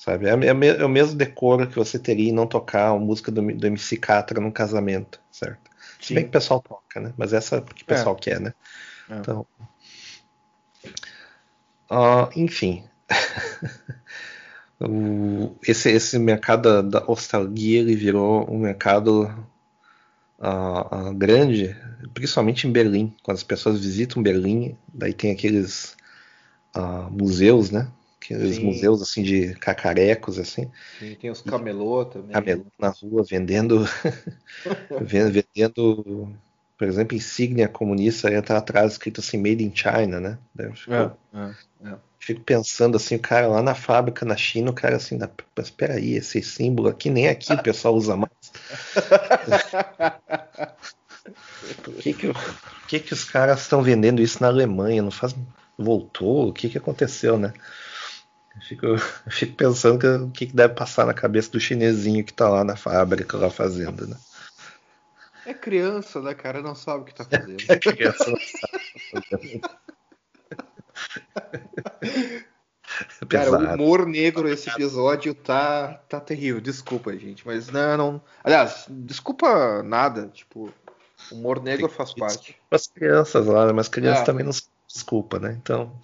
sabe? 0.00 0.26
É, 0.26 0.30
é, 0.30 0.66
é, 0.80 0.84
o 0.84 0.88
mesmo 0.88 1.14
decoro 1.14 1.66
que 1.68 1.76
você 1.76 1.98
teria 1.98 2.30
em 2.30 2.32
não 2.32 2.46
tocar 2.46 2.88
a 2.88 2.98
música 2.98 3.30
do, 3.30 3.42
do 3.54 3.66
MC 3.66 3.98
Catra 3.98 4.40
num 4.40 4.50
casamento, 4.50 5.20
certo? 5.30 5.70
Sim. 6.00 6.06
Se 6.06 6.14
bem 6.14 6.24
que 6.24 6.30
o 6.30 6.32
pessoal 6.32 6.60
toca, 6.60 7.00
né? 7.00 7.12
Mas 7.18 7.34
essa 7.34 7.56
é 7.56 7.60
que 7.60 7.82
o 7.82 7.86
pessoal 7.86 8.16
é. 8.16 8.22
quer, 8.22 8.40
né? 8.40 8.54
É. 9.10 9.16
Então, 9.18 9.46
uh, 11.90 12.30
enfim, 12.34 12.82
o, 14.80 15.54
esse, 15.68 15.90
esse 15.90 16.18
mercado 16.18 16.62
da, 16.62 17.00
da 17.00 17.06
nostalgia 17.06 17.80
ele 17.80 17.94
virou 17.94 18.50
um 18.50 18.58
mercado 18.58 19.24
uh, 20.38 21.08
uh, 21.10 21.14
grande, 21.14 21.76
principalmente 22.14 22.66
em 22.66 22.72
Berlim. 22.72 23.14
Quando 23.22 23.36
as 23.36 23.44
pessoas 23.44 23.78
visitam 23.78 24.22
Berlim, 24.22 24.78
daí 24.88 25.12
tem 25.12 25.30
aqueles 25.30 25.94
museus, 27.10 27.70
né? 27.70 27.90
Aqueles 28.34 28.56
Sim. 28.58 28.64
museus 28.64 29.02
assim 29.02 29.22
de 29.22 29.54
cacarecos 29.54 30.38
assim, 30.38 30.70
Sim, 30.98 31.14
tem 31.14 31.30
os 31.30 31.42
camelô 31.42 32.04
também. 32.04 32.32
camelô 32.32 32.66
na 32.78 32.88
rua 32.88 33.22
vendendo, 33.28 33.84
ven- 35.02 35.30
vendendo, 35.30 36.34
por 36.78 36.88
exemplo, 36.88 37.16
insígnia 37.16 37.68
comunista, 37.68 38.28
aí 38.28 38.40
tá 38.42 38.56
atrás 38.56 38.92
escrito 38.92 39.20
assim 39.20 39.36
Made 39.36 39.64
in 39.64 39.74
China, 39.74 40.20
né? 40.20 40.38
Daí 40.54 40.72
fico, 40.74 40.92
É, 40.92 41.10
é, 41.34 41.50
é. 41.90 41.94
fico 42.18 42.40
pensando 42.42 42.96
assim, 42.96 43.16
o 43.16 43.20
cara 43.20 43.46
lá 43.48 43.62
na 43.62 43.74
fábrica 43.74 44.24
na 44.24 44.36
China, 44.36 44.70
o 44.70 44.74
cara 44.74 44.96
assim, 44.96 45.18
"Dá- 45.18 45.28
mas 45.56 45.66
espera 45.66 45.94
aí, 45.94 46.14
esse 46.14 46.42
símbolo 46.42 46.88
aqui 46.88 47.10
nem 47.10 47.28
aqui 47.28 47.52
o 47.52 47.62
pessoal 47.62 47.94
usa 47.94 48.16
mais. 48.16 48.30
Por 51.84 51.94
que 51.94 52.12
que, 52.14 52.26
por 52.32 52.86
que 52.88 53.00
que 53.00 53.12
os 53.12 53.24
caras 53.24 53.60
estão 53.62 53.82
vendendo 53.82 54.22
isso 54.22 54.40
na 54.40 54.48
Alemanha? 54.48 55.02
Não 55.02 55.10
faz, 55.10 55.34
voltou? 55.78 56.48
O 56.48 56.52
que 56.52 56.68
que 56.68 56.78
aconteceu, 56.78 57.38
né? 57.38 57.52
Fico, 58.66 58.86
fico 59.30 59.54
pensando 59.56 59.98
que, 59.98 60.06
o 60.06 60.30
que 60.30 60.46
deve 60.46 60.74
passar 60.74 61.06
na 61.06 61.14
cabeça 61.14 61.50
do 61.50 61.60
chinesinho 61.60 62.24
que 62.24 62.32
tá 62.32 62.48
lá 62.48 62.64
na 62.64 62.76
fábrica 62.76 63.36
lá 63.36 63.50
fazendo, 63.50 64.06
né? 64.06 64.16
É 65.46 65.54
criança, 65.54 66.20
né, 66.20 66.34
cara? 66.34 66.62
Não 66.62 66.74
sabe 66.74 67.02
o 67.02 67.04
que 67.04 67.14
tá 67.14 67.24
fazendo. 67.24 67.56
A 67.68 67.76
criança 67.78 68.30
não 68.30 68.38
sabe. 68.38 69.60
É 73.22 73.26
Cara, 73.26 73.50
o 73.50 73.74
humor 73.74 74.06
negro 74.06 74.48
esse 74.48 74.68
episódio 74.68 75.34
tá, 75.34 75.94
tá 76.08 76.20
terrível. 76.20 76.60
Desculpa, 76.60 77.16
gente. 77.16 77.46
Mas 77.46 77.68
não, 77.68 77.96
não. 77.96 78.22
Aliás, 78.42 78.86
desculpa 78.88 79.82
nada. 79.82 80.28
Tipo, 80.28 80.72
humor 81.30 81.62
negro 81.62 81.88
faz 81.88 82.12
parte. 82.12 82.56
As 82.70 82.86
crianças 82.86 83.46
lá, 83.46 83.66
né? 83.66 83.72
mas 83.72 83.88
crianças 83.88 84.22
É. 84.22 84.24
também 84.24 84.44
não 84.44 84.52
se 84.52 84.64
desculpa, 84.86 85.38
né? 85.38 85.56
Então. 85.60 85.98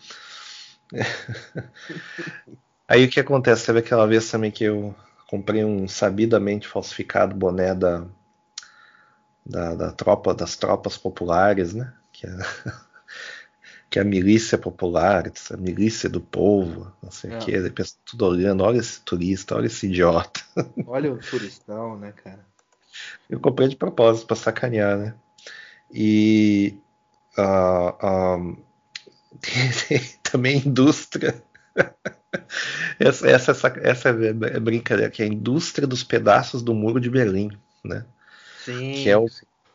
Aí 2.88 3.04
o 3.04 3.10
que 3.10 3.20
acontece? 3.20 3.66
Teve 3.66 3.80
aquela 3.80 4.06
vez 4.06 4.30
também 4.30 4.50
que 4.50 4.64
eu 4.64 4.94
comprei 5.28 5.64
um 5.64 5.88
sabidamente 5.88 6.68
falsificado 6.68 7.34
boné 7.34 7.74
da, 7.74 8.06
da, 9.44 9.74
da 9.74 9.92
tropa, 9.92 10.34
das 10.34 10.56
tropas 10.56 10.96
populares, 10.96 11.74
né? 11.74 11.92
Que 12.12 12.26
é, 12.26 12.30
que 13.90 13.98
é 13.98 14.02
a 14.02 14.04
milícia 14.04 14.56
popular, 14.56 15.30
a 15.50 15.56
milícia 15.56 16.08
do 16.08 16.20
povo, 16.20 16.92
não 17.02 17.10
sei 17.10 17.32
É. 17.32 17.36
o 17.36 17.40
quê. 17.40 17.60
Daí 17.60 17.70
pensa 17.70 17.94
tudo 18.04 18.26
olhando, 18.26 18.62
olha 18.62 18.78
esse 18.78 19.00
turista, 19.00 19.56
olha 19.56 19.66
esse 19.66 19.86
idiota. 19.86 20.40
Olha 20.86 21.12
o 21.12 21.18
turistão, 21.18 21.98
né, 21.98 22.12
cara? 22.12 22.44
Eu 23.28 23.38
comprei 23.40 23.68
de 23.68 23.76
propósito 23.76 24.26
para 24.26 24.36
sacanear, 24.36 24.96
né? 24.96 25.14
E 25.92 26.78
ah, 27.36 27.94
ah, 28.00 28.38
também 30.36 30.58
indústria. 30.58 31.42
Essa, 32.98 33.28
essa, 33.28 33.50
essa, 33.52 33.68
essa 33.82 34.08
é 34.10 34.56
é 34.56 34.60
brincadeira, 34.60 35.10
que 35.10 35.22
é 35.22 35.24
a 35.24 35.28
indústria 35.28 35.86
dos 35.86 36.02
pedaços 36.04 36.62
do 36.62 36.74
muro 36.74 37.00
de 37.00 37.08
Berlim, 37.08 37.50
né? 37.82 38.04
Sim. 38.64 38.92
Que 38.92 39.08
é 39.08 39.16
o 39.16 39.26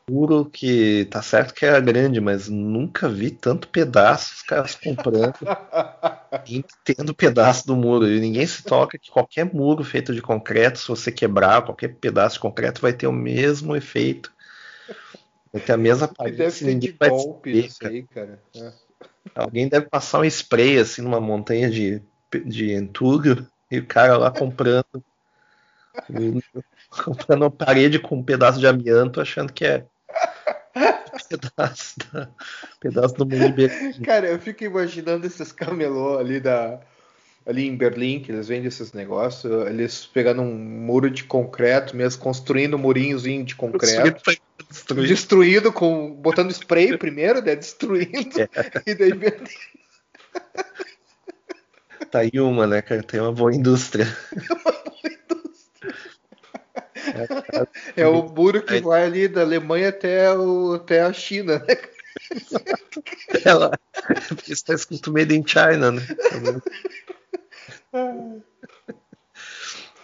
muro 0.09 0.45
que 0.45 1.05
tá 1.05 1.21
certo 1.21 1.53
que 1.53 1.65
era 1.65 1.79
grande, 1.79 2.21
mas 2.21 2.47
nunca 2.47 3.09
vi 3.09 3.31
tanto 3.31 3.67
pedaço 3.67 4.35
os 4.35 4.41
caras 4.43 4.75
comprando 4.75 5.33
e 6.47 6.63
tendo 6.83 7.15
pedaço 7.15 7.65
do 7.65 7.75
muro. 7.75 8.07
E 8.07 8.19
ninguém 8.19 8.45
se 8.45 8.63
toca 8.63 8.97
que 8.97 9.09
qualquer 9.09 9.51
muro 9.51 9.83
feito 9.83 10.13
de 10.13 10.21
concreto, 10.21 10.79
se 10.79 10.87
você 10.87 11.11
quebrar 11.11 11.63
qualquer 11.63 11.95
pedaço 11.95 12.35
de 12.35 12.41
concreto, 12.41 12.81
vai 12.81 12.93
ter 12.93 13.07
o 13.07 13.13
mesmo 13.13 13.75
efeito. 13.75 14.31
Vai 15.51 15.61
ter 15.61 15.73
a 15.73 15.77
mesma 15.77 16.07
parede, 16.07 16.37
deve 16.37 16.65
ter 16.65 16.75
de 16.75 16.91
golpe 16.91 17.53
saber, 17.53 17.65
isso 17.67 17.87
aí, 17.87 18.03
cara. 18.03 18.41
É. 18.55 18.90
Alguém 19.35 19.67
deve 19.67 19.87
passar 19.87 20.19
um 20.19 20.25
spray 20.25 20.77
assim 20.79 21.01
numa 21.01 21.21
montanha 21.21 21.69
de, 21.69 22.01
de 22.45 22.73
entulho 22.73 23.47
e 23.69 23.79
o 23.79 23.85
cara 23.85 24.17
lá 24.17 24.31
comprando 24.31 25.03
comprando 27.03 27.43
uma 27.43 27.51
parede 27.51 27.99
com 27.99 28.17
um 28.17 28.23
pedaço 28.23 28.59
de 28.59 28.67
amianto 28.67 29.21
achando 29.21 29.51
que 29.51 29.65
é 29.65 29.85
pedaço, 31.37 31.95
da, 32.11 32.29
pedaço 32.79 33.15
do 33.15 33.25
mundo 33.25 33.47
de 33.47 33.53
Berlim. 33.53 34.01
Cara, 34.03 34.27
eu 34.27 34.39
fico 34.39 34.63
imaginando 34.63 35.25
esses 35.25 35.51
camelô 35.51 36.17
ali 36.17 36.39
da 36.39 36.79
ali 37.43 37.67
em 37.67 37.75
Berlim, 37.75 38.19
que 38.19 38.31
eles 38.31 38.47
vendem 38.47 38.67
esses 38.67 38.93
negócios, 38.93 39.51
eles 39.67 40.05
pegando 40.05 40.43
um 40.43 40.53
muro 40.53 41.09
de 41.09 41.23
concreto, 41.23 41.95
mesmo 41.95 42.21
construindo 42.21 42.75
um 42.75 42.79
murinhozinho 42.79 43.43
de 43.43 43.55
concreto, 43.55 44.21
Destruído. 44.71 45.07
destruído 45.07 45.73
com 45.73 46.13
botando 46.13 46.51
spray 46.51 46.97
primeiro, 46.97 47.41
né, 47.41 47.55
destruindo 47.55 48.39
e 48.87 48.95
daí 48.95 49.11
vendendo. 49.11 49.49
Tá 52.09 52.19
aí 52.19 52.31
uma, 52.39 52.65
né, 52.65 52.81
cara? 52.81 53.03
Tem 53.03 53.19
uma 53.19 53.33
boa 53.33 53.53
indústria. 53.53 54.05
É 57.95 58.07
o 58.07 58.23
muro 58.23 58.61
que 58.63 58.79
vai 58.81 59.03
ali 59.03 59.27
da 59.27 59.41
Alemanha 59.41 59.89
até, 59.89 60.31
o, 60.33 60.75
até 60.75 61.01
a 61.01 61.11
China, 61.11 61.59
né? 61.59 61.77
Ela 63.43 63.71
está 64.47 64.73
escrito 64.73 65.11
Made 65.11 65.35
in 65.35 65.45
China, 65.45 65.91
né? 65.91 66.01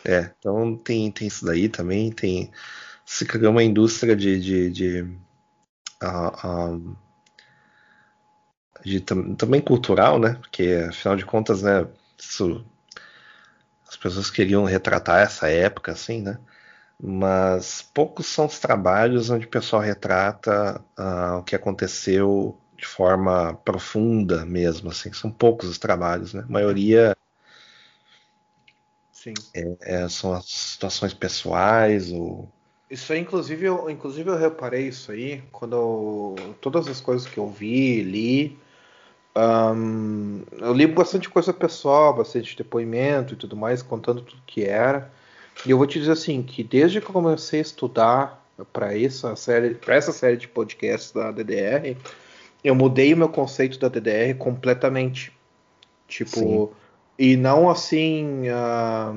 É, 0.03 0.31
então 0.39 0.76
tem, 0.77 1.11
tem 1.11 1.27
isso 1.27 1.45
daí 1.45 1.69
também, 1.69 2.11
tem 2.11 2.52
se 3.08 3.26
criou 3.26 3.54
uma 3.54 3.64
indústria 3.64 4.16
de, 4.16 4.40
de, 4.40 4.72
de, 4.72 5.18
ah, 6.02 6.78
de 8.84 9.00
tam- 9.02 9.36
também 9.36 9.62
cultural, 9.62 10.18
né? 10.20 10.34
Porque 10.36 10.86
afinal 10.90 11.16
de 11.16 11.24
contas, 11.26 11.62
né? 11.62 11.88
Isso, 12.18 12.66
as 13.88 13.96
pessoas 13.98 14.30
queriam 14.30 14.66
retratar 14.66 15.22
essa 15.22 15.50
época, 15.50 15.92
assim, 15.94 16.22
né? 16.22 16.38
Mas 17.02 17.82
poucos 17.94 18.28
são 18.28 18.46
os 18.48 18.60
trabalhos 18.60 19.30
onde 19.30 19.46
o 19.48 19.50
pessoal 19.50 19.82
retrata 19.82 20.84
ah, 20.98 21.38
o 21.40 21.44
que 21.44 21.56
aconteceu 21.56 22.58
de 22.78 22.88
forma 22.88 23.56
profunda 23.66 24.46
mesmo, 24.46 24.90
assim. 24.92 25.14
São 25.14 25.32
poucos 25.32 25.70
os 25.70 25.80
trabalhos, 25.80 26.34
né? 26.34 26.44
A 26.48 26.52
maioria 26.52 27.18
Sim. 29.12 29.36
é, 29.82 30.08
são 30.10 30.34
as 30.34 30.46
situações 30.46 31.14
pessoais 31.14 32.12
ou 32.12 32.52
Isso 32.89 33.11
aí, 33.11 33.19
inclusive, 33.19 33.65
eu, 33.65 33.89
inclusive 33.89 34.30
eu 34.30 34.38
reparei 34.38 34.88
isso 34.88 35.11
aí 35.11 35.43
quando 35.51 35.76
eu- 35.76 36.55
todas 36.61 36.88
as 36.88 37.01
coisas 37.01 37.27
que 37.27 37.38
eu 37.38 37.47
vi, 37.49 38.01
li. 38.01 38.57
ahn, 39.35 40.41
eu 40.59 40.73
li 40.73 40.88
bastante 40.88 41.30
coisa 41.30 41.53
pessoal, 41.53 42.15
bastante 42.15 42.57
depoimento 42.57 43.34
e 43.34 43.38
tudo 43.38 43.55
mais, 43.55 43.81
contando 43.84 44.22
tudo 44.22 44.41
que 44.47 44.64
era. 44.64 45.11
E 45.65 45.72
eu 45.72 45.77
vou 45.77 45.88
te 45.88 45.99
dizer 45.99 46.14
assim, 46.14 46.41
que 46.43 46.64
desde 46.64 47.01
que 47.01 47.07
eu 47.07 47.14
comecei 47.14 47.59
a 47.59 47.61
estudar 47.61 48.45
para 48.73 48.97
essa 48.97 49.35
série, 49.35 49.76
para 49.76 49.95
essa 49.95 50.11
série 50.11 50.38
de 50.38 50.47
podcasts 50.47 51.11
da 51.11 51.31
DDR, 51.31 51.97
eu 52.64 52.76
mudei 52.76 53.14
o 53.14 53.18
meu 53.18 53.30
conceito 53.30 53.80
da 53.80 53.88
DDR 53.89 54.34
completamente. 54.35 55.31
Tipo, 56.07 56.31
Sim. 56.31 56.69
E 57.18 57.35
não 57.35 57.69
assim 57.69 58.48
ah, 58.49 59.14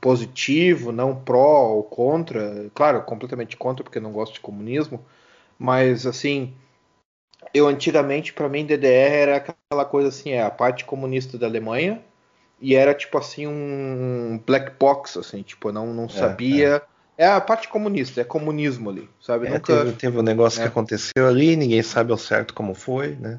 positivo, 0.00 0.90
não 0.90 1.14
pró 1.14 1.74
ou 1.74 1.82
contra. 1.84 2.68
Claro, 2.74 3.02
completamente 3.02 3.56
contra, 3.56 3.84
porque 3.84 4.00
não 4.00 4.12
gosto 4.12 4.34
de 4.34 4.40
comunismo. 4.40 5.04
Mas 5.58 6.06
assim, 6.06 6.52
eu 7.54 7.68
antigamente, 7.68 8.32
para 8.32 8.48
mim, 8.48 8.66
DDR 8.66 9.14
era 9.14 9.36
aquela 9.36 9.84
coisa 9.84 10.08
assim, 10.08 10.30
é 10.30 10.42
a 10.42 10.50
parte 10.50 10.84
comunista 10.84 11.38
da 11.38 11.46
Alemanha. 11.46 12.02
E 12.60 12.74
era 12.74 12.94
tipo 12.94 13.18
assim 13.18 13.46
um 13.46 14.40
black 14.46 14.72
box, 14.78 15.18
assim, 15.18 15.42
tipo, 15.42 15.70
não, 15.70 15.92
não 15.92 16.08
sabia. 16.08 16.82
É. 17.18 17.26
a 17.26 17.40
parte 17.40 17.68
comunista, 17.68 18.20
é 18.20 18.24
comunismo 18.24 18.90
ali, 18.90 19.08
sabe? 19.20 19.46
É, 19.46 19.50
Nunca. 19.50 19.84
teve, 19.84 19.92
teve 19.92 20.18
um 20.18 20.22
negócio 20.22 20.60
É. 20.60 20.62
que 20.62 20.68
aconteceu 20.68 21.28
ali, 21.28 21.54
ninguém 21.54 21.82
sabe 21.82 22.12
ao 22.12 22.18
certo 22.18 22.54
como 22.54 22.74
foi, 22.74 23.14
né? 23.16 23.38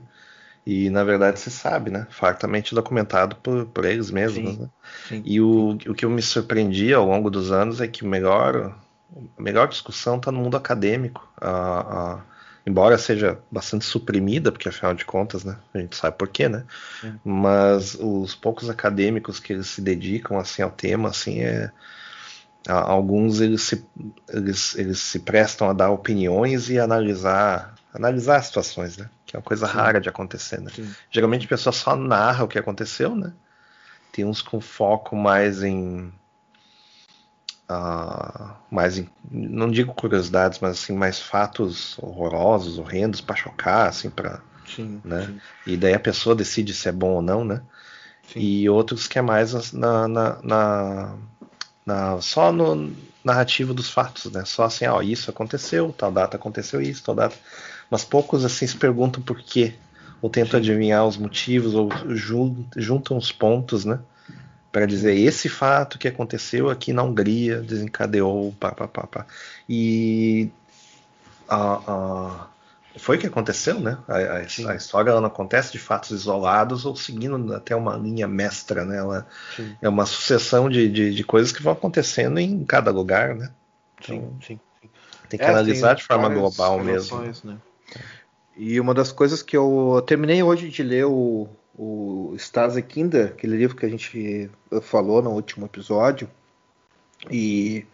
E 0.70 0.90
na 0.90 1.02
verdade 1.06 1.40
se 1.40 1.50
sabe, 1.50 1.90
né? 1.90 2.06
Fartamente 2.10 2.76
documentado 2.76 3.38
por, 3.38 3.66
por 3.68 3.86
eles 3.86 4.12
mesmos, 4.12 4.58
Sim, 4.58 4.62
né? 4.64 4.70
sim. 5.08 5.24
E 5.26 5.40
o, 5.40 5.70
o 5.70 5.96
que 5.96 6.04
eu 6.04 6.10
me 6.10 6.22
surpreendi 6.22 6.94
ao 6.94 7.06
longo 7.06 7.30
dos 7.30 7.54
anos 7.54 7.80
é 7.80 7.88
que 7.88 8.04
o 8.04 8.08
melhor, 8.08 8.78
a 9.38 9.42
melhor 9.42 9.70
discussão 9.70 10.18
está 10.18 10.30
no 10.30 10.42
mundo 10.42 10.58
acadêmico. 10.58 11.26
A- 11.40 12.16
a- 12.16 12.22
embora 12.66 12.98
seja 12.98 13.40
bastante 13.50 13.86
suprimida, 13.86 14.52
porque 14.52 14.68
afinal 14.68 14.94
de 14.94 15.06
contas, 15.06 15.46
né? 15.46 15.58
A 15.74 15.80
gente 15.80 15.96
sabe 15.96 16.18
por 16.18 16.28
quê, 16.28 16.50
né? 16.50 16.66
Mas 17.24 17.96
os 17.96 18.36
poucos 18.36 18.70
acadêmicos 18.70 19.40
que 19.40 19.54
eles 19.54 19.68
se 19.68 19.82
dedicam 19.82 20.38
assim 20.38 20.62
ao 20.64 20.72
tema, 20.72 21.10
assim, 21.10 21.40
é 21.42 21.72
alguns 22.68 23.40
eles 23.40 23.62
se, 23.62 23.86
eles, 24.30 24.76
eles 24.76 25.00
se 25.00 25.20
prestam 25.20 25.70
a 25.70 25.74
dar 25.74 25.90
opiniões 25.92 26.70
e 26.70 26.80
analisar 26.80 27.76
analisar 27.94 28.38
as 28.38 28.48
situações, 28.48 28.98
né? 28.98 29.10
Que 29.28 29.36
é 29.36 29.40
uma 29.40 29.44
coisa 29.44 29.68
rara 29.68 30.02
de 30.02 30.10
acontecer, 30.10 30.60
né? 30.60 30.72
Sim. 30.74 30.90
Geralmente 31.12 31.46
a 31.46 31.50
pessoa 31.50 31.74
só 31.74 31.96
narra 31.96 32.46
o 32.46 32.48
que 32.48 32.58
aconteceu, 32.58 33.16
né? 33.16 33.34
Tem 34.12 34.26
uns 34.26 34.42
com 34.42 34.60
foco 34.60 35.16
mais 35.16 35.62
em 35.62 36.12
ah, 37.70 38.56
mais 38.72 38.98
em, 38.98 39.10
não 39.30 39.70
digo 39.70 39.94
curiosidades, 39.94 40.60
mas 40.60 40.72
assim 40.72 40.94
mais 40.94 41.20
fatos 41.20 42.00
horrorosos, 42.00 42.80
horrendos 42.80 43.20
para 43.20 43.36
chocar, 43.36 43.90
assim 43.90 44.10
para 44.10 44.42
Sim, 44.66 45.02
né? 45.04 45.26
sim. 45.26 45.42
E 45.66 45.78
daí 45.78 45.94
a 45.94 46.00
pessoa 46.00 46.36
decide 46.36 46.74
se 46.74 46.88
é 46.88 46.92
bom 46.92 47.16
ou 47.16 47.22
não, 47.22 47.44
né? 47.44 47.62
Sim. 48.34 48.40
e 48.40 48.70
outros 48.70 49.08
que 49.08 49.18
é 49.18 49.22
mais 49.22 49.72
na, 49.72 50.08
na, 50.08 50.42
na, 50.44 51.16
na, 51.86 52.22
só 52.22 52.52
no 52.52 52.94
narrativo 53.24 53.74
dos 53.74 53.90
fatos, 53.90 54.32
né? 54.32 54.44
Só 54.46 54.64
assim, 54.64 54.86
ó, 54.86 55.02
isso 55.02 55.30
aconteceu, 55.30 55.94
tal 55.98 56.12
data 56.12 56.38
aconteceu 56.38 56.82
isso, 56.82 57.04
tal 57.04 57.16
data. 57.16 57.36
Mas 57.90 58.04
poucos 58.04 58.44
assim 58.44 58.68
se 58.68 58.76
perguntam 58.76 59.22
por 59.22 59.42
quê, 59.42 59.76
ou 60.22 60.30
tentam 60.30 60.60
adivinhar 60.60 61.06
os 61.06 61.18
motivos, 61.18 61.74
ou 61.74 61.90
juntam 62.08 63.18
os 63.18 63.32
pontos, 63.32 63.86
né? 63.86 64.00
Para 64.72 64.86
dizer 64.86 65.16
esse 65.16 65.48
fato 65.48 65.98
que 65.98 66.08
aconteceu 66.08 66.70
aqui 66.70 66.92
na 66.92 67.04
Hungria 67.04 67.62
desencadeou, 67.62 68.54
pá, 68.60 68.72
pá, 68.72 68.88
pá, 68.88 69.08
pá. 69.08 69.26
E 69.68 70.50
a, 71.48 71.82
a 71.88 72.48
foi 72.98 73.18
o 73.18 73.20
que 73.20 73.28
aconteceu, 73.28 73.80
né? 73.80 73.98
A, 74.08 74.18
a, 74.18 74.72
a, 74.72 74.76
história 74.76 75.12
ela 75.12 75.22
não 75.22 75.28
acontece 75.28 75.72
de 75.72 75.80
fatos 75.80 76.12
isolados 76.12 76.86
ou 76.86 76.96
seguindo 76.96 77.54
até 77.54 77.76
uma 77.76 77.96
linha 77.96 78.28
mestra, 78.28 78.84
né? 78.84 78.98
Ela 78.98 79.28
sim. 79.56 79.76
é 79.82 79.88
uma 79.88 80.06
sucessão 80.06 80.70
de, 80.70 80.90
de, 80.90 81.14
de, 81.14 81.24
coisas 81.24 81.52
que 81.52 81.62
vão 81.62 81.74
acontecendo 81.74 82.40
em 82.40 82.64
cada 82.66 82.92
lugar, 82.92 83.36
né? 83.36 83.52
Então, 84.02 84.36
sim, 84.42 84.60
sim. 84.82 84.90
Tem 85.30 85.40
que 85.40 85.46
é, 85.46 85.50
analisar 85.50 85.90
tem 85.90 85.98
de 85.98 86.04
forma 86.06 86.30
global 86.30 86.80
mesmo. 86.80 87.22
Né? 87.44 87.58
E 88.58 88.80
uma 88.80 88.94
das 88.94 89.12
coisas 89.12 89.44
que 89.44 89.56
eu 89.56 90.04
terminei 90.08 90.42
hoje 90.42 90.70
de 90.70 90.84
ler 90.84 91.06
o, 91.06 91.48
o 91.78 92.34
Stasi 92.38 92.82
Kinder, 92.82 93.28
aquele 93.28 93.56
livro 93.56 93.76
que 93.76 93.86
a 93.86 93.90
gente 93.90 94.50
falou 94.82 95.22
no 95.22 95.32
último 95.32 95.66
episódio, 95.66 96.30
e 97.32 97.86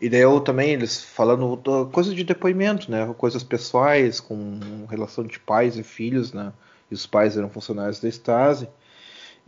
e 0.00 0.08
daí 0.08 0.20
eu 0.20 0.40
também, 0.40 0.70
eles 0.70 1.02
falando 1.02 1.60
coisas 1.90 2.14
de 2.14 2.22
depoimento, 2.22 2.90
né? 2.90 3.12
Coisas 3.18 3.42
pessoais, 3.42 4.20
com 4.20 4.86
relação 4.88 5.24
de 5.24 5.40
pais 5.40 5.76
e 5.76 5.82
filhos, 5.82 6.32
né? 6.32 6.52
E 6.90 6.94
os 6.94 7.04
pais 7.04 7.36
eram 7.36 7.50
funcionários 7.50 7.98
da 8.00 8.08
Stasi. 8.08 8.68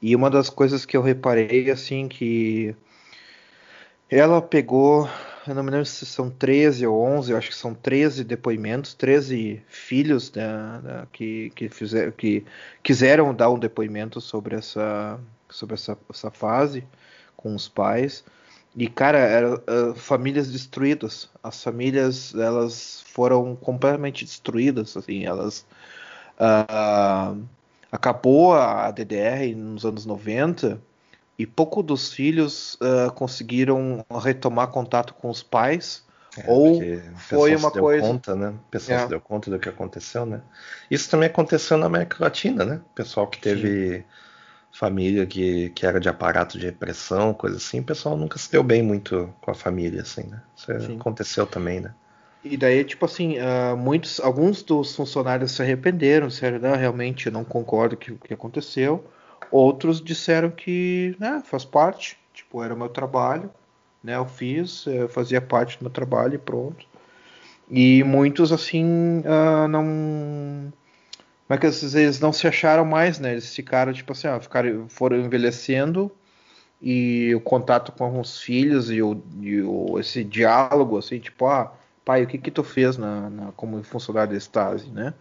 E 0.03 0.17
uma 0.17 0.29
das 0.29 0.51
coisas 0.51 0.85
que 0.85 0.97
eu 0.97 1.03
reparei, 1.03 1.71
assim, 1.71 2.09
que 2.09 2.75
ela 4.09 4.43
pegou, 4.43 5.09
eu 5.47 5.55
não 5.55 5.63
me 5.63 5.71
lembro 5.71 5.87
se 5.87 6.05
são 6.05 6.31
13 6.31 6.87
ou 6.87 7.03
11, 7.03 7.33
eu 7.33 7.39
acho 7.39 7.49
que 7.49 7.55
são 7.55 7.75
13 7.75 8.25
depoimentos, 8.25 8.95
13 8.95 9.63
filhos 9.69 10.33
né, 10.33 10.81
né, 10.83 11.07
que, 11.13 11.51
que, 11.51 11.69
fizeram, 11.69 12.13
que 12.13 12.45
quiseram 12.83 13.35
dar 13.35 13.51
um 13.51 13.59
depoimento 13.59 14.21
sobre 14.21 14.57
essa, 14.57 15.19
sobre 15.49 15.75
essa, 15.75 15.97
essa 16.11 16.31
fase 16.31 16.85
com 17.37 17.55
os 17.55 17.69
pais. 17.69 18.25
E, 18.77 18.89
cara, 18.89 19.19
eram 19.19 19.55
uh, 19.55 19.95
famílias 19.95 20.51
destruídas. 20.51 21.29
As 21.43 21.63
famílias, 21.63 22.35
elas 22.35 23.03
foram 23.07 23.57
completamente 23.57 24.25
destruídas, 24.25 24.97
assim, 24.97 25.25
elas... 25.25 25.67
Uh, 26.39 27.43
acabou 27.93 28.55
a 28.55 28.91
DDR 28.91 29.55
nos 29.55 29.85
anos 29.85 30.07
90 30.07 30.81
e 31.43 31.47
pouco 31.47 31.83
dos 31.83 32.13
filhos 32.13 32.75
uh, 32.75 33.11
conseguiram 33.15 34.05
retomar 34.23 34.69
contato 34.69 35.15
com 35.15 35.31
os 35.31 35.43
pais. 35.43 36.05
É, 36.39 36.45
ou 36.47 36.81
foi 37.17 37.57
uma 37.57 37.71
coisa. 37.71 38.07
Conta, 38.07 38.37
né? 38.37 38.51
O 38.51 38.71
pessoal 38.71 38.99
é. 38.99 39.03
se 39.03 39.09
deu 39.09 39.21
conta 39.21 39.51
do 39.51 39.59
que 39.59 39.69
aconteceu, 39.69 40.25
né? 40.25 40.41
Isso 40.91 41.11
também 41.11 41.29
aconteceu 41.29 41.77
na 41.77 41.87
América 41.87 42.19
Latina, 42.21 42.65
né? 42.65 42.81
O 42.93 42.95
pessoal 42.95 43.27
que 43.27 43.41
teve 43.41 43.99
Sim 43.99 44.05
família 44.73 45.27
que, 45.27 45.71
que 45.71 45.85
era 45.85 46.01
de 46.01 46.09
aparato 46.09 46.59
de 46.59 46.67
repressão, 46.67 47.35
coisa 47.35 47.57
assim, 47.57 47.81
o 47.81 47.85
pessoal 47.85 48.17
nunca 48.17 48.39
se 48.39 48.51
deu 48.51 48.63
bem 48.63 48.83
muito 48.83 49.33
com 49.41 49.51
a 49.51 49.55
família, 49.55 50.03
assim, 50.03 50.23
né? 50.25 50.41
Isso 50.57 50.87
Sim. 50.87 50.97
aconteceu 50.97 51.47
também, 51.47 51.81
né? 51.81 51.93
E 52.43 52.57
daí, 52.57 52.85
tipo 52.85 53.05
assim, 53.05 53.37
uh, 53.39 53.77
muitos, 53.77 54.19
alguns 54.21 54.63
dos 54.63 54.95
funcionários 54.95 55.53
se 55.53 55.61
arrependeram, 55.61 56.29
disseram, 56.29 56.59
não, 56.59 56.75
realmente 56.75 57.27
eu 57.27 57.33
não 57.33 57.45
concordo 57.45 57.97
com 57.97 58.13
o 58.13 58.19
que 58.19 58.33
aconteceu. 58.33 59.05
Outros 59.51 60.01
disseram 60.01 60.51
que, 60.51 61.17
né, 61.19 61.43
faz 61.45 61.65
parte, 61.65 62.19
tipo, 62.33 62.63
era 62.63 62.75
meu 62.77 62.89
trabalho, 62.89 63.51
né, 64.03 64.17
eu 64.17 64.27
fiz, 64.27 64.87
eu 64.87 65.09
fazia 65.09 65.41
parte 65.41 65.79
do 65.79 65.83
meu 65.83 65.91
trabalho 65.91 66.35
e 66.35 66.39
pronto. 66.39 66.87
E 67.69 68.03
muitos, 68.05 68.53
assim, 68.53 69.21
uh, 69.21 69.69
não 69.69 70.73
mas 71.51 71.59
que 71.59 71.97
eles 71.99 72.21
não 72.21 72.33
se 72.33 72.47
acharam 72.47 72.85
mais, 72.85 73.19
né? 73.19 73.33
Eles 73.33 73.53
ficaram, 73.53 73.93
tipo 73.93 74.13
assim, 74.13 74.29
ó, 74.29 74.39
ficaram, 74.41 74.89
foram 74.89 75.17
envelhecendo 75.17 76.09
e 76.81 77.35
o 77.35 77.41
contato 77.41 77.91
com 77.91 78.21
os 78.21 78.41
filhos 78.41 78.89
e, 78.89 79.03
o, 79.03 79.21
e 79.41 79.61
o, 79.61 79.99
esse 79.99 80.23
diálogo, 80.23 80.97
assim, 80.97 81.19
tipo, 81.19 81.47
ah, 81.47 81.73
pai, 82.11 82.25
o 82.25 82.27
que 82.27 82.39
que 82.39 82.51
tu 82.51 82.65
fez 82.65 82.99
na, 82.99 83.31
na 83.31 83.53
como 83.53 83.81
funcionário 83.85 84.33
da 84.33 84.37
Stasi, 84.37 84.91
né? 84.91 85.15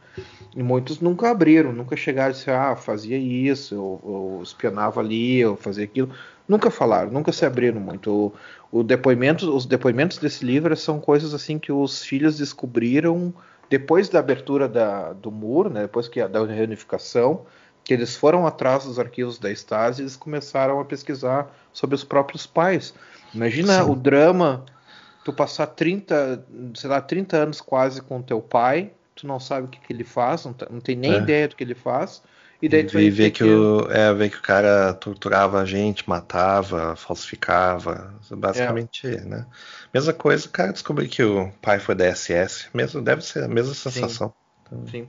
E 0.56 0.64
muitos 0.64 1.00
nunca 1.00 1.30
abriram, 1.30 1.72
nunca 1.72 1.96
chegaram 1.96 2.30
a 2.30 2.34
dizer, 2.34 2.50
ah, 2.50 2.76
fazia 2.76 3.16
isso, 3.16 3.76
eu, 3.76 4.02
eu 4.04 4.40
espionava 4.42 5.00
ali, 5.00 5.38
eu 5.38 5.56
fazia 5.56 5.84
aquilo. 5.84 6.10
Nunca 6.48 6.72
falaram, 6.72 7.12
nunca 7.12 7.32
se 7.32 7.46
abriram 7.46 7.80
muito. 7.80 8.34
O, 8.72 8.80
o 8.80 8.84
depoimento, 8.84 9.56
os 9.56 9.68
depoimentos 9.68 10.18
desse 10.18 10.44
livro 10.44 10.76
são 10.76 11.00
coisas 11.00 11.32
assim 11.32 11.60
que 11.60 11.72
os 11.72 12.04
filhos 12.04 12.40
descobriram 12.40 13.32
depois 13.70 14.10
da 14.10 14.18
abertura 14.18 14.68
da, 14.68 15.14
do 15.14 15.30
muro, 15.30 15.70
né, 15.70 15.82
depois 15.84 16.08
que 16.08 16.28
da 16.28 16.44
reunificação, 16.44 17.46
que 17.84 17.94
eles 17.94 18.16
foram 18.16 18.48
atrás 18.48 18.86
dos 18.86 18.98
arquivos 18.98 19.38
da 19.38 19.52
Stasi 19.52 20.02
e 20.02 20.04
eles 20.06 20.16
começaram 20.16 20.80
a 20.80 20.86
pesquisar 20.86 21.56
sobre 21.72 21.94
os 21.96 22.04
próprios 22.04 22.48
pais. 22.48 22.96
Imagina 23.32 23.84
Sim. 23.84 23.92
o 23.92 23.96
drama, 23.96 24.66
tu 25.24 25.34
passar 25.34 25.68
30, 25.68 26.46
sei 26.76 26.90
lá, 26.90 27.02
30 27.02 27.38
anos 27.38 27.62
quase 27.62 28.02
com 28.02 28.22
teu 28.22 28.42
pai, 28.42 28.92
tu 29.16 29.28
não 29.28 29.40
sabe 29.40 29.68
o 29.68 29.70
que, 29.70 29.80
que 29.80 29.94
ele 29.94 30.04
faz, 30.04 30.46
não, 30.46 30.56
não 30.70 30.80
tem 30.80 30.96
nem 30.96 31.14
é. 31.14 31.18
ideia 31.18 31.48
do 31.48 31.56
que 31.56 31.64
ele 31.64 31.76
faz, 31.76 32.22
e 32.62 32.68
daí 32.68 32.84
tu 32.84 33.00
e 33.00 33.10
ver 33.10 33.32
que, 33.32 33.44
que, 33.44 33.50
o, 33.50 33.90
é, 33.90 34.14
ver 34.14 34.30
que 34.30 34.38
o 34.38 34.42
cara 34.42 34.94
torturava 34.94 35.62
a 35.62 35.66
gente, 35.66 36.08
matava, 36.08 36.96
falsificava, 36.96 38.14
basicamente, 38.32 39.08
é. 39.08 39.22
né? 39.22 39.46
Mesma 39.94 40.12
coisa, 40.12 40.46
o 40.46 40.50
cara 40.50 40.74
descobriu 40.74 41.10
que 41.10 41.24
o 41.24 41.52
pai 41.62 41.80
foi 41.80 41.96
da 41.96 42.14
SS, 42.14 42.68
mesmo, 42.74 43.02
deve 43.02 43.22
ser 43.22 43.46
a 43.46 43.48
mesma 43.48 43.74
sensação. 43.74 44.28
Sim. 44.30 44.34
Então... 44.62 44.88
Sim. 44.88 45.08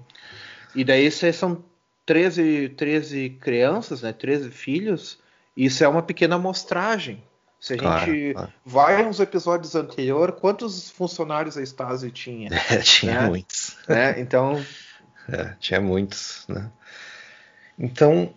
E 0.77 0.85
daí 0.85 1.11
são 1.11 1.65
13, 2.07 2.71
13 2.71 3.31
crianças, 3.41 4.03
né? 4.03 4.13
13 4.13 4.51
filhos, 4.51 5.19
e 5.57 5.67
isso 5.67 5.83
é 5.83 5.89
uma 5.89 6.03
pequena 6.03 6.37
amostragem. 6.37 7.23
Se 7.61 7.75
a 7.75 7.77
claro, 7.77 8.07
gente 8.07 8.33
claro. 8.33 8.53
vai 8.65 9.03
nos 9.03 9.21
episódios 9.21 9.75
anteriores, 9.75 10.35
quantos 10.41 10.89
funcionários 10.91 11.59
a 11.59 11.63
Stasi 11.63 12.11
tinha? 12.11 12.49
É, 12.71 12.79
tinha 12.79 13.21
né? 13.21 13.29
muitos. 13.29 13.77
Né? 13.87 14.19
Então. 14.19 14.65
É, 15.29 15.55
tinha 15.61 15.81
muitos, 15.81 16.47
né? 16.49 16.71
Então, 17.79 18.33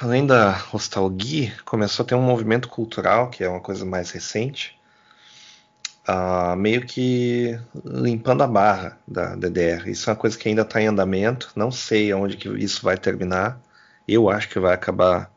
além 0.00 0.24
da 0.24 0.64
nostalgia, 0.72 1.52
começou 1.64 2.04
a 2.04 2.06
ter 2.06 2.14
um 2.14 2.22
movimento 2.22 2.68
cultural, 2.68 3.28
que 3.28 3.42
é 3.42 3.48
uma 3.48 3.60
coisa 3.60 3.84
mais 3.84 4.10
recente, 4.10 4.78
uh, 6.08 6.56
meio 6.56 6.86
que 6.86 7.58
limpando 7.84 8.42
a 8.42 8.46
barra 8.46 8.98
da 9.06 9.34
DDR. 9.34 9.88
Isso 9.90 10.08
é 10.08 10.12
uma 10.12 10.18
coisa 10.18 10.38
que 10.38 10.48
ainda 10.48 10.62
está 10.62 10.80
em 10.80 10.86
andamento, 10.86 11.50
não 11.54 11.70
sei 11.70 12.10
aonde 12.12 12.36
que 12.36 12.48
isso 12.48 12.82
vai 12.82 12.96
terminar. 12.96 13.60
Eu 14.06 14.30
acho 14.30 14.48
que 14.48 14.58
vai 14.58 14.74
acabar 14.74 15.30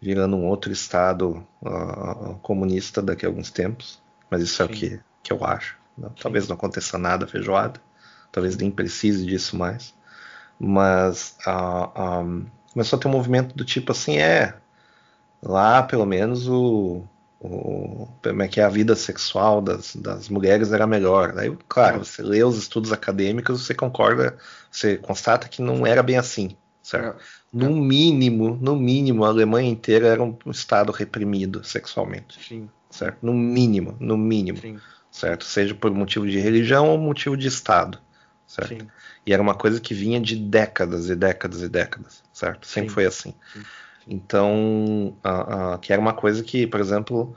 virando 0.00 0.36
um 0.36 0.46
outro 0.46 0.72
estado 0.72 1.46
uh, 1.62 2.34
comunista 2.42 3.00
daqui 3.00 3.24
a 3.24 3.28
alguns 3.28 3.50
tempos, 3.50 4.00
mas 4.30 4.42
isso 4.42 4.56
Sim. 4.56 4.62
é 4.62 4.66
o 4.66 4.68
que, 4.68 5.00
que 5.22 5.32
eu 5.32 5.44
acho. 5.44 5.76
Talvez 6.20 6.46
não 6.46 6.56
aconteça 6.56 6.98
nada 6.98 7.26
feijoada, 7.26 7.80
talvez 8.30 8.56
nem 8.56 8.70
precise 8.70 9.24
disso 9.24 9.56
mais. 9.56 9.94
Mas 10.58 11.36
uh, 11.46 12.20
um, 12.22 12.46
começou 12.72 12.98
a 12.98 13.00
ter 13.00 13.08
um 13.08 13.12
movimento 13.12 13.54
do 13.54 13.64
tipo 13.64 13.92
assim, 13.92 14.18
é, 14.18 14.54
lá 15.42 15.82
pelo 15.82 16.04
menos 16.04 16.48
o, 16.48 17.02
o 17.40 18.08
como 18.22 18.42
é 18.42 18.48
que 18.48 18.60
é 18.60 18.64
a 18.64 18.68
vida 18.68 18.94
sexual 18.94 19.60
das, 19.62 19.96
das 19.96 20.28
mulheres 20.28 20.72
era 20.72 20.86
melhor. 20.86 21.32
Daí, 21.32 21.56
claro, 21.68 22.04
você 22.04 22.22
lê 22.22 22.42
os 22.44 22.58
estudos 22.58 22.92
acadêmicos, 22.92 23.64
você 23.64 23.74
concorda, 23.74 24.36
você 24.70 24.98
constata 24.98 25.48
que 25.48 25.62
não 25.62 25.86
era 25.86 26.02
bem 26.02 26.18
assim, 26.18 26.56
certo? 26.86 27.20
É. 27.20 27.24
No 27.52 27.74
mínimo, 27.74 28.56
no 28.60 28.76
mínimo, 28.76 29.24
a 29.24 29.28
Alemanha 29.28 29.68
inteira 29.68 30.06
era 30.06 30.22
um 30.22 30.36
estado 30.46 30.92
reprimido 30.92 31.64
sexualmente. 31.64 32.38
Sim. 32.40 32.70
Certo? 32.88 33.18
No 33.22 33.34
mínimo, 33.34 33.96
no 33.98 34.16
mínimo. 34.16 34.58
Sim. 34.58 34.78
Certo? 35.10 35.44
Seja 35.44 35.74
por 35.74 35.90
motivo 35.90 36.28
de 36.28 36.38
religião 36.38 36.88
ou 36.88 36.96
motivo 36.96 37.36
de 37.36 37.48
estado. 37.48 37.98
Certo? 38.46 38.68
Sim. 38.68 38.88
E 39.26 39.32
era 39.32 39.42
uma 39.42 39.56
coisa 39.56 39.80
que 39.80 39.92
vinha 39.92 40.20
de 40.20 40.36
décadas 40.36 41.10
e 41.10 41.16
décadas 41.16 41.60
e 41.60 41.68
décadas, 41.68 42.22
certo? 42.32 42.68
Sempre 42.68 42.90
Sim. 42.90 42.94
foi 42.94 43.04
assim. 43.04 43.34
Sim. 43.52 43.62
Então, 44.06 45.16
uh, 45.24 45.74
uh, 45.74 45.78
que 45.80 45.92
era 45.92 46.00
uma 46.00 46.14
coisa 46.14 46.44
que, 46.44 46.68
por 46.68 46.78
exemplo, 46.78 47.34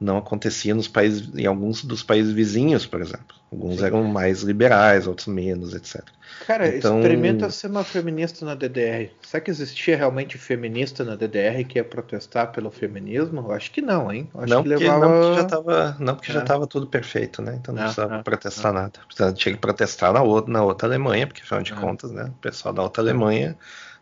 não 0.00 0.16
acontecia 0.16 0.74
nos 0.74 0.88
países, 0.88 1.28
em 1.36 1.44
alguns 1.44 1.84
dos 1.84 2.02
países 2.02 2.32
vizinhos, 2.32 2.86
por 2.86 3.02
exemplo. 3.02 3.36
Alguns 3.52 3.80
Sim. 3.80 3.84
eram 3.84 4.04
mais 4.04 4.42
liberais, 4.42 5.06
outros 5.06 5.26
menos, 5.26 5.74
etc. 5.74 6.02
Cara, 6.46 6.74
então... 6.74 6.98
experimenta 6.98 7.50
ser 7.50 7.66
uma 7.66 7.84
feminista 7.84 8.44
na 8.46 8.54
DDR. 8.54 9.10
Será 9.20 9.42
que 9.42 9.50
existia 9.50 9.96
realmente 9.96 10.38
feminista 10.38 11.04
na 11.04 11.16
DDR 11.16 11.64
que 11.64 11.78
ia 11.78 11.84
protestar 11.84 12.50
pelo 12.50 12.70
feminismo? 12.70 13.40
Eu 13.40 13.52
acho 13.52 13.70
que 13.70 13.82
não, 13.82 14.10
hein? 14.10 14.30
acho 14.34 14.46
não, 14.48 14.62
que 14.62 14.70
porque, 14.70 14.84
levava... 14.84 15.06
não, 15.06 15.18
porque 15.20 15.34
já 15.34 15.42
estava 15.42 15.96
não 15.98 16.14
porque 16.14 16.30
é. 16.30 16.34
já 16.34 16.40
estava 16.40 16.66
tudo 16.66 16.86
perfeito, 16.86 17.42
né? 17.42 17.58
Então 17.60 17.74
não 17.74 17.82
ah, 17.82 17.84
precisava 17.84 18.16
ah, 18.16 18.22
protestar 18.22 18.70
ah. 18.70 18.72
nada. 18.72 19.32
Tinha 19.34 19.54
que 19.54 19.60
protestar 19.60 20.12
na 20.14 20.22
outra, 20.22 20.50
na 20.50 20.62
outra 20.62 20.88
Alemanha, 20.88 21.26
porque 21.26 21.42
afinal 21.42 21.62
de 21.62 21.74
contas, 21.74 22.10
né? 22.10 22.24
O 22.24 22.40
pessoal 22.40 22.72
da 22.72 22.82
outra 22.82 23.02
Alemanha 23.02 23.56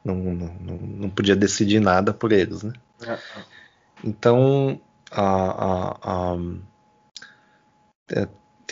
não, 0.05 0.15
não, 0.15 0.77
não 0.77 1.11
podia 1.11 1.35
decidir 1.35 1.81
nada 1.81 2.12
por 2.12 2.31
eles, 2.31 2.62
né? 2.62 2.73
Então, 4.05 4.81
a, 5.10 5.22
a, 5.22 6.32
a, 6.32 6.36
é, 8.10 8.26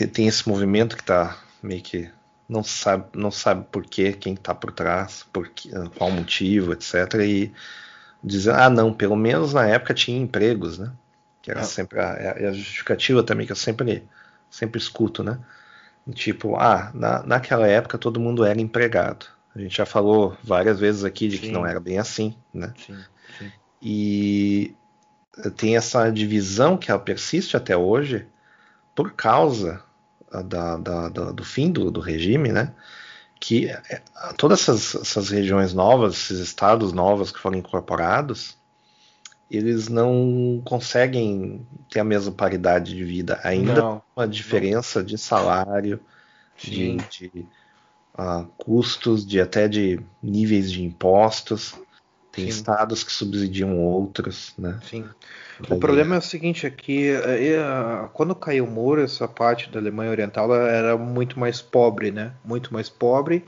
tem 0.06 0.26
esse 0.26 0.48
movimento 0.48 0.96
que 0.96 1.02
está 1.02 1.38
meio 1.62 1.82
que 1.82 2.10
não 2.48 2.62
sabe, 2.62 3.06
não 3.14 3.30
sabe 3.30 3.66
por 3.70 3.84
quê, 3.84 4.12
quem 4.12 4.34
está 4.34 4.54
por 4.54 4.70
trás, 4.70 5.26
por 5.32 5.48
que, 5.48 5.70
qual 5.96 6.10
motivo, 6.10 6.72
etc. 6.72 7.14
E 7.20 7.52
dizer, 8.22 8.54
ah, 8.54 8.70
não, 8.70 8.92
pelo 8.92 9.16
menos 9.16 9.52
na 9.52 9.66
época 9.66 9.94
tinha 9.94 10.18
empregos, 10.18 10.78
né? 10.78 10.92
Que 11.42 11.50
era 11.50 11.60
é. 11.60 11.64
sempre 11.64 12.00
a, 12.00 12.12
é 12.14 12.48
a, 12.48 12.52
justificativa 12.52 13.22
também 13.22 13.46
que 13.46 13.52
eu 13.52 13.56
sempre, 13.56 14.04
sempre 14.50 14.78
escuto, 14.78 15.22
né? 15.22 15.38
Tipo, 16.12 16.56
ah, 16.56 16.90
na, 16.94 17.22
naquela 17.24 17.66
época 17.66 17.98
todo 17.98 18.20
mundo 18.20 18.44
era 18.44 18.60
empregado. 18.60 19.26
A 19.54 19.58
gente 19.58 19.76
já 19.76 19.86
falou 19.86 20.36
várias 20.42 20.78
vezes 20.78 21.02
aqui 21.02 21.28
de 21.28 21.38
sim. 21.38 21.42
que 21.44 21.52
não 21.52 21.66
era 21.66 21.80
bem 21.80 21.98
assim, 21.98 22.36
né? 22.52 22.72
Sim, 22.76 22.98
sim. 23.38 23.52
E 23.82 24.74
tem 25.56 25.76
essa 25.76 26.10
divisão 26.10 26.76
que 26.76 26.90
ela 26.90 27.00
persiste 27.00 27.56
até 27.56 27.76
hoje 27.76 28.26
por 28.94 29.12
causa 29.12 29.82
da, 30.44 30.76
da, 30.76 31.08
da, 31.08 31.32
do 31.32 31.44
fim 31.44 31.70
do, 31.70 31.90
do, 31.90 32.00
regime, 32.00 32.50
né? 32.50 32.72
Que 33.38 33.68
é, 33.68 34.02
todas 34.36 34.62
essas, 34.62 34.94
essas, 34.94 35.28
regiões 35.28 35.72
novas, 35.74 36.14
esses 36.14 36.38
estados 36.38 36.92
novos 36.92 37.30
que 37.30 37.38
foram 37.38 37.58
incorporados, 37.58 38.56
eles 39.50 39.88
não 39.88 40.60
conseguem 40.64 41.66
ter 41.90 42.00
a 42.00 42.04
mesma 42.04 42.32
paridade 42.32 42.94
de 42.94 43.04
vida. 43.04 43.38
Ainda 43.44 43.74
não, 43.74 44.02
uma 44.16 44.26
diferença 44.26 45.00
não. 45.00 45.06
de 45.06 45.18
salário, 45.18 46.00
Sim. 46.56 46.96
de, 47.10 47.28
de 47.28 47.46
uh, 48.18 48.46
custos, 48.56 49.24
de 49.24 49.40
até 49.40 49.68
de 49.68 50.00
níveis 50.22 50.72
de 50.72 50.82
impostos. 50.82 51.74
Tem 52.36 52.44
Sim. 52.44 52.50
estados 52.50 53.02
que 53.02 53.10
subsidiam 53.10 53.78
outros, 53.78 54.52
né? 54.58 54.78
Sim. 54.82 55.06
O 55.70 55.78
problema 55.78 56.16
é 56.16 56.18
o 56.18 56.22
seguinte, 56.22 56.66
aqui 56.66 57.08
é, 57.08 57.54
é, 57.54 58.08
quando 58.12 58.34
caiu 58.34 58.66
o 58.66 58.70
muro, 58.70 59.00
essa 59.00 59.26
parte 59.26 59.70
da 59.70 59.80
Alemanha 59.80 60.10
Oriental 60.10 60.54
era 60.54 60.98
muito 60.98 61.40
mais 61.40 61.62
pobre, 61.62 62.10
né? 62.10 62.34
Muito 62.44 62.74
mais 62.74 62.90
pobre. 62.90 63.42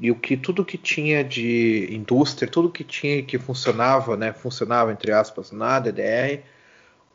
E 0.00 0.10
o 0.10 0.16
que 0.16 0.36
tudo 0.36 0.64
que 0.64 0.76
tinha 0.76 1.22
de 1.22 1.86
indústria, 1.92 2.50
tudo 2.50 2.68
que 2.68 2.82
tinha 2.82 3.22
que 3.22 3.38
funcionava, 3.38 4.16
né? 4.16 4.32
Funcionava 4.32 4.90
entre 4.90 5.12
aspas 5.12 5.52
na 5.52 5.78
DDR, 5.78 6.42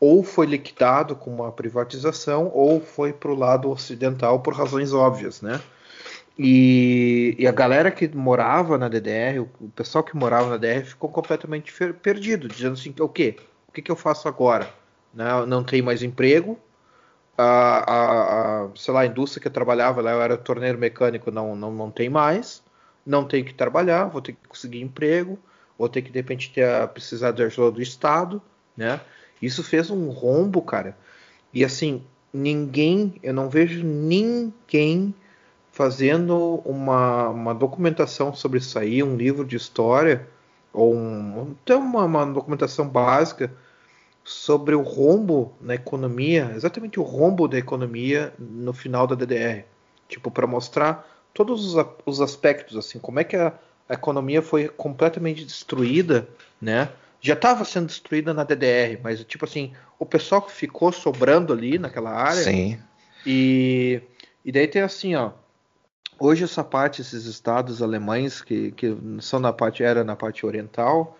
ou 0.00 0.24
foi 0.24 0.46
liquidado 0.46 1.14
com 1.14 1.30
uma 1.34 1.52
privatização, 1.52 2.50
ou 2.54 2.80
foi 2.80 3.12
para 3.12 3.30
o 3.30 3.34
lado 3.34 3.70
ocidental 3.70 4.40
por 4.40 4.54
razões 4.54 4.94
óbvias, 4.94 5.42
né? 5.42 5.60
E, 6.36 7.36
e, 7.38 7.46
a 7.46 7.52
galera 7.52 7.90
que 7.92 8.08
morava 8.08 8.76
na 8.76 8.88
DDR, 8.88 9.40
o, 9.40 9.68
pessoal 9.68 10.02
que 10.02 10.16
morava 10.16 10.50
na 10.50 10.56
DDR 10.56 10.84
ficou 10.84 11.08
completamente 11.08 11.72
perdido, 12.02 12.48
dizendo 12.48 12.72
assim, 12.72 12.92
o 12.98 13.08
quê? 13.08 13.36
O 13.68 13.72
que, 13.72 13.80
que 13.80 13.90
eu 13.90 13.96
faço 13.96 14.26
agora? 14.26 14.68
Né? 15.12 15.24
Não 15.46 15.62
tenho 15.62 15.84
mais 15.84 16.02
emprego, 16.02 16.58
a, 17.36 17.44
a, 17.44 18.64
a, 18.64 18.68
sei 18.74 18.94
lá, 18.94 19.00
a 19.00 19.06
indústria 19.06 19.40
que 19.40 19.48
eu 19.48 19.52
trabalhava, 19.52 20.00
lá 20.00 20.12
eu 20.12 20.22
era 20.22 20.36
torneiro 20.36 20.78
mecânico, 20.78 21.30
não, 21.30 21.54
não, 21.54 21.72
não 21.72 21.90
tem 21.90 22.08
mais, 22.08 22.62
não 23.06 23.24
tenho 23.24 23.44
que 23.44 23.54
trabalhar, 23.54 24.06
vou 24.06 24.22
ter 24.22 24.32
que 24.32 24.48
conseguir 24.48 24.80
emprego, 24.80 25.38
vou 25.78 25.88
ter 25.88 26.02
que 26.02 26.10
de 26.10 26.18
repente 26.18 26.52
ter, 26.52 26.88
precisar 26.88 27.32
de 27.32 27.42
ajuda 27.42 27.72
do 27.72 27.82
Estado, 27.82 28.42
né? 28.76 29.00
Isso 29.42 29.62
fez 29.62 29.90
um 29.90 30.08
rombo, 30.10 30.62
cara. 30.62 30.96
E 31.52 31.64
assim, 31.64 32.04
ninguém, 32.32 33.14
eu 33.22 33.34
não 33.34 33.48
vejo 33.48 33.84
ninguém 33.84 35.14
fazendo 35.74 36.62
uma, 36.64 37.30
uma 37.30 37.52
documentação 37.52 38.32
sobre 38.32 38.58
isso 38.58 38.78
aí, 38.78 39.02
um 39.02 39.16
livro 39.16 39.44
de 39.44 39.56
história, 39.56 40.24
ou 40.72 40.94
um, 40.94 41.56
até 41.64 41.74
uma, 41.74 42.04
uma 42.04 42.24
documentação 42.24 42.88
básica 42.88 43.52
sobre 44.22 44.76
o 44.76 44.82
rombo 44.82 45.52
na 45.60 45.74
economia, 45.74 46.52
exatamente 46.54 47.00
o 47.00 47.02
rombo 47.02 47.48
da 47.48 47.58
economia 47.58 48.32
no 48.38 48.72
final 48.72 49.04
da 49.04 49.16
DDR. 49.16 49.64
Tipo, 50.08 50.30
para 50.30 50.46
mostrar 50.46 51.10
todos 51.34 51.74
os, 51.74 51.86
os, 52.06 52.20
aspectos, 52.20 52.76
assim, 52.76 53.00
como 53.00 53.18
é 53.18 53.24
que 53.24 53.34
a, 53.34 53.52
a 53.88 53.94
economia 53.94 54.42
foi 54.42 54.68
completamente 54.68 55.44
destruída, 55.44 56.28
né? 56.62 56.88
Já 57.20 57.34
estava 57.34 57.64
sendo 57.64 57.86
destruída 57.86 58.32
na 58.32 58.44
DDR, 58.44 59.00
mas 59.02 59.24
tipo 59.24 59.44
assim, 59.44 59.72
o 59.98 60.06
pessoal 60.06 60.40
que 60.40 60.52
ficou 60.52 60.92
sobrando 60.92 61.52
ali 61.52 61.80
naquela 61.80 62.12
área. 62.12 62.44
Sim. 62.44 62.78
E, 63.26 64.00
e 64.44 64.52
daí 64.52 64.68
tem 64.68 64.80
assim, 64.80 65.16
ó. 65.16 65.32
Hoje 66.18 66.44
essa 66.44 66.62
parte, 66.62 67.00
esses 67.00 67.26
estados 67.26 67.82
alemães 67.82 68.40
que, 68.40 68.72
que 68.72 68.96
são 69.20 69.40
na 69.40 69.52
parte 69.52 69.82
era 69.82 70.04
na 70.04 70.14
parte 70.14 70.46
oriental, 70.46 71.18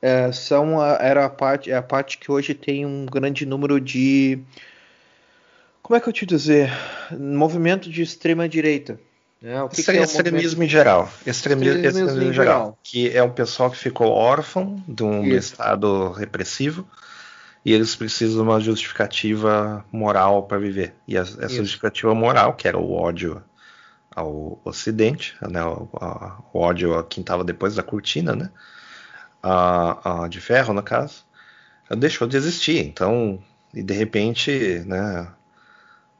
é, 0.00 0.30
são 0.32 0.80
a, 0.80 0.98
era 1.00 1.24
a 1.24 1.30
parte 1.30 1.70
é 1.70 1.76
a 1.76 1.82
parte 1.82 2.18
que 2.18 2.30
hoje 2.30 2.54
tem 2.54 2.86
um 2.86 3.04
grande 3.04 3.44
número 3.44 3.80
de 3.80 4.40
como 5.82 5.96
é 5.96 6.00
que 6.00 6.08
eu 6.08 6.12
te 6.12 6.24
dizer 6.24 6.70
movimento 7.18 7.90
de 7.90 8.00
extrema 8.02 8.48
direita 8.48 9.00
é, 9.42 9.62
o 9.62 9.68
que 9.68 9.82
que 9.82 9.90
é 9.90 10.02
extremismo 10.02 10.64
em 10.64 10.68
geral. 10.68 11.10
Extremismo, 11.24 11.78
extremismo, 11.78 12.22
em 12.22 12.32
geral, 12.32 12.34
geral. 12.34 12.78
Que 12.82 13.16
é 13.16 13.22
um 13.22 13.30
pessoal 13.30 13.70
que 13.70 13.76
ficou 13.76 14.08
órfão 14.08 14.82
de 14.88 15.04
um 15.04 15.24
estado 15.26 16.10
repressivo 16.10 16.88
e 17.64 17.72
eles 17.72 17.94
precisam 17.94 18.42
de 18.42 18.50
uma 18.50 18.60
justificativa 18.60 19.84
moral 19.92 20.44
para 20.44 20.58
viver. 20.58 20.94
E 21.06 21.16
essa 21.16 21.46
Isso. 21.46 21.56
justificativa 21.56 22.12
moral, 22.14 22.54
que 22.54 22.66
era 22.66 22.76
o 22.76 22.92
ódio 22.92 23.42
ao 24.18 24.60
Ocidente, 24.64 25.36
né, 25.48 25.64
o, 25.64 25.88
a, 26.00 26.38
o 26.52 26.58
ódio 26.58 26.98
a 26.98 27.04
quem 27.04 27.20
estava 27.22 27.44
depois 27.44 27.74
da 27.74 27.82
cortina, 27.82 28.34
né, 28.34 28.50
a, 29.42 30.24
a, 30.24 30.28
de 30.28 30.40
ferro, 30.40 30.74
no 30.74 30.82
caso, 30.82 31.24
deixou 31.96 32.26
de 32.26 32.36
existir. 32.36 32.84
Então, 32.84 33.42
e 33.72 33.82
de 33.82 33.94
repente, 33.94 34.82
né, 34.86 35.28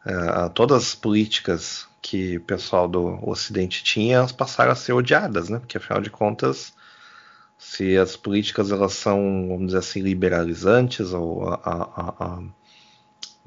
é, 0.06 0.48
todas 0.50 0.82
as 0.82 0.94
políticas 0.94 1.88
que 2.00 2.36
o 2.36 2.40
pessoal 2.40 2.88
do 2.88 3.18
Ocidente 3.28 3.82
tinha, 3.82 4.18
elas 4.18 4.32
passaram 4.32 4.72
a 4.72 4.74
ser 4.74 4.92
odiadas, 4.92 5.48
né? 5.48 5.58
Porque 5.58 5.76
afinal 5.76 6.00
de 6.00 6.10
contas, 6.10 6.72
se 7.58 7.96
as 7.98 8.16
políticas 8.16 8.70
elas 8.70 8.92
são, 8.92 9.48
vamos 9.48 9.66
dizer 9.66 9.78
assim, 9.78 10.00
liberalizantes 10.00 11.12
ou 11.12 11.48
a, 11.48 11.54
a, 11.64 12.24
a, 12.24 12.42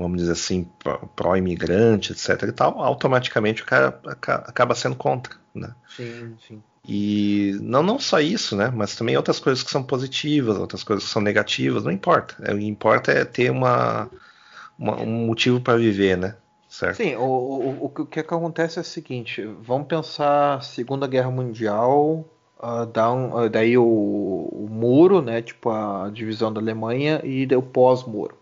vamos 0.02 0.20
dizer 0.20 0.34
assim, 0.34 0.68
pró-imigrante, 1.16 2.12
etc. 2.12 2.44
e 2.44 2.52
tal, 2.52 2.80
automaticamente 2.80 3.64
o 3.64 3.66
cara 3.66 4.00
acaba 4.24 4.76
sendo 4.76 4.96
contra, 4.96 5.36
né? 5.54 5.74
Sim, 5.96 6.36
sim. 6.48 6.62
E 6.88 7.58
não, 7.62 7.84
não 7.84 8.00
só 8.00 8.20
isso, 8.20 8.56
né? 8.56 8.72
Mas 8.76 8.96
também 8.96 9.16
outras 9.16 9.40
coisas 9.40 9.64
que 9.64 9.70
são 9.70 9.84
positivas, 9.84 10.58
outras 10.58 10.84
coisas 10.84 11.06
que 11.06 11.12
são 11.12 11.22
negativas, 11.22 11.84
não 11.84 11.92
importa. 11.92 12.36
O 12.52 12.58
que 12.58 12.66
importa 12.66 13.12
é 13.12 13.24
ter 13.24 13.52
uma, 13.52 14.10
uma 14.78 15.00
um 15.00 15.28
motivo 15.28 15.62
para 15.62 15.78
viver, 15.78 16.18
né? 16.18 16.36
Certo. 16.68 16.96
Sim, 16.96 17.16
o, 17.18 17.24
o, 17.24 17.86
o, 17.86 18.06
que, 18.06 18.22
acontece 18.22 18.80
é 18.80 18.82
o 18.82 18.86
seguinte: 18.86 19.44
vamos 19.62 19.88
pensar 19.88 20.64
Segunda 20.64 21.06
Guerra 21.06 21.30
Mundial, 21.30 22.26
uh, 22.64 22.86
dá 22.86 23.12
um, 23.12 23.44
uh, 23.44 23.50
daí 23.50 23.78
o, 23.78 23.84
o, 23.84 24.68
muro, 24.72 25.22
né, 25.22 25.42
tipo 25.42 25.70
a 25.70 26.10
divisão 26.10 26.52
da 26.52 26.62
Alemanha, 26.62 27.20
e 27.26 27.46
o 27.54 27.62
pós-muro. 27.62 28.38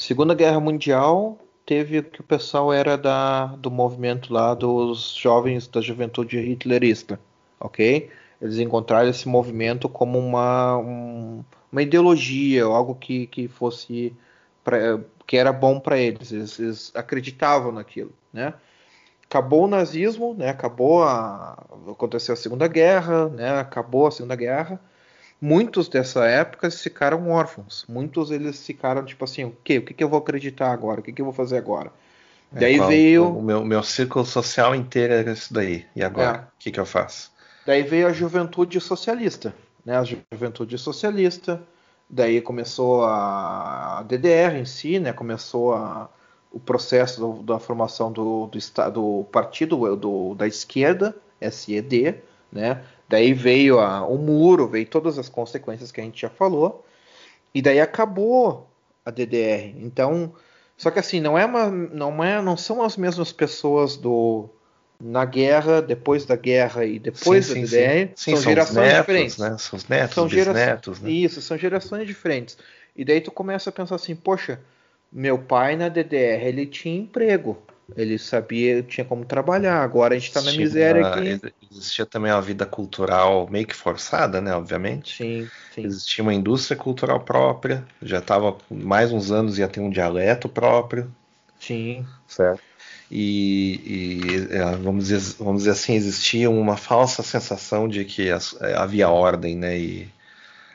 Segunda 0.00 0.34
Guerra 0.34 0.58
Mundial 0.58 1.38
teve 1.66 2.00
que 2.02 2.22
o 2.22 2.24
pessoal 2.24 2.72
era 2.72 2.96
da, 2.96 3.48
do 3.56 3.70
movimento 3.70 4.32
lá 4.32 4.54
dos 4.54 5.14
jovens 5.14 5.68
da 5.68 5.82
juventude 5.82 6.38
hitlerista, 6.38 7.20
ok? 7.60 8.08
Eles 8.40 8.56
encontraram 8.56 9.10
esse 9.10 9.28
movimento 9.28 9.90
como 9.90 10.18
uma, 10.18 10.78
um, 10.78 11.44
uma 11.70 11.82
ideologia, 11.82 12.64
algo 12.64 12.94
que, 12.94 13.26
que 13.26 13.46
fosse 13.46 14.16
pra, 14.64 14.98
que 15.26 15.36
era 15.36 15.52
bom 15.52 15.78
para 15.78 15.98
eles, 15.98 16.32
eles, 16.32 16.58
eles, 16.58 16.92
acreditavam 16.94 17.70
naquilo, 17.70 18.14
né? 18.32 18.54
Acabou 19.24 19.64
o 19.64 19.68
nazismo, 19.68 20.32
né? 20.32 20.48
Acabou 20.48 21.04
a 21.04 21.62
aconteceu 21.90 22.32
a 22.32 22.36
Segunda 22.36 22.66
Guerra, 22.66 23.28
né? 23.28 23.50
Acabou 23.58 24.06
a 24.06 24.10
Segunda 24.10 24.34
Guerra. 24.34 24.80
Muitos 25.40 25.88
dessa 25.88 26.26
época 26.26 26.70
ficaram 26.70 27.30
órfãos. 27.30 27.84
Muitos 27.88 28.30
eles 28.30 28.64
ficaram 28.64 29.04
tipo 29.04 29.24
assim, 29.24 29.44
o 29.44 29.56
quê? 29.64 29.78
O 29.78 29.82
que, 29.82 29.94
que 29.94 30.04
eu 30.04 30.08
vou 30.08 30.18
acreditar 30.18 30.70
agora? 30.70 31.00
O 31.00 31.02
que, 31.02 31.12
que 31.12 31.20
eu 31.22 31.26
vou 31.26 31.34
fazer 31.34 31.56
agora? 31.56 31.90
É, 32.54 32.60
daí 32.60 32.76
qual, 32.76 32.88
veio 32.88 33.38
o 33.38 33.42
meu, 33.42 33.64
meu 33.64 33.82
círculo 33.82 34.24
social 34.26 34.74
inteiro 34.74 35.14
era 35.14 35.32
isso 35.32 35.52
daí. 35.52 35.86
E 35.96 36.02
agora? 36.02 36.38
É. 36.38 36.40
O 36.40 36.46
que, 36.58 36.70
que 36.70 36.80
eu 36.80 36.86
faço? 36.86 37.30
Daí 37.64 37.82
veio 37.82 38.06
a 38.06 38.12
juventude 38.12 38.80
socialista, 38.80 39.54
né? 39.84 39.96
A 39.96 40.04
juventude 40.04 40.76
socialista 40.76 41.62
Daí 42.12 42.40
começou 42.40 43.04
a 43.04 44.04
DDR 44.08 44.56
em 44.56 44.64
si, 44.64 44.98
né? 44.98 45.12
Começou 45.12 45.74
a, 45.74 46.10
o 46.50 46.58
processo 46.58 47.20
do, 47.20 47.42
da 47.44 47.60
formação 47.60 48.10
do, 48.10 48.48
do, 48.48 48.90
do 48.90 49.24
partido 49.30 49.96
do, 49.96 50.34
da 50.34 50.44
esquerda, 50.48 51.14
SED, 51.40 52.16
né? 52.50 52.82
Daí 53.10 53.34
veio 53.34 53.80
a, 53.80 54.06
o 54.06 54.16
muro, 54.16 54.68
veio 54.68 54.86
todas 54.86 55.18
as 55.18 55.28
consequências 55.28 55.90
que 55.90 56.00
a 56.00 56.04
gente 56.04 56.20
já 56.20 56.30
falou, 56.30 56.86
e 57.52 57.60
daí 57.60 57.80
acabou 57.80 58.70
a 59.04 59.10
DDR. 59.10 59.74
Então, 59.78 60.32
só 60.76 60.92
que 60.92 61.00
assim, 61.00 61.18
não 61.18 61.36
é 61.36 61.44
uma, 61.44 61.68
não 61.68 62.22
é, 62.22 62.40
não 62.40 62.56
são 62.56 62.84
as 62.84 62.96
mesmas 62.96 63.32
pessoas 63.32 63.96
do 63.96 64.48
na 65.02 65.24
guerra, 65.24 65.82
depois 65.82 66.24
da 66.24 66.36
guerra 66.36 66.84
e 66.84 67.00
depois 67.00 67.46
sim, 67.46 67.62
da 67.62 67.66
sim, 67.66 67.76
DDR, 67.76 68.12
sim. 68.14 68.36
são, 68.36 68.42
gerações 68.42 68.76
netos, 68.76 68.98
diferentes. 69.00 69.38
Né? 69.38 69.56
São 69.58 69.76
os 69.76 69.88
netos, 69.88 70.14
são 70.14 70.28
bisnetos, 70.28 71.00
né? 71.00 71.10
Isso, 71.10 71.42
são 71.42 71.58
gerações 71.58 72.06
diferentes. 72.06 72.56
E 72.94 73.04
daí 73.04 73.20
tu 73.20 73.32
começa 73.32 73.70
a 73.70 73.72
pensar 73.72 73.96
assim, 73.96 74.14
poxa, 74.14 74.60
meu 75.10 75.36
pai 75.36 75.74
na 75.74 75.88
DDR 75.88 76.46
ele 76.46 76.64
tinha 76.64 76.96
emprego, 76.96 77.60
ele 77.96 78.18
sabia, 78.18 78.82
tinha 78.82 79.04
como 79.04 79.24
trabalhar. 79.24 79.82
Agora 79.82 80.14
a 80.14 80.18
gente 80.18 80.32
tá 80.32 80.40
na 80.40 80.52
miséria 80.52 81.06
aqui. 81.06 81.40
Existia 81.70 82.06
também 82.06 82.32
uma 82.32 82.42
vida 82.42 82.66
cultural 82.66 83.48
meio 83.50 83.66
que 83.66 83.74
forçada, 83.74 84.40
né? 84.40 84.54
Obviamente. 84.54 85.16
Sim, 85.16 85.48
sim. 85.74 85.84
Existia 85.84 86.22
uma 86.22 86.34
indústria 86.34 86.76
cultural 86.76 87.20
própria, 87.20 87.84
já 88.02 88.18
estava 88.18 88.56
mais 88.70 89.12
uns 89.12 89.30
anos 89.30 89.58
ia 89.58 89.68
ter 89.68 89.80
um 89.80 89.90
dialeto 89.90 90.48
próprio, 90.48 91.10
Sim, 91.58 92.06
certo? 92.26 92.62
E, 93.10 94.20
e, 94.20 94.54
é, 94.56 94.64
vamos, 94.76 95.08
dizer, 95.08 95.34
vamos 95.38 95.62
dizer 95.62 95.72
assim, 95.72 95.94
existia 95.94 96.48
uma 96.48 96.76
falsa 96.76 97.22
sensação 97.22 97.88
de 97.88 98.04
que 98.04 98.30
as- 98.30 98.56
é, 98.60 98.74
havia 98.74 99.08
ordem, 99.08 99.56
né? 99.56 99.78
E 99.78 100.08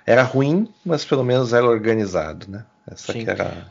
era 0.06 0.24
ruim, 0.24 0.68
mas 0.86 1.06
pelo 1.06 1.24
menos 1.24 1.54
era 1.54 1.66
organizado, 1.66 2.50
né? 2.50 2.66
Essa 2.88 3.14
Sim. 3.14 3.24
que 3.24 3.30
era. 3.30 3.68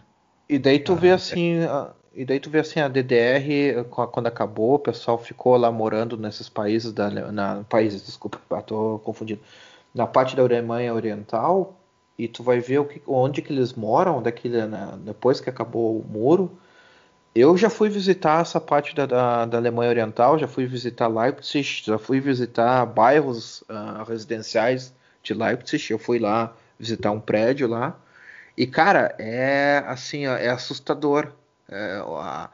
E 0.48 0.58
daí 0.58 0.78
tu 0.78 0.94
vê 0.94 1.10
assim, 1.12 1.60
a- 1.64 1.92
e 2.16 2.24
daí 2.24 2.40
tu 2.40 2.50
vê 2.50 2.60
assim 2.60 2.80
a 2.80 2.88
DDR 2.88 3.84
qu- 3.84 4.06
quando 4.08 4.26
acabou, 4.26 4.74
o 4.74 4.78
pessoal 4.78 5.18
ficou 5.18 5.56
lá 5.56 5.70
morando 5.72 6.16
nesses 6.16 6.48
países 6.48 6.92
da 6.92 7.10
na 7.10 7.64
países, 7.68 8.04
desculpa, 8.04 8.40
tô 8.62 8.98
confundindo. 9.04 9.40
Na 9.94 10.06
parte 10.06 10.36
da 10.36 10.42
Alemanha 10.42 10.94
Oriental, 10.94 11.78
e 12.18 12.28
tu 12.28 12.42
vai 12.42 12.60
ver 12.60 12.78
o 12.80 12.84
que, 12.86 13.02
onde 13.06 13.42
que 13.42 13.52
eles 13.52 13.72
moram 13.74 14.22
daquele, 14.22 14.66
né, 14.66 14.94
depois 15.04 15.40
que 15.40 15.50
acabou 15.50 15.98
o 16.00 16.04
muro. 16.04 16.58
Eu 17.34 17.56
já 17.56 17.68
fui 17.68 17.88
visitar 17.88 18.40
essa 18.42 18.60
parte 18.60 18.94
da, 18.94 19.06
da, 19.06 19.44
da 19.46 19.58
Alemanha 19.58 19.90
Oriental, 19.90 20.38
já 20.38 20.46
fui 20.46 20.66
visitar 20.66 21.08
Leipzig, 21.08 21.82
já 21.84 21.98
fui 21.98 22.20
visitar 22.20 22.86
bairros 22.86 23.64
ah, 23.68 24.04
residenciais 24.06 24.94
de 25.22 25.34
Leipzig. 25.34 25.90
Eu 25.90 25.98
fui 25.98 26.18
lá 26.20 26.54
visitar 26.78 27.10
um 27.10 27.20
prédio 27.20 27.66
lá. 27.68 27.96
E, 28.56 28.66
cara, 28.66 29.14
é 29.18 29.78
assim, 29.86 30.26
ó, 30.28 30.34
é 30.36 30.48
assustador. 30.50 31.32
É, 31.68 31.96
a, 32.04 32.50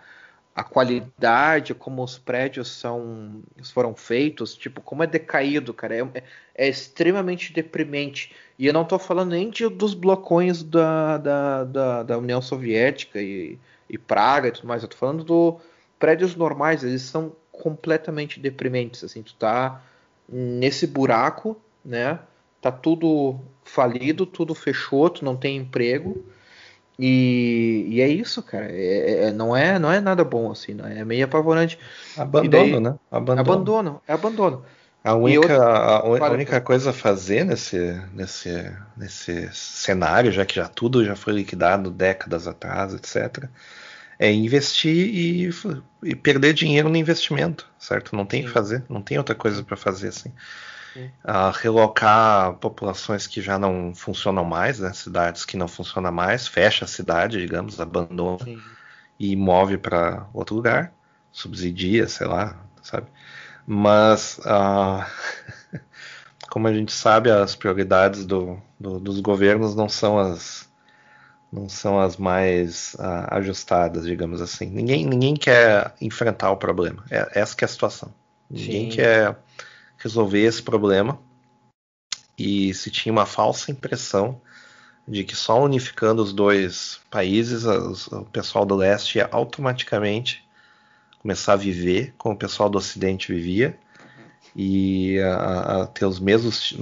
a 0.54 0.64
qualidade, 0.64 1.74
como 1.74 2.02
os 2.02 2.18
prédios 2.18 2.68
são, 2.68 3.42
foram 3.72 3.94
feitos, 3.94 4.54
tipo, 4.56 4.80
como 4.80 5.02
é 5.02 5.06
decaído, 5.06 5.72
cara. 5.74 5.96
É, 5.96 6.00
é- 6.14 6.24
é 6.54 6.68
extremamente 6.68 7.52
deprimente. 7.52 8.32
E 8.58 8.66
eu 8.66 8.72
não 8.72 8.84
tô 8.84 8.98
falando 8.98 9.30
nem 9.30 9.48
de, 9.50 9.68
dos 9.68 9.94
blocões 9.94 10.62
da, 10.62 11.16
da, 11.18 11.64
da, 11.64 12.02
da 12.02 12.18
União 12.18 12.42
Soviética 12.42 13.20
e, 13.22 13.58
e 13.88 13.96
Praga 13.98 14.48
e 14.48 14.52
tudo 14.52 14.66
mais. 14.68 14.82
Eu 14.82 14.88
tô 14.88 14.96
falando 14.96 15.24
do 15.24 15.58
prédios 15.98 16.34
normais, 16.36 16.82
eles 16.84 17.02
são 17.02 17.34
completamente 17.52 18.38
deprimentes. 18.40 19.02
Assim, 19.04 19.22
tu 19.22 19.34
tá 19.34 19.80
nesse 20.28 20.86
buraco, 20.86 21.56
né? 21.84 22.18
Tá 22.60 22.70
tudo 22.70 23.40
falido, 23.64 24.26
tudo 24.26 24.54
fechou, 24.54 25.08
tu 25.10 25.24
não 25.24 25.36
tem 25.36 25.56
emprego. 25.56 26.22
E, 27.00 27.86
e 27.88 28.00
é 28.00 28.08
isso, 28.08 28.42
cara. 28.42 28.66
É- 28.70 29.24
é- 29.28 29.32
não, 29.32 29.56
é, 29.56 29.78
não 29.78 29.90
é 29.90 30.00
nada 30.00 30.24
bom, 30.24 30.50
assim, 30.50 30.74
não 30.74 30.86
é 30.86 31.04
meio 31.04 31.24
apavorante. 31.24 31.78
Abandono, 32.16 32.50
daí- 32.50 32.80
né? 32.80 32.94
Abandono. 33.10 33.40
Abandono, 33.40 34.02
é 34.06 34.12
abandono. 34.12 34.64
A 35.02 35.14
única, 35.14 35.56
a, 35.56 35.96
a 35.98 36.30
única 36.30 36.60
coisa 36.60 36.90
a 36.90 36.92
fazer 36.92 37.44
nesse, 37.44 37.78
nesse, 38.12 38.50
nesse 38.96 39.48
cenário, 39.52 40.30
já 40.30 40.44
que 40.44 40.54
já 40.56 40.68
tudo 40.68 41.02
já 41.04 41.16
foi 41.16 41.32
liquidado 41.32 41.90
décadas 41.90 42.46
atrás, 42.46 42.92
etc., 42.92 43.48
é 44.18 44.30
investir 44.30 44.94
e, 45.14 45.50
e 46.02 46.14
perder 46.14 46.52
dinheiro 46.52 46.90
no 46.90 46.96
investimento, 46.96 47.66
certo? 47.78 48.14
Não 48.14 48.26
tem 48.26 48.42
o 48.42 48.44
que 48.44 48.50
fazer, 48.50 48.84
não 48.90 49.00
tem 49.00 49.16
outra 49.16 49.34
coisa 49.34 49.62
para 49.64 49.78
fazer 49.78 50.08
assim. 50.08 50.30
Ah, 51.22 51.50
relocar 51.50 52.54
populações 52.56 53.26
que 53.26 53.40
já 53.42 53.58
não 53.58 53.94
funcionam 53.94 54.44
mais, 54.44 54.80
né? 54.80 54.92
Cidades 54.92 55.44
que 55.44 55.56
não 55.56 55.68
funcionam 55.68 56.10
mais, 56.12 56.46
fecha 56.48 56.84
a 56.84 56.88
cidade, 56.88 57.38
digamos, 57.40 57.80
abandona 57.80 58.38
Sim. 58.44 58.76
e 59.18 59.36
move 59.36 59.78
para 59.78 60.26
outro 60.34 60.56
lugar, 60.56 60.92
subsidia, 61.32 62.08
sei 62.08 62.26
lá, 62.26 62.56
sabe? 62.82 63.08
Mas, 63.66 64.40
ah, 64.46 65.08
como 66.50 66.68
a 66.68 66.72
gente 66.74 66.92
sabe, 66.92 67.30
as 67.30 67.54
prioridades 67.54 68.26
do- 68.26 68.60
do- 68.78 69.00
dos 69.00 69.20
governos 69.20 69.74
não 69.74 69.88
são 69.88 70.18
as 70.18 70.68
não 71.52 71.68
são 71.68 72.00
as 72.00 72.16
mais 72.16 72.96
ah, 72.98 73.36
ajustadas, 73.38 74.04
digamos 74.06 74.40
assim. 74.40 74.66
Ninguém, 74.66 75.04
ninguém 75.06 75.34
quer 75.34 75.94
enfrentar 76.00 76.50
o 76.50 76.56
problema. 76.56 77.04
É, 77.10 77.40
essa 77.40 77.56
que 77.56 77.64
é 77.64 77.66
a 77.66 77.68
situação. 77.68 78.12
Ninguém 78.50 78.86
Sim. 78.86 78.88
quer 78.88 79.36
resolver 80.00 80.40
esse 80.40 80.62
problema. 80.62 81.18
E 82.38 82.72
se 82.74 82.90
tinha 82.90 83.12
uma 83.12 83.26
falsa 83.26 83.70
impressão 83.70 84.40
de 85.06 85.24
que 85.24 85.36
só 85.36 85.62
unificando 85.62 86.22
os 86.22 86.32
dois 86.32 87.00
países, 87.10 87.64
o 87.64 88.24
pessoal 88.32 88.64
do 88.64 88.76
leste 88.76 89.18
ia 89.18 89.28
automaticamente 89.30 90.44
começar 91.20 91.52
a 91.54 91.56
viver 91.56 92.14
como 92.16 92.34
o 92.34 92.38
pessoal 92.38 92.70
do 92.70 92.78
ocidente 92.78 93.32
vivia 93.32 93.78
e 94.56 95.18
a, 95.20 95.82
a 95.82 95.86
ter 95.86 96.06
os 96.06 96.18
mesmos, 96.18 96.74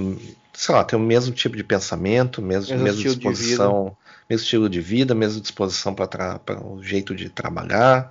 sei 0.53 0.75
lá, 0.75 0.85
ter 0.85 0.97
o 0.97 1.01
mesmo 1.01 1.35
tipo 1.35 1.57
de 1.57 1.65
pensamento, 1.65 2.41
mesmo, 2.41 2.71
Mesmo 2.71 2.85
mesma 2.85 2.97
estilo 2.99 3.15
de 3.15 3.21
disposição, 3.21 3.97
mesmo 4.29 4.45
estilo 4.45 4.69
de 4.69 4.81
vida, 4.81 5.15
mesma 5.15 5.41
disposição 5.41 5.95
para 5.95 6.41
o 6.65 6.83
jeito 6.83 7.15
de 7.15 7.29
trabalhar. 7.29 8.11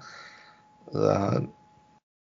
Ah, 0.94 1.42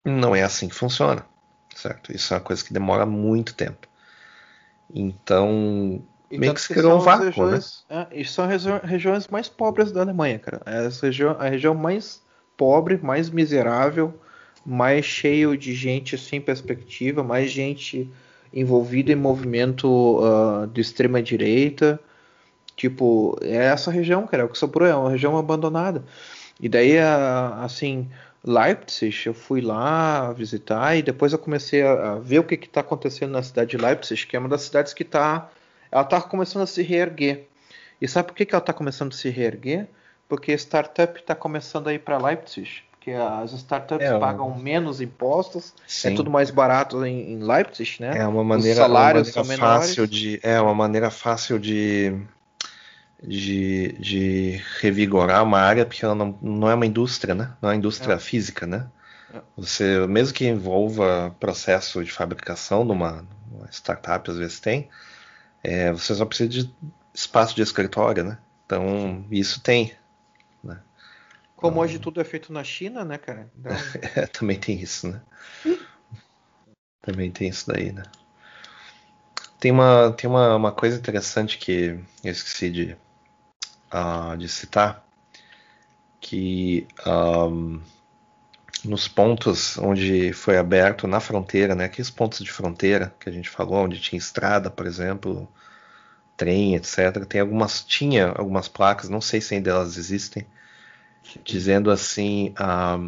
não 0.05 0.35
é 0.35 0.43
assim 0.43 0.67
que 0.67 0.75
funciona, 0.75 1.25
certo? 1.75 2.11
Isso 2.13 2.33
é 2.33 2.37
uma 2.37 2.43
coisa 2.43 2.63
que 2.63 2.73
demora 2.73 3.05
muito 3.05 3.53
tempo. 3.55 3.87
Então, 4.93 6.01
E 6.29 6.37
meio 6.37 6.53
que 6.53 6.61
se 6.61 6.69
criou 6.69 6.95
um 6.95 6.99
vácuo, 6.99 7.23
né? 7.23 7.25
regiões, 7.25 7.85
é, 7.89 8.07
e 8.11 8.25
são 8.25 8.47
regi- 8.47 8.69
regiões 8.83 9.27
mais 9.27 9.49
pobres 9.49 9.91
da 9.91 10.01
Alemanha, 10.01 10.39
cara. 10.39 10.61
É 10.65 10.77
as 10.85 10.99
regi- 10.99 11.23
a 11.23 11.49
região 11.49 11.73
mais 11.73 12.21
pobre, 12.57 12.99
mais 13.01 13.29
miserável, 13.29 14.13
mais 14.65 15.05
cheio 15.05 15.57
de 15.57 15.73
gente 15.73 16.17
sem 16.17 16.39
perspectiva, 16.39 17.23
mais 17.23 17.51
gente 17.51 18.09
envolvida 18.53 19.11
em 19.11 19.15
movimento 19.15 20.19
ah, 20.23 20.67
de 20.71 20.81
extrema 20.81 21.21
direita. 21.21 21.99
Tipo, 22.75 23.37
é 23.41 23.55
essa 23.65 23.91
região, 23.91 24.25
cara, 24.25 24.43
é 24.43 24.45
o 24.45 24.49
que 24.49 24.57
sobrou, 24.57 24.87
é 24.87 24.95
uma 24.95 25.11
região 25.11 25.37
abandonada. 25.37 26.03
E 26.59 26.67
daí, 26.69 26.97
ah, 26.99 27.59
assim, 27.63 28.09
Leipzig, 28.45 29.25
eu 29.25 29.33
fui 29.33 29.61
lá 29.61 30.31
visitar 30.33 30.95
e 30.97 31.01
depois 31.01 31.31
eu 31.31 31.39
comecei 31.39 31.81
a, 31.81 32.13
a 32.13 32.19
ver 32.19 32.39
o 32.39 32.43
que 32.43 32.55
está 32.55 32.81
acontecendo 32.81 33.31
na 33.31 33.41
cidade 33.43 33.71
de 33.71 33.77
Leipzig, 33.77 34.27
que 34.27 34.35
é 34.35 34.39
uma 34.39 34.49
das 34.49 34.63
cidades 34.63 34.93
que 34.93 35.03
está 35.03 35.49
ela 35.91 36.01
está 36.01 36.19
começando 36.21 36.63
a 36.63 36.65
se 36.67 36.81
reerguer. 36.81 37.47
E 38.01 38.07
sabe 38.07 38.27
por 38.29 38.35
que, 38.35 38.45
que 38.45 38.55
ela 38.55 38.61
está 38.61 38.73
começando 38.73 39.13
a 39.13 39.15
se 39.15 39.29
reerguer? 39.29 39.87
Porque 40.27 40.51
startup 40.53 41.19
está 41.19 41.35
começando 41.35 41.87
a 41.87 41.93
ir 41.93 41.99
para 41.99 42.17
Leipzig. 42.17 42.83
Porque 42.91 43.11
as 43.11 43.51
startups 43.53 44.07
É, 44.07 44.17
pagam 44.17 44.57
menos 44.57 45.01
impostos, 45.01 45.73
é 45.83 46.09
Sim. 46.09 46.15
tudo 46.15 46.31
mais 46.31 46.49
barato 46.49 47.05
em, 47.05 47.33
em 47.33 47.43
Leipzig, 47.43 47.97
né? 47.99 48.17
É 48.17 48.25
uma 48.25 48.41
Os 48.41 48.47
maneira, 48.47 48.75
salários 48.81 49.27
uma 49.27 49.33
são 49.33 49.43
maneira 49.43 49.61
fácil 49.61 50.07
de, 50.07 50.39
é 50.41 50.59
uma 50.59 50.73
maneira 50.73 51.11
fácil 51.11 51.59
de, 51.59 52.15
de, 53.23 53.93
de 53.93 54.61
revigorar 54.79 55.43
uma 55.43 55.59
área, 55.59 55.85
porque 55.85 56.03
ela 56.03 56.15
não, 56.15 56.37
não 56.41 56.69
é 56.69 56.75
uma 56.75 56.85
indústria, 56.85 57.33
né? 57.33 57.55
Não 57.61 57.69
é 57.69 57.73
uma 57.73 57.77
indústria 57.77 58.13
É. 58.13 58.19
física, 58.19 58.67
né? 58.67 58.87
É. 59.33 59.41
Você, 59.57 60.05
mesmo 60.07 60.33
que 60.33 60.45
envolva 60.45 61.35
processo 61.39 62.03
de 62.03 62.11
fabricação 62.11 62.83
numa, 62.83 63.25
numa 63.51 63.67
startup, 63.71 64.29
às 64.29 64.37
vezes 64.37 64.59
tem, 64.59 64.89
é, 65.63 65.91
você 65.91 66.13
só 66.13 66.25
precisa 66.25 66.49
de 66.49 66.75
espaço 67.13 67.55
de 67.55 67.61
escritório, 67.61 68.23
né? 68.23 68.37
Então, 68.65 69.25
isso 69.31 69.61
tem. 69.61 69.93
Como 71.55 71.79
hoje 71.79 71.97
tudo 71.97 72.19
é 72.19 72.25
feito 72.25 72.51
na 72.51 72.61
China, 72.61 73.05
né, 73.05 73.17
cara? 73.17 73.49
Então, 73.57 73.71
É, 74.15 74.25
também 74.27 74.59
tem 74.59 74.81
isso, 74.81 75.07
né? 75.07 75.21
Também 77.01 77.31
tem 77.31 77.47
isso 77.47 77.71
daí, 77.71 77.93
né? 77.93 78.03
Tem 79.61 79.71
uma, 79.71 80.11
tem 80.11 80.29
uma, 80.29 80.57
uma 80.57 80.71
coisa 80.73 80.97
interessante 80.97 81.57
que 81.57 81.97
eu 82.21 82.31
esqueci 82.31 82.69
de, 82.69 82.97
ah, 83.93 84.35
de 84.37 84.49
citar, 84.49 85.05
que 86.19 86.87
ahm, 87.05 87.79
nos 88.83 89.07
pontos 89.07 89.77
onde 89.77 90.33
foi 90.33 90.57
aberto 90.57 91.07
na 91.07 91.19
fronteira, 91.19 91.75
né? 91.75 91.85
Aqueles 91.85 92.09
pontos 92.09 92.39
de 92.39 92.51
fronteira 92.51 93.13
que 93.19 93.29
a 93.29 93.31
gente 93.31 93.49
falou, 93.49 93.85
onde 93.85 93.99
tinha 93.99 94.17
estrada, 94.17 94.69
por 94.69 94.85
exemplo, 94.85 95.47
trem, 96.35 96.75
etc. 96.75 97.25
Tem 97.27 97.41
algumas, 97.41 97.83
tinha 97.83 98.29
algumas 98.29 98.67
placas, 98.67 99.09
não 99.09 99.21
sei 99.21 99.39
se 99.41 99.55
ainda 99.55 99.71
elas 99.71 99.97
existem, 99.97 100.45
dizendo 101.43 101.91
assim, 101.91 102.53
ah, 102.57 102.99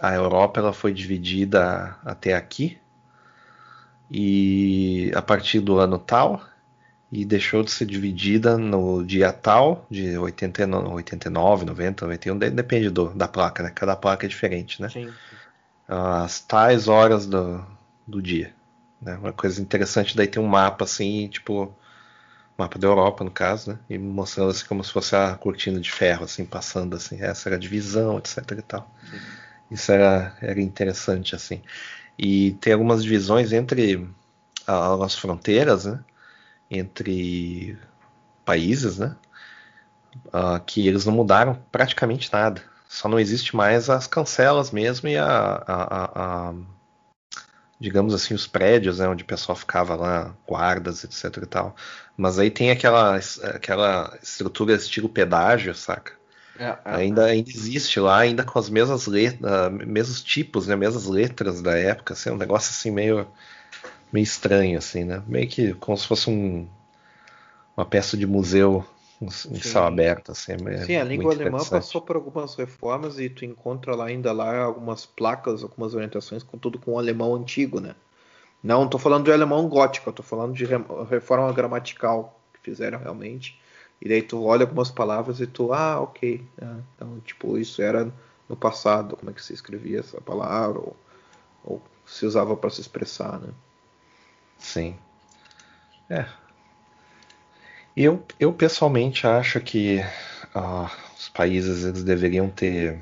a 0.00 0.14
Europa 0.14 0.60
ela 0.60 0.72
foi 0.72 0.92
dividida 0.94 1.96
até 2.04 2.34
aqui 2.34 2.78
e 4.10 5.12
a 5.14 5.20
partir 5.20 5.60
do 5.60 5.78
ano 5.78 5.98
tal 5.98 6.42
e 7.12 7.24
deixou 7.24 7.62
de 7.62 7.70
ser 7.70 7.86
dividida 7.86 8.58
no 8.58 9.04
dia 9.04 9.32
tal 9.32 9.86
de 9.90 10.16
89, 10.18 10.88
89 10.88 11.64
90, 11.66 12.04
91, 12.06 12.38
de- 12.38 12.50
depende 12.50 12.90
do, 12.90 13.10
da 13.14 13.28
placa, 13.28 13.62
né? 13.62 13.70
Cada 13.74 13.96
placa 13.96 14.26
é 14.26 14.28
diferente, 14.28 14.80
né? 14.82 14.92
sim. 14.92 15.18
as 15.86 16.40
tais 16.40 16.88
horas 16.88 17.26
do, 17.26 17.64
do 18.06 18.20
dia. 18.22 18.54
Né? 19.00 19.14
Uma 19.16 19.32
coisa 19.32 19.60
interessante 19.60 20.16
daí 20.16 20.26
tem 20.26 20.42
um 20.42 20.46
mapa 20.46 20.84
assim, 20.84 21.28
tipo 21.28 21.74
mapa 22.58 22.78
da 22.78 22.88
Europa 22.88 23.24
no 23.24 23.30
caso, 23.30 23.72
né? 23.72 23.78
E 23.90 23.98
mostrando 23.98 24.50
assim 24.50 24.66
como 24.66 24.84
se 24.84 24.92
fosse 24.92 25.14
a 25.16 25.34
cortina 25.36 25.80
de 25.80 25.90
ferro 25.92 26.24
assim 26.24 26.44
passando 26.44 26.96
assim, 26.96 27.20
essa 27.22 27.48
era 27.48 27.56
a 27.56 27.58
divisão, 27.60 28.18
etc 28.18 28.38
e 28.58 28.62
tal. 28.62 28.90
Sim. 29.10 29.18
Isso 29.70 29.92
era, 29.92 30.36
era 30.40 30.60
interessante 30.60 31.34
assim. 31.34 31.62
E 32.18 32.52
tem 32.60 32.72
algumas 32.74 33.02
divisões 33.04 33.52
entre 33.52 34.08
as 34.66 35.14
fronteiras, 35.16 35.86
né? 35.86 36.00
Entre 36.70 37.78
países, 38.44 38.98
né? 38.98 39.16
Uh, 40.26 40.60
que 40.66 40.86
eles 40.86 41.04
não 41.04 41.12
mudaram 41.12 41.54
praticamente 41.70 42.32
nada. 42.32 42.62
Só 42.88 43.08
não 43.08 43.20
existe 43.20 43.54
mais 43.54 43.90
as 43.90 44.06
cancelas 44.06 44.70
mesmo 44.70 45.08
e 45.08 45.16
a, 45.16 45.26
a, 45.26 45.64
a, 45.66 46.50
a 46.50 46.54
digamos 47.80 48.12
assim, 48.12 48.34
os 48.34 48.46
prédios, 48.46 48.98
né, 48.98 49.08
onde 49.08 49.22
o 49.22 49.26
pessoal 49.26 49.54
ficava 49.54 49.94
lá, 49.94 50.34
guardas, 50.46 51.04
etc 51.04 51.42
e 51.42 51.46
tal. 51.46 51.76
Mas 52.16 52.38
aí 52.38 52.50
tem 52.50 52.70
aquela, 52.70 53.16
aquela 53.44 54.18
estrutura 54.22 54.74
estilo 54.74 55.08
pedágio, 55.08 55.74
saca? 55.74 56.12
É, 56.58 56.64
é. 56.64 56.78
Ainda, 56.84 57.26
ainda 57.26 57.50
existe 57.50 58.00
lá, 58.00 58.18
ainda 58.18 58.42
com 58.42 58.58
as 58.58 58.68
mesmas 58.68 59.06
letras, 59.06 59.70
mesmos 59.86 60.22
tipos, 60.22 60.66
né, 60.66 60.74
mesmas 60.74 61.06
letras 61.06 61.62
da 61.62 61.78
época, 61.78 62.14
assim, 62.14 62.30
um 62.30 62.36
negócio 62.36 62.70
assim 62.70 62.90
meio, 62.90 63.28
meio 64.12 64.24
estranho, 64.24 64.78
assim, 64.78 65.04
né? 65.04 65.22
Meio 65.26 65.48
que 65.48 65.74
como 65.74 65.96
se 65.96 66.06
fosse 66.06 66.30
um, 66.30 66.66
uma 67.76 67.86
peça 67.86 68.16
de 68.16 68.26
museu 68.26 68.84
em 69.20 69.60
céu 69.60 69.84
aberto, 69.84 70.32
assim. 70.32 70.52
É 70.66 70.84
Sim, 70.84 70.96
a 70.96 71.04
língua 71.04 71.32
alemã 71.32 71.64
passou 71.64 72.00
por 72.00 72.16
algumas 72.16 72.54
reformas 72.54 73.18
e 73.18 73.28
tu 73.28 73.44
encontra 73.44 73.94
lá 73.94 74.06
ainda 74.06 74.32
lá 74.32 74.58
algumas 74.58 75.04
placas, 75.04 75.62
algumas 75.62 75.94
orientações 75.94 76.42
com 76.42 76.56
tudo 76.56 76.78
com 76.78 76.92
o 76.92 76.98
alemão 76.98 77.34
antigo, 77.34 77.80
né? 77.80 77.94
Não 78.62 78.84
estou 78.84 78.98
falando 78.98 79.24
de 79.24 79.32
alemão 79.32 79.68
gótico, 79.68 80.10
estou 80.10 80.24
falando 80.24 80.52
de 80.52 80.64
reforma 81.10 81.52
gramatical 81.52 82.40
que 82.52 82.60
fizeram 82.60 82.98
realmente. 82.98 83.60
E 84.00 84.08
daí 84.08 84.22
tu 84.22 84.44
olha 84.44 84.62
algumas 84.62 84.90
palavras 84.90 85.40
e 85.40 85.46
tu, 85.46 85.72
ah, 85.72 86.00
ok. 86.00 86.44
É, 86.60 86.66
então, 86.94 87.20
tipo, 87.20 87.58
isso 87.58 87.82
era 87.82 88.12
no 88.48 88.56
passado, 88.56 89.16
como 89.16 89.30
é 89.30 89.34
que 89.34 89.42
se 89.42 89.52
escrevia 89.52 90.00
essa 90.00 90.20
palavra, 90.20 90.78
ou, 90.78 90.96
ou 91.64 91.82
se 92.06 92.24
usava 92.24 92.56
para 92.56 92.70
se 92.70 92.80
expressar, 92.80 93.40
né? 93.40 93.48
Sim. 94.58 94.96
É, 96.10 96.24
eu, 98.00 98.24
eu 98.38 98.52
pessoalmente 98.52 99.26
acho 99.26 99.60
que 99.60 99.98
uh, 100.54 100.88
os 101.18 101.28
países 101.30 101.84
eles 101.84 102.04
deveriam 102.04 102.48
ter 102.48 102.96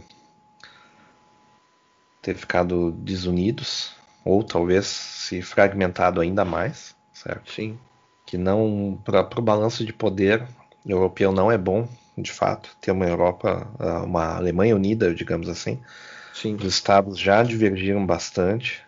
ter 2.22 2.34
ficado 2.34 2.90
desunidos 2.92 3.94
ou 4.24 4.42
talvez 4.42 4.86
se 4.86 5.42
fragmentado 5.42 6.18
ainda 6.18 6.46
mais, 6.46 6.96
certo? 7.12 7.52
Sim. 7.52 7.78
Que 8.24 8.38
não 8.38 8.98
para 9.04 9.28
o 9.38 9.42
balanço 9.42 9.84
de 9.84 9.92
poder 9.92 10.48
europeu 10.86 11.30
não 11.30 11.52
é 11.52 11.58
bom, 11.58 11.86
de 12.16 12.32
fato, 12.32 12.74
ter 12.80 12.90
uma 12.90 13.04
Europa, 13.06 13.68
ah, 13.78 14.02
uma 14.02 14.34
Alemanha 14.36 14.74
unida, 14.74 15.14
digamos 15.14 15.46
assim. 15.48 15.78
Sim. 16.32 16.56
Os 16.56 16.64
estados 16.64 17.18
já 17.18 17.42
divergiram 17.42 18.04
bastante, 18.06 18.82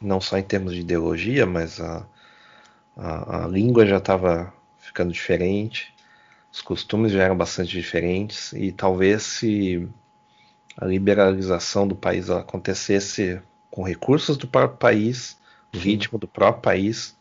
não 0.00 0.20
só 0.20 0.38
em 0.38 0.42
termos 0.42 0.74
de 0.74 0.80
ideologia, 0.80 1.46
mas 1.46 1.80
a, 1.80 2.06
a, 2.96 3.44
a 3.44 3.48
língua 3.48 3.86
já 3.86 3.98
estava 3.98 4.52
ficando 4.78 5.12
diferente, 5.12 5.94
os 6.52 6.60
costumes 6.60 7.12
já 7.12 7.24
eram 7.24 7.36
bastante 7.36 7.70
diferentes 7.70 8.52
e 8.52 8.72
talvez 8.72 9.22
se 9.22 9.88
a 10.76 10.84
liberalização 10.84 11.86
do 11.86 11.94
país 11.94 12.30
acontecesse 12.30 13.40
com 13.70 13.82
recursos 13.82 14.36
do 14.36 14.46
próprio 14.46 14.78
país, 14.78 15.36
o 15.74 15.78
ritmo 15.78 16.18
do 16.18 16.26
próprio 16.26 16.62
país, 16.62 17.16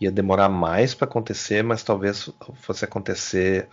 ia 0.00 0.12
demorar 0.12 0.48
mais 0.48 0.94
para 0.94 1.06
acontecer, 1.06 1.62
mas 1.62 1.82
talvez 1.82 2.30
fosse 2.54 2.84
acontecer 2.84 3.66